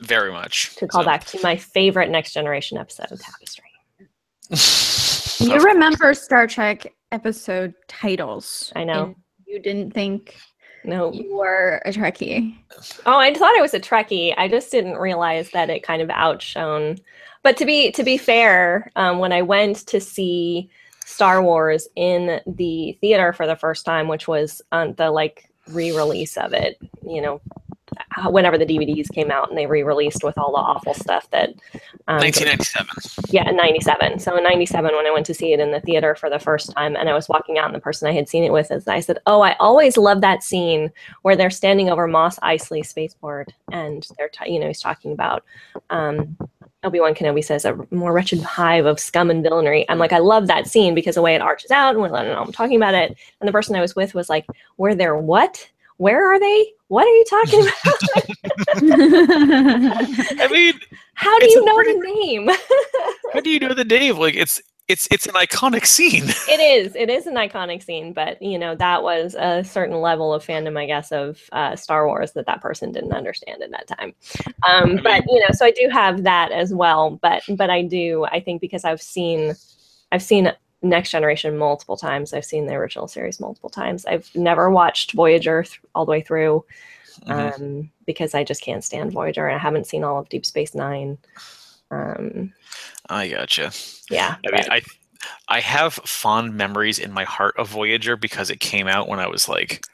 Very 0.00 0.30
much. 0.30 0.76
To 0.76 0.86
call 0.86 1.02
so. 1.02 1.06
back 1.06 1.24
to 1.26 1.40
my 1.42 1.56
favorite 1.56 2.10
Next 2.10 2.32
Generation 2.32 2.76
episode, 2.76 3.18
Tapestry. 3.18 3.64
you 5.38 5.58
remember 5.58 6.12
Star 6.12 6.46
Trek 6.46 6.92
episode 7.12 7.72
titles. 7.88 8.72
I 8.74 8.84
know. 8.84 9.14
You 9.46 9.60
didn't 9.60 9.92
think 9.92 10.36
no. 10.84 11.12
You 11.12 11.34
were 11.36 11.80
a 11.84 11.92
Trekkie. 11.92 12.56
Oh, 13.06 13.18
I 13.18 13.32
thought 13.34 13.56
I 13.56 13.62
was 13.62 13.74
a 13.74 13.80
Trekkie. 13.80 14.34
I 14.36 14.48
just 14.48 14.70
didn't 14.70 14.96
realize 14.96 15.50
that 15.50 15.70
it 15.70 15.82
kind 15.82 16.02
of 16.02 16.10
outshone. 16.10 16.98
But 17.42 17.56
to 17.58 17.64
be 17.64 17.90
to 17.92 18.02
be 18.02 18.16
fair, 18.16 18.90
um, 18.96 19.18
when 19.18 19.32
I 19.32 19.42
went 19.42 19.86
to 19.88 20.00
see 20.00 20.70
Star 21.04 21.42
Wars 21.42 21.88
in 21.96 22.40
the 22.46 22.96
theater 23.00 23.32
for 23.32 23.46
the 23.46 23.56
first 23.56 23.84
time, 23.84 24.08
which 24.08 24.28
was 24.28 24.62
on 24.72 24.94
the 24.94 25.10
like 25.10 25.50
re-release 25.68 26.36
of 26.36 26.52
it, 26.52 26.78
you 27.06 27.20
know, 27.20 27.40
whenever 28.28 28.58
the 28.58 28.66
DVDs 28.66 29.12
came 29.12 29.30
out 29.30 29.48
and 29.48 29.58
they 29.58 29.66
re-released 29.66 30.22
with 30.22 30.36
all 30.38 30.52
the 30.52 30.58
awful 30.58 30.94
stuff 30.94 31.28
that 31.30 31.50
um, 32.08 32.18
1997. 32.18 32.88
Yeah, 33.30 33.50
97. 33.50 34.18
So 34.18 34.36
in 34.36 34.42
97 34.42 34.94
when 34.94 35.06
I 35.06 35.10
went 35.10 35.26
to 35.26 35.34
see 35.34 35.52
it 35.52 35.60
in 35.60 35.70
the 35.70 35.80
theater 35.80 36.14
for 36.14 36.30
the 36.30 36.38
first 36.38 36.72
time 36.72 36.96
and 36.96 37.08
I 37.08 37.14
was 37.14 37.28
walking 37.28 37.58
out 37.58 37.66
and 37.66 37.74
the 37.74 37.80
person 37.80 38.08
I 38.08 38.12
had 38.12 38.28
seen 38.28 38.44
it 38.44 38.52
with 38.52 38.70
is 38.70 38.86
I 38.88 39.00
said, 39.00 39.18
"Oh, 39.26 39.40
I 39.40 39.56
always 39.58 39.96
love 39.96 40.20
that 40.20 40.42
scene 40.42 40.90
where 41.22 41.36
they're 41.36 41.50
standing 41.50 41.88
over 41.88 42.06
Mos 42.06 42.38
Eisley 42.40 42.84
spaceport 42.84 43.52
and 43.70 44.06
they're 44.18 44.28
t- 44.28 44.52
you 44.52 44.60
know, 44.60 44.68
he's 44.68 44.80
talking 44.80 45.12
about 45.12 45.44
um, 45.90 46.36
Obi-Wan 46.84 47.14
Kenobi 47.14 47.44
says 47.44 47.64
a 47.64 47.78
more 47.90 48.12
wretched 48.12 48.40
hive 48.40 48.86
of 48.86 48.98
scum 48.98 49.30
and 49.30 49.42
villainy. 49.42 49.88
I'm 49.88 49.98
like, 49.98 50.12
I 50.12 50.18
love 50.18 50.48
that 50.48 50.66
scene 50.66 50.94
because 50.94 51.14
the 51.14 51.22
way 51.22 51.34
it 51.34 51.40
arches 51.40 51.70
out 51.70 51.94
and 51.94 52.02
when 52.02 52.14
I'm 52.14 52.52
talking 52.52 52.76
about 52.76 52.94
it. 52.94 53.16
And 53.40 53.48
the 53.48 53.52
person 53.52 53.76
I 53.76 53.80
was 53.80 53.94
with 53.94 54.14
was 54.14 54.28
like, 54.28 54.46
were 54.76 54.94
there 54.94 55.16
what? 55.16 55.70
where 56.02 56.32
are 56.32 56.40
they? 56.40 56.72
What 56.92 57.06
are 57.06 57.16
you 57.16 57.24
talking 57.24 57.60
about? 57.62 58.02
I 60.42 60.48
mean, 60.52 60.74
how 61.14 61.38
do 61.38 61.48
you 61.48 61.64
know 61.64 61.74
pretty, 61.74 61.94
the 61.94 62.00
name? 62.00 62.50
how 63.32 63.40
do 63.40 63.48
you 63.48 63.60
know 63.60 63.72
the 63.72 63.86
name? 63.86 64.18
Like 64.18 64.34
it's 64.34 64.60
it's 64.88 65.08
it's 65.10 65.24
an 65.24 65.32
iconic 65.32 65.86
scene. 65.86 66.24
it 66.26 66.60
is. 66.60 66.94
It 66.94 67.08
is 67.08 67.26
an 67.26 67.36
iconic 67.36 67.82
scene, 67.82 68.12
but 68.12 68.42
you 68.42 68.58
know 68.58 68.74
that 68.74 69.02
was 69.02 69.34
a 69.38 69.64
certain 69.64 70.02
level 70.02 70.34
of 70.34 70.44
fandom, 70.44 70.78
I 70.78 70.84
guess, 70.84 71.12
of 71.12 71.40
uh, 71.52 71.76
Star 71.76 72.06
Wars 72.06 72.32
that 72.32 72.44
that 72.44 72.60
person 72.60 72.92
didn't 72.92 73.14
understand 73.14 73.62
at 73.62 73.70
that 73.70 73.88
time. 73.88 74.12
Um, 74.68 75.00
but 75.02 75.24
you 75.26 75.40
know, 75.40 75.48
so 75.52 75.64
I 75.64 75.70
do 75.70 75.88
have 75.90 76.24
that 76.24 76.52
as 76.52 76.74
well. 76.74 77.18
But 77.22 77.42
but 77.56 77.70
I 77.70 77.84
do. 77.84 78.26
I 78.26 78.40
think 78.40 78.60
because 78.60 78.84
I've 78.84 79.00
seen, 79.00 79.54
I've 80.12 80.22
seen 80.22 80.52
Next 80.82 81.10
Generation 81.10 81.56
multiple 81.56 81.96
times. 81.96 82.32
I've 82.32 82.44
seen 82.44 82.66
the 82.66 82.74
original 82.74 83.08
series 83.08 83.40
multiple 83.40 83.70
times. 83.70 84.04
I've 84.04 84.30
never 84.34 84.70
watched 84.70 85.12
Voyager 85.12 85.62
th- 85.62 85.80
all 85.94 86.04
the 86.04 86.10
way 86.10 86.20
through 86.20 86.64
mm-hmm. 87.26 87.62
um, 87.62 87.90
because 88.06 88.34
I 88.34 88.44
just 88.44 88.62
can't 88.62 88.84
stand 88.84 89.12
Voyager. 89.12 89.48
I 89.48 89.58
haven't 89.58 89.86
seen 89.86 90.04
all 90.04 90.18
of 90.18 90.28
Deep 90.28 90.44
Space 90.44 90.74
Nine. 90.74 91.18
Um, 91.90 92.52
I 93.08 93.28
gotcha. 93.28 93.72
Yeah. 94.10 94.36
I 94.46 94.50
mean, 94.50 94.64
I 94.70 94.82
I 95.48 95.60
have 95.60 95.94
fond 95.94 96.54
memories 96.54 96.98
in 96.98 97.12
my 97.12 97.24
heart 97.24 97.54
of 97.58 97.68
Voyager 97.68 98.16
because 98.16 98.50
it 98.50 98.60
came 98.60 98.88
out 98.88 99.08
when 99.08 99.20
I 99.20 99.28
was 99.28 99.48
like, 99.48 99.84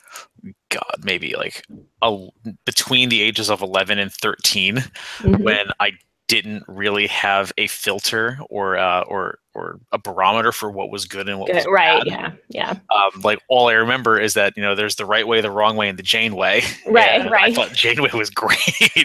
God, 0.71 1.03
maybe 1.03 1.35
like 1.37 1.67
a, 2.01 2.29
between 2.65 3.09
the 3.09 3.23
ages 3.23 3.51
of 3.51 3.61
11 3.61 3.99
and 3.99 4.13
13, 4.13 4.77
mm-hmm. 4.77 5.43
when 5.43 5.67
I 5.81 5.93
didn't 6.29 6.63
really 6.69 7.07
have 7.07 7.53
a 7.57 7.67
filter 7.67 8.39
or 8.51 8.77
uh, 8.77 9.01
or 9.03 9.39
or 9.55 9.81
a 9.91 9.99
barometer 9.99 10.53
for 10.53 10.71
what 10.71 10.91
was 10.91 11.07
good 11.07 11.29
and 11.29 11.41
what 11.41 11.47
good, 11.47 11.57
was 11.57 11.67
right. 11.67 12.05
Bad. 12.05 12.07
Yeah, 12.07 12.33
yeah. 12.49 12.71
Um, 12.95 13.23
like 13.23 13.41
all 13.49 13.69
I 13.69 13.73
remember 13.73 14.21
is 14.21 14.35
that 14.35 14.57
you 14.57 14.63
know 14.63 14.75
there's 14.75 14.97
the 14.97 15.07
right 15.07 15.27
way, 15.27 15.41
the 15.41 15.51
wrong 15.51 15.77
way, 15.77 15.89
and 15.89 15.99
the 15.99 16.03
Janeway. 16.03 16.63
Right, 16.87 17.31
right. 17.31 17.53
I 17.53 17.55
thought 17.55 17.73
Janeway 17.73 18.11
was 18.15 18.31
great. 18.35 18.59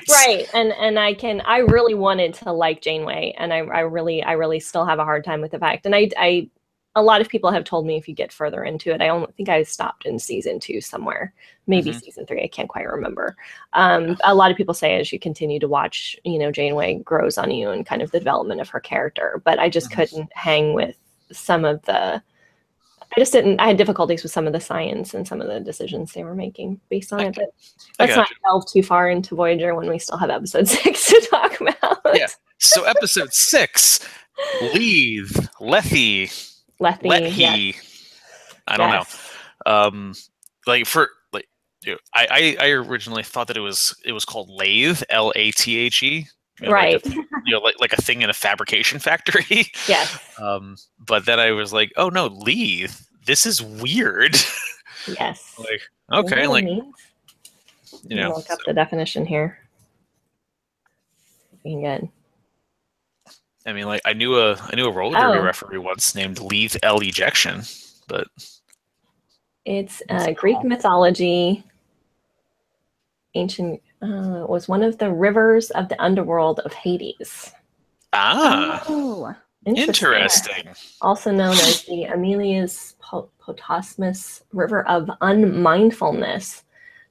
right, 0.09 0.47
and 0.53 0.73
and 0.73 0.99
I 0.99 1.13
can 1.13 1.41
I 1.41 1.59
really 1.59 1.93
wanted 1.93 2.33
to 2.35 2.51
like 2.51 2.81
Janeway, 2.81 3.33
and 3.37 3.53
I 3.53 3.59
I 3.59 3.79
really 3.79 4.21
I 4.23 4.33
really 4.33 4.59
still 4.59 4.85
have 4.85 4.99
a 4.99 5.03
hard 5.03 5.23
time 5.23 5.41
with 5.41 5.51
the 5.51 5.59
fact, 5.59 5.85
and 5.85 5.95
I 5.95 6.09
I 6.17 6.49
a 6.95 7.01
lot 7.01 7.21
of 7.21 7.29
people 7.29 7.51
have 7.51 7.63
told 7.63 7.87
me 7.87 7.97
if 7.97 8.07
you 8.07 8.13
get 8.13 8.31
further 8.31 8.63
into 8.63 8.93
it, 8.93 9.01
I 9.01 9.07
don't 9.07 9.33
think 9.35 9.49
I 9.49 9.63
stopped 9.63 10.05
in 10.05 10.19
season 10.19 10.59
two 10.59 10.79
somewhere, 10.79 11.33
maybe 11.65 11.89
mm-hmm. 11.89 11.99
season 11.99 12.25
three. 12.25 12.43
I 12.43 12.47
can't 12.47 12.69
quite 12.69 12.87
remember. 12.87 13.35
Um. 13.73 14.17
A 14.23 14.35
lot 14.35 14.51
of 14.51 14.57
people 14.57 14.73
say 14.73 14.99
as 14.99 15.11
you 15.11 15.19
continue 15.19 15.59
to 15.59 15.67
watch, 15.67 16.15
you 16.23 16.37
know, 16.37 16.51
Janeway 16.51 16.99
grows 16.99 17.37
on 17.37 17.51
you 17.51 17.69
and 17.69 17.85
kind 17.85 18.01
of 18.01 18.11
the 18.11 18.19
development 18.19 18.61
of 18.61 18.69
her 18.69 18.79
character. 18.79 19.41
But 19.43 19.59
I 19.59 19.69
just 19.69 19.89
mm-hmm. 19.89 20.01
couldn't 20.01 20.29
hang 20.33 20.73
with 20.73 20.95
some 21.31 21.65
of 21.65 21.81
the. 21.83 22.21
I 23.15 23.19
just 23.19 23.33
didn't. 23.33 23.59
I 23.59 23.67
had 23.67 23.77
difficulties 23.77 24.23
with 24.23 24.31
some 24.31 24.47
of 24.47 24.53
the 24.53 24.59
science 24.59 25.13
and 25.13 25.27
some 25.27 25.41
of 25.41 25.47
the 25.47 25.59
decisions 25.59 26.13
they 26.13 26.23
were 26.23 26.35
making 26.35 26.79
based 26.89 27.11
on 27.13 27.21
I, 27.21 27.25
it. 27.25 27.35
But 27.35 27.49
let's 27.99 28.15
not 28.15 28.29
delve 28.43 28.67
too 28.71 28.83
far 28.83 29.09
into 29.09 29.35
Voyager 29.35 29.75
when 29.75 29.89
we 29.89 29.99
still 29.99 30.17
have 30.17 30.29
episode 30.29 30.67
six 30.67 31.07
to 31.07 31.27
talk 31.29 31.59
about. 31.59 32.01
Yeah. 32.13 32.27
So 32.59 32.83
episode 32.85 33.33
six, 33.33 34.07
Leave, 34.73 35.49
Lethe, 35.59 36.52
Lethe. 36.83 37.03
Lethe. 37.03 37.33
Yes. 37.33 37.75
I 38.67 38.77
don't 38.77 38.91
yes. 38.91 39.31
know. 39.65 39.71
Um, 39.71 40.13
like 40.67 40.85
for 40.85 41.09
like, 41.31 41.47
know, 41.93 41.97
I, 42.13 42.57
I 42.59 42.69
originally 42.69 43.23
thought 43.23 43.47
that 43.47 43.57
it 43.57 43.61
was 43.61 43.95
it 44.05 44.11
was 44.11 44.25
called 44.25 44.49
lathe, 44.49 45.01
L 45.09 45.31
A 45.35 45.51
T 45.51 45.77
H 45.77 46.03
E. 46.03 46.27
You 46.59 46.67
know, 46.67 46.73
right. 46.73 47.05
Like 47.05 47.15
a, 47.15 47.19
you 47.45 47.53
know, 47.53 47.59
like 47.59 47.75
like 47.79 47.93
a 47.93 48.01
thing 48.01 48.21
in 48.21 48.29
a 48.29 48.33
fabrication 48.33 48.99
factory. 48.99 49.71
Yes. 49.87 50.17
Um, 50.39 50.77
but 50.99 51.25
then 51.25 51.39
I 51.39 51.51
was 51.51 51.73
like, 51.73 51.91
oh 51.97 52.09
no, 52.09 52.27
lathe. 52.27 52.91
This 53.25 53.45
is 53.45 53.61
weird. 53.61 54.35
Yes. 55.07 55.55
like 55.59 55.81
okay, 56.11 56.47
like 56.47 56.65
means? 56.65 56.93
you 58.03 58.17
know, 58.17 58.29
look 58.35 58.49
up 58.49 58.59
so. 58.59 58.63
the 58.67 58.73
definition 58.73 59.25
here. 59.25 59.57
Can 61.63 61.81
get 61.81 62.03
I 63.65 63.73
mean, 63.73 63.85
like 63.85 64.01
I 64.05 64.13
knew 64.13 64.37
a 64.37 64.55
I 64.55 64.75
knew 64.75 64.87
a 64.87 64.91
roller 64.91 65.17
derby 65.19 65.39
oh. 65.39 65.43
referee 65.43 65.77
once 65.77 66.15
named 66.15 66.39
Leave 66.39 66.75
L 66.83 66.99
Ejection, 66.99 67.61
but 68.07 68.27
it's 69.65 70.01
uh, 70.09 70.31
Greek 70.31 70.63
mythology. 70.63 71.63
Ancient 73.35 73.81
uh, 74.01 74.45
was 74.47 74.67
one 74.67 74.83
of 74.83 74.97
the 74.97 75.11
rivers 75.11 75.71
of 75.71 75.89
the 75.89 76.01
underworld 76.01 76.59
of 76.59 76.73
Hades. 76.73 77.51
Ah, 78.11 78.83
oh, 78.87 79.33
interesting. 79.65 80.13
interesting. 80.13 80.69
Also 81.01 81.31
known 81.31 81.53
as 81.53 81.83
the 81.83 82.05
Ameles 82.09 82.95
Potamos 83.41 84.43
River 84.51 84.87
of 84.87 85.09
Unmindfulness. 85.21 86.63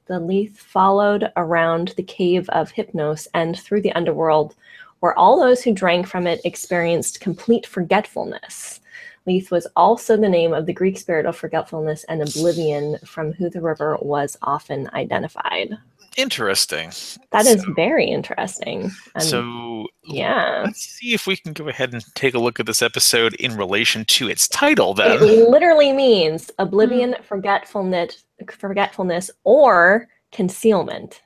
The 0.07 0.21
Lethe 0.21 0.57
followed 0.57 1.33
around 1.37 1.95
the 1.97 2.03
cave 2.03 2.49
of 2.51 2.73
Hypnos 2.73 3.27
and 3.35 3.59
through 3.59 3.83
the 3.83 3.93
underworld 3.93 4.55
where 5.03 5.19
all 5.19 5.39
those 5.39 5.65
who 5.65 5.75
drank 5.75 6.07
from 6.07 6.29
it 6.29 6.41
experienced 6.45 7.21
complete 7.21 7.67
forgetfulness. 7.67 8.79
Lethe 9.27 9.51
was 9.51 9.67
also 9.75 10.17
the 10.17 10.29
name 10.29 10.53
of 10.53 10.67
the 10.67 10.73
Greek 10.73 10.97
spirit 10.97 11.27
of 11.27 11.37
forgetfulness 11.37 12.05
and 12.05 12.23
oblivion 12.23 12.99
from 13.05 13.33
who 13.33 13.51
the 13.51 13.61
river 13.61 13.99
was 14.01 14.39
often 14.43 14.89
identified. 14.95 15.77
Interesting. 16.17 16.91
That 17.33 17.47
so, 17.47 17.53
is 17.53 17.67
very 17.75 18.07
interesting. 18.07 18.93
And 19.17 19.25
so, 19.25 19.89
yeah. 20.05 20.63
Let's 20.67 20.85
see 20.85 21.15
if 21.15 21.27
we 21.27 21.37
can 21.37 21.53
go 21.53 21.67
ahead 21.69 21.93
and 21.93 22.05
take 22.15 22.35
a 22.35 22.39
look 22.39 22.61
at 22.61 22.67
this 22.67 22.81
episode 22.81 23.35
in 23.35 23.57
relation 23.57 24.05
to 24.05 24.29
its 24.29 24.47
title, 24.47 24.95
then. 24.95 25.21
It 25.21 25.49
literally 25.49 25.93
means 25.93 26.49
oblivion, 26.61 27.15
hmm. 27.15 27.23
forgetfulness, 27.25 28.23
forgetfulness, 28.57 29.33
or 29.43 30.07
concealment. 30.31 31.23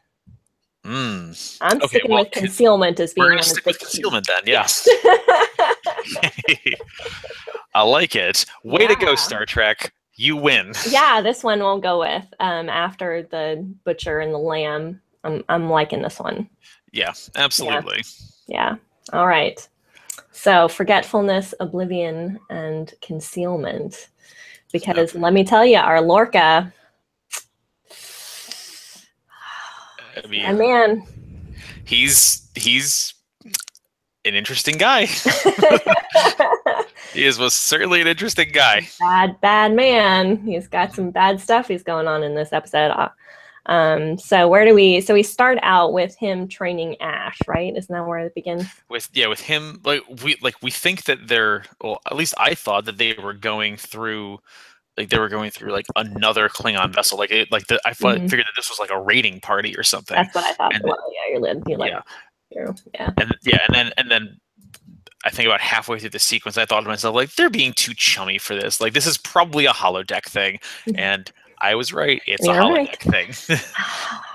Mm. 0.86 1.58
I'm 1.60 1.78
okay, 1.78 1.86
sticking 1.88 2.12
well, 2.12 2.22
with 2.22 2.32
concealment 2.32 3.00
as 3.00 3.12
being 3.12 3.24
we're 3.24 3.30
gonna 3.30 3.42
stick 3.42 3.66
with 3.66 3.78
concealment 3.78 4.28
then. 4.28 4.42
Yes. 4.46 4.88
I 7.74 7.82
like 7.82 8.14
it. 8.14 8.46
Way 8.62 8.82
yeah. 8.82 8.88
to 8.88 8.94
go, 8.96 9.14
Star 9.16 9.44
Trek. 9.44 9.92
You 10.14 10.36
win. 10.36 10.72
Yeah, 10.88 11.20
this 11.20 11.42
one 11.42 11.58
we'll 11.58 11.80
go 11.80 11.98
with. 11.98 12.24
Um, 12.40 12.68
after 12.68 13.24
the 13.24 13.66
butcher 13.84 14.20
and 14.20 14.32
the 14.32 14.38
lamb, 14.38 15.00
I'm 15.24 15.44
I'm 15.48 15.68
liking 15.68 16.02
this 16.02 16.20
one. 16.20 16.48
Yeah, 16.92 17.12
absolutely. 17.34 18.04
Yeah. 18.46 18.76
yeah. 18.76 18.76
All 19.12 19.26
right. 19.26 19.66
So 20.30 20.68
forgetfulness, 20.68 21.52
oblivion, 21.60 22.38
and 22.48 22.94
concealment. 23.02 24.08
Because 24.72 25.14
let 25.14 25.32
me 25.32 25.44
tell 25.44 25.66
you, 25.66 25.78
our 25.78 26.00
Lorca 26.00 26.72
I 30.22 30.26
mean, 30.26 30.42
and 30.42 30.58
man, 30.58 31.02
he's 31.84 32.48
he's 32.54 33.14
an 34.24 34.34
interesting 34.34 34.76
guy. 34.76 35.06
he 37.12 37.24
is 37.24 37.38
most 37.38 37.64
certainly 37.64 38.00
an 38.00 38.06
interesting 38.06 38.50
guy. 38.52 38.88
Bad, 39.00 39.40
bad 39.40 39.74
man. 39.74 40.38
He's 40.38 40.68
got 40.68 40.94
some 40.94 41.10
bad 41.10 41.40
stuff 41.40 41.68
he's 41.68 41.82
going 41.82 42.08
on 42.08 42.22
in 42.22 42.34
this 42.34 42.52
episode. 42.52 42.90
Uh, 42.90 43.08
um, 43.66 44.18
so 44.18 44.48
where 44.48 44.64
do 44.64 44.74
we? 44.74 45.00
So 45.00 45.14
we 45.14 45.22
start 45.22 45.58
out 45.62 45.92
with 45.92 46.16
him 46.16 46.48
training 46.48 47.00
Ash, 47.00 47.38
right? 47.46 47.76
Isn't 47.76 47.92
that 47.92 48.06
where 48.06 48.20
it 48.20 48.34
begins? 48.34 48.66
With 48.88 49.08
yeah, 49.12 49.26
with 49.26 49.40
him, 49.40 49.80
like 49.84 50.02
we 50.22 50.36
like 50.40 50.56
we 50.62 50.70
think 50.70 51.04
that 51.04 51.28
they're. 51.28 51.64
Well, 51.80 52.00
at 52.06 52.16
least 52.16 52.34
I 52.38 52.54
thought 52.54 52.84
that 52.84 52.98
they 52.98 53.14
were 53.14 53.34
going 53.34 53.76
through 53.76 54.40
like 54.96 55.10
they 55.10 55.18
were 55.18 55.28
going 55.28 55.50
through 55.50 55.72
like 55.72 55.86
another 55.96 56.48
Klingon 56.48 56.94
vessel. 56.94 57.18
Like 57.18 57.30
it, 57.30 57.50
like 57.52 57.66
the, 57.66 57.80
I 57.84 57.90
mm-hmm. 57.90 58.26
figured 58.26 58.46
that 58.46 58.54
this 58.56 58.70
was 58.70 58.78
like 58.78 58.90
a 58.90 59.00
raiding 59.00 59.40
party 59.40 59.76
or 59.76 59.82
something. 59.82 60.16
That's 60.16 60.34
what 60.34 60.44
I 60.44 60.52
thought. 60.52 60.74
And, 60.74 60.84
well, 60.84 61.12
yeah, 61.12 61.38
you're, 61.38 61.62
you're 61.66 61.78
like, 61.78 61.92
yeah, 62.50 62.66
yeah, 62.94 63.10
and 63.18 63.34
yeah, 63.44 63.58
and 63.66 63.74
then 63.74 63.92
and 63.96 64.10
then 64.10 64.40
I 65.24 65.30
think 65.30 65.46
about 65.46 65.60
halfway 65.60 65.98
through 65.98 66.10
the 66.10 66.20
sequence, 66.20 66.56
I 66.56 66.66
thought 66.66 66.82
to 66.82 66.88
myself, 66.88 67.16
like, 67.16 67.34
they're 67.34 67.50
being 67.50 67.72
too 67.72 67.94
chummy 67.94 68.38
for 68.38 68.54
this. 68.54 68.80
Like, 68.80 68.92
this 68.92 69.06
is 69.06 69.18
probably 69.18 69.66
a 69.66 69.72
holodeck 69.72 70.24
thing, 70.24 70.60
mm-hmm. 70.86 70.98
and 70.98 71.32
I 71.60 71.74
was 71.74 71.92
right. 71.92 72.22
It's 72.26 72.46
you're 72.46 72.54
a 72.54 72.58
holodeck 72.58 73.04
right. 73.06 73.34
thing. 73.34 73.58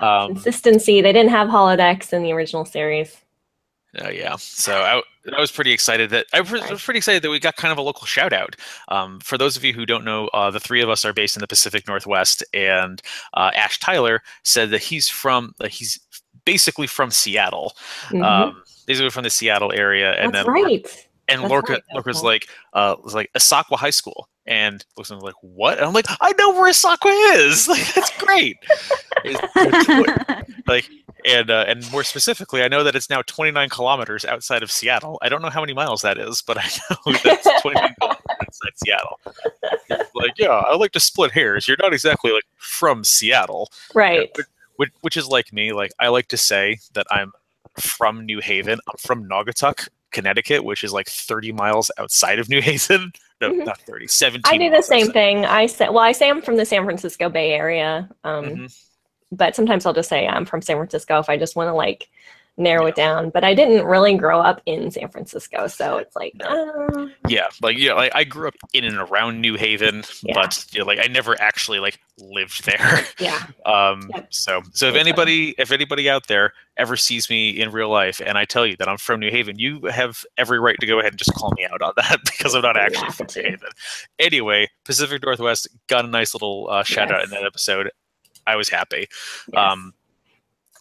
um, 0.06 0.34
Consistency. 0.34 1.00
They 1.00 1.12
didn't 1.12 1.30
have 1.30 1.48
holodecks 1.48 2.12
in 2.12 2.22
the 2.22 2.32
original 2.32 2.64
series. 2.64 3.16
Uh, 3.98 4.10
yeah. 4.10 4.36
So 4.36 4.82
I, 4.82 5.02
I 5.36 5.40
was 5.40 5.52
pretty 5.52 5.72
excited 5.72 6.10
that 6.10 6.26
I 6.32 6.40
was, 6.40 6.62
I 6.62 6.72
was, 6.72 6.82
pretty 6.82 6.98
excited 6.98 7.22
that 7.22 7.30
we 7.30 7.38
got 7.38 7.56
kind 7.56 7.70
of 7.70 7.78
a 7.78 7.82
local 7.82 8.06
shout 8.06 8.32
out. 8.32 8.56
Um, 8.88 9.20
for 9.20 9.38
those 9.38 9.56
of 9.56 9.62
you 9.62 9.72
who 9.72 9.86
don't 9.86 10.04
know, 10.04 10.28
uh, 10.28 10.50
the 10.50 10.58
three 10.58 10.82
of 10.82 10.88
us 10.88 11.04
are 11.04 11.12
based 11.12 11.36
in 11.36 11.40
the 11.40 11.46
Pacific 11.46 11.86
Northwest, 11.86 12.44
and 12.52 13.00
uh, 13.34 13.50
Ash 13.54 13.78
Tyler 13.78 14.22
said 14.44 14.70
that 14.70 14.82
he's 14.82 15.08
from 15.08 15.54
uh, 15.60 15.68
he's 15.68 16.00
basically 16.44 16.86
from 16.86 17.10
Seattle, 17.10 17.74
mm-hmm. 18.08 18.22
um, 18.22 18.62
basically 18.86 19.10
from 19.10 19.24
the 19.24 19.30
Seattle 19.30 19.72
area, 19.72 20.12
and 20.14 20.34
That's 20.34 20.46
then 20.46 20.54
right. 20.54 21.08
and 21.28 21.42
That's 21.42 21.50
Lorca 21.50 21.72
right. 21.72 21.82
Lorca's 21.94 22.22
like 22.22 22.48
uh, 22.72 22.96
was 23.02 23.14
like 23.14 23.30
Issaquah 23.34 23.76
High 23.76 23.90
School, 23.90 24.28
and 24.46 24.84
looks 24.96 25.10
like 25.10 25.34
what? 25.40 25.78
And 25.78 25.86
I'm 25.86 25.92
like, 25.92 26.06
I 26.20 26.32
know 26.38 26.50
where 26.50 26.70
Issaquah 26.70 27.36
is. 27.36 27.68
Like 27.72 27.94
that's 27.94 28.10
great. 28.18 28.56
like 30.66 30.88
and 31.24 31.50
uh, 31.50 31.64
and 31.68 31.90
more 31.92 32.04
specifically, 32.04 32.62
I 32.62 32.68
know 32.68 32.82
that 32.84 32.96
it's 32.96 33.08
now 33.08 33.22
29 33.22 33.68
kilometers 33.68 34.24
outside 34.24 34.62
of 34.62 34.70
Seattle. 34.70 35.18
I 35.22 35.28
don't 35.28 35.42
know 35.42 35.50
how 35.50 35.60
many 35.60 35.72
miles 35.72 36.02
that 36.02 36.18
is, 36.18 36.42
but 36.42 36.58
I 36.58 36.68
know 36.90 37.12
that's 37.24 37.62
29 37.62 37.94
kilometers 38.00 38.24
outside 38.40 38.72
Seattle. 38.76 39.20
like, 40.14 40.32
yeah, 40.38 40.48
I 40.48 40.74
like 40.76 40.92
to 40.92 41.00
split 41.00 41.30
hairs. 41.30 41.68
You're 41.68 41.76
not 41.80 41.92
exactly 41.92 42.32
like 42.32 42.44
from 42.56 43.04
Seattle, 43.04 43.70
right? 43.94 44.36
Which, 44.76 44.90
which 45.02 45.16
is 45.16 45.28
like 45.28 45.52
me. 45.52 45.72
Like, 45.72 45.92
I 45.98 46.08
like 46.08 46.28
to 46.28 46.36
say 46.36 46.78
that 46.94 47.06
I'm 47.10 47.32
from 47.78 48.26
New 48.26 48.40
Haven. 48.40 48.78
I'm 48.88 48.98
from 48.98 49.28
Naugatuck, 49.28 49.88
Connecticut, 50.10 50.64
which 50.64 50.82
is 50.84 50.92
like 50.92 51.08
30 51.08 51.52
miles 51.52 51.90
outside 51.98 52.38
of 52.38 52.48
New 52.48 52.60
Haven. 52.60 53.12
No, 53.42 53.50
mm-hmm. 53.52 53.64
not 53.64 53.78
30, 53.82 54.06
17. 54.06 54.42
I 54.46 54.56
do 54.56 54.74
the 54.74 54.82
same 54.82 55.12
thing. 55.12 55.44
I 55.44 55.66
say, 55.66 55.88
well, 55.88 55.98
I 55.98 56.12
say 56.12 56.30
I'm 56.30 56.40
from 56.40 56.56
the 56.56 56.64
San 56.64 56.84
Francisco 56.84 57.28
Bay 57.28 57.52
Area. 57.52 58.08
Um, 58.24 58.44
mm-hmm 58.44 58.66
but 59.32 59.56
sometimes 59.56 59.86
I'll 59.86 59.94
just 59.94 60.10
say 60.10 60.28
I'm 60.28 60.44
from 60.44 60.62
San 60.62 60.76
Francisco 60.76 61.18
if 61.18 61.28
I 61.28 61.38
just 61.38 61.56
want 61.56 61.68
to 61.68 61.72
like 61.72 62.08
narrow 62.56 62.84
yeah. 62.84 62.88
it 62.88 62.94
down. 62.94 63.30
But 63.30 63.44
I 63.44 63.54
didn't 63.54 63.86
really 63.86 64.14
grow 64.16 64.40
up 64.40 64.60
in 64.66 64.90
San 64.90 65.08
Francisco, 65.08 65.66
so 65.66 65.96
it's 65.96 66.14
like, 66.14 66.34
no. 66.36 66.46
uh... 66.46 67.06
yeah, 67.28 67.46
like 67.60 67.78
yeah, 67.78 67.94
like 67.94 68.12
I 68.14 68.24
grew 68.24 68.48
up 68.48 68.54
in 68.72 68.84
and 68.84 68.96
around 68.96 69.40
New 69.40 69.56
Haven, 69.56 70.04
yeah. 70.22 70.34
but 70.34 70.64
you 70.72 70.80
know, 70.80 70.86
like 70.86 70.98
I 71.02 71.08
never 71.08 71.40
actually 71.40 71.80
like 71.80 72.00
lived 72.18 72.64
there. 72.64 73.04
Yeah. 73.18 73.46
um. 73.66 74.10
Yep. 74.14 74.34
So 74.34 74.62
so 74.72 74.88
if 74.88 74.94
anybody 74.94 75.54
if 75.58 75.72
anybody 75.72 76.08
out 76.08 76.26
there 76.28 76.52
ever 76.76 76.96
sees 76.96 77.28
me 77.28 77.50
in 77.50 77.70
real 77.70 77.90
life 77.90 78.20
and 78.24 78.38
I 78.38 78.44
tell 78.44 78.66
you 78.66 78.76
that 78.76 78.88
I'm 78.88 78.98
from 78.98 79.20
New 79.20 79.30
Haven, 79.30 79.58
you 79.58 79.82
have 79.86 80.24
every 80.38 80.58
right 80.58 80.76
to 80.80 80.86
go 80.86 80.98
ahead 81.00 81.12
and 81.12 81.18
just 81.18 81.34
call 81.34 81.52
me 81.56 81.66
out 81.70 81.82
on 81.82 81.92
that 81.96 82.20
because 82.24 82.54
I'm 82.54 82.62
not 82.62 82.76
actually 82.76 83.10
from 83.10 83.26
New 83.36 83.42
Haven. 83.42 83.68
Anyway, 84.18 84.68
Pacific 84.84 85.22
Northwest 85.22 85.68
got 85.88 86.04
a 86.04 86.08
nice 86.08 86.34
little 86.34 86.68
uh, 86.70 86.82
shout 86.82 87.08
yes. 87.08 87.16
out 87.16 87.24
in 87.24 87.30
that 87.30 87.44
episode. 87.44 87.90
I 88.46 88.56
was 88.56 88.68
happy. 88.68 89.06
Yes. 89.52 89.72
Um, 89.72 89.92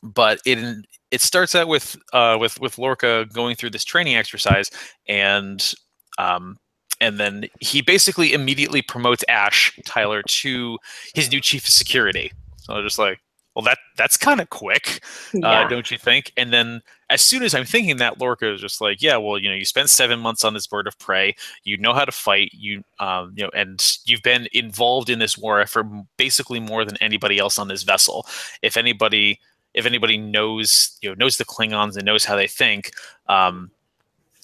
but 0.04 0.40
it 0.46 0.58
it 1.12 1.22
starts 1.22 1.56
out 1.56 1.68
with 1.68 1.98
uh, 2.14 2.38
with 2.40 2.60
with 2.60 2.78
Lorca 2.78 3.26
going 3.32 3.56
through 3.56 3.72
this 3.72 3.84
training 3.84 4.16
exercise, 4.16 4.72
and 5.08 5.74
um, 6.18 6.58
and 7.00 7.20
then 7.20 7.46
he 7.60 7.82
basically 7.82 8.34
immediately 8.34 8.82
promotes 8.82 9.24
Ash 9.28 9.78
Tyler 9.86 10.24
to 10.24 10.78
his 11.14 11.32
new 11.32 11.42
chief 11.42 11.66
of 11.66 11.72
security. 11.72 12.32
So 12.58 12.76
I'm 12.76 12.84
just 12.84 13.00
like, 13.00 13.20
well, 13.56 13.64
that 13.64 13.80
that's 13.98 14.18
kind 14.18 14.40
of 14.40 14.50
quick, 14.50 15.02
uh, 15.36 15.40
yeah. 15.40 15.62
uh, 15.62 15.68
don't 15.68 15.92
you 15.92 15.98
think? 15.98 16.32
And 16.38 16.54
then 16.54 16.82
as 17.10 17.22
soon 17.22 17.44
as 17.44 17.54
I'm 17.54 17.66
thinking 17.66 17.98
that, 17.98 18.20
Lorca 18.20 18.54
is 18.54 18.62
just 18.62 18.80
like, 18.80 19.02
yeah, 19.02 19.18
well, 19.18 19.38
you 19.38 19.50
know, 19.50 19.56
you 19.56 19.66
spent 19.66 19.90
seven 19.90 20.20
months 20.20 20.46
on 20.46 20.54
this 20.54 20.68
bird 20.68 20.88
of 20.88 20.98
prey, 21.00 21.36
you 21.66 21.78
know 21.78 21.94
how 21.94 22.06
to 22.06 22.12
fight, 22.12 22.52
you, 22.54 22.84
um, 23.00 23.34
you 23.36 23.44
know, 23.44 23.50
and 23.54 23.98
you've 24.06 24.22
been 24.22 24.48
involved 24.54 25.10
in 25.10 25.20
this 25.20 25.38
war 25.38 25.60
effort 25.60 25.86
basically 26.18 26.62
more 26.62 26.86
than 26.86 26.96
anybody 27.02 27.38
else 27.38 27.60
on 27.60 27.68
this 27.68 27.84
vessel. 27.84 28.26
If 28.62 28.78
anybody 28.78 29.40
if 29.74 29.86
anybody 29.86 30.18
knows 30.18 30.98
you 31.02 31.10
know 31.10 31.16
knows 31.16 31.38
the 31.38 31.46
Klingons 31.46 31.96
and 31.96 32.06
knows 32.06 32.26
how 32.26 32.36
they 32.36 32.48
think, 32.48 32.92
um, 33.28 33.72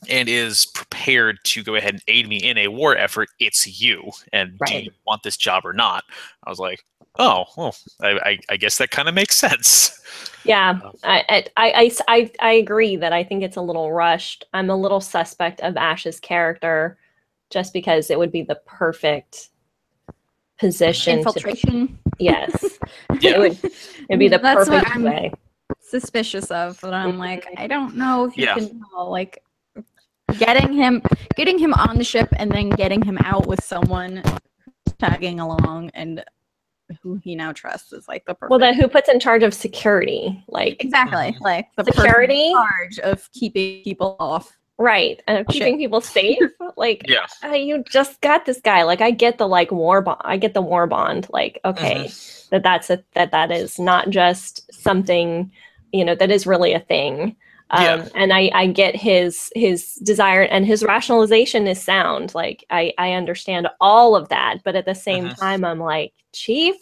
and 0.09 0.29
is 0.29 0.65
prepared 0.65 1.39
to 1.45 1.63
go 1.63 1.75
ahead 1.75 1.93
and 1.93 2.03
aid 2.07 2.27
me 2.27 2.37
in 2.37 2.57
a 2.57 2.67
war 2.67 2.95
effort, 2.95 3.29
it's 3.39 3.81
you. 3.81 4.11
And 4.33 4.55
right. 4.59 4.69
do 4.69 4.79
you 4.79 4.91
want 5.05 5.23
this 5.23 5.37
job 5.37 5.65
or 5.65 5.73
not? 5.73 6.03
I 6.45 6.49
was 6.49 6.59
like, 6.59 6.83
oh, 7.17 7.45
well, 7.57 7.75
I, 8.01 8.09
I, 8.09 8.39
I 8.49 8.57
guess 8.57 8.77
that 8.77 8.91
kind 8.91 9.09
of 9.09 9.15
makes 9.15 9.37
sense. 9.37 9.99
Yeah, 10.43 10.69
um, 10.69 10.93
I, 11.03 11.45
I, 11.57 11.91
I, 12.07 12.31
I 12.39 12.51
agree 12.53 12.95
that 12.95 13.11
I 13.11 13.23
think 13.23 13.43
it's 13.43 13.57
a 13.57 13.61
little 13.61 13.91
rushed. 13.91 14.45
I'm 14.53 14.69
a 14.69 14.75
little 14.75 15.01
suspect 15.01 15.59
of 15.61 15.75
Ash's 15.77 16.19
character 16.19 16.97
just 17.49 17.73
because 17.73 18.09
it 18.09 18.17
would 18.19 18.31
be 18.31 18.43
the 18.43 18.59
perfect 18.65 19.49
position 20.59 21.17
infiltration. 21.17 21.99
To, 22.17 22.23
yes, 22.23 22.79
yeah. 23.19 23.31
it 23.31 23.39
would 23.39 23.71
it'd 24.09 24.19
be 24.19 24.27
the 24.27 24.37
That's 24.37 24.67
perfect 24.67 24.95
what 24.95 25.03
way. 25.03 25.31
Suspicious 25.79 26.51
of, 26.51 26.79
but 26.81 26.93
I'm 26.93 27.17
like, 27.17 27.45
mm-hmm. 27.45 27.61
I 27.61 27.67
don't 27.67 27.95
know 27.95 28.25
if 28.25 28.37
you 28.37 28.45
yeah. 28.45 28.55
can 28.55 28.81
tell, 28.91 29.09
like 29.09 29.41
getting 30.37 30.73
him 30.73 31.01
getting 31.35 31.57
him 31.57 31.73
on 31.73 31.97
the 31.97 32.03
ship 32.03 32.29
and 32.35 32.51
then 32.51 32.69
getting 32.69 33.01
him 33.01 33.17
out 33.19 33.47
with 33.47 33.63
someone 33.63 34.21
tagging 34.99 35.39
along 35.39 35.91
and 35.93 36.23
who 37.01 37.19
he 37.23 37.35
now 37.35 37.51
trusts 37.51 37.93
is 37.93 38.07
like 38.07 38.25
the 38.25 38.33
perfect. 38.33 38.49
Well, 38.49 38.59
then 38.59 38.73
who 38.73 38.87
puts 38.87 39.09
in 39.09 39.19
charge 39.19 39.43
of 39.43 39.53
security? 39.53 40.43
Like 40.47 40.83
exactly, 40.83 41.37
like 41.41 41.67
the 41.75 41.85
security 41.85 42.51
charge 42.53 42.99
of 42.99 43.29
keeping 43.33 43.83
people 43.83 44.15
off 44.19 44.56
right 44.77 45.21
and 45.27 45.47
keeping 45.47 45.73
Shit. 45.73 45.79
people 45.79 46.01
safe 46.01 46.39
like 46.77 47.03
yeah 47.07 47.25
uh, 47.43 47.53
you 47.53 47.83
just 47.89 48.21
got 48.21 48.45
this 48.45 48.61
guy 48.61 48.83
like 48.83 49.01
i 49.01 49.11
get 49.11 49.37
the 49.37 49.47
like 49.47 49.71
war 49.71 50.01
bond 50.01 50.21
i 50.23 50.37
get 50.37 50.53
the 50.53 50.61
war 50.61 50.85
bond 50.85 51.27
like 51.31 51.59
okay 51.65 52.05
mm-hmm. 52.05 52.47
that 52.51 52.63
that's 52.63 52.89
a 52.89 53.03
that 53.13 53.31
that 53.31 53.51
is 53.51 53.79
not 53.79 54.09
just 54.09 54.71
something 54.73 55.51
you 55.91 56.05
know 56.05 56.15
that 56.15 56.31
is 56.31 56.45
really 56.45 56.73
a 56.73 56.79
thing 56.79 57.35
um, 57.69 57.83
yeah. 57.83 58.07
and 58.15 58.31
I, 58.31 58.49
I 58.53 58.67
get 58.67 58.95
his 58.95 59.51
his 59.53 59.95
desire 59.95 60.43
and 60.43 60.65
his 60.65 60.83
rationalization 60.83 61.67
is 61.67 61.81
sound 61.81 62.35
like 62.35 62.63
i 62.69 62.93
i 62.97 63.13
understand 63.13 63.67
all 63.81 64.15
of 64.15 64.29
that 64.29 64.59
but 64.63 64.75
at 64.75 64.85
the 64.85 64.95
same 64.95 65.25
mm-hmm. 65.25 65.41
time 65.41 65.65
i'm 65.65 65.79
like 65.79 66.13
chief 66.33 66.75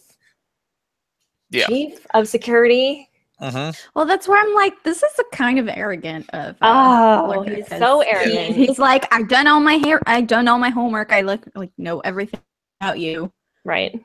yeah. 1.49 1.65
chief 1.67 2.05
of 2.13 2.27
security 2.27 3.09
uh-huh. 3.45 3.71
Well, 3.93 4.05
that's 4.05 4.27
where 4.27 4.41
I'm 4.43 4.53
like, 4.55 4.81
this 4.83 5.03
is 5.03 5.19
a 5.19 5.35
kind 5.35 5.59
of 5.59 5.67
arrogant 5.67 6.29
of. 6.31 6.55
Uh, 6.61 7.21
oh, 7.35 7.41
he's 7.43 7.67
so 7.67 8.01
arrogant. 8.01 8.55
He, 8.55 8.67
he's 8.67 8.79
like, 8.79 9.07
I've 9.13 9.27
done 9.27 9.47
all 9.47 9.59
my 9.59 9.75
hair, 9.75 10.01
I've 10.07 10.27
done 10.27 10.47
all 10.47 10.57
my 10.57 10.69
homework. 10.69 11.11
I 11.11 11.21
look 11.21 11.47
like 11.55 11.71
know 11.77 11.99
everything 11.99 12.39
about 12.81 12.99
you. 12.99 13.31
Right. 13.63 14.03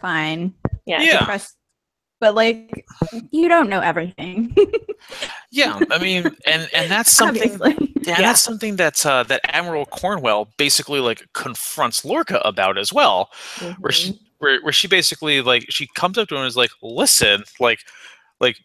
Fine. 0.00 0.54
Yeah. 0.86 1.02
yeah. 1.02 1.38
but 2.20 2.34
like, 2.34 2.86
you 3.30 3.48
don't 3.48 3.68
know 3.68 3.80
everything. 3.80 4.56
yeah, 5.50 5.78
I 5.90 5.98
mean, 5.98 6.24
and 6.46 6.68
and 6.74 6.90
that's 6.90 7.10
something. 7.12 7.58
Yeah, 7.60 7.86
yeah, 8.02 8.20
that's 8.20 8.40
something 8.40 8.76
that 8.76 9.04
uh, 9.04 9.22
that 9.24 9.40
Admiral 9.44 9.86
Cornwell 9.86 10.48
basically 10.56 11.00
like 11.00 11.22
confronts 11.34 12.04
Lorca 12.04 12.40
about 12.44 12.78
as 12.78 12.92
well, 12.92 13.30
mm-hmm. 13.56 13.80
where 13.82 13.92
she 13.92 14.20
where, 14.38 14.60
where 14.62 14.72
she 14.72 14.88
basically 14.88 15.40
like 15.40 15.66
she 15.70 15.86
comes 15.94 16.18
up 16.18 16.28
to 16.28 16.34
him 16.34 16.40
and 16.40 16.48
is 16.48 16.56
like, 16.56 16.70
listen, 16.82 17.44
like 17.60 17.80
like 18.42 18.56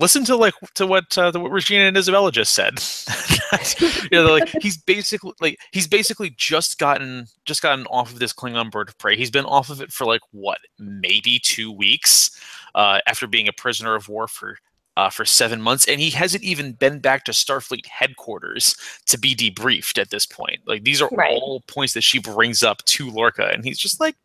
listen 0.00 0.24
to 0.24 0.34
like 0.34 0.54
to 0.74 0.86
what 0.86 1.16
uh, 1.16 1.30
what 1.32 1.52
Regina 1.52 1.84
and 1.84 1.96
Isabella 1.96 2.32
just 2.32 2.54
said. 2.54 2.80
you 4.10 4.18
know, 4.18 4.32
like 4.32 4.48
he's 4.60 4.78
basically 4.78 5.32
like 5.40 5.58
he's 5.70 5.86
basically 5.86 6.34
just 6.36 6.78
gotten 6.78 7.26
just 7.44 7.62
gotten 7.62 7.86
off 7.86 8.12
of 8.12 8.18
this 8.18 8.32
Klingon 8.32 8.70
bird 8.70 8.88
of 8.88 8.98
prey. 8.98 9.16
He's 9.16 9.30
been 9.30 9.44
off 9.44 9.70
of 9.70 9.80
it 9.80 9.92
for 9.92 10.06
like 10.06 10.22
what 10.32 10.58
maybe 10.78 11.38
two 11.38 11.70
weeks 11.70 12.30
uh, 12.74 13.00
after 13.06 13.26
being 13.26 13.46
a 13.46 13.52
prisoner 13.52 13.94
of 13.94 14.08
war 14.08 14.26
for. 14.26 14.56
Uh, 14.96 15.08
for 15.08 15.24
seven 15.24 15.62
months, 15.62 15.88
and 15.88 15.98
he 15.98 16.10
hasn't 16.10 16.42
even 16.42 16.72
been 16.72 16.98
back 16.98 17.24
to 17.24 17.30
Starfleet 17.30 17.86
headquarters 17.86 18.74
to 19.06 19.18
be 19.18 19.34
debriefed 19.34 19.98
at 19.98 20.10
this 20.10 20.26
point. 20.26 20.60
Like 20.66 20.82
these 20.82 21.00
are 21.00 21.08
right. 21.12 21.30
all 21.30 21.62
points 21.68 21.94
that 21.94 22.02
she 22.02 22.18
brings 22.18 22.62
up 22.62 22.84
to 22.86 23.08
Lorca, 23.08 23.46
and 23.46 23.64
he's 23.64 23.78
just 23.78 23.98
like, 23.98 24.16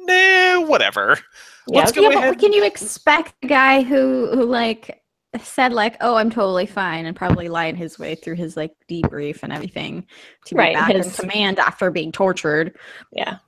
"Nah, 0.00 0.66
whatever." 0.66 1.18
Let's 1.66 1.94
yeah, 1.94 2.02
go 2.02 2.10
yeah, 2.10 2.30
but 2.30 2.38
can 2.38 2.52
you 2.52 2.64
expect 2.64 3.34
a 3.42 3.46
guy 3.46 3.82
who 3.82 4.28
who 4.32 4.44
like 4.44 5.02
said 5.42 5.72
like, 5.72 5.96
"Oh, 6.00 6.16
I'm 6.16 6.30
totally 6.30 6.66
fine," 6.66 7.06
and 7.06 7.14
probably 7.14 7.48
lied 7.48 7.76
his 7.76 7.98
way 7.98 8.14
through 8.14 8.36
his 8.36 8.56
like 8.56 8.72
debrief 8.88 9.42
and 9.42 9.52
everything 9.52 10.06
to 10.46 10.54
right, 10.56 10.74
be 10.74 10.80
back 10.80 10.92
his, 10.92 11.06
in 11.06 11.12
command 11.12 11.58
after 11.58 11.90
being 11.90 12.12
tortured? 12.12 12.76
Yeah, 13.12 13.38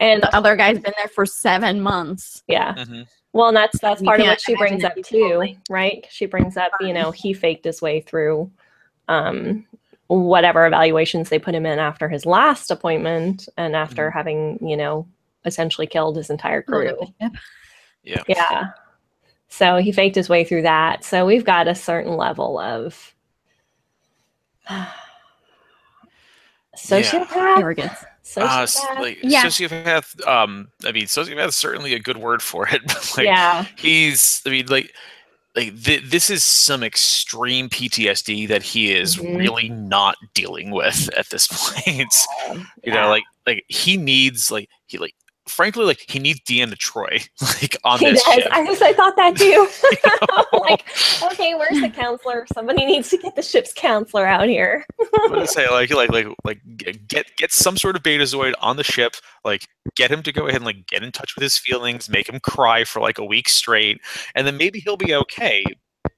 and 0.00 0.22
the 0.22 0.34
other 0.34 0.56
guy's 0.56 0.78
been 0.78 0.94
there 0.96 1.08
for 1.08 1.26
seven 1.26 1.80
months. 1.80 2.42
Yeah. 2.46 2.74
Mm-hmm. 2.74 3.02
Well, 3.32 3.48
and 3.48 3.56
that's 3.56 3.78
that's 3.80 4.02
part 4.02 4.20
of 4.20 4.26
what 4.26 4.40
she 4.40 4.56
brings 4.56 4.82
up 4.82 4.94
too, 5.04 5.56
right? 5.68 6.06
She 6.10 6.24
brings 6.24 6.56
up, 6.56 6.72
you 6.80 6.94
know, 6.94 7.10
he 7.10 7.34
faked 7.34 7.66
his 7.66 7.82
way 7.82 8.00
through 8.00 8.50
um, 9.08 9.66
whatever 10.06 10.66
evaluations 10.66 11.28
they 11.28 11.38
put 11.38 11.54
him 11.54 11.66
in 11.66 11.78
after 11.78 12.08
his 12.08 12.24
last 12.24 12.70
appointment 12.70 13.46
and 13.58 13.76
after 13.76 14.08
mm-hmm. 14.08 14.18
having, 14.18 14.58
you 14.66 14.76
know, 14.76 15.06
essentially 15.46 15.86
killed 15.86 16.16
his 16.16 16.30
entire 16.30 16.62
crew. 16.62 16.98
Yeah. 18.02 18.22
Yeah. 18.28 18.70
So 19.48 19.76
he 19.76 19.92
faked 19.92 20.16
his 20.16 20.28
way 20.28 20.44
through 20.44 20.62
that. 20.62 21.04
So 21.04 21.24
we've 21.24 21.44
got 21.44 21.68
a 21.68 21.74
certain 21.74 22.16
level 22.16 22.58
of 22.58 23.14
sociopath 26.76 27.34
yeah. 27.34 27.56
arrogance. 27.58 28.04
Sociopath. 28.24 28.76
Uh, 28.98 29.02
like, 29.02 29.18
yeah. 29.22 29.44
Sociopath. 29.44 30.26
Um, 30.26 30.68
I 30.84 30.92
mean, 30.92 31.04
sociopath 31.04 31.48
is 31.48 31.56
certainly 31.56 31.94
a 31.94 32.00
good 32.00 32.16
word 32.16 32.42
for 32.42 32.68
it. 32.68 32.82
like, 33.16 33.26
yeah. 33.26 33.66
He's. 33.76 34.42
I 34.44 34.50
mean, 34.50 34.66
like, 34.66 34.92
like 35.54 35.80
th- 35.82 36.02
this 36.04 36.28
is 36.28 36.44
some 36.44 36.82
extreme 36.82 37.68
PTSD 37.68 38.48
that 38.48 38.62
he 38.62 38.92
is 38.92 39.16
mm-hmm. 39.16 39.36
really 39.36 39.68
not 39.68 40.16
dealing 40.34 40.70
with 40.70 41.08
at 41.16 41.30
this 41.30 41.46
point. 41.50 42.14
you 42.52 42.66
yeah. 42.84 42.94
know, 42.94 43.08
like, 43.08 43.24
like 43.46 43.64
he 43.68 43.96
needs 43.96 44.50
like 44.50 44.68
he 44.86 44.98
like 44.98 45.14
frankly, 45.48 45.84
like 45.84 46.04
he 46.08 46.18
needs 46.18 46.40
Deanna 46.40 46.74
Troi, 46.74 47.28
like 47.62 47.76
on 47.84 47.98
he 47.98 48.10
this 48.10 48.22
does. 48.24 48.34
ship. 48.34 48.48
I, 48.50 48.62
was, 48.62 48.82
I 48.82 48.92
thought 48.92 49.16
that 49.16 49.36
too. 49.36 49.68
like, 50.68 50.84
okay, 51.32 51.54
where's 51.54 51.80
the 51.80 51.90
counselor? 51.90 52.46
Somebody 52.52 52.84
needs 52.84 53.08
to 53.10 53.18
get 53.18 53.36
the 53.36 53.42
ship's 53.42 53.72
counselor 53.72 54.26
out 54.26 54.48
here. 54.48 54.84
I'm 55.20 55.30
gonna 55.30 55.46
say 55.46 55.68
like, 55.68 55.90
like, 55.90 56.10
like, 56.10 56.26
like, 56.44 56.60
get 56.76 57.26
get 57.36 57.52
some 57.52 57.76
sort 57.76 57.96
of 57.96 58.02
Betazoid 58.02 58.54
on 58.60 58.76
the 58.76 58.84
ship. 58.84 59.14
Like, 59.44 59.66
get 59.94 60.10
him 60.10 60.22
to 60.24 60.32
go 60.32 60.46
ahead 60.46 60.56
and 60.56 60.64
like 60.64 60.86
get 60.86 61.02
in 61.02 61.12
touch 61.12 61.34
with 61.34 61.42
his 61.42 61.58
feelings, 61.58 62.08
make 62.08 62.28
him 62.28 62.40
cry 62.40 62.84
for 62.84 63.00
like 63.00 63.18
a 63.18 63.24
week 63.24 63.48
straight, 63.48 64.00
and 64.34 64.46
then 64.46 64.56
maybe 64.56 64.80
he'll 64.80 64.96
be 64.96 65.14
okay 65.14 65.64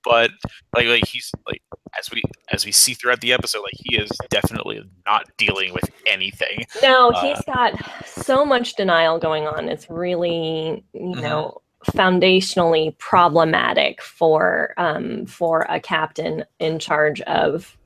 but 0.09 0.31
like 0.75 0.87
like 0.87 1.07
he's 1.07 1.31
like 1.47 1.63
as 1.99 2.11
we 2.11 2.23
as 2.51 2.65
we 2.65 2.73
see 2.73 2.95
throughout 2.95 3.21
the 3.21 3.33
episode, 3.33 3.61
like 3.63 3.75
he 3.77 3.97
is 3.97 4.11
definitely 4.31 4.83
not 5.07 5.27
dealing 5.37 5.75
with 5.75 5.85
anything. 6.07 6.65
No, 6.83 7.11
uh, 7.11 7.21
he's 7.21 7.45
got 7.45 7.75
so 8.07 8.45
much 8.45 8.75
denial 8.75 9.19
going 9.19 9.47
on. 9.47 9.69
It's 9.69 9.91
really 9.91 10.83
you 10.95 11.01
mm-hmm. 11.01 11.21
know 11.21 11.61
foundationally 11.89 12.97
problematic 12.97 14.01
for 14.01 14.73
um, 14.79 15.27
for 15.27 15.67
a 15.69 15.79
captain 15.79 16.45
in 16.59 16.79
charge 16.79 17.21
of 17.23 17.77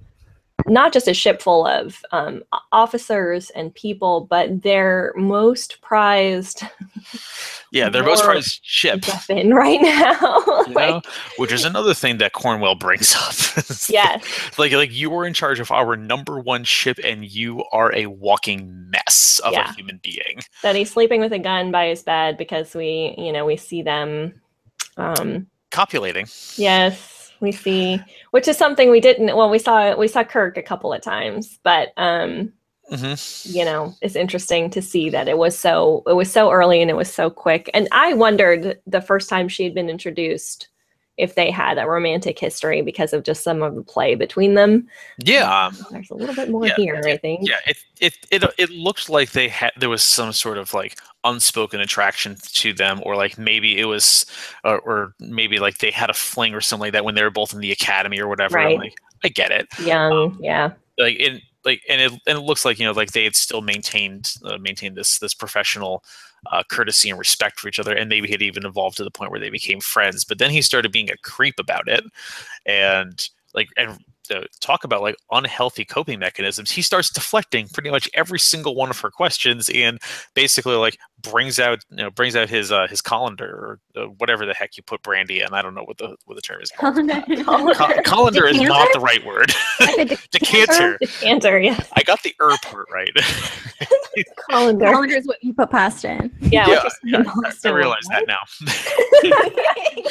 not 0.68 0.92
just 0.92 1.08
a 1.08 1.14
ship 1.14 1.42
full 1.42 1.66
of 1.66 2.04
um, 2.12 2.44
officers 2.70 3.50
and 3.50 3.74
people, 3.74 4.28
but 4.30 4.62
their 4.62 5.12
most 5.16 5.80
prized 5.82 6.62
Yeah, 7.72 7.88
they're 7.88 8.04
both 8.04 8.22
trying 8.22 8.42
to 8.42 8.60
ship 8.62 9.04
right 9.28 9.80
now. 9.80 10.44
you 10.68 10.74
know, 10.74 11.02
which 11.38 11.50
is 11.52 11.64
another 11.64 11.94
thing 11.94 12.18
that 12.18 12.32
Cornwell 12.34 12.74
brings 12.74 13.14
up. 13.16 13.32
yes. 13.88 14.24
like 14.58 14.72
like 14.72 14.92
you 14.92 15.12
are 15.14 15.24
in 15.26 15.32
charge 15.32 15.58
of 15.58 15.70
our 15.72 15.96
number 15.96 16.38
one 16.38 16.64
ship, 16.64 16.98
and 17.02 17.24
you 17.24 17.64
are 17.72 17.92
a 17.94 18.06
walking 18.06 18.90
mess 18.90 19.40
of 19.42 19.54
Yeah. 19.54 19.70
a 19.70 19.74
human 19.74 20.00
being. 20.02 20.40
That 20.62 20.76
he's 20.76 20.90
sleeping 20.90 21.20
with 21.20 21.32
a 21.32 21.38
gun 21.38 21.70
by 21.72 21.86
his 21.88 22.02
bed 22.02 22.36
because 22.36 22.74
we, 22.74 23.14
you 23.16 23.32
know, 23.32 23.46
we 23.46 23.56
see 23.56 23.80
them. 23.82 24.40
Um, 24.98 25.46
Copulating. 25.70 26.26
yes, 26.56 27.32
we 27.40 27.52
see, 27.52 27.98
which 28.32 28.46
is 28.48 28.58
something 28.58 28.90
we 28.90 29.00
didn't. 29.00 29.34
Well, 29.34 29.48
we 29.48 29.58
saw 29.58 29.96
we 29.96 30.08
saw 30.08 30.22
Kirk 30.24 30.58
a 30.58 30.62
couple 30.62 30.92
of 30.92 31.00
times, 31.00 31.58
but 31.62 31.88
um, 31.96 32.52
hmm 32.90 33.14
you 33.44 33.64
know, 33.64 33.96
it's 34.00 34.14
interesting 34.16 34.70
to 34.70 34.80
see 34.80 35.10
that 35.10 35.28
it 35.28 35.36
was 35.36 35.58
so 35.58 36.02
it 36.06 36.12
was 36.12 36.30
so 36.30 36.50
early 36.52 36.80
and 36.80 36.90
it 36.90 36.96
was 36.96 37.12
so 37.12 37.28
quick. 37.28 37.68
And 37.74 37.88
I 37.90 38.14
wondered 38.14 38.80
the 38.86 39.00
first 39.00 39.28
time 39.28 39.48
she 39.48 39.64
had 39.64 39.74
been 39.74 39.88
introduced 39.90 40.68
if 41.16 41.34
they 41.34 41.50
had 41.50 41.76
a 41.78 41.86
romantic 41.86 42.38
history 42.38 42.82
because 42.82 43.12
of 43.12 43.24
just 43.24 43.42
some 43.42 43.62
of 43.62 43.74
the 43.74 43.82
play 43.82 44.14
between 44.14 44.54
them. 44.54 44.88
Yeah. 45.18 45.70
There's 45.90 46.10
a 46.10 46.14
little 46.14 46.34
bit 46.34 46.50
more 46.50 46.66
Yeah, 46.66 46.76
here, 46.76 47.02
I 47.06 47.16
think. 47.16 47.40
Yeah, 47.48 47.58
it 47.66 47.76
it 48.00 48.18
it 48.30 48.44
it 48.58 48.70
looked 48.70 49.08
like 49.08 49.32
they 49.32 49.48
had 49.48 49.72
there 49.76 49.90
was 49.90 50.02
some 50.02 50.32
sort 50.32 50.58
of 50.58 50.72
like 50.72 50.96
unspoken 51.24 51.80
attraction 51.80 52.36
to 52.54 52.72
them, 52.72 53.00
or 53.04 53.16
like 53.16 53.38
maybe 53.38 53.78
it 53.78 53.84
was, 53.84 54.26
or, 54.64 54.78
or 54.80 55.14
maybe 55.20 55.58
like 55.58 55.78
they 55.78 55.90
had 55.90 56.10
a 56.10 56.14
fling 56.14 56.54
or 56.54 56.60
something 56.60 56.86
like 56.86 56.92
that 56.92 57.04
when 57.04 57.14
they 57.14 57.22
were 57.22 57.30
both 57.30 57.52
in 57.52 57.60
the 57.60 57.72
academy 57.72 58.20
or 58.20 58.28
whatever. 58.28 58.64
I'm 58.64 58.74
Right. 58.74 58.76
like, 58.76 58.94
I 59.24 59.28
get 59.28 59.50
it. 59.50 59.68
Young, 59.76 60.38
yeah. 60.40 60.72
Like 60.98 61.16
it, 61.18 61.42
like 61.64 61.82
and 61.88 62.00
it 62.00 62.12
and 62.26 62.38
it 62.38 62.42
looks 62.42 62.64
like 62.64 62.78
you 62.78 62.86
know 62.86 62.92
like 62.92 63.12
they 63.12 63.24
had 63.24 63.36
still 63.36 63.62
maintained 63.62 64.34
uh, 64.44 64.58
maintained 64.58 64.96
this 64.96 65.18
this 65.18 65.34
professional 65.34 66.02
uh, 66.50 66.62
courtesy 66.68 67.10
and 67.10 67.18
respect 67.18 67.60
for 67.60 67.68
each 67.68 67.78
other, 67.78 67.94
and 67.94 68.08
maybe 68.08 68.30
had 68.30 68.42
even 68.42 68.66
evolved 68.66 68.96
to 68.96 69.04
the 69.04 69.10
point 69.10 69.30
where 69.30 69.40
they 69.40 69.50
became 69.50 69.80
friends. 69.80 70.24
But 70.24 70.38
then 70.38 70.50
he 70.50 70.62
started 70.62 70.92
being 70.92 71.10
a 71.10 71.16
creep 71.18 71.54
about 71.58 71.88
it, 71.88 72.04
and 72.66 73.28
like 73.54 73.68
and 73.76 73.98
uh, 74.30 74.42
talk 74.60 74.84
about 74.84 75.02
like 75.02 75.16
unhealthy 75.30 75.84
coping 75.84 76.18
mechanisms. 76.18 76.70
He 76.70 76.82
starts 76.82 77.10
deflecting 77.10 77.68
pretty 77.68 77.90
much 77.90 78.08
every 78.14 78.38
single 78.38 78.74
one 78.74 78.90
of 78.90 78.98
her 79.00 79.10
questions, 79.10 79.70
and 79.70 80.00
basically 80.34 80.74
like 80.74 80.98
brings 81.22 81.58
out 81.58 81.84
you 81.90 81.96
know 81.96 82.10
brings 82.10 82.36
out 82.36 82.48
his 82.48 82.72
uh, 82.72 82.86
his 82.88 83.00
colander 83.00 83.46
or 83.96 84.02
uh, 84.02 84.06
whatever 84.18 84.46
the 84.46 84.54
heck 84.54 84.76
you 84.76 84.82
put 84.82 85.02
brandy 85.02 85.40
in. 85.40 85.52
I 85.52 85.62
don't 85.62 85.74
know 85.74 85.84
what 85.84 85.98
the 85.98 86.16
what 86.24 86.34
the 86.34 86.40
term 86.40 86.60
is 86.60 86.70
called. 86.70 86.96
Co- 87.76 88.02
colander 88.04 88.46
is 88.46 88.60
not 88.60 88.88
the 88.92 89.00
right 89.00 89.24
word. 89.24 89.52
Decanter. 90.30 90.98
Decanter, 90.98 91.58
yes. 91.58 91.88
I 91.94 92.02
got 92.02 92.22
the 92.22 92.34
er 92.40 92.54
part 92.62 92.86
right. 92.92 93.10
Colander. 94.50 94.86
Calendar 94.86 95.16
is 95.16 95.26
what 95.26 95.42
you 95.42 95.54
put 95.54 95.70
pasta 95.70 96.10
in. 96.10 96.30
Yeah, 96.40 96.68
yeah, 96.68 96.88
yeah, 97.04 97.22
you're 97.22 97.46
I, 97.46 97.52
I 97.64 97.70
realize 97.70 98.04
that 98.10 98.26
now. 98.26 98.38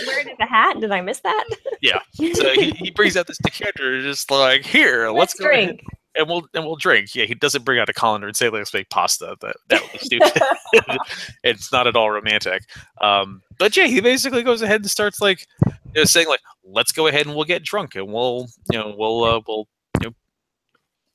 Where 0.06 0.24
did 0.24 0.38
the 0.40 0.46
hat? 0.46 0.80
Did 0.80 0.92
I 0.92 1.02
miss 1.02 1.20
that? 1.22 1.46
Yeah. 1.82 2.00
So 2.34 2.52
he, 2.54 2.72
he 2.72 2.92
brings 2.92 3.16
out 3.16 3.28
this 3.28 3.38
decanter, 3.38 4.02
just 4.02 4.30
like 4.32 4.66
here, 4.66 5.10
let's, 5.10 5.20
Let's 5.20 5.34
go 5.36 5.50
ahead 5.50 5.62
drink. 5.78 6.01
And 6.16 6.28
we'll 6.28 6.44
and 6.54 6.66
we'll 6.66 6.76
drink. 6.76 7.16
Yeah, 7.16 7.26
he 7.26 7.36
doesn't 7.36 7.64
bring 7.64 7.80
out 7.80 7.90
a 7.90 7.94
colander 7.94 8.28
and 8.28 8.36
say 8.36 8.50
let's 8.50 8.74
make 8.74 8.90
pasta. 8.90 9.36
That 9.42 9.56
that 9.70 9.82
would 9.82 9.92
be 9.92 9.98
stupid. 10.02 10.42
it's 11.44 11.72
not 11.72 11.88
at 11.88 11.96
all 11.96 12.12
romantic. 12.12 12.64
Um, 13.00 13.42
but 13.58 13.76
yeah, 13.78 13.86
he 13.86 14.02
basically 14.02 14.44
goes 14.44 14.62
ahead 14.62 14.82
and 14.82 14.92
starts 14.92 15.22
like 15.22 15.48
you 15.66 15.74
know, 15.96 16.04
saying 16.04 16.28
like 16.28 16.42
let's 16.64 16.92
go 16.92 17.08
ahead 17.08 17.26
and 17.26 17.36
we'll 17.36 17.46
get 17.46 17.64
drunk 17.64 17.96
and 17.96 18.12
we'll 18.12 18.48
you 18.72 18.78
know 18.78 18.94
we'll 18.98 19.24
uh, 19.24 19.42
we'll 19.48 19.68
you 20.02 20.10
know 20.10 20.16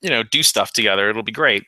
you 0.02 0.10
know 0.10 0.22
do 0.22 0.42
stuff 0.42 0.72
together. 0.72 1.10
It'll 1.10 1.22
be 1.22 1.32
great. 1.32 1.64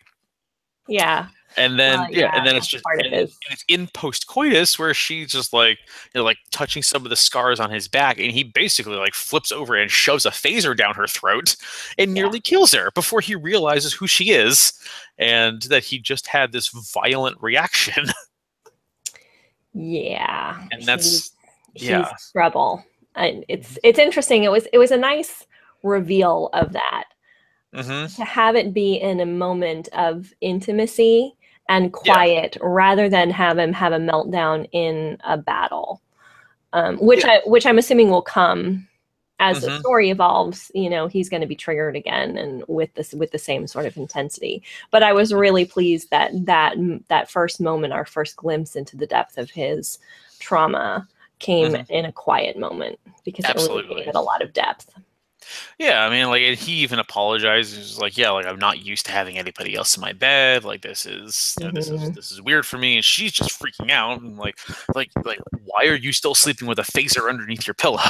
Yeah. 0.89 1.26
And 1.59 1.79
then 1.79 1.99
Well, 2.01 2.11
yeah, 2.13 2.31
and 2.37 2.47
then 2.47 2.57
it's 2.57 2.67
just 2.67 2.85
and, 2.93 3.03
it 3.07 3.31
it's 3.51 3.65
in 3.69 3.89
post 3.89 4.27
coitus 4.29 4.79
where 4.79 4.95
she's 4.95 5.31
just 5.33 5.53
like 5.53 5.79
you 6.15 6.21
know 6.21 6.25
like 6.25 6.39
touching 6.51 6.83
some 6.83 7.05
of 7.05 7.11
the 7.11 7.17
scars 7.17 7.61
on 7.61 7.71
his 7.71 7.89
back, 7.89 8.19
and 8.19 8.31
he 8.31 8.45
basically 8.45 8.97
like 8.97 9.15
flips 9.15 9.51
over 9.53 9.75
and 9.75 9.91
shoves 9.91 10.25
a 10.25 10.31
phaser 10.31 10.77
down 10.77 10.95
her 10.95 11.07
throat 11.07 11.57
and 11.99 12.11
Yeah. 12.17 12.23
nearly 12.23 12.41
kills 12.41 12.73
her 12.73 12.91
before 12.95 13.21
he 13.21 13.35
realizes 13.35 13.93
who 13.93 14.07
she 14.07 14.31
is 14.31 14.73
and 15.19 15.63
that 15.63 15.85
he 15.85 15.99
just 15.99 16.27
had 16.29 16.53
this 16.53 16.69
violent 16.95 17.37
reaction. 17.41 18.07
Yeah. 19.75 20.61
and 20.73 20.83
that's 20.85 21.33
yeah. 21.75 22.11
rebel. 22.35 22.85
And 23.15 23.45
it's 23.49 23.79
it's 23.85 23.99
interesting. 23.99 24.45
It 24.45 24.51
was 24.51 24.67
it 24.73 24.79
was 24.79 24.91
a 24.91 24.97
nice 24.97 25.47
reveal 25.83 26.51
of 26.53 26.73
that. 26.73 27.05
hmm 27.75 28.07
to 28.17 28.25
have 28.25 28.57
it 28.57 28.73
be 28.73 28.95
in 28.95 29.21
a 29.21 29.27
moment 29.27 29.89
of 29.93 30.33
intimacy 30.41 31.35
and 31.69 31.93
quiet 31.93 32.57
rather 32.61 33.09
than 33.09 33.31
have 33.31 33.59
him 33.59 33.73
have 33.73 33.93
a 33.93 33.99
meltdown 33.99 34.69
in 34.73 35.19
a 35.25 35.37
battle 35.37 36.01
um, 36.73 36.97
which 36.99 37.25
i 37.25 37.41
which 37.47 37.66
i'm 37.66 37.79
assuming 37.79 38.11
will 38.11 38.23
come 38.23 38.87
as 39.41 39.61
the 39.61 39.69
Mhm. 39.69 39.81
story 39.81 40.11
evolves 40.11 40.71
you 40.75 40.91
know 40.91 41.07
he's 41.07 41.29
going 41.29 41.41
to 41.41 41.47
be 41.47 41.55
triggered 41.55 41.95
again 41.95 42.37
and 42.37 42.64
with 42.69 42.93
this 42.95 43.12
with 43.14 43.31
the 43.31 43.39
same 43.39 43.66
sort 43.66 43.87
of 43.87 43.97
intensity 43.97 44.62
but 44.91 45.03
i 45.03 45.12
was 45.12 45.33
really 45.33 45.64
pleased 45.64 46.11
that 46.11 46.31
that 46.47 46.77
that 47.09 47.31
first 47.31 47.61
moment 47.61 47.93
our 47.93 48.05
first 48.07 48.37
glimpse 48.37 48.75
into 48.77 48.97
the 48.97 49.07
depth 49.07 49.39
of 49.39 49.51
his 49.51 49.99
trauma 50.41 51.07
came 51.39 51.73
Mhm. 51.75 51.87
in 51.91 52.05
a 52.05 52.12
quiet 52.12 52.59
moment 52.59 52.99
because 53.25 53.45
it 53.45 53.55
really 53.55 53.61
Absolutely. 53.61 53.97
gave 54.01 54.09
it 54.09 54.14
a 54.16 54.21
lot 54.21 54.43
of 54.43 54.53
depth 54.53 54.91
Yeah, 55.78 56.05
I 56.05 56.11
mean, 56.11 56.26
like, 56.28 56.42
he 56.59 56.72
even 56.82 56.99
apologizes. 56.99 57.76
He's 57.76 57.99
like, 57.99 58.16
"Yeah, 58.18 58.30
like 58.30 58.46
I'm 58.46 58.59
not 58.59 58.84
used 58.84 59.07
to 59.07 59.12
having 59.12 59.38
anybody 59.38 59.74
else 59.74 59.96
in 59.96 60.01
my 60.01 60.12
bed. 60.12 60.64
Like, 60.64 60.82
this 60.82 61.07
is, 61.07 61.55
you 61.61 61.66
know, 61.66 61.72
this 61.72 61.88
is 61.88 62.01
Mhm. 62.01 62.14
this 62.14 62.30
is 62.30 62.42
weird 62.42 62.66
for 62.66 62.78
me." 62.78 62.96
And 62.96 63.05
she's 63.05 63.32
just 63.32 63.59
freaking 63.61 63.90
out 63.90 64.20
and 64.20 64.36
like, 64.38 64.59
like, 64.94 65.11
like, 65.24 65.40
why 65.64 65.86
are 65.86 65.94
you 65.96 66.12
still 66.12 66.34
sleeping 66.34 66.68
with 66.68 66.78
a 66.78 66.82
phaser 66.82 67.28
underneath 67.28 67.66
your 67.66 67.74
pillow? 67.74 68.01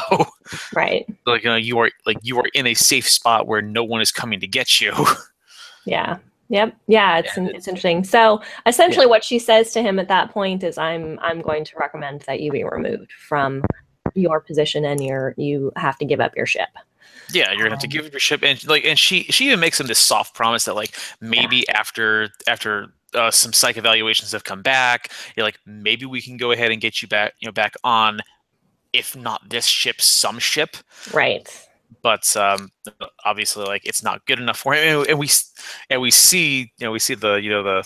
right 0.74 1.06
like, 1.26 1.44
you 1.44 1.50
know, 1.50 1.56
you 1.56 1.78
are 1.78 1.90
like 2.06 2.18
you 2.22 2.38
are 2.38 2.46
in 2.54 2.66
a 2.66 2.74
safe 2.74 3.08
spot 3.08 3.46
where 3.46 3.60
no 3.62 3.84
one 3.84 4.00
is 4.00 4.10
coming 4.12 4.40
to 4.40 4.46
get 4.46 4.80
you. 4.80 4.92
Yeah. 5.84 6.18
Yep. 6.50 6.76
Yeah, 6.86 7.18
it's 7.18 7.36
And 7.36 7.46
it's, 7.48 7.50
it's- 7.50 7.68
interesting. 7.68 8.04
So 8.04 8.42
essentially, 8.66 9.06
what 9.06 9.22
she 9.24 9.38
says 9.38 9.72
to 9.72 9.82
him 9.82 9.98
at 9.98 10.08
that 10.08 10.30
point 10.30 10.62
is, 10.64 10.76
"I'm 10.78 11.18
I'm 11.20 11.40
going 11.42 11.64
to 11.64 11.72
recommend 11.78 12.22
that 12.22 12.40
you 12.40 12.50
be 12.52 12.64
removed 12.64 13.12
from 13.12 13.62
your 14.14 14.40
position, 14.40 14.84
and 14.84 15.02
you're 15.02 15.34
you 15.38 15.72
have 15.76 15.96
to 15.98 16.04
give 16.06 16.20
up 16.20 16.36
your 16.36 16.46
ship." 16.46 16.68
Yeah, 17.32 17.50
you're 17.52 17.62
gonna 17.64 17.70
have 17.70 17.78
to 17.80 17.86
Um, 17.86 17.90
give 17.90 18.06
up 18.06 18.12
your 18.12 18.20
ship, 18.20 18.42
and 18.42 18.62
like, 18.68 18.84
and 18.84 18.98
she 18.98 19.24
she 19.24 19.46
even 19.46 19.60
makes 19.60 19.78
him 19.80 19.86
this 19.86 19.98
soft 19.98 20.34
promise 20.34 20.64
that 20.64 20.74
like 20.74 20.96
maybe 21.20 21.68
after 21.68 22.30
after. 22.46 22.94
Uh, 23.14 23.30
some 23.30 23.54
psych 23.54 23.78
evaluations 23.78 24.32
have 24.32 24.44
come 24.44 24.60
back. 24.60 25.10
You're 25.34 25.46
like, 25.46 25.58
maybe 25.64 26.04
we 26.04 26.20
can 26.20 26.36
go 26.36 26.52
ahead 26.52 26.70
and 26.70 26.78
get 26.78 27.00
you 27.00 27.08
back, 27.08 27.32
you 27.40 27.46
know, 27.48 27.52
back 27.52 27.72
on, 27.82 28.20
if 28.92 29.16
not 29.16 29.48
this 29.48 29.64
ship, 29.64 30.00
some 30.02 30.38
ship. 30.38 30.76
Right. 31.14 31.48
but 32.02 32.36
um, 32.36 32.70
obviously 33.24 33.64
like 33.64 33.82
it's 33.86 34.02
not 34.02 34.24
good 34.26 34.38
enough 34.38 34.58
for 34.58 34.74
him 34.74 35.00
and, 35.00 35.08
and 35.08 35.18
we 35.18 35.28
and 35.90 36.00
we 36.00 36.10
see 36.10 36.70
you 36.78 36.84
know 36.86 36.90
we 36.92 36.98
see 36.98 37.14
the 37.14 37.36
you 37.36 37.50
know 37.50 37.62
the, 37.62 37.84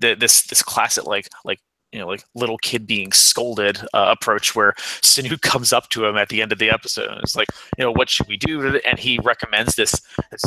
the 0.00 0.14
this 0.14 0.42
this 0.48 0.62
classic 0.62 1.06
like 1.06 1.28
like 1.44 1.60
you 1.96 2.02
know 2.02 2.08
like 2.08 2.22
little 2.34 2.58
kid 2.58 2.86
being 2.86 3.10
scolded 3.10 3.78
uh, 3.94 4.14
approach 4.20 4.54
where 4.54 4.74
Saru 5.00 5.38
comes 5.42 5.72
up 5.72 5.88
to 5.88 6.04
him 6.04 6.18
at 6.18 6.28
the 6.28 6.42
end 6.42 6.52
of 6.52 6.58
the 6.58 6.70
episode 6.70 7.08
and 7.08 7.20
it's 7.22 7.34
like 7.34 7.48
you 7.78 7.84
know 7.84 7.90
what 7.90 8.10
should 8.10 8.28
we 8.28 8.36
do? 8.36 8.78
And 8.86 8.98
he 8.98 9.18
recommends 9.24 9.76
this 9.76 9.98
this 10.30 10.44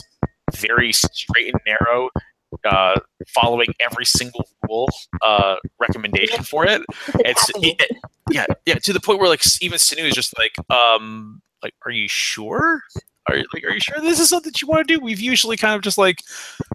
very 0.55 0.93
straight 0.93 1.51
and 1.51 1.59
narrow 1.65 2.09
uh, 2.65 2.99
following 3.27 3.73
every 3.79 4.05
single 4.05 4.47
rule 4.67 4.89
uh, 5.23 5.55
recommendation 5.79 6.43
for 6.43 6.65
it. 6.65 6.83
It's 7.25 7.49
it, 7.55 7.97
yeah 8.29 8.45
yeah 8.67 8.75
to 8.75 8.93
the 8.93 8.99
point 8.99 9.19
where 9.19 9.29
like 9.29 9.41
even 9.59 9.79
Saru 9.79 10.03
is 10.03 10.13
just 10.13 10.37
like 10.37 10.55
um 10.69 11.41
like 11.63 11.73
are 11.83 11.91
you 11.91 12.07
sure? 12.07 12.83
Are 13.27 13.37
like 13.53 13.63
are 13.63 13.71
you 13.71 13.79
sure 13.79 13.99
this 14.01 14.19
is 14.19 14.29
something 14.29 14.53
you 14.61 14.67
want 14.67 14.87
to 14.87 14.93
do? 14.93 15.03
We've 15.03 15.19
usually 15.19 15.57
kind 15.57 15.73
of 15.73 15.81
just 15.81 15.97
like 15.97 16.21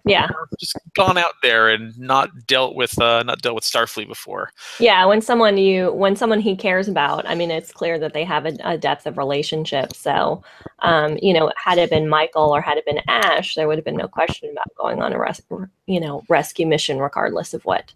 Yeah. 0.07 0.29
just 0.61 0.77
gone 0.95 1.17
out 1.17 1.35
there 1.43 1.71
and 1.71 1.99
not 1.99 2.47
dealt 2.47 2.75
with 2.75 3.01
uh 3.01 3.23
not 3.23 3.41
dealt 3.41 3.55
with 3.55 3.65
Starfleet 3.65 4.07
before 4.07 4.51
Yeah. 4.79 5.07
When 5.07 5.21
someone 5.23 5.57
you 5.57 5.93
when 5.93 6.15
someone 6.17 6.41
he 6.41 6.57
cares 6.57 6.89
about, 6.89 7.27
I 7.27 7.35
mean, 7.35 7.51
it's 7.51 7.73
clear 7.73 7.99
that 7.99 8.13
they 8.13 8.25
have 8.25 8.47
a, 8.47 8.57
a 8.65 8.79
depth 8.79 9.07
of 9.07 9.17
relationship. 9.19 9.95
So, 9.95 10.43
um, 10.81 11.19
you 11.23 11.33
know, 11.33 11.51
had 11.57 11.79
it 11.79 11.91
been 11.91 12.09
Michael 12.09 12.55
or 12.55 12.61
had 12.61 12.77
it 12.77 12.85
been 12.85 13.01
Ash, 13.09 13.55
there 13.55 13.67
would 13.67 13.79
have 13.79 13.85
been 13.85 13.97
no 13.97 14.09
question 14.09 14.51
about 14.51 14.75
going 14.77 15.01
on 15.03 15.13
a 15.13 15.19
res- 15.19 15.43
you 15.87 16.01
know 16.01 16.23
rescue 16.29 16.67
mission, 16.67 16.99
regardless 16.99 17.55
of 17.55 17.65
what. 17.65 17.93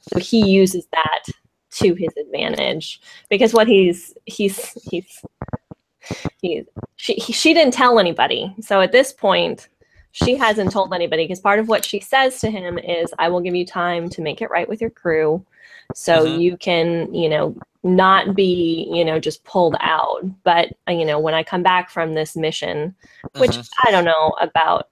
So 0.00 0.18
he 0.18 0.46
uses 0.48 0.86
that 0.92 1.24
to 1.72 1.94
his 1.94 2.10
advantage 2.16 3.00
because 3.28 3.52
what 3.52 3.68
he's 3.68 4.14
he's 4.26 4.72
he's 4.90 5.22
he 6.40 6.64
she 6.96 7.14
he, 7.14 7.32
she 7.32 7.54
didn't 7.54 7.74
tell 7.74 7.98
anybody. 7.98 8.54
So 8.60 8.80
at 8.80 8.92
this 8.92 9.12
point, 9.12 9.68
she 10.12 10.36
hasn't 10.36 10.72
told 10.72 10.92
anybody 10.92 11.24
because 11.24 11.40
part 11.40 11.58
of 11.58 11.68
what 11.68 11.84
she 11.84 12.00
says 12.00 12.40
to 12.40 12.50
him 12.50 12.78
is, 12.78 13.12
"I 13.18 13.28
will 13.28 13.40
give 13.40 13.54
you 13.54 13.64
time 13.66 14.08
to 14.10 14.22
make 14.22 14.42
it 14.42 14.50
right 14.50 14.68
with 14.68 14.80
your 14.80 14.90
crew." 14.90 15.44
so 15.94 16.24
Mhm. 16.24 16.40
you 16.40 16.56
can 16.56 17.12
you 17.12 17.28
know 17.28 17.54
not 17.82 18.34
be 18.34 18.88
you 18.92 19.04
know 19.04 19.18
just 19.18 19.42
pulled 19.44 19.74
out 19.80 20.20
but 20.44 20.68
uh, 20.88 20.92
you 20.92 21.04
know 21.04 21.18
when 21.18 21.34
i 21.34 21.42
come 21.42 21.62
back 21.62 21.90
from 21.90 22.14
this 22.14 22.36
mission 22.36 22.94
which 23.38 23.50
Mhm. 23.52 23.68
i 23.86 23.90
don't 23.90 24.04
know 24.04 24.34
about 24.40 24.88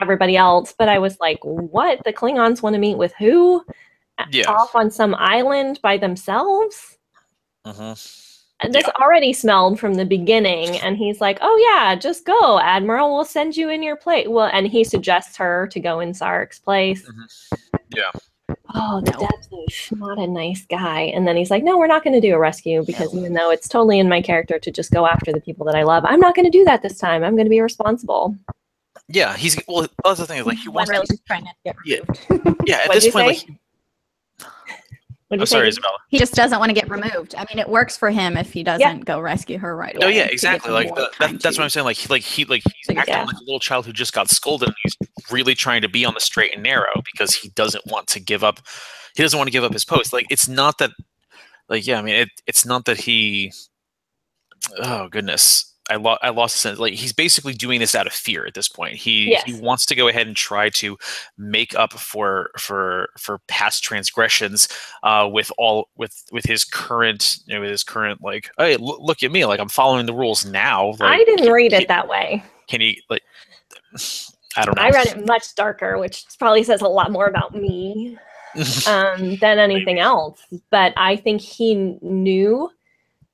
everybody 0.00 0.36
else 0.36 0.74
but 0.76 0.88
i 0.88 0.98
was 0.98 1.18
like 1.20 1.38
what 1.42 2.02
the 2.04 2.12
klingons 2.12 2.62
want 2.62 2.74
to 2.74 2.80
meet 2.80 2.96
with 2.98 3.14
who 3.18 3.64
yeah. 4.30 4.48
off 4.48 4.74
on 4.74 4.90
some 4.90 5.14
island 5.14 5.78
by 5.82 5.96
themselves. 5.96 6.98
hmm 7.64 7.92
And 8.62 8.72
this 8.74 8.84
Yeah. 8.86 9.02
already 9.02 9.32
smelled 9.32 9.80
from 9.80 9.94
the 9.94 10.04
beginning, 10.04 10.78
and 10.80 10.96
he's 10.96 11.20
like, 11.20 11.38
"Oh 11.40 11.56
yeah, 11.72 11.94
just 11.94 12.24
go, 12.26 12.58
Admiral. 12.60 13.14
We'll 13.14 13.24
send 13.24 13.56
you 13.56 13.68
in 13.70 13.82
your 13.82 13.96
place." 13.96 14.26
Well, 14.28 14.50
and 14.52 14.66
he 14.66 14.84
suggests 14.84 15.36
her 15.38 15.66
to 15.72 15.80
go 15.80 16.00
in 16.00 16.12
Sarek's 16.12 16.58
place. 16.58 17.02
Mhm. 17.08 17.58
Yeah. 17.96 18.10
Oh, 18.74 19.00
the 19.00 19.12
No. 19.12 19.18
Death 19.20 19.48
not 19.92 20.18
a 20.18 20.26
nice 20.26 20.64
guy. 20.66 21.02
And 21.14 21.26
then 21.26 21.36
he's 21.36 21.50
like, 21.50 21.62
"No, 21.64 21.76
we're 21.78 21.86
not 21.86 22.04
going 22.04 22.14
to 22.14 22.20
do 22.20 22.34
a 22.34 22.38
rescue 22.38 22.84
because 22.84 23.14
even 23.14 23.32
though 23.34 23.50
it's 23.50 23.68
totally 23.68 23.98
in 23.98 24.08
my 24.08 24.20
character 24.22 24.58
to 24.58 24.70
just 24.70 24.90
go 24.92 25.06
after 25.06 25.32
the 25.32 25.40
people 25.40 25.64
that 25.66 25.74
I 25.74 25.82
love, 25.82 26.04
I'm 26.06 26.20
not 26.20 26.34
going 26.34 26.44
to 26.44 26.56
do 26.56 26.64
that 26.64 26.82
this 26.82 26.98
time. 26.98 27.24
I'm 27.24 27.34
going 27.34 27.46
to 27.46 27.50
be 27.50 27.60
responsible." 27.60 28.36
Yeah, 29.08 29.36
he's 29.36 29.60
well. 29.66 29.88
That's 30.04 30.20
the 30.20 30.26
thing 30.26 30.38
is 30.40 30.46
like 30.46 30.58
he 30.58 30.68
When 30.68 30.74
wants. 30.86 30.90
really 30.90 31.06
To, 31.06 31.18
trying 31.26 31.44
to 31.44 31.50
get 31.64 31.76
Yeah. 31.84 31.98
yeah, 32.66 32.80
at 32.84 32.92
this 32.92 33.06
you 33.06 33.12
point, 33.12 33.26
like, 33.28 33.36
he- 33.38 33.46
What'd 33.46 33.48
you 33.50 33.56
I'm 35.32 35.40
oh, 35.40 35.44
sorry, 35.44 35.66
Gabe? 35.66 35.68
Isabella. 35.68 35.96
he 36.08 36.18
just 36.18 36.34
doesn't 36.34 36.58
want 36.58 36.70
to 36.70 36.74
get 36.74 36.90
removed. 36.90 37.34
I 37.36 37.46
mean, 37.48 37.60
it 37.60 37.68
works 37.68 37.96
for 37.96 38.10
him 38.10 38.36
if 38.36 38.52
he 38.52 38.64
doesn't 38.64 39.04
go 39.04 39.20
rescue 39.20 39.58
her 39.58 39.76
right 39.76 39.94
oh, 39.96 40.04
away. 40.04 40.06
Oh 40.06 40.16
yeah, 40.16 40.26
exactly. 40.26 40.72
Like 40.72 40.92
the, 40.94 41.08
that, 41.20 41.40
that's 41.40 41.56
what 41.56 41.64
I'm 41.64 41.70
saying. 41.70 41.84
Like 41.84 41.96
he, 41.96 42.08
like 42.08 42.22
he, 42.22 42.44
like 42.46 42.62
he's 42.64 42.94
Yeah. 42.94 43.00
acting 43.00 43.26
like 43.26 43.36
a 43.36 43.44
little 43.44 43.60
child 43.60 43.86
who 43.86 43.92
just 43.92 44.12
got 44.12 44.28
scolded, 44.28 44.68
and 44.68 44.76
he's 44.82 44.96
really 45.30 45.54
trying 45.54 45.82
to 45.82 45.88
be 45.88 46.04
on 46.04 46.14
the 46.14 46.20
straight 46.20 46.52
and 46.54 46.62
narrow 46.64 47.02
because 47.12 47.32
he 47.34 47.50
doesn't 47.50 47.86
want 47.86 48.08
to 48.08 48.20
give 48.20 48.42
up. 48.42 48.60
He 49.14 49.22
doesn't 49.22 49.38
want 49.38 49.46
to 49.46 49.52
give 49.52 49.62
up 49.62 49.72
his 49.72 49.84
post. 49.84 50.12
Like 50.12 50.26
it's 50.30 50.48
not 50.48 50.78
that. 50.78 50.90
Like 51.68 51.86
yeah, 51.86 52.00
I 52.00 52.02
mean, 52.02 52.16
it, 52.16 52.28
it's 52.48 52.66
not 52.66 52.84
that 52.86 52.98
he. 52.98 53.52
Oh 54.78 55.08
goodness, 55.08 55.76
I 55.90 55.96
lost. 55.96 56.20
I 56.22 56.30
lost 56.30 56.54
a 56.54 56.58
sense. 56.58 56.78
Like 56.78 56.94
he's 56.94 57.12
basically 57.12 57.52
doing 57.52 57.80
this 57.80 57.94
out 57.94 58.06
of 58.06 58.12
fear 58.12 58.46
at 58.46 58.54
this 58.54 58.68
point. 58.68 58.94
He 58.94 59.36
he 59.44 59.52
wants 59.60 59.84
to 59.86 59.94
go 59.94 60.08
ahead 60.08 60.26
and 60.26 60.36
try 60.36 60.70
to 60.70 60.96
make 61.36 61.74
up 61.74 61.92
for 61.92 62.50
for 62.58 63.08
for 63.18 63.38
past 63.48 63.82
transgressions 63.82 64.68
uh, 65.02 65.28
with 65.30 65.50
all 65.58 65.88
with 65.96 66.24
with 66.32 66.44
his 66.44 66.64
current 66.64 67.38
you 67.46 67.54
know, 67.54 67.60
with 67.60 67.70
his 67.70 67.82
current 67.82 68.22
like 68.22 68.50
hey 68.56 68.74
l- 68.74 69.04
look 69.04 69.22
at 69.22 69.32
me 69.32 69.44
like 69.44 69.60
I'm 69.60 69.68
following 69.68 70.06
the 70.06 70.14
rules 70.14 70.44
now. 70.44 70.90
Like, 70.90 71.00
I 71.02 71.24
didn't 71.24 71.52
read 71.52 71.72
can- 71.72 71.82
it 71.82 71.88
that 71.88 72.08
way. 72.08 72.42
Can 72.68 72.80
he 72.80 73.02
like? 73.10 73.22
I 74.56 74.64
don't 74.64 74.76
know. 74.76 74.82
I 74.82 74.90
read 74.90 75.08
it 75.08 75.26
much 75.26 75.54
darker, 75.54 75.98
which 75.98 76.24
probably 76.38 76.62
says 76.62 76.80
a 76.80 76.88
lot 76.88 77.10
more 77.10 77.26
about 77.26 77.54
me 77.54 78.16
um, 78.86 79.36
than 79.36 79.58
anything 79.58 79.98
else. 79.98 80.40
But 80.70 80.92
I 80.96 81.16
think 81.16 81.40
he 81.40 81.74
knew 82.00 82.70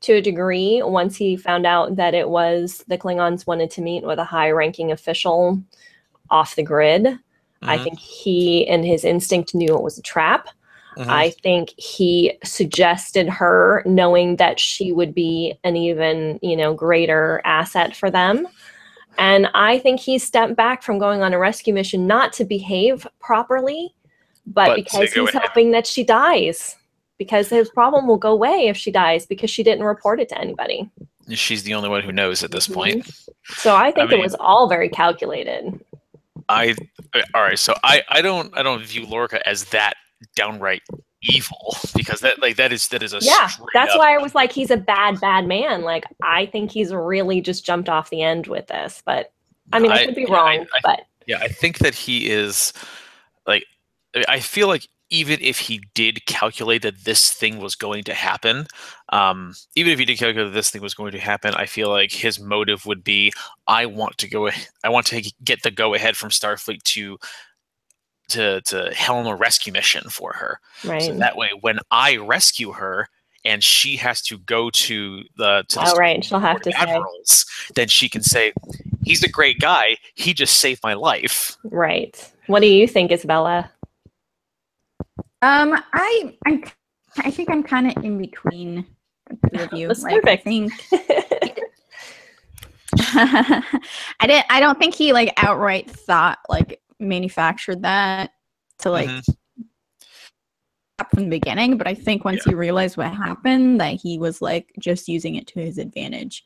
to 0.03 0.15
a 0.15 0.23
degree 0.23 0.83
once 0.85 1.17
he 1.17 1.37
found 1.37 1.67
out 1.67 1.97
that 1.97 2.15
it 2.15 2.29
was 2.29 2.85
the 2.89 2.99
Klingons 2.99 3.47
wanted 3.47 3.71
to 3.73 3.83
meet 3.83 4.05
with 4.05 4.19
a 4.19 4.25
high 4.25 4.51
ranking 4.51 4.93
official 4.93 5.61
off 6.31 6.55
the 6.57 6.63
grid. 6.63 7.19
I 7.63 7.79
Mhm, 7.79 7.85
think 7.85 7.99
he, 7.99 8.67
and 8.69 8.85
his 8.85 9.05
instinct, 9.05 9.55
knew 9.55 9.75
it 9.77 9.83
was 9.83 9.99
a 9.99 10.03
trap. 10.03 10.49
mhm. 10.97 11.09
I 11.09 11.31
think 11.43 11.71
he 11.79 12.39
suggested 12.45 13.29
her 13.29 13.83
knowing 13.87 14.37
that 14.37 14.61
she 14.61 14.93
would 14.93 15.15
be 15.15 15.59
an 15.65 15.77
even, 15.77 16.39
you 16.43 16.57
know, 16.57 16.75
greater 16.75 17.41
asset 17.45 17.97
for 17.97 18.11
them. 18.11 18.47
And 19.19 19.49
I 19.55 19.79
think 19.79 20.01
he 20.01 20.19
stepped 20.19 20.57
back 20.57 20.83
from 20.83 20.99
going 20.99 21.23
on 21.23 21.33
a 21.33 21.39
rescue 21.39 21.73
mission 21.75 22.07
not 22.07 22.33
to 22.35 22.45
behave 22.45 23.07
properly, 23.21 23.95
but, 24.47 24.67
But 24.67 24.77
because 24.77 25.13
go 25.15 25.23
he's 25.23 25.31
ahead. 25.31 25.43
hoping 25.43 25.71
that 25.73 25.87
she 25.87 26.05
dies. 26.05 26.77
Because 27.19 27.49
his 27.49 27.71
problem 27.71 28.07
will 28.07 28.19
go 28.19 28.33
away 28.33 28.69
if 28.69 28.77
she 28.77 28.91
dies 28.91 29.25
because 29.27 29.51
she 29.51 29.63
didn't 29.63 29.85
report 29.85 30.21
it 30.21 30.29
to 30.31 30.39
anybody. 30.39 30.91
She's 31.31 31.63
the 31.63 31.75
only 31.75 31.89
one 31.89 32.03
who 32.03 32.13
knows 32.13 32.43
at 32.45 32.51
this 32.51 32.69
Mhm. 32.69 32.75
point. 32.75 33.11
So 33.45 33.75
I 33.75 33.91
think 33.91 34.11
mean- 34.11 34.21
it 34.21 34.23
was 34.23 34.35
all 34.35 34.69
very 34.69 34.89
calculated. 34.89 35.81
I 36.49 36.75
all 37.35 37.43
right. 37.43 37.59
So 37.59 37.75
I 37.83 38.03
I 38.09 38.23
don't 38.23 38.57
I 38.57 38.63
don't 38.63 38.83
view 38.85 39.07
Lorca 39.07 39.47
as 39.49 39.65
that 39.71 39.95
downright 40.37 40.83
evil 41.23 41.75
because 41.97 42.21
that 42.21 42.41
like 42.41 42.57
that 42.57 42.73
is 42.73 42.87
that 42.89 43.03
is 43.03 43.13
a 43.15 43.19
Yeah, 43.21 43.49
that's 43.75 43.95
up- 43.95 43.99
why 43.99 44.15
I 44.15 44.19
was 44.19 44.35
like, 44.35 44.53
he's 44.53 44.71
a 44.71 44.77
bad, 44.77 45.19
bad 45.21 45.47
man. 45.49 45.83
Like, 45.83 46.05
I 46.23 46.47
think 46.47 46.71
he's 46.71 46.93
really 46.95 47.41
just 47.41 47.65
jumped 47.65 47.89
off 47.89 48.11
the 48.11 48.23
end 48.23 48.47
with 48.47 48.69
this. 48.69 49.03
But 49.05 49.33
I 49.73 49.81
mean, 49.81 49.91
I, 49.91 50.05
could 50.05 50.15
be 50.15 50.23
yeah, 50.23 50.29
I- 50.29 50.57
wrong, 50.57 50.67
I- 50.75 50.81
but 50.85 51.01
Yeah, 51.27 51.39
I 51.41 51.49
think 51.49 51.79
that 51.79 51.95
he 51.97 52.31
is 52.31 52.73
like 53.47 53.65
I- 54.15 54.25
I 54.29 54.41
feel 54.41 54.69
like 54.69 54.87
even 55.11 55.39
if 55.41 55.59
he 55.59 55.81
did 55.95 56.25
calculate 56.27 56.83
that 56.83 57.05
this 57.05 57.33
thing 57.33 57.59
was 57.59 57.75
going 57.75 58.05
to 58.05 58.15
happen, 58.15 58.67
um, 59.11 59.55
even 59.75 59.93
if 59.93 59.99
he 59.99 60.05
did 60.05 60.19
calculate 60.19 60.49
that 60.49 60.55
this 60.55 60.71
thing 60.71 60.83
was 60.83 60.95
going 60.95 61.13
to 61.13 61.19
happen, 61.19 61.55
I 61.55 61.67
feel 61.67 61.91
like 61.91 62.13
his 62.13 62.41
motive 62.41 62.87
would 62.87 63.05
be 63.05 63.33
I 63.69 63.87
want 63.87 64.19
to 64.19 64.29
go 64.29 64.51
I 64.85 64.89
want 64.89 65.07
to 65.07 65.33
get 65.45 65.63
the 65.63 65.71
go 65.71 65.95
ahead 65.95 66.17
from 66.17 66.31
Starfleet 66.31 66.83
to 66.83 67.19
to 68.29 68.61
to 68.63 68.93
helm 68.93 69.27
a 69.27 69.37
rescue 69.37 69.73
mission 69.73 70.09
for 70.11 70.33
her. 70.33 70.61
right. 70.85 71.03
So 71.03 71.15
that 71.15 71.37
way 71.37 71.51
when 71.61 71.79
I 71.91 72.17
rescue 72.17 72.73
her 72.73 73.09
and 73.45 73.63
she 73.63 73.97
has 73.97 74.21
to 74.23 74.39
go 74.39 74.71
to 74.71 75.23
the 75.37 75.65
to 75.69 75.77
the 75.77 75.93
oh, 75.95 75.97
right. 75.97 76.25
She'll 76.25 76.41
have 76.41 76.61
to 76.63 76.71
of 76.71 76.75
say, 76.75 76.81
admirals, 76.81 77.47
then 77.77 77.87
she 77.87 78.09
can 78.09 78.23
say, 78.23 78.53
"He's 79.05 79.23
a 79.23 79.29
great 79.29 79.61
guy. 79.61 79.99
He 80.17 80.35
just 80.35 80.59
saved 80.59 80.81
my 80.83 80.95
life." 80.95 81.57
right. 81.65 82.33
What 82.49 82.61
do 82.61 82.67
you 82.67 82.87
think, 82.87 83.11
Isabella? 83.11 83.71
Um, 85.43 85.75
I, 85.93 86.37
I, 86.47 86.63
I 87.19 87.31
think 87.31 87.51
I'm 87.51 87.63
kind 87.63 87.91
of 87.97 88.05
in 88.05 88.19
between 88.19 88.87
the 89.29 89.51
two 89.51 89.63
of 89.65 89.73
you. 89.73 89.89
That's 89.89 90.03
like, 90.03 90.15
I 90.15 90.21
perfect. 90.21 90.45
think 90.45 90.73
I 92.99 93.63
didn't. 94.23 94.47
I 94.49 94.61
don't 94.61 94.79
think 94.79 94.95
he 94.95 95.13
like 95.13 95.33
outright 95.37 95.91
thought 95.91 96.39
like 96.49 96.81
manufactured 96.99 97.83
that 97.83 98.31
to 98.79 98.91
like 98.91 99.09
Mhm. 99.09 99.25
stop 100.97 101.11
from 101.11 101.25
the 101.25 101.31
beginning. 101.31 101.77
But 101.77 101.87
I 101.87 101.95
think 101.95 102.25
once 102.25 102.45
he 102.45 102.55
realized 102.55 102.97
what 102.97 103.13
happened, 103.13 103.81
that 103.81 104.01
he 104.01 104.19
was 104.19 104.41
like 104.41 104.73
just 104.79 105.09
using 105.09 105.35
it 105.37 105.47
to 105.49 105.61
his 105.61 105.77
advantage 105.79 106.45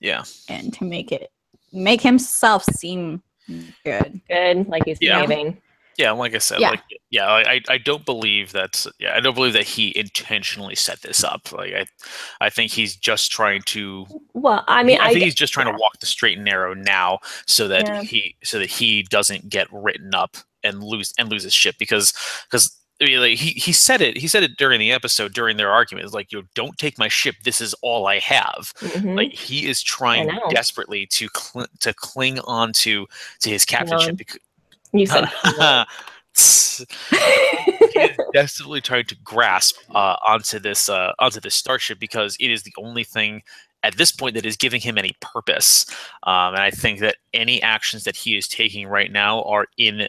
Yeah, 0.00 0.24
and 0.48 0.72
to 0.74 0.84
make 0.84 1.12
it 1.12 1.30
make 1.72 2.00
himself 2.00 2.64
seem 2.64 3.22
good. 3.84 4.20
Good, 4.28 4.68
like 4.68 4.84
he's 4.86 4.98
Yeah. 5.00 5.20
behaving. 5.26 5.60
Yeah. 5.98 6.10
Like 6.12 6.34
I 6.34 6.38
said, 6.38 6.60
Yeah. 6.60 6.70
like 6.70 6.82
yeah, 7.10 7.26
I 7.26 7.60
I- 7.68 7.78
don't 7.78 8.04
believe 8.04 8.52
that. 8.52 8.86
Yeah, 8.98 9.14
I 9.16 9.20
don't 9.20 9.34
believe 9.34 9.52
that 9.54 9.64
he 9.66 9.92
intentionally 9.96 10.74
set 10.76 11.02
this 11.02 11.24
up. 11.24 11.50
Like 11.52 11.72
I, 11.74 11.86
I 12.40 12.50
think 12.50 12.70
he's 12.70 12.96
just 12.96 13.30
trying 13.32 13.62
to. 13.66 14.06
Well, 14.32 14.64
I 14.68 14.82
mean, 14.82 15.00
I, 15.00 15.06
I, 15.06 15.12
think 15.12 15.24
he's 15.24 15.34
just 15.34 15.52
trying 15.52 15.66
to 15.66 15.78
walk 15.78 15.98
the 16.00 16.06
straight 16.06 16.36
and 16.36 16.44
narrow 16.44 16.72
now, 16.74 17.18
so 17.46 17.66
that 17.68 17.86
Yeah. 17.86 18.02
he 18.02 18.36
so 18.44 18.58
that 18.58 18.70
he 18.70 19.02
doesn't 19.04 19.48
get 19.48 19.66
written 19.72 20.14
up 20.14 20.36
and 20.62 20.82
lose 20.82 21.12
and 21.18 21.28
lose 21.28 21.42
his 21.44 21.54
ship 21.54 21.76
because 21.78 22.12
because. 22.50 22.76
I 23.02 23.06
mean, 23.06 23.20
like, 23.20 23.38
he, 23.38 23.52
he 23.52 23.72
said 23.72 24.02
it. 24.02 24.18
He 24.18 24.28
said 24.28 24.42
it 24.42 24.58
during 24.58 24.78
the 24.78 24.92
episode, 24.92 25.32
during 25.32 25.56
their 25.56 25.70
argument. 25.72 26.04
It's 26.04 26.12
like, 26.12 26.32
you 26.32 26.46
don't 26.54 26.76
take 26.76 26.98
my 26.98 27.08
ship. 27.08 27.34
This 27.44 27.58
is 27.62 27.72
all 27.80 28.06
I 28.06 28.18
have. 28.18 28.74
Mhm. 28.80 29.16
like 29.16 29.32
he 29.32 29.66
is 29.66 29.82
trying 29.82 30.28
desperately 30.50 31.06
to 31.06 31.28
cl- 31.34 31.66
to 31.78 31.94
cling 31.94 32.40
on 32.40 32.74
to 32.74 33.06
to 33.40 33.48
his 33.48 33.64
captainship 33.64 34.18
because 34.18 34.38
you 34.92 35.06
said 35.06 35.28
he 37.92 38.00
is 38.00 38.16
desperately 38.32 38.80
trying 38.80 39.04
to 39.04 39.16
grasp 39.22 39.76
uh, 39.94 40.16
onto 40.26 40.58
this 40.58 40.88
uh, 40.88 41.12
onto 41.18 41.40
this 41.40 41.54
starship 41.54 41.98
because 41.98 42.36
it 42.40 42.50
is 42.50 42.62
the 42.62 42.72
only 42.78 43.04
thing 43.04 43.42
at 43.82 43.96
this 43.96 44.12
point 44.12 44.34
that 44.34 44.46
is 44.46 44.56
giving 44.56 44.80
him 44.80 44.98
any 44.98 45.12
purpose. 45.20 45.86
Um, 46.24 46.54
and 46.54 46.62
i 46.62 46.70
think 46.70 47.00
that 47.00 47.16
any 47.34 47.62
actions 47.62 48.04
that 48.04 48.16
he 48.16 48.36
is 48.36 48.46
taking 48.48 48.86
right 48.86 49.10
now 49.10 49.42
are 49.42 49.66
in 49.76 50.08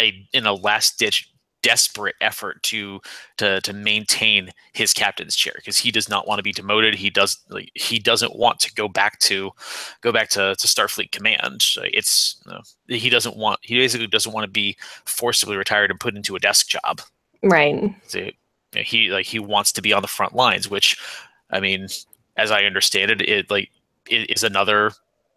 a 0.00 0.26
in 0.32 0.46
a 0.46 0.52
last 0.54 0.98
ditch 0.98 1.30
desperate 1.64 2.14
effort 2.20 2.62
to 2.62 3.00
to 3.38 3.58
to 3.62 3.72
maintain 3.72 4.50
his 4.74 4.92
captain's 4.92 5.34
chair 5.34 5.54
because 5.56 5.78
he 5.78 5.90
does 5.90 6.10
not 6.10 6.28
want 6.28 6.38
to 6.38 6.42
be 6.42 6.52
demoted. 6.52 6.94
He 6.94 7.08
does 7.08 7.38
like, 7.48 7.70
he 7.74 7.98
doesn't 7.98 8.36
want 8.36 8.60
to 8.60 8.74
go 8.74 8.86
back 8.86 9.18
to 9.20 9.50
go 10.02 10.12
back 10.12 10.28
to, 10.30 10.54
to 10.54 10.66
starfleet 10.66 11.10
command. 11.10 11.64
It's 11.82 12.36
you 12.46 12.52
know, 12.52 12.60
he 12.86 13.08
doesn't 13.08 13.36
want 13.36 13.60
he 13.62 13.76
basically 13.76 14.06
doesn't 14.06 14.32
want 14.32 14.44
to 14.44 14.50
be 14.50 14.76
forcibly 15.06 15.56
retired 15.56 15.90
and 15.90 15.98
put 15.98 16.14
into 16.14 16.36
a 16.36 16.38
desk 16.38 16.68
job. 16.68 17.00
Right. 17.42 17.94
so, 18.06 18.18
you 18.18 18.32
know, 18.74 18.82
he 18.82 19.08
like 19.10 19.26
he 19.26 19.38
wants 19.38 19.72
to 19.72 19.82
be 19.82 19.92
on 19.92 20.02
the 20.02 20.08
front 20.08 20.34
lines 20.34 20.68
which 20.68 20.98
i 21.50 21.60
mean 21.60 21.86
as 22.36 22.50
i 22.50 22.64
understand 22.64 23.10
it 23.10 23.20
it 23.20 23.50
like 23.50 23.70
it 24.08 24.30
is 24.30 24.42
another 24.42 24.92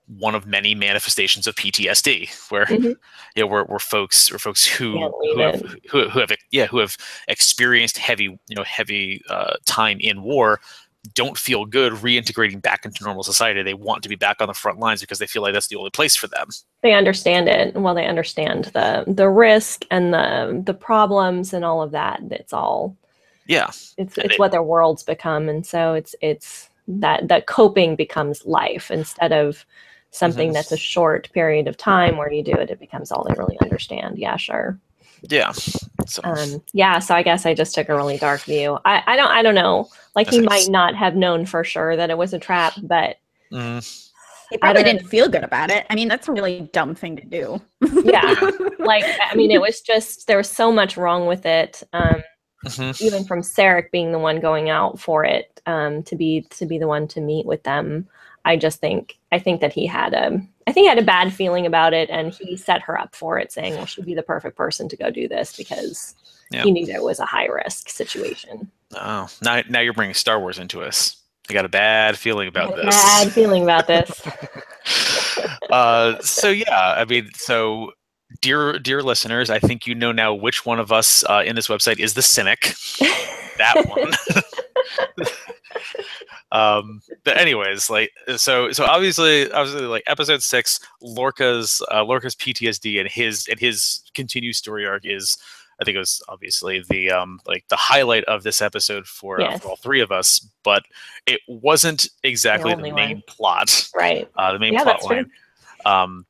one 0.08 0.36
of 0.36 0.46
many 0.48 0.74
manifestations 0.74 1.48
of 1.48 1.56
PTSD, 1.56 2.30
where 2.50 2.66
Mhm. 2.66 2.96
you 3.36 3.44
know, 3.44 3.48
where, 3.48 3.64
where 3.66 3.80
folks, 3.80 4.32
where 4.32 4.40
folks 4.40 4.66
who 4.66 4.98
who 5.34 5.40
have, 5.40 5.62
who, 5.92 6.10
who 6.10 6.20
have 6.20 6.32
yeah 6.52 6.66
who 6.68 6.78
have 6.80 6.96
experienced 7.28 7.98
heavy 7.98 8.24
you 8.48 8.56
know 8.56 8.64
heavy 8.64 9.22
uh, 9.30 9.56
time 9.66 9.98
in 10.00 10.24
war 10.24 10.60
don't 11.14 11.38
feel 11.38 11.66
good 11.66 11.94
reintegrating 11.94 12.62
back 12.62 12.84
into 12.84 13.02
normal 13.04 13.24
society. 13.24 13.64
They 13.64 13.74
want 13.74 14.04
to 14.04 14.10
be 14.10 14.16
back 14.16 14.42
on 14.42 14.48
the 14.48 14.54
front 14.54 14.80
lines 14.80 15.00
because 15.00 15.20
they 15.20 15.28
feel 15.28 15.42
like 15.42 15.54
that's 15.54 15.68
the 15.68 15.78
only 15.78 15.90
place 15.92 16.18
for 16.18 16.28
them. 16.28 16.48
They 16.84 16.94
understand 16.94 17.48
it. 17.48 17.76
Well, 17.76 17.94
they 17.96 18.06
understand 18.08 18.66
the 18.74 19.06
the 19.08 19.30
risk 19.30 19.86
and 19.90 20.14
the 20.14 20.62
the 20.66 20.74
problems 20.74 21.54
and 21.54 21.64
all 21.64 21.82
of 21.82 21.92
that. 21.92 22.20
It's 22.32 22.52
all 22.54 22.96
Yeah, 23.46 23.68
it's 23.70 23.94
And 23.98 24.26
it's 24.26 24.34
it- 24.36 24.40
what 24.40 24.52
their 24.52 24.64
worlds 24.64 25.04
become, 25.04 25.48
and 25.50 25.66
so 25.66 25.94
it's 25.94 26.14
it's 26.22 26.70
that 26.90 27.28
that 27.28 27.46
coping 27.48 27.96
becomes 27.96 28.46
life 28.46 28.90
instead 28.92 29.32
of 29.32 29.66
something 30.18 30.54
that's 30.54 30.72
a 30.72 30.78
short 30.78 31.32
period 31.34 31.68
of 31.68 31.78
time 31.78 32.18
where 32.18 32.32
you 32.32 32.44
do 32.44 32.54
it. 32.54 32.70
It 32.70 32.80
becomes 32.80 33.12
all 33.12 33.24
they 33.24 33.36
really 33.38 33.58
understand. 33.62 34.18
Yeah, 34.18 34.38
sure. 34.38 34.80
Yeah. 35.22 35.52
So. 35.52 36.22
Um, 36.24 36.64
yeah. 36.74 37.00
So 37.00 37.16
I 37.16 37.24
guess 37.24 37.46
I 37.46 37.54
just 37.54 37.74
took 37.76 37.90
a 37.90 37.96
really 37.96 38.18
dark 38.18 38.42
view. 38.42 38.78
I, 38.86 39.04
I 39.06 39.16
don't. 39.16 39.32
I 39.32 39.42
don't 39.42 39.56
know. 39.56 39.90
Like 40.16 40.30
he 40.30 40.42
might 40.42 40.70
not 40.70 40.96
have 40.96 41.16
known 41.16 41.46
for 41.46 41.64
sure 41.64 41.96
that 41.96 42.10
it 42.10 42.18
was 42.18 42.34
a 42.34 42.40
trap, 42.40 42.74
but. 42.82 43.18
Mm. 43.52 44.04
He 44.50 44.58
probably 44.58 44.84
didn't 44.84 45.08
feel 45.08 45.28
good 45.28 45.44
about 45.44 45.72
it. 45.72 45.86
I 45.90 45.96
mean, 45.96 46.08
that's 46.08 46.28
a 46.30 46.32
really 46.32 46.70
dumb 46.72 46.96
thing 46.96 47.18
to 47.18 47.26
do. 47.26 47.62
yeah. 48.04 48.34
Like, 48.80 49.04
I 49.22 49.36
mean, 49.36 49.52
it 49.52 49.60
was 49.60 49.82
just, 49.82 50.28
there 50.28 50.38
was 50.38 50.50
so 50.50 50.72
much 50.72 50.96
wrong 50.96 51.28
with 51.28 51.46
it. 51.46 51.84
Um, 51.92 52.24
mm-hmm. 52.66 53.04
Even 53.04 53.26
from 53.26 53.42
Sarek 53.42 53.92
being 53.92 54.14
the 54.14 54.20
one 54.20 54.40
going 54.40 54.70
out 54.70 54.98
for 54.98 55.26
it, 55.26 55.60
um, 55.66 56.04
to 56.04 56.16
be, 56.16 56.48
to 56.52 56.66
be 56.66 56.78
the 56.78 56.88
one 56.88 57.06
to 57.10 57.20
meet 57.20 57.46
with 57.46 57.64
them. 57.64 58.08
I 58.46 58.58
just 58.58 58.80
think, 58.80 59.18
I 59.32 59.40
think 59.40 59.62
that 59.62 59.74
he 59.74 59.86
had 59.86 60.14
a, 60.14 60.42
I 60.68 60.72
think 60.72 60.86
he 60.86 60.88
had 60.88 61.00
a 61.00 61.04
bad 61.04 61.34
feeling 61.34 61.66
about 61.66 61.94
it 61.94 62.10
and 62.10 62.34
he 62.34 62.56
set 62.58 62.82
her 62.82 63.00
up 63.00 63.16
for 63.16 63.38
it 63.38 63.52
saying, 63.52 63.76
well, 63.76 63.86
she'd 63.86 64.06
be 64.06 64.16
the 64.16 64.24
perfect 64.24 64.56
person 64.56 64.88
to 64.90 64.98
go 64.98 65.10
do 65.10 65.28
this 65.28 65.56
because 65.56 66.16
he 66.52 66.72
knew 66.72 66.86
that 66.86 66.96
it 66.96 67.04
was 67.04 67.20
a 67.20 67.26
high 67.26 67.48
risk 67.48 67.90
situation. 67.90 68.72
Oh, 68.96 69.28
now, 69.42 69.62
now 69.70 69.82
you're 69.82 69.94
bringing 69.94 70.14
Star 70.14 70.40
Wars 70.40 70.60
into 70.60 70.82
us. 70.82 71.22
I 71.50 71.54
got 71.54 71.66
a 71.66 71.70
bad 71.70 72.18
feeling 72.18 72.48
about 72.48 72.76
this. 72.76 72.96
Bad 72.96 73.32
feeling 73.32 73.64
about 73.64 73.88
this. 73.88 74.22
uh, 75.72 76.20
so 76.20 76.50
yeah, 76.50 76.96
I 76.98 77.06
mean, 77.06 77.30
so 77.36 77.92
dear 78.42 78.80
dear 78.80 79.02
listeners, 79.02 79.50
I 79.50 79.60
think 79.60 79.88
you 79.88 79.96
know 79.96 80.12
now 80.12 80.34
which 80.34 80.66
one 80.66 80.80
of 80.80 80.92
us 80.92 81.24
uh, 81.30 81.44
in 81.46 81.56
this 81.56 81.68
website 81.68 82.00
is 82.00 82.14
the 82.14 82.22
cynic. 82.22 82.74
that 83.58 83.86
one. 83.88 84.12
Um 86.52 87.02
but 87.26 87.38
anyways 87.38 87.90
like 87.90 88.12
so 88.38 88.72
so 88.72 88.86
obviously 88.86 89.52
obviously 89.52 89.86
like 89.86 90.04
episode 90.08 90.42
six 90.42 90.80
lorca's 91.02 91.82
uh 91.92 92.02
lorca's 92.04 92.36
ptsd 92.36 93.00
and 93.00 93.10
his 93.10 93.46
and 93.50 93.60
his 93.60 94.02
continued 94.14 94.56
story 94.56 94.86
arc 94.86 95.06
is 95.06 95.38
I 95.80 95.86
think 95.86 95.96
it 95.96 96.00
was 96.00 96.24
obviously 96.28 96.84
the 96.90 97.12
um, 97.12 97.40
like 97.46 97.68
the 97.68 97.76
highlight 97.76 98.24
of 98.24 98.42
this 98.44 98.62
episode 98.62 99.06
for, 99.06 99.40
yes. 99.40 99.56
uh, 99.56 99.58
for 99.60 99.68
all 99.70 99.76
three 99.76 100.02
of 100.02 100.12
us, 100.12 100.40
but 100.64 100.84
it 101.28 101.40
wasn't 101.48 102.08
exactly 102.24 102.74
the, 102.74 102.82
the 102.82 102.92
main 102.92 103.18
one. 103.18 103.24
plot. 103.28 103.90
Right. 103.96 104.28
Uh, 104.36 104.54
the 104.54 104.60
main 104.60 104.74
yeah, 104.74 104.84
plot 104.84 105.04
line. 105.04 105.32
Um, 105.86 106.26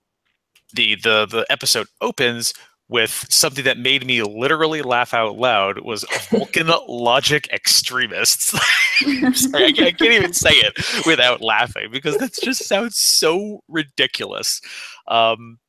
the 0.73 0.95
the 0.95 1.25
the 1.25 1.45
episode 1.49 1.87
opens 2.01 2.53
with 2.89 3.25
something 3.29 3.65
that 3.65 3.77
made 3.77 4.05
me 4.05 4.23
literally 4.23 4.81
laugh 4.81 5.13
out 5.13 5.37
loud 5.37 5.79
was 5.79 6.05
Vulcan 6.29 6.71
logic 6.87 7.49
extremists. 7.51 8.57
Sorry, 9.33 9.65
I, 9.65 9.91
can't 9.91 10.01
even 10.01 10.33
say 10.33 10.51
it 10.51 11.05
without 11.05 11.41
laughing 11.41 11.89
because 11.91 12.17
that 12.17 12.33
just 12.41 12.65
sounds 12.65 12.97
so 12.97 13.61
ridiculous. 13.67 14.61
Um, 15.07 15.59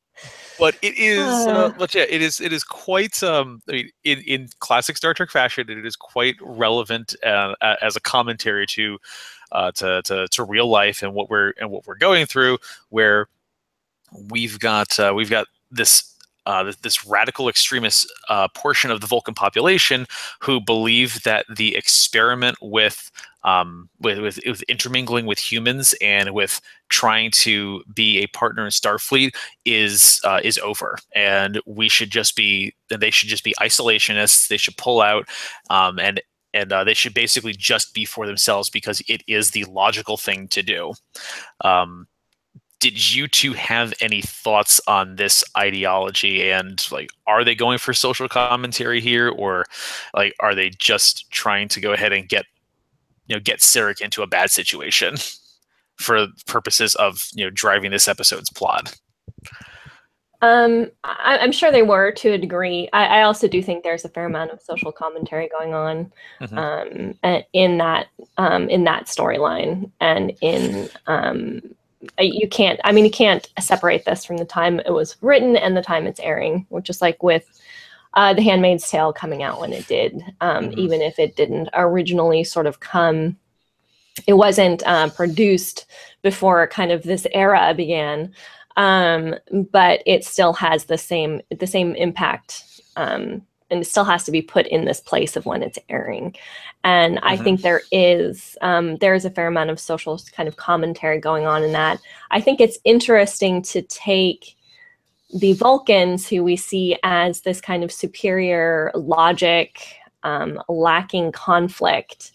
but 0.57 0.75
it 0.81 0.97
is 0.97 1.21
uh, 1.21 1.71
uh, 1.79 1.87
yeah, 1.91 2.05
it 2.09 2.21
is 2.21 2.41
it 2.41 2.51
is 2.51 2.65
quite 2.65 3.23
um 3.23 3.61
I 3.69 3.71
mean, 3.71 3.89
in 4.03 4.19
in 4.19 4.49
classic 4.59 4.97
Star 4.97 5.13
Trek 5.13 5.29
fashion 5.29 5.69
it 5.69 5.85
is 5.85 5.95
quite 5.95 6.35
relevant 6.41 7.15
uh, 7.25 7.53
as 7.81 7.95
a 7.95 8.01
commentary 8.01 8.67
to 8.67 8.97
uh 9.53 9.71
to, 9.73 10.01
to 10.03 10.27
to 10.27 10.43
real 10.43 10.67
life 10.67 11.01
and 11.01 11.13
what 11.13 11.29
we're 11.29 11.53
and 11.61 11.71
what 11.71 11.87
we're 11.87 11.95
going 11.95 12.25
through 12.25 12.57
where 12.89 13.27
we've 14.29 14.59
got 14.59 14.99
uh, 14.99 15.13
we've 15.15 15.29
got 15.29 15.47
this 15.71 16.13
uh, 16.45 16.71
this, 16.81 17.05
radical 17.05 17.49
extremist 17.49 18.11
uh, 18.29 18.47
portion 18.49 18.91
of 18.91 19.01
the 19.01 19.07
Vulcan 19.07 19.33
population 19.33 20.05
who 20.41 20.59
believe 20.59 21.23
that 21.23 21.45
the 21.55 21.75
experiment 21.75 22.57
with 22.61 23.11
um, 23.43 23.89
with, 24.01 24.19
with, 24.19 24.39
with 24.45 24.61
intermingling 24.63 25.25
with 25.25 25.39
humans 25.39 25.95
and 26.01 26.33
with 26.33 26.59
trying 26.89 27.31
to 27.31 27.81
be 27.93 28.19
a 28.19 28.27
partner 28.27 28.65
in 28.65 28.69
Starfleet 28.69 29.33
is 29.63 30.19
uh, 30.25 30.41
is 30.43 30.57
over, 30.59 30.97
and 31.15 31.61
we 31.65 31.87
should 31.87 32.09
just 32.09 32.35
be 32.35 32.73
they 32.89 33.11
should 33.11 33.29
just 33.29 33.43
be 33.43 33.55
isolationists. 33.59 34.47
They 34.47 34.57
should 34.57 34.77
pull 34.77 35.01
out, 35.01 35.27
um, 35.69 35.99
and 35.99 36.21
and 36.53 36.73
uh, 36.73 36.83
they 36.83 36.93
should 36.93 37.13
basically 37.13 37.53
just 37.53 37.93
be 37.93 38.05
for 38.05 38.25
themselves 38.25 38.69
because 38.69 39.01
it 39.07 39.23
is 39.27 39.51
the 39.51 39.65
logical 39.65 40.17
thing 40.17 40.47
to 40.49 40.63
do. 40.63 40.93
Um, 41.61 42.07
did 42.79 43.13
you 43.13 43.27
two 43.27 43.53
have 43.53 43.93
any 44.01 44.21
thoughts 44.21 44.79
on 44.87 45.17
this 45.17 45.43
ideology 45.57 46.49
and 46.49 46.87
like 46.91 47.09
are 47.27 47.43
they 47.43 47.55
going 47.55 47.77
for 47.77 47.93
social 47.93 48.29
commentary 48.29 49.01
here 49.01 49.29
or 49.29 49.65
like 50.13 50.33
are 50.39 50.55
they 50.55 50.69
just 50.69 51.29
trying 51.29 51.67
to 51.67 51.81
go 51.81 51.91
ahead 51.91 52.13
and 52.13 52.29
get 52.29 52.45
you 53.27 53.35
know 53.35 53.39
get 53.39 53.59
Sarek 53.59 54.01
into 54.01 54.21
a 54.21 54.27
bad 54.27 54.51
situation 54.51 55.15
for 55.95 56.27
purposes 56.45 56.95
of 56.95 57.27
you 57.33 57.45
know 57.45 57.51
driving 57.51 57.91
this 57.91 58.07
episode's 58.07 58.49
plot. 58.49 58.97
Um, 60.41 60.89
I, 61.03 61.37
am 61.39 61.51
sure 61.51 61.69
they 61.69 61.81
were 61.81 62.13
to 62.13 62.31
a 62.31 62.37
degree. 62.37 62.87
I, 62.93 63.19
I, 63.19 63.21
also 63.23 63.45
do 63.49 63.61
think 63.61 63.83
there's 63.83 64.05
a 64.05 64.09
fair 64.09 64.25
amount 64.25 64.51
of 64.51 64.61
social 64.61 64.89
commentary 64.89 65.49
going 65.49 65.73
on 65.73 66.13
mm-hmm. 66.39 66.57
um, 66.57 67.43
in 67.51 67.77
that 67.79 68.07
um, 68.37 68.69
in 68.69 68.85
that 68.85 69.07
storyline 69.07 69.91
and 69.99 70.31
in 70.41 70.89
um, 71.07 71.61
you 72.19 72.47
can't. 72.47 72.79
I 72.83 72.91
mean, 72.91 73.05
you 73.05 73.11
can't 73.11 73.47
separate 73.59 74.05
this 74.05 74.25
from 74.25 74.37
the 74.37 74.45
time 74.45 74.79
it 74.79 74.93
was 74.93 75.17
written 75.21 75.55
and 75.55 75.75
the 75.75 75.81
time 75.81 76.07
it's 76.07 76.19
airing, 76.19 76.65
which 76.69 76.89
is 76.89 77.01
like 77.01 77.21
with 77.23 77.45
uh, 78.13 78.33
The 78.33 78.41
Handmaid's 78.41 78.89
Tale 78.89 79.13
coming 79.13 79.43
out 79.43 79.59
when 79.59 79.73
it 79.73 79.87
did, 79.87 80.23
um, 80.41 80.65
mm-hmm. 80.65 80.79
even 80.79 81.01
if 81.01 81.19
it 81.19 81.35
didn't 81.35 81.69
originally 81.73 82.43
sort 82.43 82.67
of 82.67 82.79
come, 82.79 83.37
it 84.27 84.33
wasn't 84.33 84.81
uh, 84.85 85.09
produced 85.09 85.85
before 86.21 86.67
kind 86.67 86.91
of 86.91 87.03
this 87.03 87.27
era 87.33 87.73
began, 87.75 88.33
um, 88.77 89.35
but 89.71 90.01
it 90.05 90.23
still 90.23 90.53
has 90.53 90.85
the 90.85 90.97
same 90.97 91.41
the 91.57 91.67
same 91.67 91.95
impact. 91.95 92.63
Um, 92.95 93.41
and 93.69 93.81
it 93.81 93.85
still 93.85 94.03
has 94.03 94.23
to 94.25 94.31
be 94.31 94.41
put 94.41 94.67
in 94.67 94.85
this 94.85 94.99
place 94.99 95.35
of 95.35 95.45
when 95.45 95.63
it's 95.63 95.79
airing. 95.89 96.35
And 96.83 97.17
mm-hmm. 97.17 97.27
I 97.27 97.37
think 97.37 97.61
there 97.61 97.81
is 97.91 98.57
um, 98.61 98.97
there 98.97 99.13
is 99.13 99.25
a 99.25 99.29
fair 99.29 99.47
amount 99.47 99.69
of 99.69 99.79
social 99.79 100.19
kind 100.33 100.47
of 100.47 100.57
commentary 100.57 101.19
going 101.19 101.45
on 101.45 101.63
in 101.63 101.71
that. 101.73 101.99
I 102.31 102.41
think 102.41 102.59
it's 102.59 102.79
interesting 102.83 103.61
to 103.63 103.81
take 103.83 104.55
the 105.33 105.53
Vulcans, 105.53 106.27
who 106.27 106.43
we 106.43 106.55
see 106.55 106.97
as 107.03 107.41
this 107.41 107.61
kind 107.61 107.83
of 107.83 107.91
superior 107.91 108.91
logic, 108.95 109.79
um, 110.23 110.59
lacking 110.67 111.31
conflict 111.31 112.31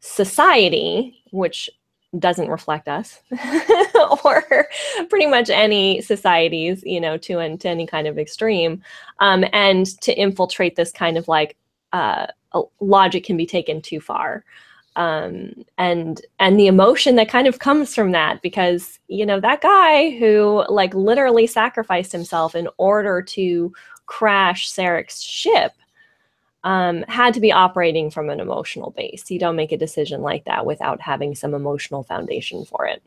society, 0.00 1.22
which 1.30 1.70
doesn't 2.18 2.48
reflect 2.48 2.88
us 2.88 3.20
or 4.24 4.66
pretty 5.08 5.26
much 5.26 5.50
any 5.50 6.00
societies, 6.00 6.82
you 6.84 7.00
know, 7.00 7.16
to, 7.18 7.38
an, 7.38 7.58
to 7.58 7.68
any 7.68 7.86
kind 7.86 8.06
of 8.06 8.18
extreme, 8.18 8.82
um, 9.18 9.44
and 9.52 9.86
to 10.00 10.12
infiltrate 10.14 10.76
this 10.76 10.92
kind 10.92 11.16
of 11.16 11.28
like 11.28 11.56
uh, 11.92 12.26
logic 12.80 13.24
can 13.24 13.36
be 13.36 13.46
taken 13.46 13.80
too 13.80 14.00
far. 14.00 14.44
Um, 14.96 15.64
and 15.76 16.20
and 16.38 16.58
the 16.58 16.68
emotion 16.68 17.16
that 17.16 17.28
kind 17.28 17.48
of 17.48 17.58
comes 17.58 17.94
from 17.94 18.12
that 18.12 18.42
because 18.42 19.00
you 19.08 19.26
know 19.26 19.40
that 19.40 19.60
guy 19.60 20.10
who 20.10 20.64
like 20.68 20.94
literally 20.94 21.48
sacrificed 21.48 22.12
himself 22.12 22.54
in 22.54 22.68
order 22.76 23.20
to 23.20 23.72
crash 24.06 24.70
Sarek's 24.70 25.20
ship 25.20 25.72
um, 26.64 27.04
had 27.08 27.34
to 27.34 27.40
be 27.40 27.52
operating 27.52 28.10
from 28.10 28.30
an 28.30 28.40
emotional 28.40 28.90
base. 28.90 29.30
You 29.30 29.38
don't 29.38 29.54
make 29.54 29.70
a 29.70 29.76
decision 29.76 30.22
like 30.22 30.44
that 30.46 30.66
without 30.66 31.00
having 31.00 31.34
some 31.34 31.54
emotional 31.54 32.02
foundation 32.02 32.64
for 32.64 32.86
it. 32.86 33.02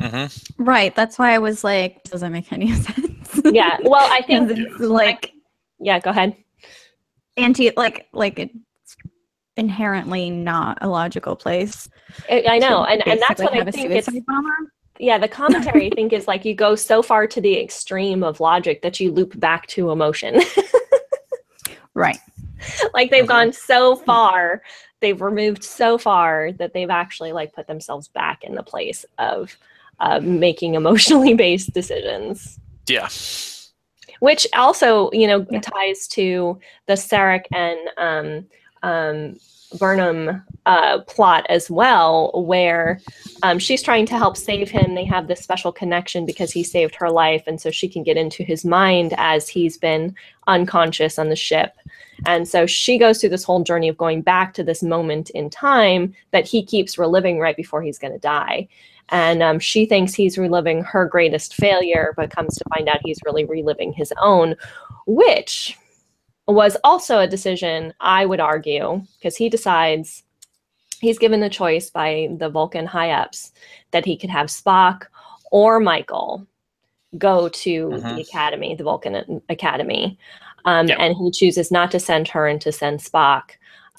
Mm-hmm. 0.00 0.62
Right. 0.62 0.94
That's 0.94 1.18
why 1.18 1.32
I 1.32 1.38
was 1.38 1.64
like, 1.64 2.02
does 2.04 2.20
that 2.20 2.30
make 2.30 2.52
any 2.52 2.72
sense? 2.74 3.40
yeah. 3.44 3.78
Well, 3.82 4.06
I 4.10 4.22
think 4.26 4.78
like, 4.78 5.32
yeah. 5.80 5.98
Go 5.98 6.10
ahead. 6.10 6.36
Anti 7.38 7.70
like 7.76 8.08
like 8.12 8.38
it's 8.38 8.96
inherently 9.56 10.28
not 10.28 10.78
a 10.82 10.88
logical 10.88 11.34
place. 11.34 11.88
I, 12.30 12.44
I 12.46 12.58
know, 12.58 12.84
and, 12.84 13.06
and 13.08 13.22
that's 13.26 13.40
what 13.40 13.54
I 13.54 13.70
think 13.70 13.90
it's. 13.90 14.08
Bomber. 14.26 14.50
Yeah, 14.98 15.16
the 15.16 15.28
commentary 15.28 15.86
I 15.86 15.90
think 15.94 16.12
is 16.12 16.28
like 16.28 16.44
you 16.44 16.54
go 16.54 16.74
so 16.74 17.02
far 17.02 17.26
to 17.26 17.40
the 17.40 17.58
extreme 17.58 18.22
of 18.22 18.38
logic 18.40 18.82
that 18.82 19.00
you 19.00 19.10
loop 19.10 19.38
back 19.40 19.66
to 19.68 19.90
emotion. 19.90 20.42
right. 21.94 22.18
Like 22.94 23.10
they've 23.10 23.26
gone 23.26 23.52
so 23.52 23.96
far, 24.06 24.62
they've 25.00 25.20
removed 25.20 25.64
so 25.64 25.98
far 25.98 26.52
that 26.52 26.72
they've 26.74 26.90
actually 26.90 27.32
like 27.32 27.52
put 27.52 27.66
themselves 27.66 28.08
back 28.08 28.44
in 28.44 28.54
the 28.54 28.62
place 28.62 29.04
of 29.18 29.56
uh, 30.00 30.20
making 30.20 30.74
emotionally 30.76 31.34
based 31.34 31.72
decisions. 31.72 32.58
Yeah 32.88 33.08
which 34.22 34.46
also 34.54 35.10
you 35.12 35.26
know 35.26 35.44
yeah. 35.50 35.60
ties 35.60 36.06
to 36.06 36.56
the 36.86 36.92
Sarek 36.92 37.44
and 37.50 37.80
um, 37.98 38.46
um, 38.88 39.36
Burnham 39.78 40.42
uh, 40.66 41.00
plot 41.00 41.46
as 41.48 41.70
well, 41.70 42.30
where 42.34 43.00
um, 43.42 43.58
she's 43.58 43.82
trying 43.82 44.06
to 44.06 44.18
help 44.18 44.36
save 44.36 44.70
him. 44.70 44.94
They 44.94 45.04
have 45.04 45.28
this 45.28 45.40
special 45.40 45.72
connection 45.72 46.26
because 46.26 46.52
he 46.52 46.62
saved 46.62 46.94
her 46.96 47.10
life, 47.10 47.44
and 47.46 47.60
so 47.60 47.70
she 47.70 47.88
can 47.88 48.02
get 48.02 48.16
into 48.16 48.42
his 48.42 48.64
mind 48.64 49.14
as 49.18 49.48
he's 49.48 49.76
been 49.76 50.14
unconscious 50.46 51.18
on 51.18 51.28
the 51.28 51.36
ship. 51.36 51.76
And 52.26 52.46
so 52.46 52.66
she 52.66 52.98
goes 52.98 53.20
through 53.20 53.30
this 53.30 53.44
whole 53.44 53.62
journey 53.64 53.88
of 53.88 53.96
going 53.96 54.22
back 54.22 54.54
to 54.54 54.64
this 54.64 54.82
moment 54.82 55.30
in 55.30 55.50
time 55.50 56.14
that 56.30 56.46
he 56.46 56.64
keeps 56.64 56.98
reliving 56.98 57.38
right 57.38 57.56
before 57.56 57.82
he's 57.82 57.98
going 57.98 58.12
to 58.12 58.18
die. 58.18 58.68
And 59.08 59.42
um, 59.42 59.58
she 59.58 59.84
thinks 59.84 60.14
he's 60.14 60.38
reliving 60.38 60.82
her 60.84 61.06
greatest 61.06 61.54
failure, 61.54 62.14
but 62.16 62.30
comes 62.30 62.56
to 62.56 62.64
find 62.74 62.88
out 62.88 63.00
he's 63.04 63.18
really 63.26 63.44
reliving 63.44 63.92
his 63.92 64.12
own, 64.20 64.54
which 65.06 65.76
was 66.46 66.76
also 66.84 67.18
a 67.18 67.26
decision 67.26 67.94
I 68.00 68.26
would 68.26 68.40
argue 68.40 69.02
because 69.18 69.36
he 69.36 69.48
decides 69.48 70.22
he's 71.00 71.18
given 71.18 71.40
the 71.40 71.50
choice 71.50 71.90
by 71.90 72.28
the 72.38 72.48
Vulcan 72.48 72.86
high 72.86 73.10
ups 73.10 73.52
that 73.92 74.04
he 74.04 74.16
could 74.16 74.30
have 74.30 74.46
Spock 74.48 75.04
or 75.50 75.80
Michael 75.80 76.46
go 77.18 77.48
to 77.48 77.88
Mhm. 77.88 78.16
the 78.16 78.22
academy, 78.22 78.74
the 78.74 78.84
Vulcan 78.84 79.42
Academy, 79.48 80.18
um, 80.64 80.90
and 80.90 81.14
he 81.16 81.30
chooses 81.30 81.70
not 81.70 81.90
to 81.90 82.00
send 82.00 82.28
her 82.28 82.46
and 82.46 82.60
to 82.60 82.72
send 82.72 83.00
Spock. 83.00 83.50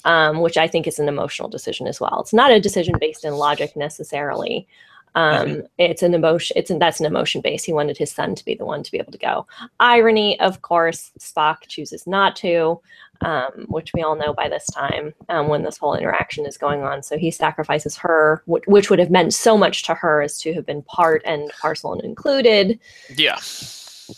Um, 0.06 0.40
which 0.42 0.58
I 0.58 0.68
think 0.68 0.86
is 0.86 0.98
an 0.98 1.08
emotional 1.08 1.48
decision 1.48 1.86
as 1.86 1.98
well. 1.98 2.20
It's 2.20 2.34
not 2.34 2.50
a 2.50 2.60
decision 2.60 2.96
based 3.00 3.24
in 3.24 3.32
logic 3.36 3.74
necessarily. 3.74 4.68
Um, 5.14 5.62
It's 5.78 6.02
an 6.02 6.14
emotion. 6.14 6.56
It's 6.56 6.70
an, 6.70 6.78
that's 6.78 7.00
an 7.00 7.06
emotion 7.06 7.40
based. 7.40 7.66
He 7.66 7.72
wanted 7.72 7.96
his 7.96 8.10
son 8.10 8.34
to 8.34 8.44
be 8.44 8.54
the 8.54 8.64
one 8.64 8.82
to 8.82 8.90
be 8.90 8.98
able 8.98 9.12
to 9.12 9.18
go. 9.18 9.46
Irony, 9.78 10.38
of 10.40 10.62
course, 10.62 11.12
Spock 11.18 11.66
chooses 11.68 12.06
not 12.06 12.34
to, 12.36 12.80
um, 13.20 13.66
which 13.68 13.92
we 13.94 14.02
all 14.02 14.16
know 14.16 14.34
by 14.34 14.48
this 14.48 14.66
time 14.66 15.14
um, 15.28 15.48
when 15.48 15.62
this 15.62 15.78
whole 15.78 15.94
interaction 15.94 16.46
is 16.46 16.58
going 16.58 16.82
on. 16.82 17.02
So 17.02 17.16
he 17.16 17.30
sacrifices 17.30 17.96
her, 17.96 18.42
which, 18.46 18.64
which 18.66 18.90
would 18.90 18.98
have 18.98 19.10
meant 19.10 19.34
so 19.34 19.56
much 19.56 19.84
to 19.84 19.94
her 19.94 20.20
as 20.22 20.38
to 20.40 20.52
have 20.54 20.66
been 20.66 20.82
part 20.82 21.22
and 21.24 21.50
parcel 21.60 21.92
and 21.92 22.02
included. 22.02 22.80
Yeah. 23.14 23.38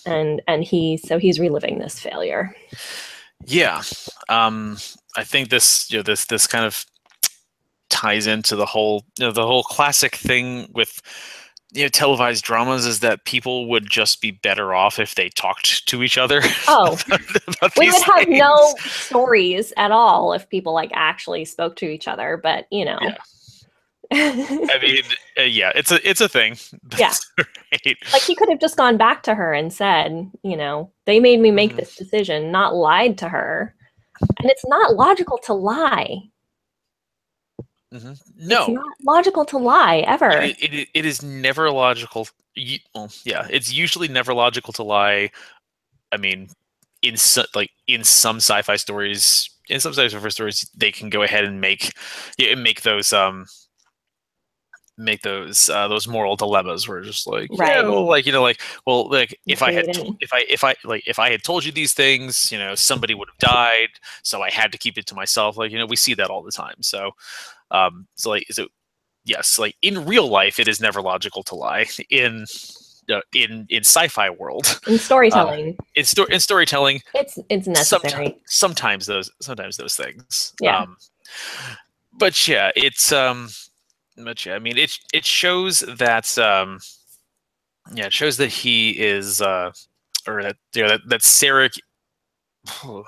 And 0.05 0.43
and 0.49 0.65
he 0.65 0.97
so 0.97 1.19
he's 1.19 1.39
reliving 1.39 1.79
this 1.79 2.01
failure. 2.01 2.57
Yeah. 3.45 3.83
Um, 4.29 4.79
I 5.17 5.25
think 5.25 5.51
this, 5.51 5.91
you 5.91 5.99
know, 5.99 6.03
this 6.03 6.25
this 6.25 6.47
kind 6.47 6.65
of 6.65 6.85
ties 7.91 8.27
into 8.27 8.57
the 8.57 8.67
whole, 8.67 9.05
you 9.19 9.27
know, 9.27 9.33
the 9.33 9.47
whole 9.47 9.63
classic 9.65 10.15
thing 10.17 10.71
with 10.75 11.01
you 11.73 11.83
know 11.83 11.89
televised 11.89 12.45
dramas 12.45 12.87
is 12.87 13.01
that 13.01 13.25
people 13.25 13.69
would 13.69 13.91
just 13.91 14.21
be 14.23 14.31
better 14.31 14.73
off 14.75 14.99
if 14.99 15.15
they 15.17 15.29
talked 15.31 15.87
to 15.89 16.03
each 16.03 16.17
other. 16.17 16.41
Oh, 16.69 16.97
about 17.09 17.77
we 17.77 17.87
these 17.87 17.95
would 17.95 18.03
have 18.03 18.25
things. 18.25 18.39
no 18.39 18.75
stories 18.81 19.73
at 19.77 19.91
all 19.91 20.33
if 20.33 20.49
people 20.49 20.73
like 20.73 20.91
actually 20.95 21.45
spoke 21.45 21.77
to 21.77 21.87
each 21.87 22.07
other. 22.09 22.37
But 22.43 22.67
you 22.71 22.85
know. 22.85 22.99
Yeah. 23.03 23.17
I 24.13 24.79
mean, 24.81 25.03
uh, 25.37 25.43
yeah, 25.43 25.73
it's 25.75 25.91
a 25.91 26.09
it's 26.09 26.21
a 26.21 26.29
thing. 26.29 26.57
Yeah. 26.99 27.13
Right. 27.37 27.97
like 28.13 28.23
he 28.23 28.37
could 28.37 28.49
have 28.49 28.61
just 28.61 28.77
gone 28.77 28.97
back 28.97 29.25
to 29.25 29.35
her 29.35 29.53
and 29.53 29.73
said, 29.73 30.31
you 30.45 30.57
know, 30.57 30.93
they 31.07 31.19
made 31.19 31.41
me 31.41 31.51
make 31.51 31.73
Mhm. 31.73 31.77
this 31.79 31.97
decision, 31.97 32.53
not 32.53 32.75
lied 32.77 33.19
to 33.19 33.29
her. 33.29 33.75
And 34.39 34.49
it's 34.49 34.65
not 34.69 34.95
logical 34.95 35.39
to 35.39 35.53
lie. 35.53 36.21
Mhm. 37.97 38.21
It's 38.51 38.69
No, 38.69 38.69
not 38.69 38.87
logical 39.03 39.45
to 39.47 39.59
lie 39.59 39.99
ever. 39.99 40.31
it, 40.31 40.57
it, 40.61 40.89
it 40.95 41.05
is 41.07 41.23
never 41.23 41.71
logical. 41.71 42.29
Well, 42.95 43.11
yeah, 43.25 43.47
it's 43.51 43.73
usually 43.73 44.09
never 44.09 44.35
logical 44.35 44.73
to 44.75 44.83
lie. 44.83 45.31
I 46.13 46.17
mean, 46.19 46.49
in 47.03 47.17
so, 47.17 47.45
like 47.55 47.71
in 47.87 48.05
some 48.05 48.37
sci-fi 48.37 48.77
stories, 48.77 49.51
in 49.69 49.81
some 49.81 49.93
sci-fi 49.93 50.29
stories, 50.29 50.69
they 50.77 50.93
can 50.93 51.11
go 51.11 51.23
ahead 51.23 51.45
and 51.45 51.61
make 51.61 51.93
yeah, 52.39 52.53
and 52.53 52.63
make 52.63 52.83
those 52.83 53.13
um 53.13 53.47
make 54.99 55.23
those 55.23 55.69
uh, 55.69 55.89
those 55.89 56.09
moral 56.09 56.37
dilemmas 56.37 56.89
where 56.89 56.99
it's 56.99 57.07
just 57.09 57.27
like 57.27 57.49
Right. 57.53 57.77
yeah, 57.77 57.83
well, 57.83 58.07
like 58.07 58.25
you 58.27 58.33
know 58.33 58.43
like 58.43 58.61
well 58.87 59.09
like 59.11 59.39
if 59.47 59.63
I 59.63 59.73
had 59.73 59.93
to- 59.95 60.17
if 60.21 60.33
I 60.33 60.45
if 60.49 60.65
I 60.65 60.75
like 60.85 61.07
if 61.07 61.19
I 61.19 61.31
had 61.31 61.43
told 61.43 61.65
you 61.65 61.73
these 61.73 61.93
things 61.93 62.51
you 62.51 62.59
know 62.59 62.75
somebody 62.75 63.15
would 63.15 63.29
have 63.29 63.39
died 63.39 63.89
so 64.23 64.41
I 64.43 64.51
had 64.51 64.73
to 64.73 64.79
keep 64.79 64.97
it 64.99 65.07
to 65.07 65.15
myself 65.15 65.57
like 65.57 65.71
you 65.71 65.79
know 65.79 65.87
we 65.87 65.97
see 65.97 66.15
that 66.15 66.31
all 66.31 66.43
the 66.43 66.51
time 66.53 66.77
so 66.81 67.11
um 67.71 68.07
so 68.17 68.31
like 68.31 68.49
is 68.49 68.59
it 68.59 68.69
yes 69.25 69.59
like 69.59 69.77
in 69.83 70.05
real 70.07 70.29
life 70.29 70.59
it 70.59 70.69
is 70.69 70.81
never 70.81 71.03
logical 71.03 71.43
to 71.43 71.55
lie 71.55 71.85
in 72.11 72.47
uh, 73.13 73.21
in 73.35 73.67
in 73.69 73.81
sci-fi 73.85 74.31
world 74.31 74.81
In 74.89 74.99
storytelling, 74.99 75.77
in, 75.95 76.05
sto- 76.05 76.25
in 76.25 76.41
storytelling 76.41 77.03
it's 77.15 77.39
it's 77.51 77.67
necessary. 77.69 78.37
sometimes 78.47 79.07
those 79.07 79.31
sometimes 79.43 79.77
those 79.77 79.95
things 79.95 80.55
Yeah. 80.61 80.81
um, 80.83 80.97
but 82.15 82.49
yeah 82.49 82.71
it's 82.75 83.13
um 83.13 83.49
yeah 84.45 84.55
i 84.55 84.59
mean 84.59 84.79
it 84.79 84.99
it 85.13 85.25
shows 85.25 85.81
that 85.81 86.37
um 86.39 86.79
yeah 87.95 88.07
it 88.07 88.13
shows 88.13 88.37
that 88.37 88.49
he 88.49 88.91
is 88.91 89.41
uh 89.41 89.71
or 90.27 90.43
that 90.43 90.57
you 90.75 90.83
know 90.83 90.89
that, 90.89 91.01
that 91.09 91.21
Sarek 91.21 91.79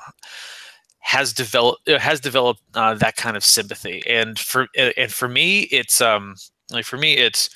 has 1.00 1.32
developed 1.32 1.88
uh, 1.88 1.98
has 1.98 2.20
developed 2.20 2.60
uh, 2.74 2.94
that 2.94 3.16
kind 3.16 3.36
of 3.36 3.44
sympathy 3.44 4.02
and 4.06 4.38
for 4.38 4.68
and 4.76 5.12
for 5.12 5.28
me 5.28 5.60
it's 5.62 6.00
um 6.00 6.34
like 6.70 6.84
for 6.84 6.96
me 6.96 7.16
it's 7.16 7.50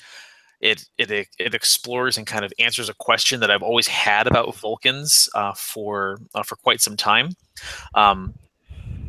it 0.63 0.85
it 0.97 1.27
it 1.37 1.53
explores 1.53 2.17
and 2.17 2.25
kind 2.25 2.45
of 2.45 2.53
answers 2.57 2.89
a 2.89 2.93
question 2.93 3.41
that 3.41 3.51
I've 3.51 3.61
always 3.61 3.87
had 3.87 4.27
about 4.27 4.55
Vulcans 4.55 5.29
uh, 5.35 5.53
for 5.53 6.17
uh, 6.33 6.43
for 6.43 6.55
quite 6.55 6.79
some 6.79 6.95
time. 6.95 7.35
Um, 7.95 8.33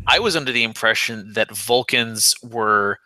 I 0.07 0.19
was 0.19 0.37
under 0.37 0.53
the 0.53 0.65
impression 0.65 1.33
that 1.35 1.57
Vulcans 1.57 2.35
were 2.43 2.99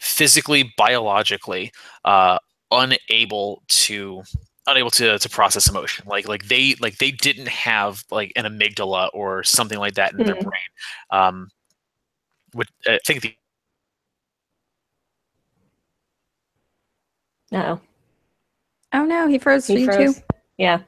physically, 0.00 0.72
biologically 0.76 1.72
uh, 2.04 2.38
unable 2.70 3.62
to 3.68 4.22
unable 4.66 4.90
to, 4.90 5.18
to 5.18 5.28
process 5.28 5.68
emotion. 5.68 6.04
Like 6.06 6.28
like 6.28 6.46
they 6.48 6.74
like 6.80 6.98
they 6.98 7.10
didn't 7.10 7.48
have 7.48 8.04
like 8.10 8.32
an 8.36 8.44
amygdala 8.44 9.10
or 9.14 9.42
something 9.44 9.78
like 9.78 9.94
that 9.94 10.12
in 10.12 10.18
their 10.18 10.36
Mhm. 10.36 10.42
brain. 10.42 10.70
Um, 11.10 11.48
would 12.54 12.68
I 12.86 12.98
think 13.06 13.22
the 13.22 13.34
No, 17.52 17.80
Oh 18.92 19.04
no, 19.04 19.26
he 19.26 19.38
froze 19.38 19.66
for 19.66 19.72
he 19.72 19.80
you 19.80 19.86
froze. 19.86 20.16
too. 20.16 20.22
Yeah. 20.56 20.80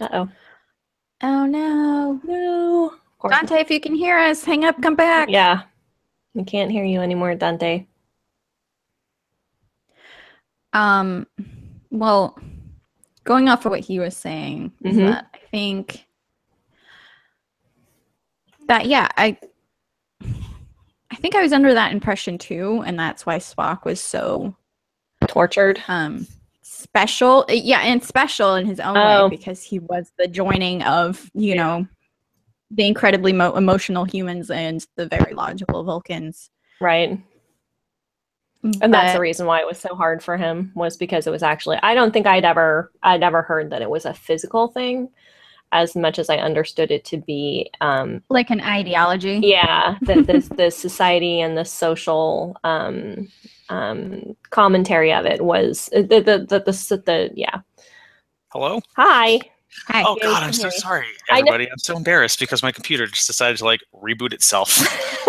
Uh 0.00 0.08
oh. 0.12 0.28
Oh 1.22 1.46
no. 1.46 2.20
No. 2.24 2.94
Dante, 3.28 3.56
if 3.56 3.70
you 3.70 3.80
can 3.80 3.94
hear 3.94 4.18
us, 4.18 4.44
hang 4.44 4.64
up, 4.64 4.80
come 4.82 4.94
back. 4.94 5.30
Yeah. 5.30 5.62
We 6.34 6.44
can't 6.44 6.70
hear 6.70 6.84
you 6.84 7.00
anymore, 7.00 7.34
Dante. 7.34 7.86
Um, 10.72 11.26
well, 11.90 12.36
going 13.22 13.48
off 13.48 13.64
of 13.64 13.70
what 13.70 13.80
he 13.80 14.00
was 14.00 14.16
saying, 14.16 14.72
is 14.82 14.96
Mhm. 14.96 15.06
that 15.10 15.26
I 15.34 15.38
think 15.50 16.06
that 18.66 18.86
yeah, 18.86 19.08
I 19.16 19.38
I 21.10 21.16
think 21.16 21.36
I 21.36 21.42
was 21.42 21.52
under 21.52 21.72
that 21.74 21.92
impression 21.92 22.38
too, 22.38 22.82
and 22.84 22.98
that's 22.98 23.24
why 23.24 23.36
Spock 23.38 23.84
was 23.84 24.00
so 24.00 24.56
Tortured. 25.28 25.80
um 25.86 26.26
special. 26.62 27.44
Yeah, 27.48 27.80
and 27.80 28.02
special 28.02 28.56
in 28.56 28.66
his 28.66 28.80
own 28.80 28.96
Oh. 28.96 29.24
way 29.28 29.36
because 29.36 29.62
he 29.62 29.78
was 29.78 30.12
the 30.18 30.26
joining 30.26 30.82
of 30.82 31.30
you 31.34 31.54
know 31.54 31.86
the 32.74 32.86
incredibly 32.86 33.32
mo- 33.32 33.54
emotional 33.56 34.04
humans 34.04 34.50
and 34.50 34.86
the 34.96 35.06
very 35.06 35.34
logical 35.34 35.84
Vulcans. 35.84 36.50
Right. 36.80 37.18
And 38.80 38.94
that's 38.94 39.12
the 39.12 39.20
reason 39.20 39.46
why 39.46 39.60
it 39.60 39.66
was 39.66 39.78
so 39.78 39.94
hard 39.94 40.22
for 40.22 40.38
him 40.38 40.72
was 40.74 40.96
because 40.96 41.26
it 41.26 41.30
was 41.30 41.42
actually 41.42 41.78
I 41.82 41.94
don't 41.94 42.12
think 42.12 42.26
I'd 42.26 42.46
ever 42.46 42.90
I'd 43.02 43.22
ever 43.22 43.42
heard 43.42 43.70
that 43.70 43.82
it 43.82 43.90
was 43.90 44.06
a 44.06 44.14
physical 44.14 44.68
thing 44.68 45.10
as 45.72 45.94
much 45.94 46.18
as 46.18 46.30
I 46.30 46.36
understood 46.36 46.90
it 46.90 47.04
to 47.06 47.18
be 47.18 47.70
um 47.82 48.22
like 48.30 48.48
an 48.48 48.62
ideology. 48.62 49.40
yeah, 49.42 49.98
that 50.02 50.26
this 50.26 50.48
the 50.48 50.70
society 50.70 51.40
and 51.40 51.58
the 51.58 51.64
social 51.66 52.56
um 52.64 53.28
um 53.68 54.34
commentary 54.48 55.12
of 55.12 55.26
it 55.26 55.44
was 55.44 55.90
uh, 55.94 56.00
the 56.00 56.20
the 56.20 56.46
the, 56.48 56.60
the, 56.60 57.02
the 57.04 57.30
yeah. 57.34 57.60
hello. 58.48 58.80
Hi. 58.96 59.40
Hi. 59.88 60.02
Oh 60.06 60.16
God, 60.20 60.42
I'm 60.42 60.52
so 60.52 60.70
sorry, 60.70 61.06
everybody. 61.30 61.70
I'm 61.70 61.78
so 61.78 61.96
embarrassed 61.96 62.38
because 62.40 62.62
my 62.62 62.72
computer 62.72 63.06
just 63.06 63.26
decided 63.26 63.58
to 63.58 63.64
like 63.64 63.82
reboot 63.94 64.32
itself. 64.32 64.78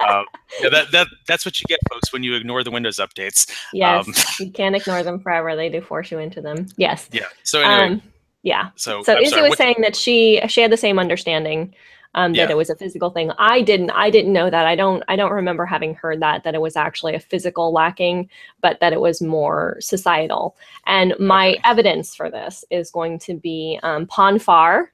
um, 0.00 0.24
yeah, 0.60 0.68
that 0.70 0.90
that 0.92 1.06
that's 1.26 1.44
what 1.44 1.58
you 1.60 1.64
get, 1.66 1.78
folks, 1.90 2.12
when 2.12 2.22
you 2.22 2.34
ignore 2.34 2.62
the 2.64 2.70
Windows 2.70 2.96
updates. 2.96 3.50
yes, 3.72 4.06
Um, 4.06 4.14
you 4.46 4.50
can't 4.52 4.74
ignore 4.76 5.02
them 5.02 5.20
forever. 5.20 5.54
They 5.56 5.68
do 5.68 5.80
force 5.80 6.10
you 6.10 6.18
into 6.18 6.40
them. 6.40 6.66
Yes. 6.76 7.08
Yeah. 7.12 7.26
So 7.42 7.60
anyway, 7.60 7.94
Um 7.96 8.02
yeah. 8.42 8.70
so 8.76 9.02
So 9.02 9.20
Izzy 9.20 9.40
was 9.40 9.50
what- 9.50 9.58
saying 9.58 9.76
that 9.80 9.96
she 9.96 10.40
she 10.48 10.60
had 10.60 10.70
the 10.72 10.76
same 10.76 10.98
understanding 10.98 11.74
um, 12.16 12.32
that 12.32 12.48
Yeah. 12.48 12.50
it 12.50 12.56
was 12.56 12.70
a 12.70 12.74
physical 12.74 13.10
thing. 13.10 13.30
I 13.38 13.62
didn't. 13.62 13.90
I 13.90 14.10
didn't 14.10 14.32
know 14.32 14.50
that. 14.50 14.66
I 14.66 14.74
don't. 14.74 15.02
I 15.06 15.14
don't 15.16 15.32
remember 15.32 15.64
having 15.66 15.94
heard 15.94 16.20
that 16.20 16.42
that 16.44 16.54
it 16.54 16.60
was 16.60 16.74
actually 16.76 17.14
a 17.14 17.20
physical 17.20 17.72
lacking, 17.72 18.28
but 18.62 18.80
that 18.80 18.92
it 18.92 19.00
was 19.00 19.22
more 19.22 19.76
societal. 19.80 20.56
And 20.86 21.14
my 21.20 21.50
Okay. 21.50 21.60
evidence 21.64 22.14
for 22.16 22.30
this 22.30 22.64
is 22.70 22.90
going 22.90 23.18
to 23.20 23.34
be 23.34 23.78
um, 23.84 24.06
Pon 24.06 24.38
farr. 24.40 24.90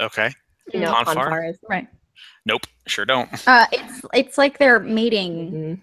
okay. 0.00 0.30
You 0.72 0.80
know, 0.80 0.92
Pon 0.92 1.04
farr? 1.06 1.30
Ponfar 1.30 1.50
is. 1.50 1.58
Right. 1.68 1.86
Nope. 2.44 2.62
Sure 2.86 3.04
don't. 3.04 3.28
Uh, 3.48 3.66
it's 3.72 4.02
it's 4.12 4.38
like 4.38 4.58
they're 4.58 4.80
mating 4.80 5.52
Mhm. 5.52 5.80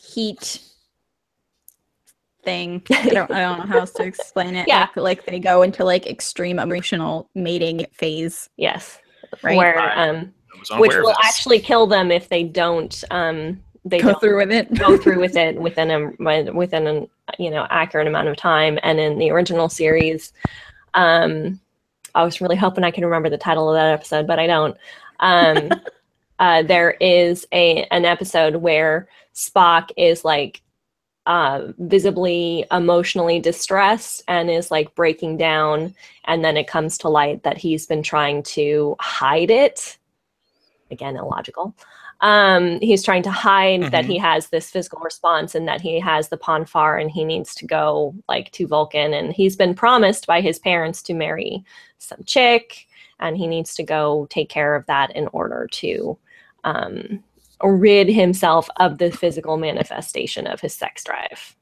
heat 0.00 0.60
thing. 2.46 2.82
I 2.90 3.10
don't 3.10 3.30
I 3.30 3.40
don't 3.42 3.58
know 3.58 3.66
how 3.66 3.80
else 3.80 3.92
to 3.92 4.04
explain 4.04 4.54
it. 4.56 4.66
Yeah. 4.66 4.86
Like, 4.96 4.96
like 4.96 5.26
they 5.26 5.38
go 5.38 5.60
into 5.62 5.84
like 5.84 6.06
extreme 6.06 6.58
emotional 6.58 7.28
mating 7.34 7.84
phase, 7.92 8.48
Yes, 8.56 8.98
right? 9.42 9.56
where 9.58 9.76
Right. 9.76 9.98
um, 10.08 10.32
which 10.78 10.94
will 10.94 11.14
actually 11.22 11.58
kill 11.60 11.86
them 11.86 12.10
if 12.10 12.30
they 12.30 12.42
don't. 12.44 13.04
Um, 13.10 13.62
they 13.84 13.98
go 14.00 14.12
don't 14.12 14.20
through 14.20 14.38
with 14.38 14.50
it. 14.50 14.72
go 14.74 14.96
through 14.96 15.20
with 15.20 15.36
it 15.44 15.60
within 15.60 15.90
a 15.90 16.52
within 16.52 16.86
an 16.86 17.08
you 17.38 17.50
know 17.50 17.66
accurate 17.70 18.06
amount 18.06 18.28
of 18.28 18.36
time 18.36 18.78
and 18.82 18.98
in 18.98 19.18
the 19.18 19.30
original 19.30 19.68
series 19.68 20.32
um 20.94 21.60
I 22.16 22.24
was 22.24 22.40
really 22.40 22.56
hoping 22.56 22.82
I 22.82 22.90
could 22.90 23.04
remember 23.04 23.28
the 23.28 23.36
title 23.36 23.68
of 23.68 23.74
that 23.74 23.92
episode, 23.92 24.26
but 24.26 24.38
I 24.38 24.46
don't. 24.46 24.74
Um, 25.20 25.70
uh, 26.38 26.62
there 26.62 26.92
is 26.92 27.46
a 27.52 27.84
an 27.90 28.06
episode 28.06 28.56
where 28.56 29.06
Spock 29.34 29.90
is 29.98 30.24
like 30.24 30.62
uh, 31.26 31.72
visibly 31.78 32.64
emotionally 32.70 33.40
distressed 33.40 34.22
and 34.28 34.50
is 34.50 34.70
like 34.70 34.94
breaking 34.94 35.36
down, 35.36 35.94
and 36.24 36.44
then 36.44 36.56
it 36.56 36.68
comes 36.68 36.96
to 36.98 37.08
light 37.08 37.42
that 37.42 37.58
he's 37.58 37.86
been 37.86 38.02
trying 38.02 38.42
to 38.44 38.96
hide 39.00 39.50
it. 39.50 39.98
Again, 40.90 41.16
illogical. 41.16 41.74
Um, 42.20 42.80
he's 42.80 43.02
trying 43.02 43.24
to 43.24 43.30
hide 43.30 43.80
mm-hmm. 43.80 43.90
that 43.90 44.06
he 44.06 44.16
has 44.18 44.48
this 44.48 44.70
physical 44.70 45.00
response 45.00 45.54
and 45.54 45.68
that 45.68 45.82
he 45.82 46.00
has 46.00 46.28
the 46.28 46.38
Pon 46.38 46.64
farr 46.64 46.96
and 46.96 47.10
he 47.10 47.24
needs 47.24 47.54
to 47.56 47.66
go 47.66 48.14
like 48.26 48.50
to 48.52 48.66
Vulcan. 48.66 49.12
And 49.12 49.32
he's 49.32 49.56
been 49.56 49.74
promised 49.74 50.26
by 50.26 50.40
his 50.40 50.58
parents 50.58 51.02
to 51.02 51.14
marry 51.14 51.64
some 51.98 52.22
chick, 52.24 52.86
and 53.20 53.36
he 53.36 53.46
needs 53.46 53.74
to 53.74 53.82
go 53.82 54.26
take 54.30 54.48
care 54.48 54.74
of 54.74 54.86
that 54.86 55.14
in 55.14 55.26
order 55.28 55.68
to 55.72 56.16
um, 56.64 57.22
rid 57.62 58.08
himself 58.08 58.68
of 58.76 58.98
the 58.98 59.10
physical 59.10 59.56
manifestation 59.56 60.46
of 60.46 60.60
his 60.60 60.74
sex 60.74 61.04
drive. 61.04 61.56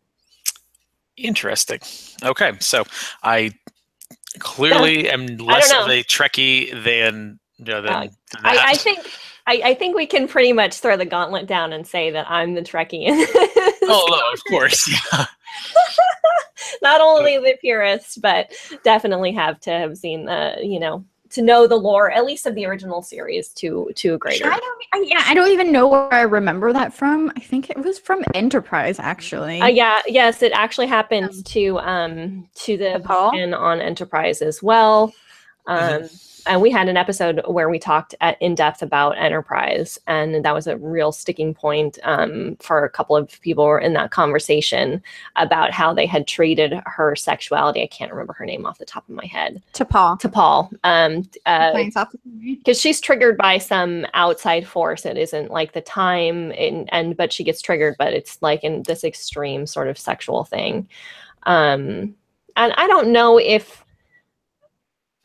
Interesting. 1.16 1.80
Okay, 2.22 2.52
so 2.60 2.84
I 3.22 3.52
clearly 4.40 5.08
am 5.08 5.26
less 5.36 5.72
of 5.72 5.88
a 5.88 6.02
Trekkie 6.02 6.82
than 6.82 7.38
you 7.58 7.66
know, 7.66 7.82
than 7.82 7.92
uh, 7.92 8.08
I, 8.42 8.58
I, 8.70 8.74
think 8.74 8.98
I, 9.46 9.60
I, 9.64 9.74
think 9.74 9.94
we 9.94 10.06
can 10.06 10.26
pretty 10.26 10.52
much 10.52 10.80
throw 10.80 10.96
the 10.96 11.04
gauntlet 11.04 11.46
down 11.46 11.72
and 11.72 11.86
say 11.86 12.10
that 12.10 12.28
I'm 12.28 12.54
the 12.54 12.62
Trekkie. 12.62 13.06
oh, 13.08 14.06
no, 14.10 14.32
of 14.32 14.44
course, 14.48 14.88
yeah. 14.88 15.26
Not 16.82 17.00
only 17.00 17.38
the 17.38 17.56
purist, 17.60 18.20
but 18.20 18.52
definitely 18.82 19.32
have 19.32 19.60
to 19.60 19.70
have 19.70 19.96
seen 19.96 20.24
the 20.24 20.56
you 20.62 20.80
know 20.80 21.04
to 21.34 21.42
know 21.42 21.66
the 21.66 21.76
lore, 21.76 22.10
at 22.10 22.24
least 22.24 22.46
of 22.46 22.54
the 22.54 22.64
original 22.64 23.02
series, 23.02 23.48
to 23.48 23.90
to 23.96 24.14
a 24.14 24.18
greater. 24.18 24.46
I 24.46 24.58
don't, 24.58 24.82
I, 24.92 25.04
yeah, 25.06 25.22
I 25.26 25.34
don't 25.34 25.50
even 25.50 25.72
know 25.72 25.88
where 25.88 26.12
I 26.12 26.22
remember 26.22 26.72
that 26.72 26.94
from. 26.94 27.32
I 27.36 27.40
think 27.40 27.70
it 27.70 27.78
was 27.78 27.98
from 27.98 28.24
Enterprise, 28.34 28.98
actually. 28.98 29.60
Uh, 29.60 29.66
yeah, 29.66 30.00
yes, 30.06 30.42
it 30.42 30.52
actually 30.52 30.86
happens 30.86 31.38
um, 31.38 31.42
to 31.44 31.78
um 31.80 32.48
to 32.54 32.76
the 32.76 33.00
Vulcan 33.04 33.52
on 33.52 33.80
Enterprise 33.80 34.42
as 34.42 34.62
well. 34.62 35.12
Mm-hmm. 35.66 36.04
Um, 36.04 36.10
and 36.46 36.60
we 36.60 36.70
had 36.70 36.88
an 36.88 36.96
episode 36.96 37.42
where 37.46 37.68
we 37.68 37.78
talked 37.78 38.14
at, 38.20 38.40
in 38.40 38.54
depth 38.54 38.82
about 38.82 39.16
enterprise 39.18 39.98
and 40.06 40.44
that 40.44 40.54
was 40.54 40.66
a 40.66 40.76
real 40.76 41.12
sticking 41.12 41.54
point 41.54 41.98
um, 42.02 42.56
for 42.60 42.84
a 42.84 42.90
couple 42.90 43.16
of 43.16 43.40
people 43.40 43.76
in 43.76 43.94
that 43.94 44.10
conversation 44.10 45.02
about 45.36 45.70
how 45.70 45.94
they 45.94 46.06
had 46.06 46.26
treated 46.26 46.74
her 46.86 47.16
sexuality. 47.16 47.82
I 47.82 47.86
can't 47.86 48.12
remember 48.12 48.32
her 48.34 48.44
name 48.44 48.66
off 48.66 48.78
the 48.78 48.84
top 48.84 49.08
of 49.08 49.14
my 49.14 49.26
head. 49.26 49.62
T'Pol. 49.72 50.20
T'Pol. 50.20 50.72
Um 50.84 51.22
because 52.42 52.78
uh, 52.78 52.80
she's 52.80 53.00
triggered 53.00 53.36
by 53.36 53.58
some 53.58 54.06
outside 54.14 54.66
force. 54.66 55.06
It 55.06 55.16
isn't 55.16 55.50
like 55.50 55.72
the 55.72 55.80
time 55.80 56.52
in, 56.52 56.88
and 56.90 57.16
but 57.16 57.32
she 57.32 57.44
gets 57.44 57.62
triggered 57.62 57.96
but 57.98 58.12
it's 58.12 58.40
like 58.42 58.64
in 58.64 58.82
this 58.82 59.04
extreme 59.04 59.66
sort 59.66 59.88
of 59.88 59.98
sexual 59.98 60.44
thing. 60.44 60.88
Um 61.44 62.14
and 62.56 62.72
i 62.76 62.86
don't 62.86 63.08
know 63.08 63.38
if 63.38 63.83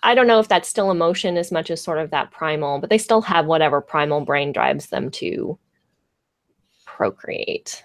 I 0.03 0.15
don't 0.15 0.27
know 0.27 0.39
if 0.39 0.47
that's 0.47 0.69
still 0.69 0.91
emotion 0.91 1.37
as 1.37 1.51
much 1.51 1.69
as 1.69 1.81
sort 1.81 1.97
of 1.97 2.11
that 2.11 2.31
primal, 2.31 2.79
but 2.79 2.89
they 2.89 2.97
still 2.97 3.21
have 3.21 3.45
whatever 3.45 3.81
primal 3.81 4.21
brain 4.21 4.51
drives 4.51 4.87
them 4.87 5.11
to 5.11 5.57
procreate. 6.85 7.83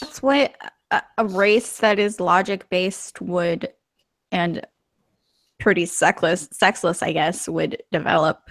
That's 0.00 0.22
what 0.22 0.54
a, 0.90 1.26
race 1.26 1.78
that 1.78 1.98
is 1.98 2.20
logic 2.20 2.68
based 2.68 3.20
would 3.20 3.72
and 4.30 4.66
pretty 5.58 5.86
sexless, 5.86 6.48
sexless, 6.52 7.02
I 7.02 7.12
guess, 7.12 7.48
would 7.48 7.82
develop 7.92 8.50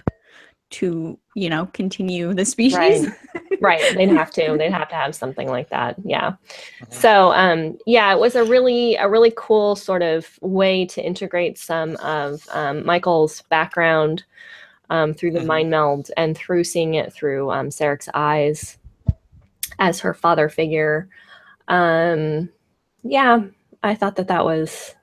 to, 0.72 1.18
you 1.34 1.48
know, 1.48 1.66
continue 1.72 2.34
the 2.34 2.44
species. 2.44 2.76
Right. 2.76 3.60
right. 3.60 3.96
They'd 3.96 4.08
have 4.08 4.30
to. 4.32 4.56
They'd 4.58 4.72
have 4.72 4.88
to 4.88 4.94
have 4.94 5.14
something 5.14 5.48
like 5.48 5.68
that. 5.70 5.96
Yeah. 6.04 6.32
Mm-hmm. 6.82 6.92
So 6.92 7.32
um 7.32 7.78
yeah, 7.86 8.12
it 8.12 8.18
was 8.18 8.34
a 8.34 8.44
really 8.44 8.96
a 8.96 9.08
really 9.08 9.32
cool 9.36 9.76
sort 9.76 10.02
of 10.02 10.38
way 10.40 10.84
to 10.86 11.04
integrate 11.04 11.58
some 11.58 11.96
of 11.96 12.46
um, 12.52 12.84
Michael's 12.84 13.42
background 13.42 14.24
um, 14.90 15.14
through 15.14 15.32
the 15.32 15.38
mm-hmm. 15.38 15.48
mind 15.48 15.70
meld 15.70 16.10
and 16.16 16.36
through 16.36 16.64
seeing 16.64 16.94
it 16.94 17.12
through 17.12 17.50
um, 17.50 17.68
Sarek's 17.68 18.08
eyes 18.14 18.78
as 19.78 20.00
her 20.00 20.14
father 20.14 20.48
figure. 20.48 21.08
Um, 21.68 22.50
yeah, 23.02 23.40
I 23.82 23.94
thought 23.94 24.16
that 24.16 24.28
that 24.28 24.44
was 24.44 24.94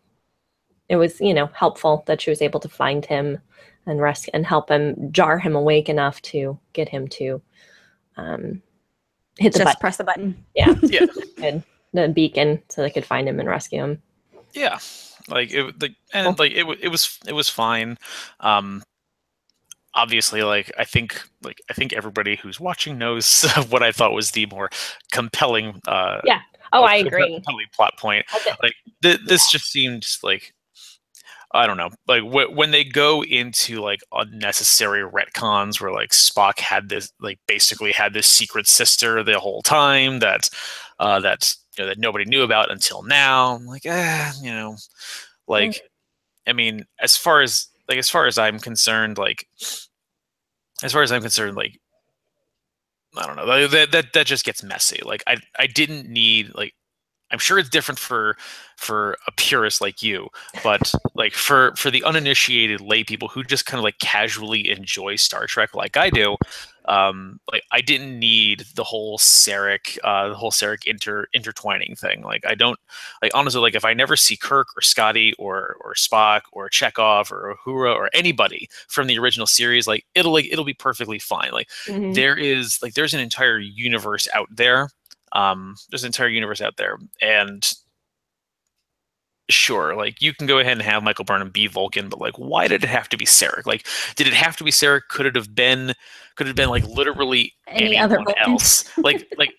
it 0.90 0.96
was 0.96 1.20
you 1.20 1.34
know 1.34 1.48
helpful 1.48 2.04
that 2.08 2.22
she 2.22 2.30
was 2.30 2.42
able 2.42 2.60
to 2.60 2.70
find 2.70 3.06
him 3.06 3.40
and 3.86 4.02
rescue 4.02 4.32
and 4.34 4.46
help 4.46 4.70
him 4.70 5.12
jar 5.12 5.38
him 5.40 5.56
awake 5.56 5.90
enough 5.90 6.22
to 6.22 6.60
get 6.74 6.90
him 6.90 7.08
to 7.08 7.42
um, 8.18 8.62
hit 9.38 9.54
the 9.54 9.60
Just 9.60 9.66
button. 9.66 9.80
press 9.80 9.98
the 9.98 10.04
button. 10.04 10.46
Yeah, 10.56 10.76
yeah, 10.84 11.06
and 11.42 11.64
the 11.94 12.10
beacon 12.10 12.62
so 12.70 12.82
they 12.82 12.90
could 12.90 13.06
find 13.06 13.28
him 13.28 13.40
and 13.40 13.50
rescue 13.50 13.84
him. 13.84 14.02
Yeah, 14.54 14.80
like 15.28 15.52
it, 15.52 15.82
like 15.82 15.96
and 16.14 16.28
cool. 16.28 16.46
like 16.46 16.52
it, 16.52 16.66
it 16.82 16.90
was 16.90 17.20
it 17.28 17.34
was 17.34 17.50
fine. 17.50 17.98
Um, 18.40 18.84
obviously 19.96 20.44
like 20.44 20.72
i 20.78 20.86
think 20.86 21.22
like 21.42 21.62
i 21.70 21.74
think 21.74 21.94
everybody 21.94 22.36
who's 22.36 22.60
watching 22.60 22.98
knows 22.98 23.44
what 23.70 23.82
i 23.82 23.92
thought 23.92 24.14
was 24.14 24.32
the 24.32 24.46
more 24.48 24.70
compelling 25.12 25.80
uh 25.88 26.20
yeah 26.24 26.42
oh 26.74 26.84
i 26.84 26.96
agree 26.96 27.42
plot 27.74 27.98
point 27.98 28.26
okay. 28.36 28.52
like 28.62 28.74
th- 29.02 29.20
this 29.26 29.50
just 29.50 29.72
seemed 29.72 30.06
like 30.22 30.54
I 31.52 31.66
don't 31.66 31.78
know, 31.78 31.90
like 32.08 32.24
wh- 32.24 32.56
when 32.56 32.72
they 32.72 32.84
go 32.84 33.24
into 33.24 33.82
like 33.82 34.02
unnecessary 34.12 35.02
retcons 35.02 35.82
where 35.82 35.92
like 35.92 36.12
Spock 36.12 36.60
had 36.60 36.90
this, 36.90 37.12
like 37.20 37.40
basically 37.48 37.92
had 37.92 38.14
this 38.14 38.28
secret 38.28 38.68
sister 38.68 39.24
the 39.24 39.40
whole 39.40 39.64
time 39.64 40.20
that, 40.20 40.50
uh, 41.00 41.20
that 41.22 41.54
you 41.78 41.84
know, 41.84 41.90
that 41.90 41.98
nobody 41.98 42.26
knew 42.26 42.44
about 42.44 42.72
until 42.72 43.02
now. 43.04 43.56
I'm 43.56 43.66
like, 43.66 43.86
eh, 43.86 44.32
you 44.42 44.52
know, 44.52 44.76
like, 45.48 45.72
mm. 45.72 45.80
I 46.48 46.54
mean, 46.54 46.86
as 47.00 47.18
far 47.18 47.42
as 47.42 47.68
like 47.88 47.98
as 47.98 48.10
far 48.10 48.28
as 48.28 48.38
I'm 48.38 48.60
concerned, 48.60 49.18
like, 49.18 49.48
as 50.84 50.94
far 50.94 51.02
as 51.02 51.12
I'm 51.12 51.22
concerned, 51.22 51.56
like, 51.58 51.80
I 53.18 53.26
don't 53.26 53.36
know, 53.36 53.68
that 53.68 53.92
that 53.92 54.14
that 54.14 54.28
just 54.28 54.46
gets 54.46 54.64
messy. 54.64 55.00
Like, 55.04 55.24
I 55.26 55.38
I 55.58 55.66
didn't 55.68 56.08
need 56.08 56.52
like 56.54 56.74
I'm 57.32 57.40
sure 57.40 57.60
it's 57.60 57.70
different 57.70 58.00
for 58.00 58.38
for 58.76 59.18
a 59.28 59.32
purist 59.34 59.82
like 59.82 60.02
you, 60.02 60.30
but 60.64 60.94
like 61.14 61.34
for 61.34 61.74
for 61.76 61.92
the 61.92 62.04
uninitiated 62.04 62.82
lay 62.82 63.04
people 63.04 63.28
who 63.28 63.44
just 63.44 63.66
kind 63.66 63.78
of 63.78 63.84
like 63.84 64.00
casually 64.00 64.70
enjoy 64.70 65.16
Star 65.16 65.46
Trek 65.46 65.76
like 65.76 65.98
I 65.98 66.10
do, 66.10 66.38
um, 66.86 67.40
like 67.52 67.64
I 67.72 67.82
didn't 67.82 68.18
need 68.18 68.66
the 68.76 68.84
whole 68.84 69.20
Sarek, 69.20 70.00
uh, 70.04 70.30
the 70.30 70.36
whole 70.36 70.50
Sarek 70.50 70.86
inter 70.88 71.28
intertwining 71.34 71.96
thing. 71.96 72.24
Like 72.24 72.46
I 72.48 72.56
don't 72.56 72.80
like 73.22 73.32
honestly 73.36 73.62
like 73.62 73.76
if 73.76 73.86
I 73.86 73.94
never 73.94 74.16
see 74.16 74.36
Kirk 74.36 74.68
or 74.76 74.82
Scotty 74.82 75.34
or 75.38 75.78
or 75.82 75.94
Spock 75.94 76.42
or 76.52 76.68
Chekov 76.70 77.32
or 77.32 77.56
Uhura 77.66 77.94
or 77.94 78.10
anybody 78.14 78.70
from 78.88 79.06
the 79.08 79.20
original 79.20 79.46
series, 79.46 79.88
like 79.88 80.06
it'll 80.16 80.34
like 80.34 80.48
it'll 80.52 80.66
be 80.66 80.74
perfectly 80.74 81.20
fine. 81.20 81.52
Like 81.52 81.70
mm-hmm. 81.86 82.14
there 82.14 82.36
is 82.36 82.80
like 82.82 82.96
there's 82.96 83.14
an 83.14 83.20
entire 83.20 83.60
universe 83.60 84.28
out 84.34 84.48
there 84.50 84.90
um, 85.34 85.76
there's 85.90 86.04
an 86.04 86.08
entire 86.08 86.28
universe 86.28 86.62
out 86.62 86.78
there, 86.78 86.98
and 87.22 87.68
sure, 89.50 89.96
like 89.96 90.22
you 90.22 90.34
can 90.34 90.48
go 90.48 90.60
ahead 90.60 90.74
and 90.74 90.82
have 90.82 91.04
Michael 91.04 91.26
Burnham 91.26 91.50
be 91.50 91.68
Vulcan, 91.68 92.10
but 92.10 92.20
like, 92.20 92.38
why 92.38 92.68
did 92.68 92.84
it 92.84 92.90
have 92.90 93.10
to 93.10 93.18
be 93.18 93.26
Sarek? 93.26 93.66
Like, 93.66 93.86
did 94.16 94.28
it 94.28 94.34
have 94.34 94.56
to 94.58 94.64
be 94.64 94.72
Sarek? 94.72 95.02
Could 95.10 95.26
it 95.26 95.36
have 95.36 95.54
been? 95.54 95.94
Could 96.36 96.48
it 96.48 96.52
have 96.52 96.56
been 96.56 96.70
like 96.70 96.86
literally 96.86 97.54
any 97.68 97.98
other 97.98 98.20
else? 98.38 98.90
like, 98.98 99.28
like, 99.38 99.54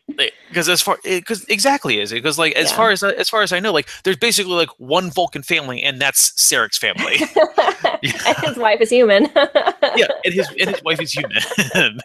because 0.48 0.68
as 0.68 0.80
far 0.80 0.98
because 1.05 1.44
exactly 1.44 2.01
is 2.01 2.10
it 2.10 2.16
because 2.16 2.38
like 2.38 2.55
as 2.55 2.70
yeah. 2.70 2.76
far 2.76 2.90
as 2.90 3.02
as 3.02 3.28
far 3.28 3.42
as 3.42 3.52
I 3.52 3.60
know, 3.60 3.72
like 3.72 3.88
there's 4.05 4.16
basically 4.16 4.55
like 4.55 4.70
one 4.78 5.10
Vulcan 5.10 5.42
family, 5.42 5.82
and 5.82 6.01
that's 6.01 6.30
Sarek's 6.32 6.78
family. 6.78 7.18
and 8.02 8.36
his 8.47 8.56
wife 8.56 8.80
is 8.80 8.88
human. 8.90 9.28
Yeah, 9.96 10.08
and 10.24 10.34
his 10.34 10.48
and 10.60 10.70
his 10.70 10.82
wife 10.82 11.00
is 11.00 11.12
human. 11.12 11.40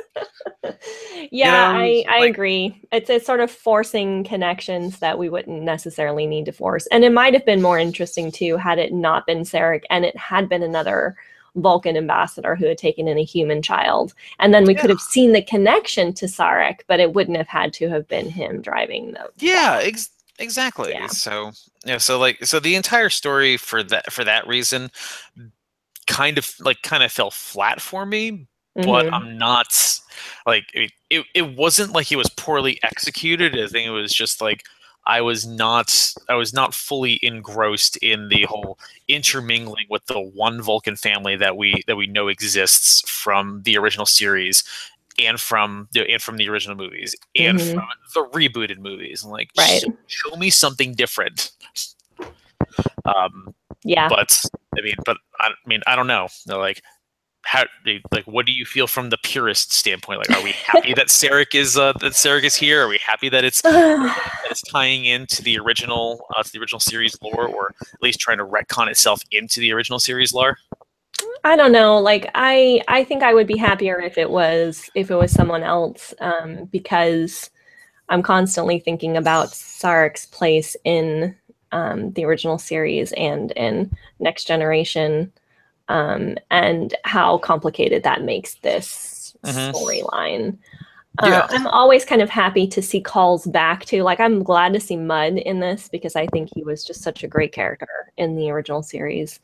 yeah, 1.31 1.31
you 1.31 1.45
know, 1.45 1.79
I, 1.79 2.05
I 2.09 2.19
like, 2.19 2.29
agree. 2.31 2.81
It's 2.91 3.09
it's 3.09 3.25
sort 3.25 3.39
of 3.39 3.51
forcing 3.51 4.23
connections 4.23 4.99
that 4.99 5.17
we 5.17 5.29
wouldn't 5.29 5.63
necessarily 5.63 6.27
need 6.27 6.45
to 6.45 6.51
force. 6.51 6.87
And 6.87 7.03
it 7.03 7.11
might 7.11 7.33
have 7.33 7.45
been 7.45 7.61
more 7.61 7.79
interesting 7.79 8.31
too 8.31 8.57
had 8.57 8.79
it 8.79 8.93
not 8.93 9.25
been 9.25 9.39
Sarek 9.39 9.83
and 9.89 10.05
it 10.05 10.17
had 10.17 10.49
been 10.49 10.63
another 10.63 11.15
Vulcan 11.55 11.95
ambassador 11.95 12.55
who 12.55 12.65
had 12.65 12.77
taken 12.77 13.07
in 13.07 13.17
a 13.17 13.23
human 13.23 13.61
child. 13.61 14.13
And 14.39 14.53
then 14.53 14.65
we 14.65 14.73
yeah. 14.73 14.81
could 14.81 14.89
have 14.89 14.99
seen 14.99 15.31
the 15.31 15.41
connection 15.41 16.13
to 16.15 16.25
Sarek, 16.25 16.81
but 16.87 16.99
it 16.99 17.13
wouldn't 17.13 17.37
have 17.37 17.47
had 17.47 17.73
to 17.73 17.89
have 17.89 18.07
been 18.07 18.29
him 18.29 18.61
driving 18.61 19.13
the 19.13 19.29
Yeah, 19.37 19.79
ex- 19.81 20.09
exactly. 20.37 20.91
Yeah. 20.91 21.07
So 21.07 21.51
yeah, 21.85 21.97
so 21.97 22.19
like 22.19 22.43
so 22.43 22.59
the 22.59 22.75
entire 22.75 23.09
story 23.09 23.57
for 23.57 23.83
that 23.83 24.11
for 24.11 24.23
that 24.23 24.47
reason 24.47 24.91
kind 26.07 26.37
of 26.37 26.53
like 26.59 26.81
kind 26.81 27.03
of 27.03 27.11
fell 27.11 27.31
flat 27.31 27.81
for 27.81 28.05
me 28.05 28.47
mm-hmm. 28.77 28.85
but 28.85 29.11
I'm 29.13 29.37
not 29.37 29.99
like 30.45 30.65
it, 30.73 30.91
it, 31.09 31.25
it 31.33 31.55
wasn't 31.55 31.93
like 31.93 32.11
it 32.11 32.17
was 32.17 32.29
poorly 32.29 32.79
executed. 32.83 33.53
I 33.53 33.67
think 33.67 33.87
it 33.87 33.91
was 33.91 34.13
just 34.13 34.41
like 34.41 34.63
I 35.05 35.21
was 35.21 35.45
not 35.45 36.13
I 36.29 36.35
was 36.35 36.53
not 36.53 36.73
fully 36.73 37.19
engrossed 37.21 37.97
in 37.97 38.29
the 38.29 38.43
whole 38.43 38.79
intermingling 39.07 39.85
with 39.89 40.05
the 40.07 40.19
one 40.19 40.61
Vulcan 40.61 40.95
family 40.95 41.35
that 41.37 41.57
we 41.57 41.83
that 41.87 41.95
we 41.95 42.07
know 42.07 42.27
exists 42.27 43.07
from 43.09 43.61
the 43.63 43.77
original 43.77 44.05
series 44.05 44.63
and 45.19 45.39
from 45.39 45.87
the 45.93 46.09
and 46.11 46.21
from 46.21 46.37
the 46.37 46.49
original 46.49 46.75
movies 46.75 47.15
and 47.35 47.59
mm-hmm. 47.59 47.79
from 47.79 47.87
the 48.13 48.27
rebooted 48.37 48.79
movies. 48.79 49.23
And 49.23 49.31
like, 49.31 49.49
right. 49.57 49.81
show, 49.81 50.29
show 50.31 50.35
me 50.37 50.49
something 50.49 50.93
different. 50.93 51.51
Um, 53.05 53.53
yeah. 53.85 54.09
But 54.09 54.41
I 54.77 54.81
mean, 54.81 54.95
but 55.05 55.17
I 55.39 55.51
mean, 55.65 55.81
I 55.87 55.95
don't 55.95 56.07
know. 56.07 56.27
Like, 56.47 56.81
how 57.43 57.63
like 57.85 58.25
what 58.25 58.47
do 58.47 58.51
you 58.51 58.65
feel 58.65 58.87
from 58.87 59.11
the 59.11 59.17
purist 59.23 59.71
standpoint? 59.71 60.17
Like, 60.17 60.37
are 60.37 60.43
we 60.43 60.51
happy 60.51 60.93
that 60.95 61.07
Sarek 61.09 61.53
is 61.53 61.77
uh, 61.77 61.93
that 62.01 62.13
Sarek 62.13 62.43
is 62.43 62.55
here? 62.55 62.83
Are 62.83 62.87
we 62.87 62.97
happy 62.97 63.29
that 63.29 63.45
it's 63.45 63.61
that 63.61 64.45
it's 64.49 64.63
tying 64.63 65.05
into 65.05 65.43
the 65.43 65.59
original 65.59 66.25
uh, 66.35 66.41
to 66.41 66.51
the 66.51 66.59
original 66.59 66.79
series 66.79 67.15
lore, 67.21 67.47
or 67.47 67.75
at 67.81 68.01
least 68.01 68.19
trying 68.19 68.39
to 68.39 68.45
retcon 68.45 68.87
itself 68.87 69.21
into 69.31 69.59
the 69.59 69.71
original 69.71 69.99
series 69.99 70.33
lore? 70.33 70.57
I 71.43 71.55
don't 71.55 71.71
know. 71.71 71.99
Like, 71.99 72.31
I 72.33 72.81
I 72.87 73.03
think 73.03 73.21
I 73.21 73.35
would 73.35 73.47
be 73.47 73.57
happier 73.57 74.01
if 74.01 74.17
it 74.17 74.31
was 74.31 74.89
if 74.95 75.11
it 75.11 75.15
was 75.15 75.31
someone 75.31 75.61
else, 75.61 76.11
um, 76.19 76.65
because 76.71 77.51
I'm 78.09 78.23
constantly 78.23 78.79
thinking 78.79 79.15
about 79.15 79.49
Sarek's 79.49 80.25
place 80.25 80.75
in 80.83 81.35
um, 81.71 82.11
the 82.11 82.25
original 82.25 82.57
series 82.57 83.11
and 83.13 83.51
in 83.51 83.95
Next 84.19 84.45
Generation 84.45 85.31
um, 85.87 86.37
and 86.51 86.95
how 87.03 87.37
complicated 87.37 88.03
that 88.03 88.23
makes 88.23 88.55
this 88.55 89.35
mm-hmm. 89.43 89.75
storyline. 89.75 90.57
Uh. 91.19 91.47
I'm 91.49 91.67
always 91.67 92.03
kind 92.03 92.21
of 92.21 92.29
happy 92.29 92.67
to 92.67 92.81
see 92.81 92.99
calls 92.99 93.45
back 93.45 93.85
to 93.85 94.03
like 94.03 94.19
I'm 94.19 94.43
glad 94.43 94.73
to 94.73 94.79
see 94.81 94.97
Mudd 94.97 95.37
in 95.37 95.59
this 95.61 95.87
because 95.87 96.15
I 96.15 96.27
think 96.27 96.49
he 96.53 96.63
was 96.63 96.83
just 96.83 97.01
such 97.01 97.23
a 97.23 97.27
great 97.27 97.53
character 97.53 98.11
in 98.17 98.35
the 98.35 98.49
original 98.51 98.83
series, 98.83 99.39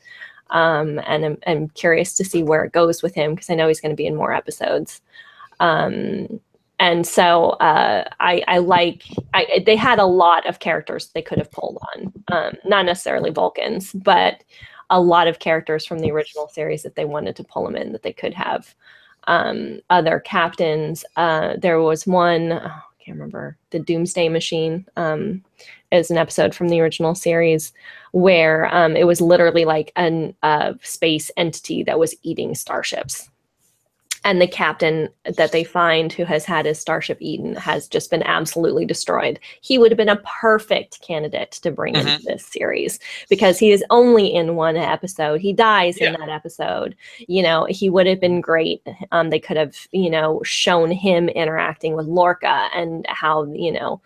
um, 0.50 1.00
and 1.06 1.26
I'm, 1.26 1.38
I'm, 1.48 1.70
curious 1.70 2.14
to 2.16 2.26
see 2.26 2.44
where 2.44 2.66
it 2.66 2.74
goes 2.74 3.02
with 3.02 3.16
him 3.16 3.36
because 3.36 3.50
I 3.50 3.56
know 3.56 3.70
he's 3.70 3.80
going 3.80 3.92
to 3.92 3.96
be 3.96 4.08
in 4.08 4.18
more 4.18 4.34
episodes. 4.34 5.02
Um, 5.62 6.42
and 6.82 7.06
so 7.06 7.52
uh, 7.52 8.06
I, 8.20 8.44
I, 8.48 8.58
like 8.58 9.04
I, 9.36 9.62
they 9.68 9.76
had 9.76 10.00
a 10.00 10.06
lot 10.06 10.48
of 10.48 10.58
characters 10.58 11.12
they 11.14 11.22
could 11.22 11.38
have 11.38 11.52
pulled 11.52 11.78
on, 11.96 12.12
um, 12.30 12.54
not 12.66 12.88
necessarily 12.88 13.30
Vulcans, 13.30 13.94
but 13.94 14.44
a 14.90 15.00
lot 15.00 15.28
of 15.28 15.38
characters 15.38 15.86
from 15.86 16.00
the 16.00 16.10
original 16.10 16.48
series 16.48 16.82
that 16.82 16.96
they 16.96 17.06
wanted 17.06 17.36
to 17.36 17.44
pull 17.44 17.66
them 17.66 17.76
in 17.76 17.92
that 17.92 18.02
they 18.02 18.12
could 18.12 18.34
have 18.34 18.74
um, 19.26 19.80
other 19.92 20.20
captains. 20.20 21.06
Uh, 21.18 21.54
there 21.62 21.80
was 21.80 22.08
one, 22.08 22.52
oh, 22.52 22.66
I 22.66 23.04
can't 23.04 23.16
remember, 23.16 23.58
the 23.70 23.80
Doomsday 23.80 24.30
Machine 24.30 24.88
um, 24.98 25.44
is 25.92 26.10
an 26.10 26.18
episode 26.18 26.56
from 26.56 26.70
the 26.70 26.82
original 26.82 27.14
series 27.14 27.74
where 28.12 28.74
um, 28.74 28.96
it 28.96 29.06
was 29.06 29.22
literally 29.22 29.66
like 29.66 29.92
a 30.00 30.34
uh, 30.42 30.74
space 30.82 31.30
entity 31.38 31.84
that 31.84 32.00
was 32.00 32.16
eating 32.24 32.56
starships 32.56 33.30
and 34.24 34.40
the 34.40 34.48
captain 34.48 35.10
that 35.38 35.52
they 35.52 35.64
find 35.64 36.14
who 36.14 36.26
has 36.26 36.46
had 36.46 36.66
his 36.66 36.80
starship 36.80 37.18
eaten 37.20 37.56
has 37.56 37.88
just 37.88 38.12
been 38.12 38.22
absolutely 38.24 38.86
destroyed. 38.86 39.40
He 39.62 39.78
would 39.78 39.92
have 39.92 39.98
been 39.98 40.10
a 40.10 40.22
perfect 40.42 41.02
candidate 41.02 41.52
to 41.64 41.72
bring 41.72 41.96
mm-hmm. 41.96 42.08
into 42.08 42.24
this 42.26 42.46
series 42.46 43.00
because 43.30 43.58
he 43.58 43.72
is 43.72 43.84
only 43.90 44.32
in 44.32 44.56
one 44.56 44.78
episode. 44.78 45.42
He 45.42 45.54
dies 45.54 46.00
yeah. 46.00 46.14
in 46.14 46.20
that 46.20 46.30
episode. 46.30 46.96
You 47.28 47.42
know, 47.42 47.66
he 47.70 47.90
would 47.90 48.06
have 48.06 48.20
been 48.20 48.42
great. 48.42 48.86
Um, 49.12 49.32
they 49.32 49.40
could 49.40 49.58
have, 49.58 49.76
you 49.92 50.10
know, 50.10 50.42
shown 50.44 50.92
him 50.92 51.28
interacting 51.30 51.96
with 51.96 52.06
Lorca 52.06 52.70
and 52.76 53.06
how, 53.10 53.52
you 53.52 53.72
know, 53.72 54.02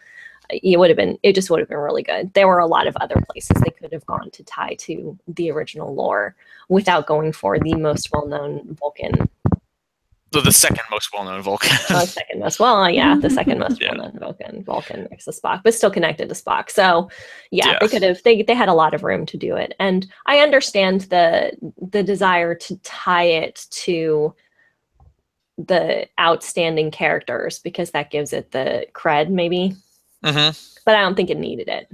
it 0.49 0.77
would 0.77 0.91
have 0.91 0.97
been 0.97 1.17
it 1.23 1.33
just 1.33 1.49
would 1.49 1.59
have 1.59 1.69
been 1.69 1.79
really 1.79 2.03
good 2.03 2.31
there 2.35 2.47
were 2.47 2.59
a 2.59 2.67
lot 2.67 2.85
of 2.85 2.95
other 2.97 3.15
places 3.31 3.59
they 3.63 3.71
could 3.71 3.91
have 3.91 4.05
gone 4.05 4.29
to 4.29 4.43
tie 4.43 4.75
to 4.75 5.17
the 5.27 5.49
original 5.49 5.95
lore 5.95 6.35
without 6.69 7.07
going 7.07 7.33
for 7.33 7.57
the 7.57 7.73
most 7.73 8.11
well-known 8.13 8.61
vulcan 8.79 9.27
the, 10.35 10.41
the 10.41 10.51
second 10.51 10.83
most 10.91 11.11
well-known 11.13 11.41
Vulcan. 11.41 11.77
oh, 11.89 12.05
second 12.05 12.39
most 12.39 12.59
well, 12.59 12.89
yeah, 12.89 13.17
the 13.17 13.29
second 13.39 13.59
most 13.59 13.81
yeah. 13.81 13.89
well-known 13.89 14.19
Vulcan, 14.19 14.63
Vulcan 14.63 15.07
next 15.09 15.25
to 15.25 15.31
Spock, 15.31 15.61
but 15.63 15.73
still 15.73 15.91
connected 15.91 16.29
to 16.29 16.35
Spock. 16.35 16.69
So, 16.69 17.09
yeah, 17.51 17.71
yeah, 17.71 17.77
they 17.81 17.87
could 17.87 18.03
have 18.03 18.21
they 18.23 18.41
they 18.43 18.53
had 18.53 18.69
a 18.69 18.73
lot 18.73 18.93
of 18.93 19.03
room 19.03 19.25
to 19.27 19.37
do 19.37 19.55
it, 19.55 19.73
and 19.79 20.07
I 20.25 20.39
understand 20.39 21.01
the 21.01 21.51
the 21.91 22.03
desire 22.03 22.55
to 22.55 22.77
tie 22.77 23.23
it 23.23 23.65
to 23.71 24.35
the 25.57 26.07
outstanding 26.19 26.91
characters 26.91 27.59
because 27.59 27.91
that 27.91 28.11
gives 28.11 28.33
it 28.33 28.51
the 28.51 28.87
cred, 28.93 29.29
maybe. 29.29 29.73
Mm-hmm. 30.23 30.57
But 30.85 30.95
I 30.95 31.01
don't 31.01 31.15
think 31.15 31.29
it 31.29 31.37
needed 31.37 31.69
it. 31.69 31.87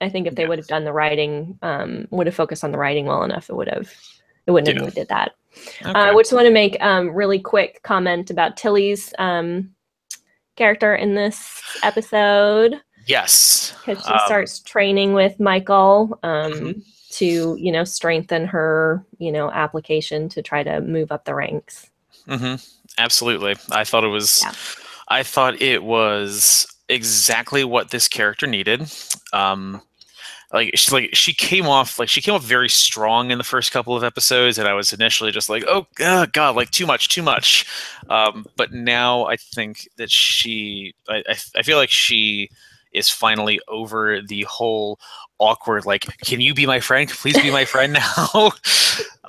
I 0.00 0.10
think 0.10 0.26
if 0.26 0.34
they 0.34 0.46
would 0.46 0.58
have 0.58 0.66
done 0.66 0.84
the 0.84 0.92
writing, 0.92 1.58
um, 1.62 2.06
would 2.10 2.26
have 2.26 2.36
focused 2.36 2.64
on 2.64 2.72
the 2.72 2.78
writing 2.78 3.06
well 3.06 3.22
enough, 3.22 3.48
it 3.48 3.56
would 3.56 3.68
have 3.68 3.90
it 4.46 4.50
wouldn't 4.50 4.68
yeah. 4.68 4.84
have 4.84 4.94
needed 4.94 5.08
that. 5.08 5.32
Uh, 5.84 5.90
okay. 5.90 6.00
Uh, 6.00 6.12
I 6.12 6.14
just 6.14 6.32
want 6.32 6.46
to 6.46 6.52
make 6.52 6.76
um, 6.80 7.10
really 7.10 7.38
quick 7.38 7.82
comment 7.82 8.30
about 8.30 8.56
Tilly's 8.56 9.12
um, 9.18 9.70
character 10.56 10.94
in 10.94 11.14
this 11.14 11.62
episode. 11.82 12.80
Yes, 13.06 13.74
because 13.84 14.04
she 14.04 14.12
um, 14.12 14.20
starts 14.26 14.58
training 14.60 15.12
with 15.12 15.38
Michael 15.38 16.18
um, 16.22 16.52
mm-hmm. 16.52 16.80
to 17.10 17.56
you 17.58 17.70
know 17.70 17.84
strengthen 17.84 18.46
her 18.46 19.04
you 19.18 19.30
know 19.30 19.50
application 19.50 20.28
to 20.30 20.42
try 20.42 20.62
to 20.62 20.80
move 20.80 21.12
up 21.12 21.24
the 21.24 21.34
ranks. 21.34 21.88
Mm-hmm. 22.26 22.56
Absolutely, 22.98 23.54
I 23.70 23.84
thought 23.84 24.04
it 24.04 24.08
was. 24.08 24.42
Yeah. 24.42 24.52
I 25.08 25.22
thought 25.22 25.62
it 25.62 25.84
was 25.84 26.66
exactly 26.88 27.64
what 27.64 27.90
this 27.90 28.08
character 28.08 28.46
needed. 28.46 28.90
Um, 29.32 29.82
like 30.56 30.70
she's 30.74 30.92
like 30.92 31.14
she 31.14 31.34
came 31.34 31.66
off 31.66 31.98
like 31.98 32.08
she 32.08 32.22
came 32.22 32.34
off 32.34 32.42
very 32.42 32.68
strong 32.68 33.30
in 33.30 33.36
the 33.36 33.44
first 33.44 33.72
couple 33.72 33.94
of 33.94 34.02
episodes 34.02 34.56
and 34.56 34.66
i 34.66 34.72
was 34.72 34.90
initially 34.92 35.30
just 35.30 35.50
like 35.50 35.62
oh 35.68 35.86
god, 35.96 36.32
god 36.32 36.56
like 36.56 36.70
too 36.70 36.86
much 36.86 37.08
too 37.08 37.22
much. 37.22 37.66
Um, 38.08 38.46
but 38.56 38.72
now 38.72 39.26
i 39.26 39.36
think 39.36 39.88
that 39.98 40.10
she 40.10 40.94
I, 41.08 41.22
I, 41.28 41.36
I 41.56 41.62
feel 41.62 41.76
like 41.76 41.90
she 41.90 42.48
is 42.92 43.10
finally 43.10 43.60
over 43.68 44.22
the 44.22 44.44
whole 44.44 44.98
awkward 45.38 45.84
like 45.84 46.06
can 46.24 46.40
you 46.40 46.54
be 46.54 46.64
my 46.64 46.80
friend? 46.80 47.10
Please 47.10 47.40
be 47.40 47.50
my 47.50 47.66
friend 47.66 47.92
now? 47.92 48.50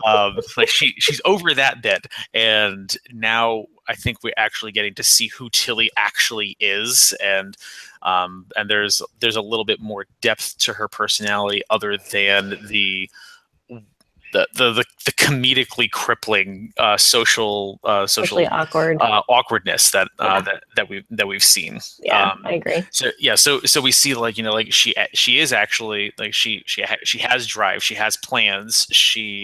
Um, 0.05 0.37
like 0.55 0.69
she 0.69 0.93
she's 0.99 1.19
over 1.25 1.55
that 1.55 1.81
bit 1.81 2.05
and 2.33 2.95
now 3.11 3.65
i 3.87 3.95
think 3.95 4.19
we're 4.23 4.31
actually 4.37 4.71
getting 4.71 4.93
to 4.93 5.03
see 5.03 5.27
who 5.27 5.49
tilly 5.49 5.89
actually 5.97 6.55
is 6.59 7.15
and 7.21 7.57
um, 8.01 8.45
and 8.55 8.69
there's 8.69 9.01
there's 9.19 9.35
a 9.35 9.41
little 9.41 9.65
bit 9.65 9.79
more 9.79 10.05
depth 10.21 10.57
to 10.59 10.73
her 10.73 10.87
personality 10.87 11.61
other 11.69 11.97
than 11.97 12.57
the 12.67 13.09
the 14.33 14.47
the 14.57 14.71
the, 14.73 14.85
the 15.05 15.11
comedically 15.13 15.89
crippling 15.89 16.73
uh, 16.77 16.97
social 16.97 17.79
uh, 17.83 18.05
social 18.05 18.45
awkward 18.51 19.01
uh, 19.01 19.21
awkwardness 19.29 19.91
that 19.91 20.07
uh, 20.19 20.25
yeah. 20.25 20.41
that 20.41 20.63
that 20.75 20.89
we 20.89 21.03
that 21.09 21.27
we've 21.27 21.43
seen. 21.43 21.79
Yeah, 22.01 22.31
um, 22.31 22.41
I 22.45 22.53
agree. 22.53 22.85
So 22.91 23.11
yeah, 23.19 23.35
so 23.35 23.61
so 23.61 23.81
we 23.81 23.91
see 23.91 24.13
like 24.13 24.37
you 24.37 24.43
know 24.43 24.53
like 24.53 24.71
she 24.71 24.93
she 25.13 25.39
is 25.39 25.53
actually 25.53 26.13
like 26.17 26.33
she 26.33 26.63
she 26.65 26.81
ha- 26.83 26.97
she 27.03 27.19
has 27.19 27.47
drive, 27.47 27.83
she 27.83 27.95
has 27.95 28.17
plans, 28.17 28.87
she 28.91 29.43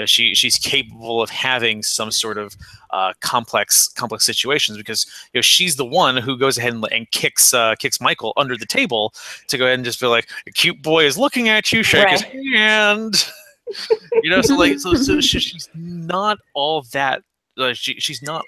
you 0.00 0.02
know, 0.02 0.06
she 0.06 0.34
she's 0.34 0.56
capable 0.56 1.20
of 1.20 1.28
having 1.28 1.82
some 1.82 2.10
sort 2.10 2.38
of 2.38 2.56
uh, 2.88 3.12
complex 3.20 3.86
complex 3.88 4.24
situations 4.24 4.78
because 4.78 5.04
you 5.34 5.38
know 5.38 5.42
she's 5.42 5.76
the 5.76 5.84
one 5.84 6.16
who 6.16 6.38
goes 6.38 6.56
ahead 6.56 6.72
and, 6.72 6.88
and 6.90 7.10
kicks 7.10 7.52
uh, 7.52 7.74
kicks 7.74 8.00
Michael 8.00 8.32
under 8.38 8.56
the 8.56 8.64
table 8.64 9.12
to 9.48 9.58
go 9.58 9.66
ahead 9.66 9.74
and 9.74 9.84
just 9.84 10.00
be 10.00 10.06
like, 10.06 10.26
"A 10.46 10.50
cute 10.52 10.80
boy 10.82 11.04
is 11.04 11.18
looking 11.18 11.50
at 11.50 11.70
you, 11.70 11.82
shake 11.82 12.04
right. 12.04 12.12
his 12.12 12.22
hand." 12.22 13.30
you 14.22 14.30
know, 14.30 14.40
so 14.40 14.56
like 14.56 14.78
so, 14.78 14.94
so 14.94 15.20
she's 15.20 15.68
not 15.74 16.38
all 16.54 16.82
that. 16.92 17.22
Uh, 17.58 17.74
she 17.74 18.00
she's 18.00 18.22
not 18.22 18.42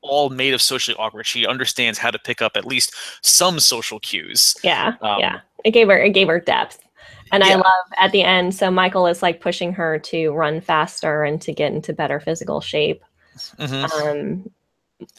all 0.00 0.30
made 0.30 0.54
of 0.54 0.62
socially 0.62 0.96
awkward. 0.96 1.26
She 1.26 1.46
understands 1.46 1.98
how 1.98 2.10
to 2.10 2.18
pick 2.18 2.40
up 2.40 2.52
at 2.56 2.64
least 2.64 2.94
some 3.20 3.60
social 3.60 4.00
cues. 4.00 4.54
Yeah, 4.62 4.94
um, 5.02 5.20
yeah. 5.20 5.40
It 5.62 5.72
gave 5.72 5.88
her 5.88 6.02
it 6.02 6.14
gave 6.14 6.28
her 6.28 6.40
depth. 6.40 6.82
And 7.32 7.44
yeah. 7.44 7.50
I 7.50 7.54
love 7.56 7.84
at 7.98 8.12
the 8.12 8.22
end, 8.22 8.54
so 8.54 8.70
Michael 8.70 9.06
is 9.06 9.22
like 9.22 9.40
pushing 9.40 9.72
her 9.72 9.98
to 10.00 10.30
run 10.30 10.60
faster 10.60 11.22
and 11.22 11.40
to 11.42 11.52
get 11.52 11.72
into 11.72 11.92
better 11.92 12.20
physical 12.20 12.60
shape. 12.60 13.02
Mm-hmm. 13.58 14.08
Um, 14.08 14.50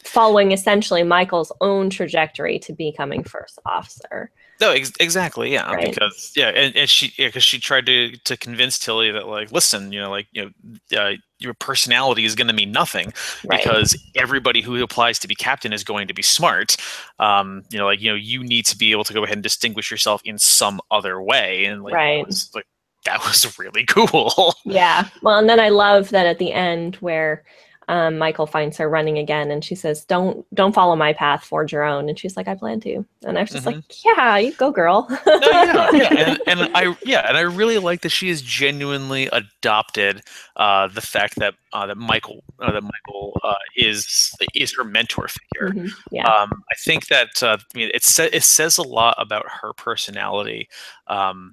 following 0.04 0.52
essentially 0.52 1.02
Michael's 1.02 1.52
own 1.60 1.90
trajectory 1.90 2.58
to 2.60 2.72
becoming 2.72 3.24
first 3.24 3.58
officer. 3.66 4.30
No, 4.60 4.70
ex- 4.70 4.92
exactly. 5.00 5.52
Yeah, 5.52 5.72
right. 5.72 5.90
because 5.90 6.32
yeah, 6.36 6.48
and, 6.48 6.76
and 6.76 6.88
she 6.88 7.12
yeah, 7.16 7.28
because 7.28 7.42
she 7.42 7.58
tried 7.58 7.86
to 7.86 8.16
to 8.16 8.36
convince 8.36 8.78
Tilly 8.78 9.10
that 9.10 9.26
like, 9.26 9.50
listen, 9.50 9.92
you 9.92 10.00
know, 10.00 10.10
like 10.10 10.28
you 10.32 10.52
know, 10.90 10.98
uh, 10.98 11.14
your 11.42 11.54
personality 11.54 12.24
is 12.24 12.34
going 12.34 12.48
to 12.48 12.52
mean 12.52 12.72
nothing 12.72 13.12
right. 13.44 13.62
because 13.62 13.96
everybody 14.14 14.60
who 14.60 14.82
applies 14.82 15.18
to 15.20 15.28
be 15.28 15.34
captain 15.34 15.72
is 15.72 15.84
going 15.84 16.08
to 16.08 16.14
be 16.14 16.22
smart. 16.22 16.76
Um, 17.18 17.62
you 17.70 17.78
know, 17.78 17.86
like 17.86 18.00
you 18.00 18.10
know, 18.10 18.16
you 18.16 18.42
need 18.42 18.66
to 18.66 18.76
be 18.76 18.92
able 18.92 19.04
to 19.04 19.12
go 19.12 19.24
ahead 19.24 19.36
and 19.36 19.42
distinguish 19.42 19.90
yourself 19.90 20.22
in 20.24 20.38
some 20.38 20.80
other 20.90 21.20
way, 21.20 21.64
and 21.64 21.82
like, 21.82 21.94
right. 21.94 22.26
Was, 22.26 22.50
like 22.54 22.66
that 23.04 23.20
was 23.24 23.58
really 23.58 23.84
cool. 23.88 24.54
yeah. 24.64 25.08
Well, 25.22 25.38
and 25.38 25.48
then 25.48 25.60
I 25.60 25.68
love 25.68 26.10
that 26.10 26.26
at 26.26 26.38
the 26.38 26.52
end 26.52 26.96
where 26.96 27.44
um, 27.92 28.16
Michael 28.16 28.46
finds 28.46 28.78
her 28.78 28.88
running 28.88 29.18
again, 29.18 29.50
and 29.50 29.62
she 29.62 29.74
says, 29.74 30.02
"Don't 30.06 30.46
don't 30.54 30.72
follow 30.72 30.96
my 30.96 31.12
path, 31.12 31.44
forge 31.44 31.72
your 31.72 31.82
own." 31.82 32.08
And 32.08 32.18
she's 32.18 32.38
like, 32.38 32.48
"I 32.48 32.54
plan 32.54 32.80
to." 32.80 33.04
And 33.22 33.36
I 33.36 33.42
was 33.42 33.50
just 33.50 33.66
mm-hmm. 33.66 33.80
like, 33.80 34.04
"Yeah, 34.04 34.38
you 34.38 34.54
go, 34.54 34.70
girl." 34.70 35.06
no, 35.26 35.38
yeah, 35.42 35.90
yeah, 35.92 36.08
and, 36.46 36.60
and, 36.62 36.74
I 36.74 36.96
yeah, 37.04 37.28
and 37.28 37.36
I 37.36 37.42
really 37.42 37.76
like 37.76 38.00
that 38.00 38.08
she 38.08 38.30
has 38.30 38.40
genuinely 38.40 39.26
adopted 39.26 40.22
uh, 40.56 40.88
the 40.88 41.02
fact 41.02 41.36
that 41.36 41.52
uh, 41.74 41.84
that 41.84 41.98
Michael 41.98 42.42
uh, 42.60 42.72
that 42.72 42.82
Michael 42.82 43.38
uh, 43.44 43.56
is 43.76 44.32
is 44.54 44.74
her 44.74 44.84
mentor 44.84 45.28
figure. 45.28 45.74
Mm-hmm. 45.74 46.14
Yeah, 46.16 46.24
um, 46.24 46.64
I 46.72 46.74
think 46.82 47.08
that 47.08 47.42
uh, 47.42 47.58
I 47.60 47.78
mean 47.78 47.90
it 47.92 48.04
sa- 48.04 48.30
it 48.32 48.42
says 48.42 48.78
a 48.78 48.82
lot 48.82 49.16
about 49.18 49.44
her 49.60 49.74
personality. 49.74 50.70
Um, 51.08 51.52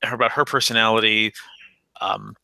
about 0.00 0.30
her 0.32 0.44
personality 0.44 1.32
um, 2.00 2.36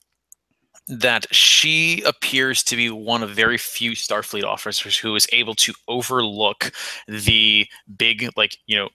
that 0.91 1.33
she 1.35 2.03
appears 2.03 2.63
to 2.65 2.77
be 2.77 2.91
one 2.91 3.23
of 3.23 3.31
very 3.31 3.57
few 3.57 3.93
Starfleet 3.93 4.45
officers 4.45 4.97
who 4.97 5.15
is 5.15 5.27
able 5.33 5.55
to 5.55 5.73
overlook 5.89 6.73
the 7.07 7.67
big, 7.97 8.29
like 8.37 8.57
you 8.67 8.77
know, 8.77 8.89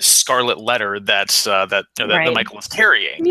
scarlet 0.00 0.58
letter 0.58 1.00
that 1.00 1.46
uh, 1.46 1.66
that, 1.66 1.86
you 1.98 2.06
know, 2.06 2.14
right. 2.14 2.26
that, 2.26 2.34
Michael 2.34 2.58
is 2.58 2.66
carrying. 2.66 3.22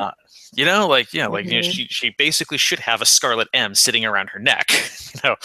Uh, 0.00 0.12
you 0.54 0.64
know, 0.64 0.86
like 0.86 1.12
yeah, 1.12 1.26
like 1.26 1.44
mm-hmm. 1.44 1.54
you 1.54 1.62
know, 1.62 1.68
she 1.68 1.86
she 1.86 2.14
basically 2.18 2.58
should 2.58 2.80
have 2.80 3.00
a 3.00 3.06
scarlet 3.06 3.48
M 3.52 3.74
sitting 3.74 4.04
around 4.04 4.30
her 4.30 4.38
neck. 4.38 4.70
You 5.12 5.20
know, 5.24 5.36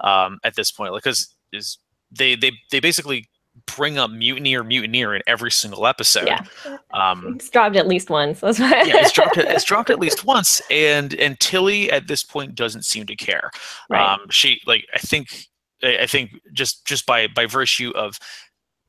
um, 0.00 0.40
at 0.42 0.56
this 0.56 0.72
point, 0.72 0.92
because 0.94 1.32
is 1.52 1.78
they 2.10 2.34
they 2.34 2.50
they 2.72 2.80
basically 2.80 3.28
bring 3.66 3.98
up 3.98 4.10
mutiny 4.10 4.54
or 4.56 4.64
mutineer 4.64 5.14
in 5.14 5.22
every 5.26 5.50
single 5.50 5.86
episode. 5.86 6.26
Yeah, 6.26 6.44
um, 6.92 7.34
it's 7.36 7.50
dropped 7.50 7.76
at 7.76 7.86
least 7.86 8.10
once. 8.10 8.40
That's 8.40 8.58
why. 8.58 8.70
yeah, 8.86 8.96
it's 8.96 9.12
dropped. 9.12 9.36
It's 9.36 9.64
dropped 9.64 9.90
at 9.90 9.98
least 10.00 10.24
once, 10.24 10.60
and 10.70 11.14
and 11.14 11.38
Tilly 11.40 11.90
at 11.90 12.06
this 12.06 12.22
point 12.22 12.54
doesn't 12.54 12.84
seem 12.84 13.06
to 13.06 13.16
care. 13.16 13.50
Right. 13.88 14.14
Um, 14.14 14.20
she 14.30 14.60
like 14.66 14.86
I 14.94 14.98
think 14.98 15.48
I 15.82 16.06
think 16.06 16.32
just 16.52 16.86
just 16.86 17.06
by 17.06 17.26
by 17.26 17.46
virtue 17.46 17.92
of 17.94 18.18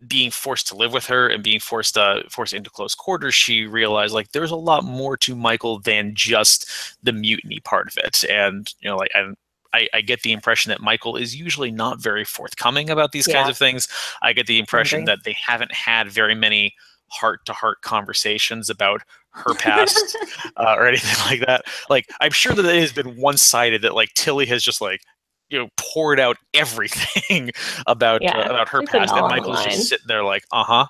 being 0.08 0.32
forced 0.32 0.68
to 0.68 0.76
live 0.76 0.94
with 0.94 1.06
her 1.06 1.30
and 1.30 1.44
being 1.44 1.60
forced 1.60 1.98
uh 1.98 2.22
forced 2.30 2.54
into 2.54 2.70
close 2.70 2.94
quarters 2.94 3.34
she 3.34 3.66
realized 3.66 4.14
like 4.14 4.30
there's 4.32 4.52
a 4.52 4.56
lot 4.56 4.84
more 4.84 5.16
to 5.16 5.36
michael 5.36 5.80
than 5.80 6.14
just 6.14 6.70
the 7.04 7.14
mutiny 7.14 7.60
part 7.64 7.88
of 7.88 7.98
it 8.04 8.24
and 8.30 8.74
you 8.82 8.90
know 8.90 8.98
like 8.98 9.12
and 9.14 9.38
I, 9.74 9.88
I, 9.94 10.02
get 10.02 10.22
the 10.22 10.32
impression 10.32 10.70
that 10.70 10.82
Michael 10.82 11.16
is 11.16 11.36
usually 11.36 11.72
not 11.72 12.00
very 12.00 12.26
forthcoming 12.26 12.90
about 12.90 13.12
these 13.12 13.28
yeah. 13.28 13.36
kinds 13.36 13.50
of 13.50 13.58
things. 13.58 13.88
I 14.22 14.34
get 14.34 14.48
the 14.48 14.60
impression 14.60 15.06
that 15.06 15.20
they 15.24 15.34
haven't 15.34 15.74
had 15.74 16.10
very 16.10 16.36
many 16.36 16.76
heart 17.10 17.45
to 17.45 17.54
heart 17.54 17.82
conversations 17.82 18.70
about 18.70 19.02
her 19.32 19.54
past 19.56 20.18
uh, 20.58 20.76
or 20.78 20.88
anything 20.88 21.26
like 21.26 21.45
that. 21.45 21.66
Like, 21.90 22.10
I'm 22.20 22.32
sure 22.32 22.54
that 22.54 22.66
it 22.66 22.80
has 22.80 22.94
been 22.94 23.18
one 23.18 23.38
sided 23.38 23.82
that 23.82 23.95
like 23.95 24.14
Tilly 24.14 24.45
has 24.48 24.64
just 24.64 24.82
like, 24.82 25.02
you 25.50 25.60
know, 25.60 25.70
poured 25.78 26.20
out 26.20 26.38
everything 26.54 27.52
about 27.88 28.22
yeah, 28.22 28.38
uh, 28.38 28.45
about 28.45 28.70
her 28.70 28.84
past, 28.84 29.14
and 29.14 29.28
Michael's 29.28 29.64
just 29.64 29.90
sitting 29.90 30.06
there 30.08 30.24
like, 30.24 30.44
uh 30.52 30.64
huh, 30.64 30.86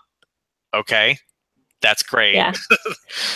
okay, 0.73 1.18
that's 1.84 2.01
great. 2.01 2.34
Yeah. 2.34 2.53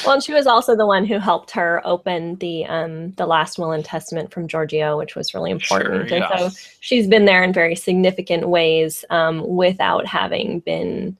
well, 0.06 0.16
and 0.16 0.24
she 0.24 0.34
was 0.34 0.48
also 0.48 0.76
the 0.76 0.88
one 0.88 1.06
who 1.06 1.20
helped 1.20 1.52
her 1.52 1.82
open 1.86 2.38
the 2.38 2.66
um 2.66 3.12
the 3.12 3.28
last 3.28 3.60
will 3.60 3.72
and 3.72 3.86
testament 3.86 4.34
from 4.34 4.48
Georgiou, 4.48 4.98
which 4.98 5.16
was 5.16 5.36
really 5.36 5.52
important. 5.52 6.10
Sure, 6.10 6.18
yeah. 6.18 6.30
And 6.32 6.52
so 6.54 6.60
she's 6.80 7.08
been 7.08 7.26
there 7.26 7.44
in 7.44 7.54
very 7.54 7.76
significant 7.76 8.50
ways 8.50 9.06
um, 9.12 9.46
without 9.48 10.08
having 10.08 10.62
been 10.62 11.18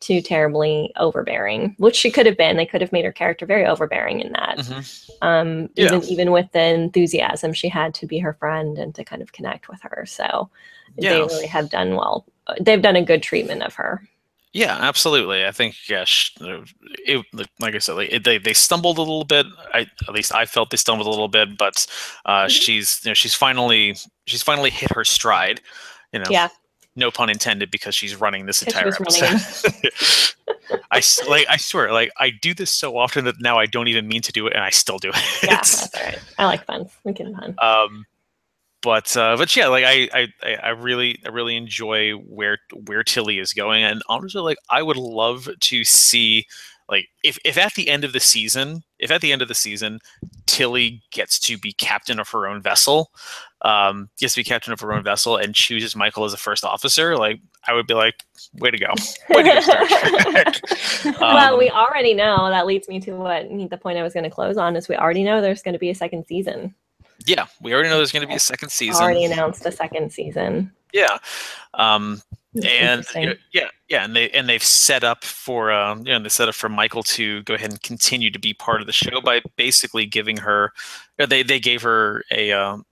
too 0.00 0.20
terribly 0.20 0.92
overbearing, 0.96 1.74
which 1.78 1.94
she 1.94 2.10
could 2.10 2.26
have 2.26 2.36
been. 2.36 2.56
They 2.56 2.66
could 2.66 2.80
have 2.80 2.92
made 2.92 3.04
her 3.04 3.12
character 3.12 3.46
very 3.46 3.64
overbearing 3.64 4.20
in 4.20 4.32
that. 4.32 4.58
Mm-hmm. 4.58 5.26
Um, 5.26 5.70
yeah. 5.74 5.86
even 5.86 6.04
even 6.04 6.32
with 6.32 6.50
the 6.52 6.62
enthusiasm 6.62 7.52
she 7.52 7.68
had 7.68 7.94
to 7.94 8.06
be 8.06 8.18
her 8.18 8.34
friend 8.34 8.76
and 8.78 8.94
to 8.96 9.04
kind 9.04 9.22
of 9.22 9.32
connect 9.32 9.68
with 9.68 9.80
her. 9.82 10.04
So 10.06 10.50
yeah. 10.98 11.14
they 11.14 11.20
really 11.20 11.46
have 11.46 11.70
done 11.70 11.94
well. 11.94 12.26
They've 12.60 12.82
done 12.82 12.96
a 12.96 13.04
good 13.04 13.22
treatment 13.22 13.62
of 13.62 13.74
her. 13.76 14.02
Yeah, 14.52 14.76
absolutely. 14.80 15.46
I 15.46 15.50
think 15.50 15.88
yes, 15.88 16.30
it, 16.40 17.24
like 17.58 17.74
I 17.74 17.78
said, 17.78 17.96
it, 17.98 18.24
they 18.24 18.36
they 18.36 18.52
stumbled 18.52 18.98
a 18.98 19.00
little 19.00 19.24
bit. 19.24 19.46
I 19.72 19.86
at 20.06 20.12
least 20.12 20.34
I 20.34 20.44
felt 20.44 20.70
they 20.70 20.76
stumbled 20.76 21.06
a 21.06 21.10
little 21.10 21.28
bit, 21.28 21.56
but 21.56 21.86
uh, 22.26 22.42
mm-hmm. 22.42 22.48
she's 22.48 23.00
you 23.02 23.10
know 23.10 23.14
she's 23.14 23.34
finally 23.34 23.96
she's 24.26 24.42
finally 24.42 24.68
hit 24.68 24.90
her 24.94 25.04
stride. 25.04 25.60
You 26.12 26.18
know, 26.18 26.26
yeah. 26.30 26.48
No 26.94 27.10
pun 27.10 27.30
intended, 27.30 27.70
because 27.70 27.94
she's 27.94 28.14
running 28.14 28.44
this 28.44 28.60
entire 28.60 28.88
episode. 28.88 29.40
I 30.90 31.00
like 31.26 31.46
I 31.48 31.56
swear, 31.56 31.90
like 31.90 32.10
I 32.18 32.28
do 32.28 32.52
this 32.52 32.70
so 32.70 32.98
often 32.98 33.24
that 33.24 33.40
now 33.40 33.58
I 33.58 33.64
don't 33.64 33.88
even 33.88 34.06
mean 34.06 34.20
to 34.20 34.32
do 34.32 34.46
it, 34.46 34.52
and 34.52 34.62
I 34.62 34.68
still 34.68 34.98
do 34.98 35.08
it. 35.08 35.42
Yeah, 35.42 35.54
that's 35.54 35.94
all 35.94 36.02
right. 36.02 36.18
I 36.36 36.44
like 36.44 36.66
fun. 36.66 36.90
We 37.04 37.14
can 37.14 37.34
fun. 37.34 37.54
Um, 37.58 38.04
but 38.82 39.16
uh, 39.16 39.36
but 39.36 39.54
yeah, 39.56 39.68
like 39.68 39.84
I, 39.84 40.28
I 40.44 40.54
I 40.62 40.68
really 40.70 41.18
I 41.24 41.28
really 41.28 41.56
enjoy 41.56 42.12
where 42.12 42.58
where 42.86 43.02
Tilly 43.02 43.38
is 43.38 43.52
going, 43.52 43.84
and 43.84 44.02
honestly, 44.08 44.42
like 44.42 44.58
I 44.70 44.82
would 44.82 44.96
love 44.96 45.48
to 45.58 45.84
see 45.84 46.46
like 46.88 47.08
if 47.22 47.38
if 47.44 47.56
at 47.56 47.74
the 47.74 47.88
end 47.88 48.04
of 48.04 48.12
the 48.12 48.20
season, 48.20 48.82
if 48.98 49.10
at 49.10 49.20
the 49.20 49.32
end 49.32 49.40
of 49.40 49.48
the 49.48 49.54
season, 49.54 50.00
Tilly 50.46 51.00
gets 51.12 51.38
to 51.40 51.56
be 51.56 51.72
captain 51.72 52.18
of 52.18 52.28
her 52.30 52.46
own 52.46 52.60
vessel, 52.60 53.10
um, 53.62 54.10
gets 54.18 54.34
to 54.34 54.40
be 54.40 54.44
captain 54.44 54.72
of 54.72 54.80
her 54.80 54.92
own 54.92 55.04
vessel, 55.04 55.36
and 55.36 55.54
chooses 55.54 55.94
Michael 55.94 56.24
as 56.24 56.34
a 56.34 56.36
first 56.36 56.64
officer, 56.64 57.16
like 57.16 57.40
I 57.68 57.74
would 57.74 57.86
be 57.86 57.94
like, 57.94 58.24
way 58.54 58.70
to 58.72 58.78
go, 58.78 58.92
way 59.30 59.42
to 59.44 61.04
go, 61.04 61.08
um, 61.10 61.16
well, 61.20 61.56
we 61.56 61.70
already 61.70 62.14
know 62.14 62.50
that 62.50 62.66
leads 62.66 62.88
me 62.88 63.00
to 63.00 63.12
what 63.12 63.48
the 63.48 63.78
point 63.78 63.98
I 63.98 64.02
was 64.02 64.12
going 64.12 64.24
to 64.24 64.30
close 64.30 64.56
on 64.56 64.74
is 64.74 64.88
we 64.88 64.96
already 64.96 65.22
know 65.22 65.40
there's 65.40 65.62
going 65.62 65.74
to 65.74 65.78
be 65.78 65.90
a 65.90 65.94
second 65.94 66.26
season. 66.26 66.74
Yeah, 67.26 67.46
we 67.60 67.72
already 67.72 67.88
know 67.88 67.96
there's 67.96 68.12
going 68.12 68.22
to 68.22 68.28
be 68.28 68.34
a 68.34 68.40
second 68.40 68.70
season. 68.70 69.02
Already 69.02 69.24
announced 69.24 69.64
a 69.66 69.72
second 69.72 70.12
season. 70.12 70.72
Yeah, 70.92 71.18
um, 71.74 72.22
and 72.64 73.04
you 73.14 73.26
know, 73.26 73.34
yeah, 73.52 73.68
yeah, 73.88 74.04
and 74.04 74.14
they 74.14 74.28
and 74.30 74.48
they've 74.48 74.62
set 74.62 75.04
up 75.04 75.24
for 75.24 75.72
um, 75.72 76.06
you 76.06 76.12
know 76.12 76.18
they 76.18 76.28
set 76.28 76.48
up 76.48 76.54
for 76.54 76.68
Michael 76.68 77.02
to 77.04 77.42
go 77.44 77.54
ahead 77.54 77.70
and 77.70 77.82
continue 77.82 78.30
to 78.30 78.38
be 78.38 78.52
part 78.52 78.80
of 78.80 78.86
the 78.86 78.92
show 78.92 79.20
by 79.22 79.40
basically 79.56 80.04
giving 80.04 80.36
her, 80.36 80.72
they 81.16 81.42
they 81.42 81.58
gave 81.58 81.82
her 81.82 82.24
a 82.30 82.52
um, 82.52 82.84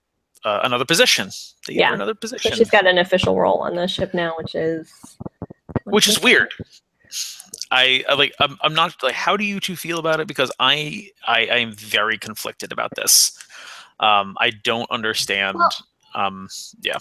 uh, 0.43 0.61
another 0.63 0.85
position. 0.85 1.29
They 1.67 1.75
yeah, 1.75 1.93
another 1.93 2.15
position. 2.15 2.51
So 2.51 2.57
she's 2.57 2.71
got 2.71 2.87
an 2.87 2.97
official 2.97 3.39
role 3.39 3.59
on 3.59 3.75
the 3.75 3.87
ship 3.87 4.13
now, 4.13 4.33
which 4.37 4.55
is 4.55 4.91
which 5.83 6.07
is 6.07 6.21
weird. 6.21 6.51
I, 7.69 8.03
I 8.09 8.15
like 8.15 8.33
I'm, 8.39 8.57
I'm 8.61 8.73
not 8.73 8.95
like 9.03 9.13
how 9.13 9.37
do 9.37 9.43
you 9.43 9.59
two 9.59 9.75
feel 9.75 9.99
about 9.99 10.19
it 10.19 10.27
because 10.27 10.51
I 10.59 11.09
I 11.27 11.47
I 11.47 11.57
am 11.57 11.73
very 11.73 12.17
conflicted 12.17 12.71
about 12.71 12.91
this. 12.95 13.37
Um, 14.01 14.35
I 14.39 14.51
don't 14.63 14.89
understand. 14.91 15.57
Well, 15.57 15.71
um, 16.15 16.49
yeah. 16.81 16.97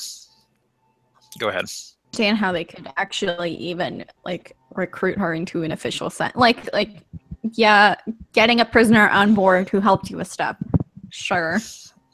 Go 1.39 1.49
ahead. 1.49 1.65
Understand 2.13 2.39
how 2.39 2.53
they 2.53 2.65
could 2.65 2.89
actually 2.97 3.55
even 3.57 4.05
like 4.25 4.57
recruit 4.75 5.19
her 5.19 5.35
into 5.35 5.63
an 5.63 5.73
official 5.73 6.11
set. 6.11 6.37
Like, 6.37 6.73
like, 6.73 7.05
yeah, 7.53 7.97
getting 8.33 8.61
a 8.61 8.65
prisoner 8.65 9.09
on 9.09 9.35
board 9.35 9.69
who 9.69 9.81
helped 9.81 10.11
you 10.11 10.19
with 10.19 10.29
stuff. 10.29 10.57
Sure. 11.11 11.59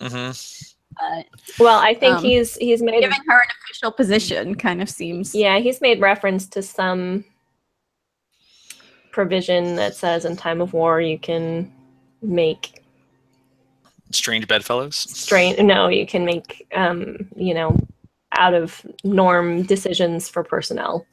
Mm-hmm. 0.01 0.73
But, 0.99 1.27
well, 1.59 1.79
I 1.79 1.95
think 1.95 2.17
um, 2.17 2.25
he's 2.25 2.57
he's 2.57 2.81
made 2.81 3.01
giving 3.01 3.19
her 3.29 3.37
an 3.37 3.51
official 3.65 3.93
position 3.93 4.55
kind 4.55 4.81
of 4.81 4.89
seems. 4.89 5.35
Yeah, 5.35 5.59
he's 5.59 5.81
made 5.81 6.01
reference 6.01 6.47
to 6.49 6.63
some 6.63 7.25
provision 9.11 9.77
that 9.77 9.95
says 9.95 10.25
in 10.25 10.37
time 10.37 10.61
of 10.61 10.73
war 10.73 11.01
you 11.01 11.19
can 11.19 11.73
make 12.23 12.83
strange 14.11 14.47
bedfellows? 14.49 14.97
Strange 14.97 15.59
no 15.59 15.89
you 15.89 16.07
can 16.07 16.25
make 16.25 16.67
um 16.75 17.29
you 17.37 17.55
know 17.55 17.77
out 18.33 18.55
of 18.55 18.85
norm 19.05 19.63
decisions 19.63 20.29
for 20.29 20.43
personnel. 20.45 21.07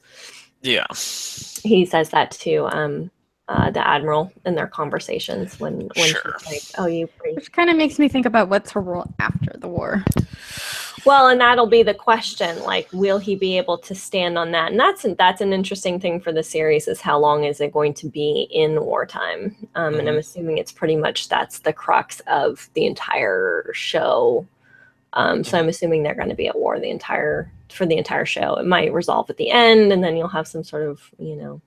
Yeah. 0.62 0.86
He 0.92 1.86
says 1.86 2.10
that 2.10 2.30
to 2.32 2.66
um 2.66 3.10
uh, 3.48 3.70
the 3.70 3.86
admiral 3.86 4.32
in 4.46 4.54
their 4.54 4.66
conversations 4.66 5.60
when 5.60 5.88
when 5.96 6.08
sure. 6.08 6.36
like 6.46 6.62
oh 6.78 6.86
you 6.86 7.08
which 7.34 7.52
kind 7.52 7.68
of 7.68 7.76
makes 7.76 7.98
me 7.98 8.08
think 8.08 8.24
about 8.24 8.48
what's 8.48 8.70
her 8.70 8.80
role 8.80 9.04
after 9.18 9.52
the 9.58 9.68
war 9.68 10.02
well, 11.04 11.28
and 11.28 11.40
that'll 11.40 11.66
be 11.66 11.82
the 11.82 11.94
question. 11.94 12.62
Like, 12.62 12.88
will 12.92 13.18
he 13.18 13.36
be 13.36 13.58
able 13.58 13.76
to 13.78 13.94
stand 13.94 14.38
on 14.38 14.52
that? 14.52 14.70
And 14.70 14.80
that's 14.80 15.04
that's 15.18 15.40
an 15.40 15.52
interesting 15.52 16.00
thing 16.00 16.20
for 16.20 16.32
the 16.32 16.42
series 16.42 16.88
is 16.88 17.00
how 17.00 17.18
long 17.18 17.44
is 17.44 17.60
it 17.60 17.72
going 17.72 17.94
to 17.94 18.08
be 18.08 18.48
in 18.50 18.82
wartime? 18.82 19.56
Um, 19.74 19.92
mm-hmm. 19.92 20.00
And 20.00 20.08
I'm 20.08 20.14
mm-hmm. 20.14 20.18
assuming 20.18 20.58
it's 20.58 20.72
pretty 20.72 20.96
much 20.96 21.28
that's 21.28 21.58
the 21.60 21.72
crux 21.72 22.20
of 22.26 22.70
the 22.74 22.86
entire 22.86 23.70
show. 23.74 24.46
Um, 25.12 25.44
so 25.44 25.58
I'm 25.58 25.68
assuming 25.68 26.02
they're 26.02 26.14
going 26.14 26.30
to 26.30 26.34
be 26.34 26.48
at 26.48 26.58
war 26.58 26.80
the 26.80 26.90
entire 26.90 27.50
for 27.70 27.86
the 27.86 27.98
entire 27.98 28.26
show. 28.26 28.54
It 28.54 28.66
might 28.66 28.92
resolve 28.92 29.28
at 29.28 29.36
the 29.36 29.50
end, 29.50 29.92
and 29.92 30.02
then 30.02 30.16
you'll 30.16 30.28
have 30.28 30.48
some 30.48 30.64
sort 30.64 30.88
of 30.88 31.10
you 31.18 31.36
know 31.36 31.60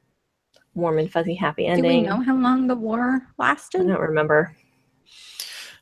warm 0.77 0.99
and 0.99 1.11
fuzzy 1.11 1.35
happy 1.35 1.65
ending. 1.65 1.83
Do 1.83 2.11
we 2.11 2.17
know 2.17 2.21
how 2.21 2.35
long 2.35 2.67
the 2.67 2.75
war 2.75 3.21
lasted? 3.37 3.81
I 3.81 3.85
don't 3.85 3.99
remember. 3.99 4.55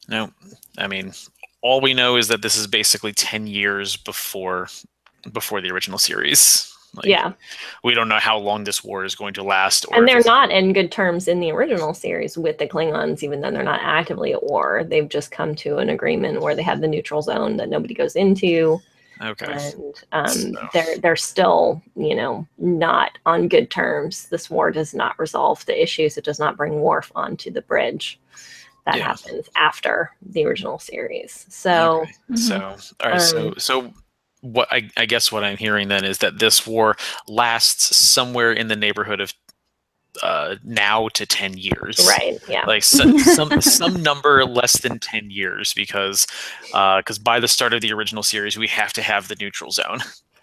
No, 0.07 0.31
I 0.77 0.88
mean 0.88 1.13
all 1.61 1.81
we 1.81 1.93
know 1.95 2.15
is 2.15 2.27
that 2.27 2.43
this 2.43 2.55
is 2.55 2.67
basically 2.67 3.11
10 3.11 3.47
years 3.47 3.97
before 3.97 4.67
before 5.34 5.61
the 5.61 5.72
original 5.72 5.97
series 5.97 6.72
Like, 6.93 7.05
yeah, 7.07 7.34
we 7.84 7.95
don't 7.95 8.07
know 8.07 8.19
how 8.19 8.38
long 8.38 8.63
this 8.63 8.84
war 8.84 9.03
is 9.03 9.15
going 9.15 9.34
to 9.34 9.43
last. 9.43 9.85
and 9.91 10.07
they're 10.07 10.22
not 10.23 10.51
in 10.51 10.73
good 10.73 10.91
terms 10.91 11.27
in 11.27 11.39
the 11.39 11.51
original 11.51 11.93
series 11.95 12.38
with 12.38 12.59
the 12.59 12.67
Klingons, 12.67 13.23
even 13.23 13.41
though 13.41 13.49
they're 13.51 13.63
not 13.63 13.81
actively 13.81 14.31
at 14.31 14.43
war. 14.43 14.84
They've 14.84 15.09
just 15.09 15.31
come 15.31 15.55
to 15.55 15.77
an 15.77 15.89
agreement 15.89 16.41
where 16.41 16.55
they 16.55 16.61
have 16.61 16.81
the 16.81 16.88
neutral 16.88 17.23
zone 17.23 17.57
that 17.57 17.69
nobody 17.69 17.95
goes 17.95 18.15
into. 18.15 18.80
Okay. 19.21 19.45
And 19.51 20.03
um, 20.11 20.27
So- 20.27 20.69
they're 20.73 20.97
they're 20.99 21.15
still, 21.15 21.81
you 21.95 22.15
know, 22.15 22.47
not 22.57 23.17
on 23.25 23.47
good 23.47 23.69
terms. 23.71 24.27
This 24.29 24.49
war 24.49 24.71
does 24.71 24.93
not 24.93 25.17
resolve 25.19 25.65
the 25.65 25.81
issues. 25.81 26.17
It 26.17 26.25
does 26.25 26.39
not 26.39 26.57
bring 26.57 26.81
Worf 26.81 27.11
onto 27.15 27.51
the 27.51 27.61
bridge. 27.61 28.19
That 28.85 28.97
Yeah. 28.97 29.07
happens 29.07 29.49
after 29.55 30.11
the 30.21 30.45
original 30.45 30.77
series. 30.79 31.45
So 31.49 32.01
Okay. 32.01 32.11
Mhm. 32.31 32.37
So, 32.37 32.95
all 33.03 33.11
right. 33.11 33.21
so, 33.21 33.47
Um, 33.47 33.53
so 33.57 33.93
what 34.41 34.67
I, 34.71 34.89
I 34.95 35.05
guess 35.07 35.31
what 35.31 35.43
I'm 35.43 35.57
hearing 35.57 35.87
then 35.87 36.05
is 36.05 36.19
that 36.19 36.37
this 36.37 36.67
war 36.67 36.95
lasts 37.27 37.95
somewhere 37.95 38.51
in 38.51 38.67
the 38.67 38.75
neighborhood 38.75 39.19
of 39.21 39.33
uh, 40.23 40.55
now 40.63 41.07
to 41.09 41.25
10 41.25 41.57
years. 41.57 42.05
right, 42.07 42.39
yeah. 42.47 42.65
Like 42.65 42.83
so, 42.83 43.17
some 43.17 43.61
some 43.61 44.01
number 44.01 44.45
less 44.45 44.81
than 44.81 44.99
10 44.99 45.29
years 45.29 45.73
because 45.73 46.27
uh 46.73 46.97
because 46.99 47.19
by 47.19 47.39
the 47.39 47.47
start 47.47 47.73
of 47.73 47.81
the 47.81 47.91
original 47.91 48.23
series 48.23 48.57
we 48.57 48.67
have 48.67 48.93
to 48.93 49.01
have 49.01 49.27
the 49.27 49.35
neutral 49.39 49.71
zone. 49.71 49.99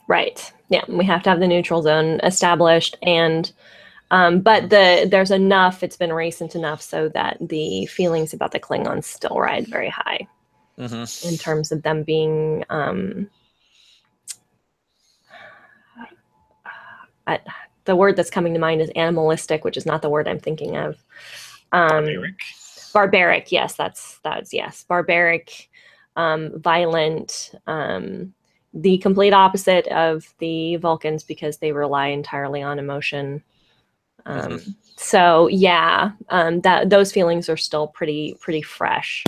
Right. 0.08 0.52
Yeah, 0.68 0.84
we 0.88 1.04
have 1.04 1.22
to 1.22 1.30
have 1.30 1.40
the 1.40 1.46
neutral 1.46 1.82
zone 1.82 2.20
established, 2.22 2.96
and 3.02 3.50
um, 4.10 4.40
but 4.40 4.70
the 4.70 5.06
there's 5.10 5.30
enough. 5.30 5.82
It's 5.82 5.96
been 5.96 6.12
recent 6.12 6.54
enough 6.54 6.82
so 6.82 7.08
that 7.10 7.38
the 7.40 7.86
feelings 7.86 8.34
about 8.34 8.52
the 8.52 8.60
Klingons 8.60 9.04
still 9.04 9.38
ride 9.38 9.66
very 9.68 9.88
high 9.88 10.26
hmm 10.76 11.04
in 11.24 11.36
terms 11.38 11.72
of 11.72 11.82
them 11.82 12.02
being. 12.02 12.64
Um, 12.68 13.30
I, 17.26 17.38
the 17.84 17.96
word 17.96 18.16
that's 18.16 18.30
coming 18.30 18.54
to 18.54 18.60
mind 18.60 18.80
is 18.80 18.90
animalistic, 18.96 19.64
which 19.64 19.76
is 19.76 19.86
not 19.86 20.02
the 20.02 20.10
word 20.10 20.28
I'm 20.28 20.38
thinking 20.38 20.76
of. 20.76 20.96
Um, 21.72 22.04
Barbaric. 22.04 22.34
barbaric 22.92 23.52
yes 23.52 23.74
that's 23.74 24.18
that's 24.22 24.52
yes. 24.52 24.84
Barbaric 24.88 25.70
um 26.16 26.60
violent 26.60 27.52
um 27.66 28.34
the 28.74 28.98
complete 28.98 29.32
opposite 29.32 29.86
of 29.88 30.32
the 30.38 30.76
vulcans 30.76 31.24
because 31.24 31.58
they 31.58 31.72
rely 31.72 32.08
entirely 32.08 32.62
on 32.62 32.78
emotion. 32.78 33.42
Um 34.26 34.60
so 34.96 35.48
yeah 35.48 36.12
um 36.28 36.60
that 36.60 36.90
those 36.90 37.12
feelings 37.12 37.48
are 37.48 37.56
still 37.56 37.88
pretty 37.88 38.36
pretty 38.40 38.62
fresh 38.62 39.24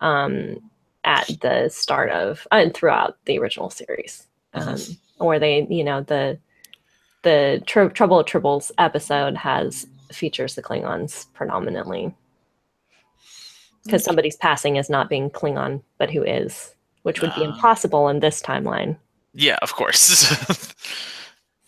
um 0.00 0.56
at 1.04 1.28
the 1.42 1.68
start 1.68 2.10
of 2.10 2.46
and 2.50 2.72
throughout 2.74 3.18
the 3.26 3.38
original 3.38 3.70
series. 3.70 4.26
Um 4.54 4.78
where 5.18 5.38
they 5.38 5.66
you 5.68 5.84
know 5.84 6.00
the 6.00 6.38
the 7.24 7.62
Tr- 7.66 7.86
trouble 7.88 8.20
of 8.20 8.26
tribbles 8.26 8.70
episode 8.78 9.36
has 9.36 9.86
features 10.12 10.54
the 10.54 10.62
klingons 10.62 11.26
predominantly 11.34 12.14
because 13.84 14.04
somebody's 14.04 14.36
passing 14.36 14.76
is 14.76 14.88
not 14.88 15.08
being 15.10 15.28
Klingon, 15.28 15.82
but 15.98 16.10
who 16.10 16.22
is, 16.22 16.74
which 17.02 17.20
would 17.20 17.34
be 17.34 17.42
Ah. 17.42 17.50
impossible 17.50 18.08
in 18.08 18.20
this 18.20 18.40
timeline. 18.40 18.96
Yeah, 19.34 19.58
of 19.62 19.74
course. 19.74 20.72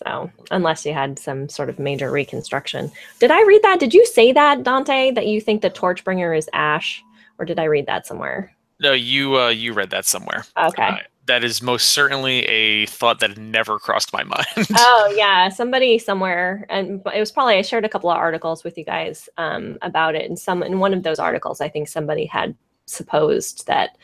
So, 0.07 0.31
unless 0.51 0.85
you 0.85 0.93
had 0.93 1.19
some 1.19 1.49
sort 1.49 1.71
of 1.71 1.79
major 1.79 2.11
reconstruction. 2.13 2.93
Did 3.19 3.31
I 3.31 3.43
read 3.45 3.63
that? 3.63 3.81
Did 3.81 3.95
you 3.95 4.05
say 4.05 4.31
that, 4.31 4.63
Dante, 4.63 5.11
that 5.13 5.27
you 5.27 5.41
think 5.41 5.63
the 5.63 5.71
Torchbringer 5.71 6.37
is 6.37 6.51
Ash? 6.53 7.03
Or 7.39 7.47
did 7.47 7.59
I 7.59 7.65
read 7.65 7.87
that 7.87 8.07
somewhere? 8.07 8.55
no, 8.79 8.93
you 8.93 9.39
uh, 9.41 9.49
you 9.49 9.73
read 9.73 9.89
that 9.91 10.05
somewhere. 10.05 10.45
Okay. 10.59 10.87
Uh, 10.87 10.97
that 11.27 11.45
is 11.45 11.61
most 11.63 11.91
certainly 11.91 12.45
a 12.45 12.87
thought 12.87 13.21
that 13.21 13.37
never 13.37 13.79
crossed 13.79 14.13
my 14.13 14.23
mind. 14.25 14.69
oh, 14.77 15.15
yeah. 15.17 15.49
Somebody 15.49 15.99
somewhere, 15.99 16.67
and 16.69 17.03
it 17.15 17.21
was 17.21 17.33
probably, 17.33 17.57
I 17.57 17.63
shared 17.63 17.85
a 17.85 17.89
couple 17.89 18.11
of 18.11 18.17
articles 18.17 18.65
with 18.65 18.79
you 18.79 18.85
guys 18.85 19.29
um, 19.37 19.79
about 19.83 20.15
it. 20.15 20.29
And 20.29 20.39
some, 20.39 20.63
in 20.63 20.79
one 20.79 20.95
of 20.95 21.03
those 21.03 21.19
articles, 21.19 21.61
I 21.61 21.69
think 21.69 21.89
somebody 21.89 22.27
had 22.27 22.55
supposed 22.87 23.67
that 23.67 23.97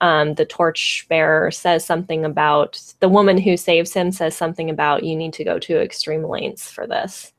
um, 0.00 0.34
the 0.34 0.44
torchbearer 0.44 1.50
says 1.50 1.84
something 1.84 2.24
about 2.24 2.80
the 3.00 3.08
woman 3.08 3.38
who 3.38 3.56
saves 3.56 3.92
him 3.92 4.12
says 4.12 4.36
something 4.36 4.70
about 4.70 5.02
you 5.02 5.16
need 5.16 5.32
to 5.34 5.44
go 5.44 5.58
to 5.58 5.80
extreme 5.80 6.22
lengths 6.22 6.70
for 6.70 6.86
this. 6.86 7.32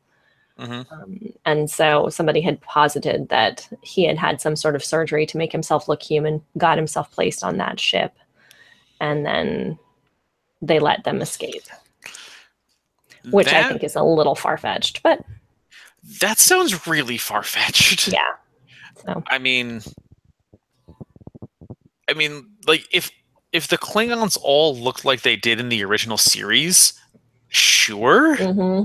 hmm 0.57 0.81
Um, 0.91 1.33
and 1.45 1.69
so 1.69 2.09
somebody 2.09 2.41
had 2.41 2.59
posited 2.61 3.29
that 3.29 3.69
he 3.81 4.03
had 4.03 4.17
had 4.17 4.41
some 4.41 4.55
sort 4.55 4.75
of 4.75 4.83
surgery 4.83 5.25
to 5.27 5.37
make 5.37 5.51
himself 5.51 5.87
look 5.87 6.03
human, 6.03 6.41
got 6.57 6.77
himself 6.77 7.11
placed 7.11 7.43
on 7.43 7.57
that 7.57 7.79
ship, 7.79 8.13
and 8.99 9.25
then 9.25 9.77
they 10.61 10.79
let 10.79 11.03
them 11.03 11.21
escape, 11.21 11.63
which 13.31 13.47
I 13.53 13.67
think 13.67 13.83
is 13.83 13.95
a 13.95 14.03
little 14.03 14.35
far 14.35 14.57
fetched. 14.57 15.03
But 15.03 15.23
that 16.21 16.39
sounds 16.39 16.87
really 16.87 17.17
far 17.17 17.43
fetched. 17.43 18.07
yeah, 18.11 18.33
so 19.05 19.23
I 19.27 19.37
mean, 19.37 19.81
I 22.09 22.13
mean, 22.13 22.45
like 22.67 22.87
if 22.91 23.11
if 23.51 23.67
the 23.67 23.77
Klingons 23.77 24.37
all 24.41 24.75
looked 24.77 25.05
like 25.05 25.21
they 25.21 25.35
did 25.35 25.59
in 25.59 25.69
the 25.69 25.83
original 25.83 26.17
series, 26.17 26.93
sure, 27.49 28.35
hmm 28.35 28.83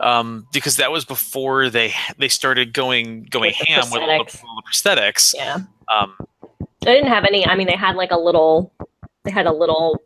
um, 0.00 0.46
because 0.52 0.76
that 0.76 0.90
was 0.90 1.04
before 1.04 1.68
they 1.68 1.92
they 2.18 2.28
started 2.28 2.72
going 2.72 3.24
going 3.24 3.52
With 3.58 3.68
ham 3.68 3.90
with 3.90 4.00
all 4.00 4.06
the, 4.06 4.24
prosthetics. 4.24 4.44
all 4.44 4.56
the 4.56 4.62
prosthetics. 4.70 5.34
yeah, 5.36 5.58
Um, 5.94 6.16
they 6.80 6.94
didn't 6.94 7.10
have 7.10 7.24
any. 7.24 7.46
I 7.46 7.54
mean, 7.54 7.66
they 7.66 7.76
had 7.76 7.96
like 7.96 8.10
a 8.10 8.18
little, 8.18 8.72
they 9.24 9.30
had 9.30 9.46
a 9.46 9.52
little, 9.52 10.02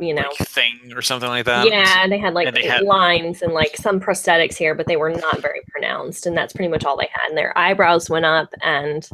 you 0.00 0.12
know, 0.14 0.22
like 0.38 0.48
thing 0.48 0.92
or 0.94 1.02
something 1.02 1.28
like 1.28 1.44
that. 1.46 1.68
yeah, 1.68 2.06
they 2.08 2.18
had 2.18 2.34
like 2.34 2.46
And 2.48 2.56
they 2.56 2.66
had- 2.66 2.82
lines 2.82 3.42
and 3.42 3.52
like 3.52 3.76
some 3.76 4.00
prosthetics 4.00 4.56
here, 4.56 4.74
but 4.74 4.86
they 4.86 4.96
were 4.96 5.10
not 5.10 5.40
very 5.40 5.60
pronounced, 5.70 6.26
and 6.26 6.36
that's 6.36 6.52
pretty 6.52 6.68
much 6.68 6.84
all 6.84 6.96
they 6.96 7.08
had. 7.12 7.28
And 7.28 7.38
their 7.38 7.56
eyebrows 7.56 8.10
went 8.10 8.24
up, 8.24 8.48
and 8.62 9.08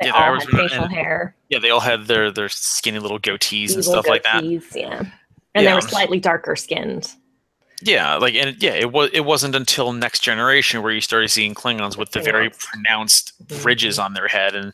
they 0.00 0.06
Yeah, 0.08 0.12
all 0.12 0.34
had 0.38 0.48
facial 0.48 0.84
and- 0.84 0.92
hair, 0.92 1.34
Yeah, 1.48 1.58
they 1.60 1.70
all 1.70 1.80
had 1.80 2.06
their 2.06 2.30
their 2.30 2.48
skinny 2.50 2.98
little 2.98 3.18
goatees 3.18 3.70
and 3.70 3.78
evil 3.80 3.82
stuff 3.84 4.06
like 4.06 4.22
that. 4.24 4.44
Yeah, 4.44 5.02
and 5.54 5.66
they 5.66 5.72
were 5.72 5.80
slightly 5.80 6.20
darker 6.20 6.56
skinned. 6.56 7.10
Yeah, 7.80 8.16
like 8.16 8.34
and 8.34 8.60
yeah, 8.62 8.72
it 8.74 8.90
was 8.92 9.08
it 9.12 9.20
wasn't 9.24 9.54
until 9.54 9.92
Next 9.92 10.18
Generation 10.20 10.82
where 10.82 10.90
you 10.92 11.00
started 11.00 11.28
seeing 11.30 11.54
Klingons 11.54 11.96
with 11.96 12.10
the 12.10 12.20
very 12.20 12.50
Pronounced. 12.50 13.32
Mhm. 13.46 13.64
ridges 13.64 13.98
on 14.00 14.14
their 14.14 14.26
head, 14.28 14.54
and 14.56 14.72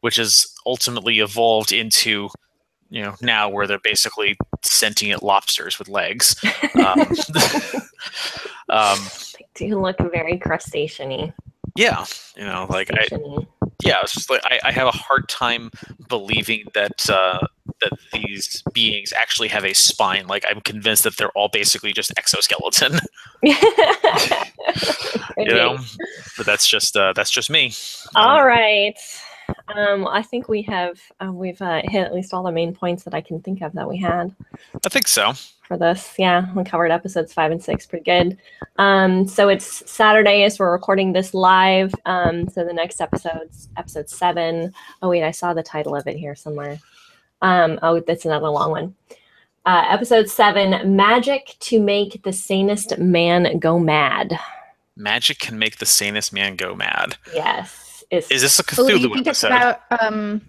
which 0.00 0.16
has 0.16 0.46
ultimately 0.66 1.18
evolved 1.20 1.72
into 1.72 2.28
you 2.92 3.02
know 3.02 3.14
now 3.22 3.48
where 3.48 3.66
they're 3.66 3.80
basically 3.80 4.36
sentient 4.62 5.16
at 5.16 5.22
lobsters 5.22 5.78
with 5.78 5.88
legs. 5.88 6.36
Um, 6.74 7.00
um, 8.70 8.98
They 9.38 9.46
do 9.54 9.80
look 9.80 9.98
very 9.98 10.38
crustacean-y. 10.38 11.32
yeah, 11.76 12.04
you 12.34 12.44
know, 12.44 12.66
like 12.68 12.90
I 12.92 13.06
yeah, 13.84 14.00
it's 14.02 14.12
just 14.12 14.30
like 14.30 14.40
I, 14.44 14.60
I 14.64 14.72
have 14.72 14.86
a 14.86 14.92
hard 14.92 15.28
time 15.28 15.70
believing 16.08 16.64
that 16.74 17.08
uh, 17.10 17.46
that 17.80 17.92
these 18.12 18.62
beings 18.72 19.12
actually 19.16 19.48
have 19.48 19.64
a 19.64 19.74
spine. 19.74 20.26
Like 20.26 20.44
I'm 20.48 20.60
convinced 20.60 21.04
that 21.04 21.16
they're 21.16 21.32
all 21.32 21.48
basically 21.48 21.92
just 21.92 22.12
exoskeleton. 22.16 23.00
you 23.42 23.54
know, 25.38 25.78
but 26.36 26.46
that's 26.46 26.66
just 26.66 26.96
uh, 26.96 27.12
that's 27.14 27.30
just 27.30 27.50
me. 27.50 27.72
All 28.14 28.44
right. 28.46 28.96
Um, 29.74 30.06
I 30.06 30.22
think 30.22 30.48
we 30.48 30.62
have 30.62 31.00
uh, 31.24 31.32
we've 31.32 31.60
uh, 31.62 31.82
hit 31.84 32.04
at 32.04 32.14
least 32.14 32.34
all 32.34 32.42
the 32.42 32.52
main 32.52 32.74
points 32.74 33.04
that 33.04 33.14
I 33.14 33.20
can 33.20 33.40
think 33.40 33.62
of 33.62 33.72
that 33.72 33.88
we 33.88 33.98
had. 33.98 34.34
I 34.84 34.88
think 34.88 35.08
so. 35.08 35.32
for 35.62 35.78
this. 35.78 36.14
Yeah, 36.18 36.52
we 36.54 36.64
covered 36.64 36.90
episodes 36.90 37.32
five 37.32 37.50
and 37.50 37.62
six 37.62 37.86
pretty 37.86 38.04
good. 38.04 38.38
Um, 38.76 39.26
so 39.26 39.48
it's 39.48 39.90
Saturday 39.90 40.42
as 40.44 40.58
we're 40.58 40.70
recording 40.70 41.12
this 41.12 41.32
live. 41.32 41.94
Um, 42.04 42.48
so 42.48 42.64
the 42.64 42.72
next 42.72 43.00
episode's 43.00 43.68
episode 43.76 44.10
seven. 44.10 44.74
Oh 45.00 45.08
wait, 45.08 45.22
I 45.22 45.30
saw 45.30 45.54
the 45.54 45.62
title 45.62 45.96
of 45.96 46.06
it 46.06 46.16
here 46.16 46.34
somewhere. 46.34 46.78
Um, 47.40 47.78
oh, 47.82 48.00
that's 48.00 48.24
another 48.24 48.48
long 48.48 48.70
one. 48.70 48.94
Uh, 49.64 49.86
episode 49.88 50.28
seven: 50.28 50.94
Magic 50.96 51.56
to 51.60 51.80
make 51.80 52.22
the 52.22 52.32
sanest 52.32 52.98
man 52.98 53.58
go 53.58 53.78
mad. 53.78 54.38
Magic 54.96 55.38
can 55.38 55.58
make 55.58 55.78
the 55.78 55.86
sanest 55.86 56.32
man 56.34 56.56
go 56.56 56.74
mad. 56.74 57.16
Yes, 57.32 57.81
it's, 58.12 58.30
Is 58.30 58.42
this 58.42 58.58
a 58.60 58.62
Oh, 58.78 58.86
you 58.88 59.08
Cthulhu 59.08 59.14
think 59.14 59.26
it's 59.26 59.42
episode? 59.42 59.48
about 59.48 59.80
um 60.02 60.42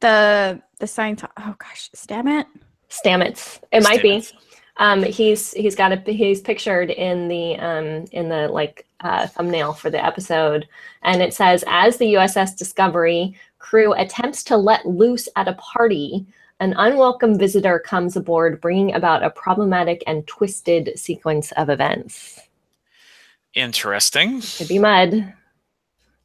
the 0.00 0.60
the 0.80 0.86
science? 0.86 1.22
Oh 1.36 1.54
gosh, 1.58 1.90
Stammet. 1.94 2.46
Stamets. 2.90 3.60
It 3.72 3.82
might 3.82 4.02
be. 4.02 4.24
Um, 4.78 5.04
he's 5.04 5.52
he's 5.52 5.76
got 5.76 5.92
a 5.92 5.96
he's 6.12 6.40
pictured 6.40 6.90
in 6.90 7.28
the 7.28 7.56
um 7.58 8.06
in 8.10 8.28
the 8.28 8.48
like 8.48 8.86
uh, 9.00 9.26
thumbnail 9.28 9.72
for 9.72 9.90
the 9.90 10.04
episode, 10.04 10.66
and 11.02 11.22
it 11.22 11.32
says 11.32 11.62
as 11.68 11.96
the 11.98 12.14
USS 12.14 12.56
Discovery 12.56 13.36
crew 13.58 13.92
attempts 13.94 14.42
to 14.44 14.56
let 14.56 14.84
loose 14.86 15.28
at 15.36 15.46
a 15.48 15.54
party, 15.54 16.26
an 16.60 16.74
unwelcome 16.76 17.38
visitor 17.38 17.78
comes 17.78 18.16
aboard, 18.16 18.60
bringing 18.60 18.94
about 18.94 19.22
a 19.22 19.30
problematic 19.30 20.02
and 20.06 20.26
twisted 20.26 20.98
sequence 20.98 21.52
of 21.52 21.68
events. 21.70 22.40
Interesting. 23.54 24.42
Could 24.58 24.68
be 24.68 24.78
Mudd. 24.80 25.32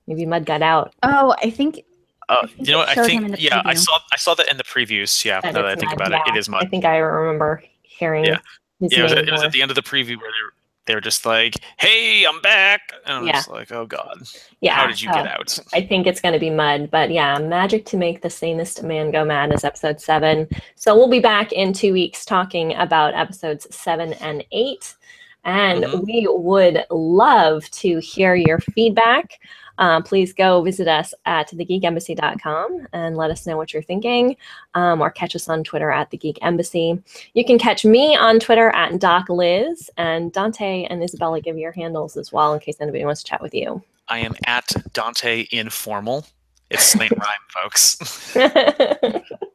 Maybe 0.10 0.26
Mudd 0.26 0.45
got 0.45 0.61
out. 0.61 0.94
Oh, 1.03 1.36
I 1.41 1.49
think 1.52 1.84
Uh, 2.27 2.45
think 2.48 2.68
you 2.68 2.73
know 2.73 2.80
what? 2.80 2.90
I 2.90 2.95
showed 2.95 3.06
him 3.10 3.23
in 3.26 3.31
think 3.31 3.36
the 3.38 3.41
yeah, 3.44 3.61
I 3.64 3.76
saw 3.76 3.98
I 4.11 4.18
saw 4.18 4.34
that 4.34 4.49
in 4.52 4.57
the 4.57 4.64
previews. 4.64 5.23
Yeah, 5.23 5.40
now 5.44 5.52
that 5.53 5.65
I 5.65 5.76
think 5.76 5.91
Mudd, 5.91 6.07
about 6.07 6.11
yeah. 6.11 6.34
it, 6.34 6.36
it 6.36 6.40
is 6.40 6.49
Mudd. 6.49 6.65
I 6.65 6.68
think 6.68 6.84
I 6.84 6.98
remember 6.98 7.64
hearing 7.84 8.26
Yeah. 8.26 8.40
yeah, 8.80 8.99
it 8.99 9.03
was, 9.03 9.11
it 9.14 9.31
was, 9.31 9.44
at 9.44 9.52
the 9.52 9.61
end 9.61 9.72
of 9.72 9.76
the 9.76 9.84
preview 9.84 10.18
where 10.18 10.31
they're 10.31 10.52
they're 10.86 11.02
just 11.02 11.23
like, 11.23 11.53
"Hey, 11.77 12.26
I'm 12.26 12.41
back," 12.41 12.81
and 13.06 13.18
I'm 13.18 13.27
Yeah. 13.27 13.34
just 13.34 13.49
like, 13.49 13.72
"Oh 13.72 13.86
God, 13.86 14.23
Yeah. 14.61 14.73
how 14.73 14.88
did 14.88 14.99
you 14.99 15.10
so 15.10 15.14
get 15.18 15.27
out?" 15.27 15.60
I 15.72 15.81
think 15.81 16.07
it's 16.07 16.19
going 16.19 16.34
to 16.34 16.40
be 16.40 16.49
Mudd, 16.49 16.90
but 16.90 17.11
yeah, 17.11 17.38
magic 17.38 17.86
to 17.88 17.98
make 17.98 18.23
the 18.23 18.30
sanest 18.31 18.81
man 18.81 19.11
go 19.11 19.23
mad 19.23 19.53
is 19.53 19.64
episode 19.64 20.02
seven. 20.02 20.48
So 20.76 20.95
we'll 20.95 21.07
be 21.10 21.19
back 21.19 21.52
in 21.52 21.73
two 21.73 21.94
weeks 21.94 22.26
talking 22.26 22.73
about 22.76 23.14
episodes 23.14 23.68
seven 23.69 24.14
and 24.14 24.44
eight. 24.52 24.95
And 25.45 25.84
Mhm. 25.84 26.06
we 26.06 26.27
would 26.30 26.86
love 26.90 27.69
to 27.72 27.99
hear 27.99 28.34
your 28.36 28.57
feedback. 28.60 29.40
Uh, 29.80 30.01
please 30.01 30.31
go 30.31 30.61
visit 30.61 30.88
us 30.88 31.14
at 31.26 31.49
thegeekembassy.com 31.49 32.88
and 32.93 33.18
let 33.18 33.31
us 33.31 33.47
know 33.47 33.57
what 33.57 33.73
you're 33.73 33.81
thinking, 33.81 34.38
um, 34.76 35.01
or 35.01 35.10
catch 35.10 35.35
us 35.35 35.49
on 35.49 35.64
Twitter 35.64 35.89
at 35.89 36.11
the 36.11 36.18
Geek 36.18 36.38
Embassy. 36.43 37.01
You 37.34 37.43
can 37.43 37.57
catch 37.57 37.84
me 37.84 38.15
on 38.15 38.39
Twitter 38.39 38.69
at 38.69 38.99
Doc 38.99 39.30
Liz, 39.30 39.89
and 39.97 40.31
Dante 40.31 40.84
and 40.84 41.03
Isabella 41.03 41.41
give 41.41 41.57
your 41.57 41.72
handles 41.72 42.15
as 42.15 42.31
well 42.31 42.53
in 42.53 42.60
case 42.60 42.77
anybody 42.80 43.03
wants 43.03 43.23
to 43.23 43.30
chat 43.30 43.41
with 43.41 43.56
you. 43.56 43.81
I 44.07 44.19
am 44.19 44.35
at 44.45 44.68
Dante 44.93 45.47
Informal. 45.51 46.27
It's 46.69 46.84
Snape 46.84 47.11
rhyme, 47.18 47.39
folks. 47.49 48.35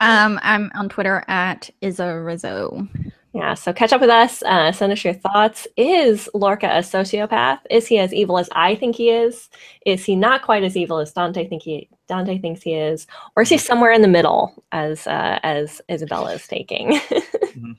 Um, 0.00 0.40
I'm 0.42 0.70
on 0.74 0.88
Twitter 0.88 1.24
at 1.28 1.68
Izza 1.82 2.24
Rizzo. 2.24 2.88
Yeah, 3.32 3.54
so 3.54 3.72
catch 3.72 3.92
up 3.92 4.00
with 4.00 4.10
us. 4.10 4.42
Uh, 4.42 4.72
send 4.72 4.92
us 4.92 5.04
your 5.04 5.14
thoughts. 5.14 5.68
Is 5.76 6.28
Lorca 6.34 6.66
a 6.66 6.80
sociopath? 6.80 7.60
Is 7.70 7.86
he 7.86 7.96
as 7.98 8.12
evil 8.12 8.38
as 8.38 8.48
I 8.52 8.74
think 8.74 8.96
he 8.96 9.10
is? 9.10 9.48
Is 9.86 10.04
he 10.04 10.16
not 10.16 10.42
quite 10.42 10.64
as 10.64 10.76
evil 10.76 10.98
as 10.98 11.12
Dante 11.12 11.46
think 11.46 11.62
he 11.62 11.88
Dante 12.08 12.38
thinks 12.38 12.60
he 12.62 12.74
is, 12.74 13.06
or 13.36 13.44
is 13.44 13.48
he 13.48 13.56
somewhere 13.56 13.92
in 13.92 14.02
the 14.02 14.08
middle 14.08 14.52
as 14.72 15.06
uh, 15.06 15.38
as 15.44 15.80
Isabella 15.90 16.34
is 16.34 16.46
taking? 16.46 17.00
Mhm. 17.50 17.74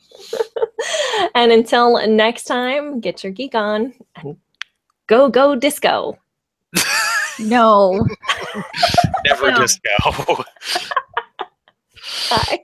and 1.35 1.51
until 1.53 2.05
next 2.07 2.43
time, 2.43 2.99
get 2.99 3.23
your 3.23 3.31
geek 3.31 3.55
on 3.55 3.93
and 4.17 4.35
go 5.07 5.29
go 5.29 5.55
disco. 5.55 6.17
No. 7.39 8.05
Never 9.25 9.51
No. 9.51 9.57
just. 9.57 9.79
Bye. 12.29 12.63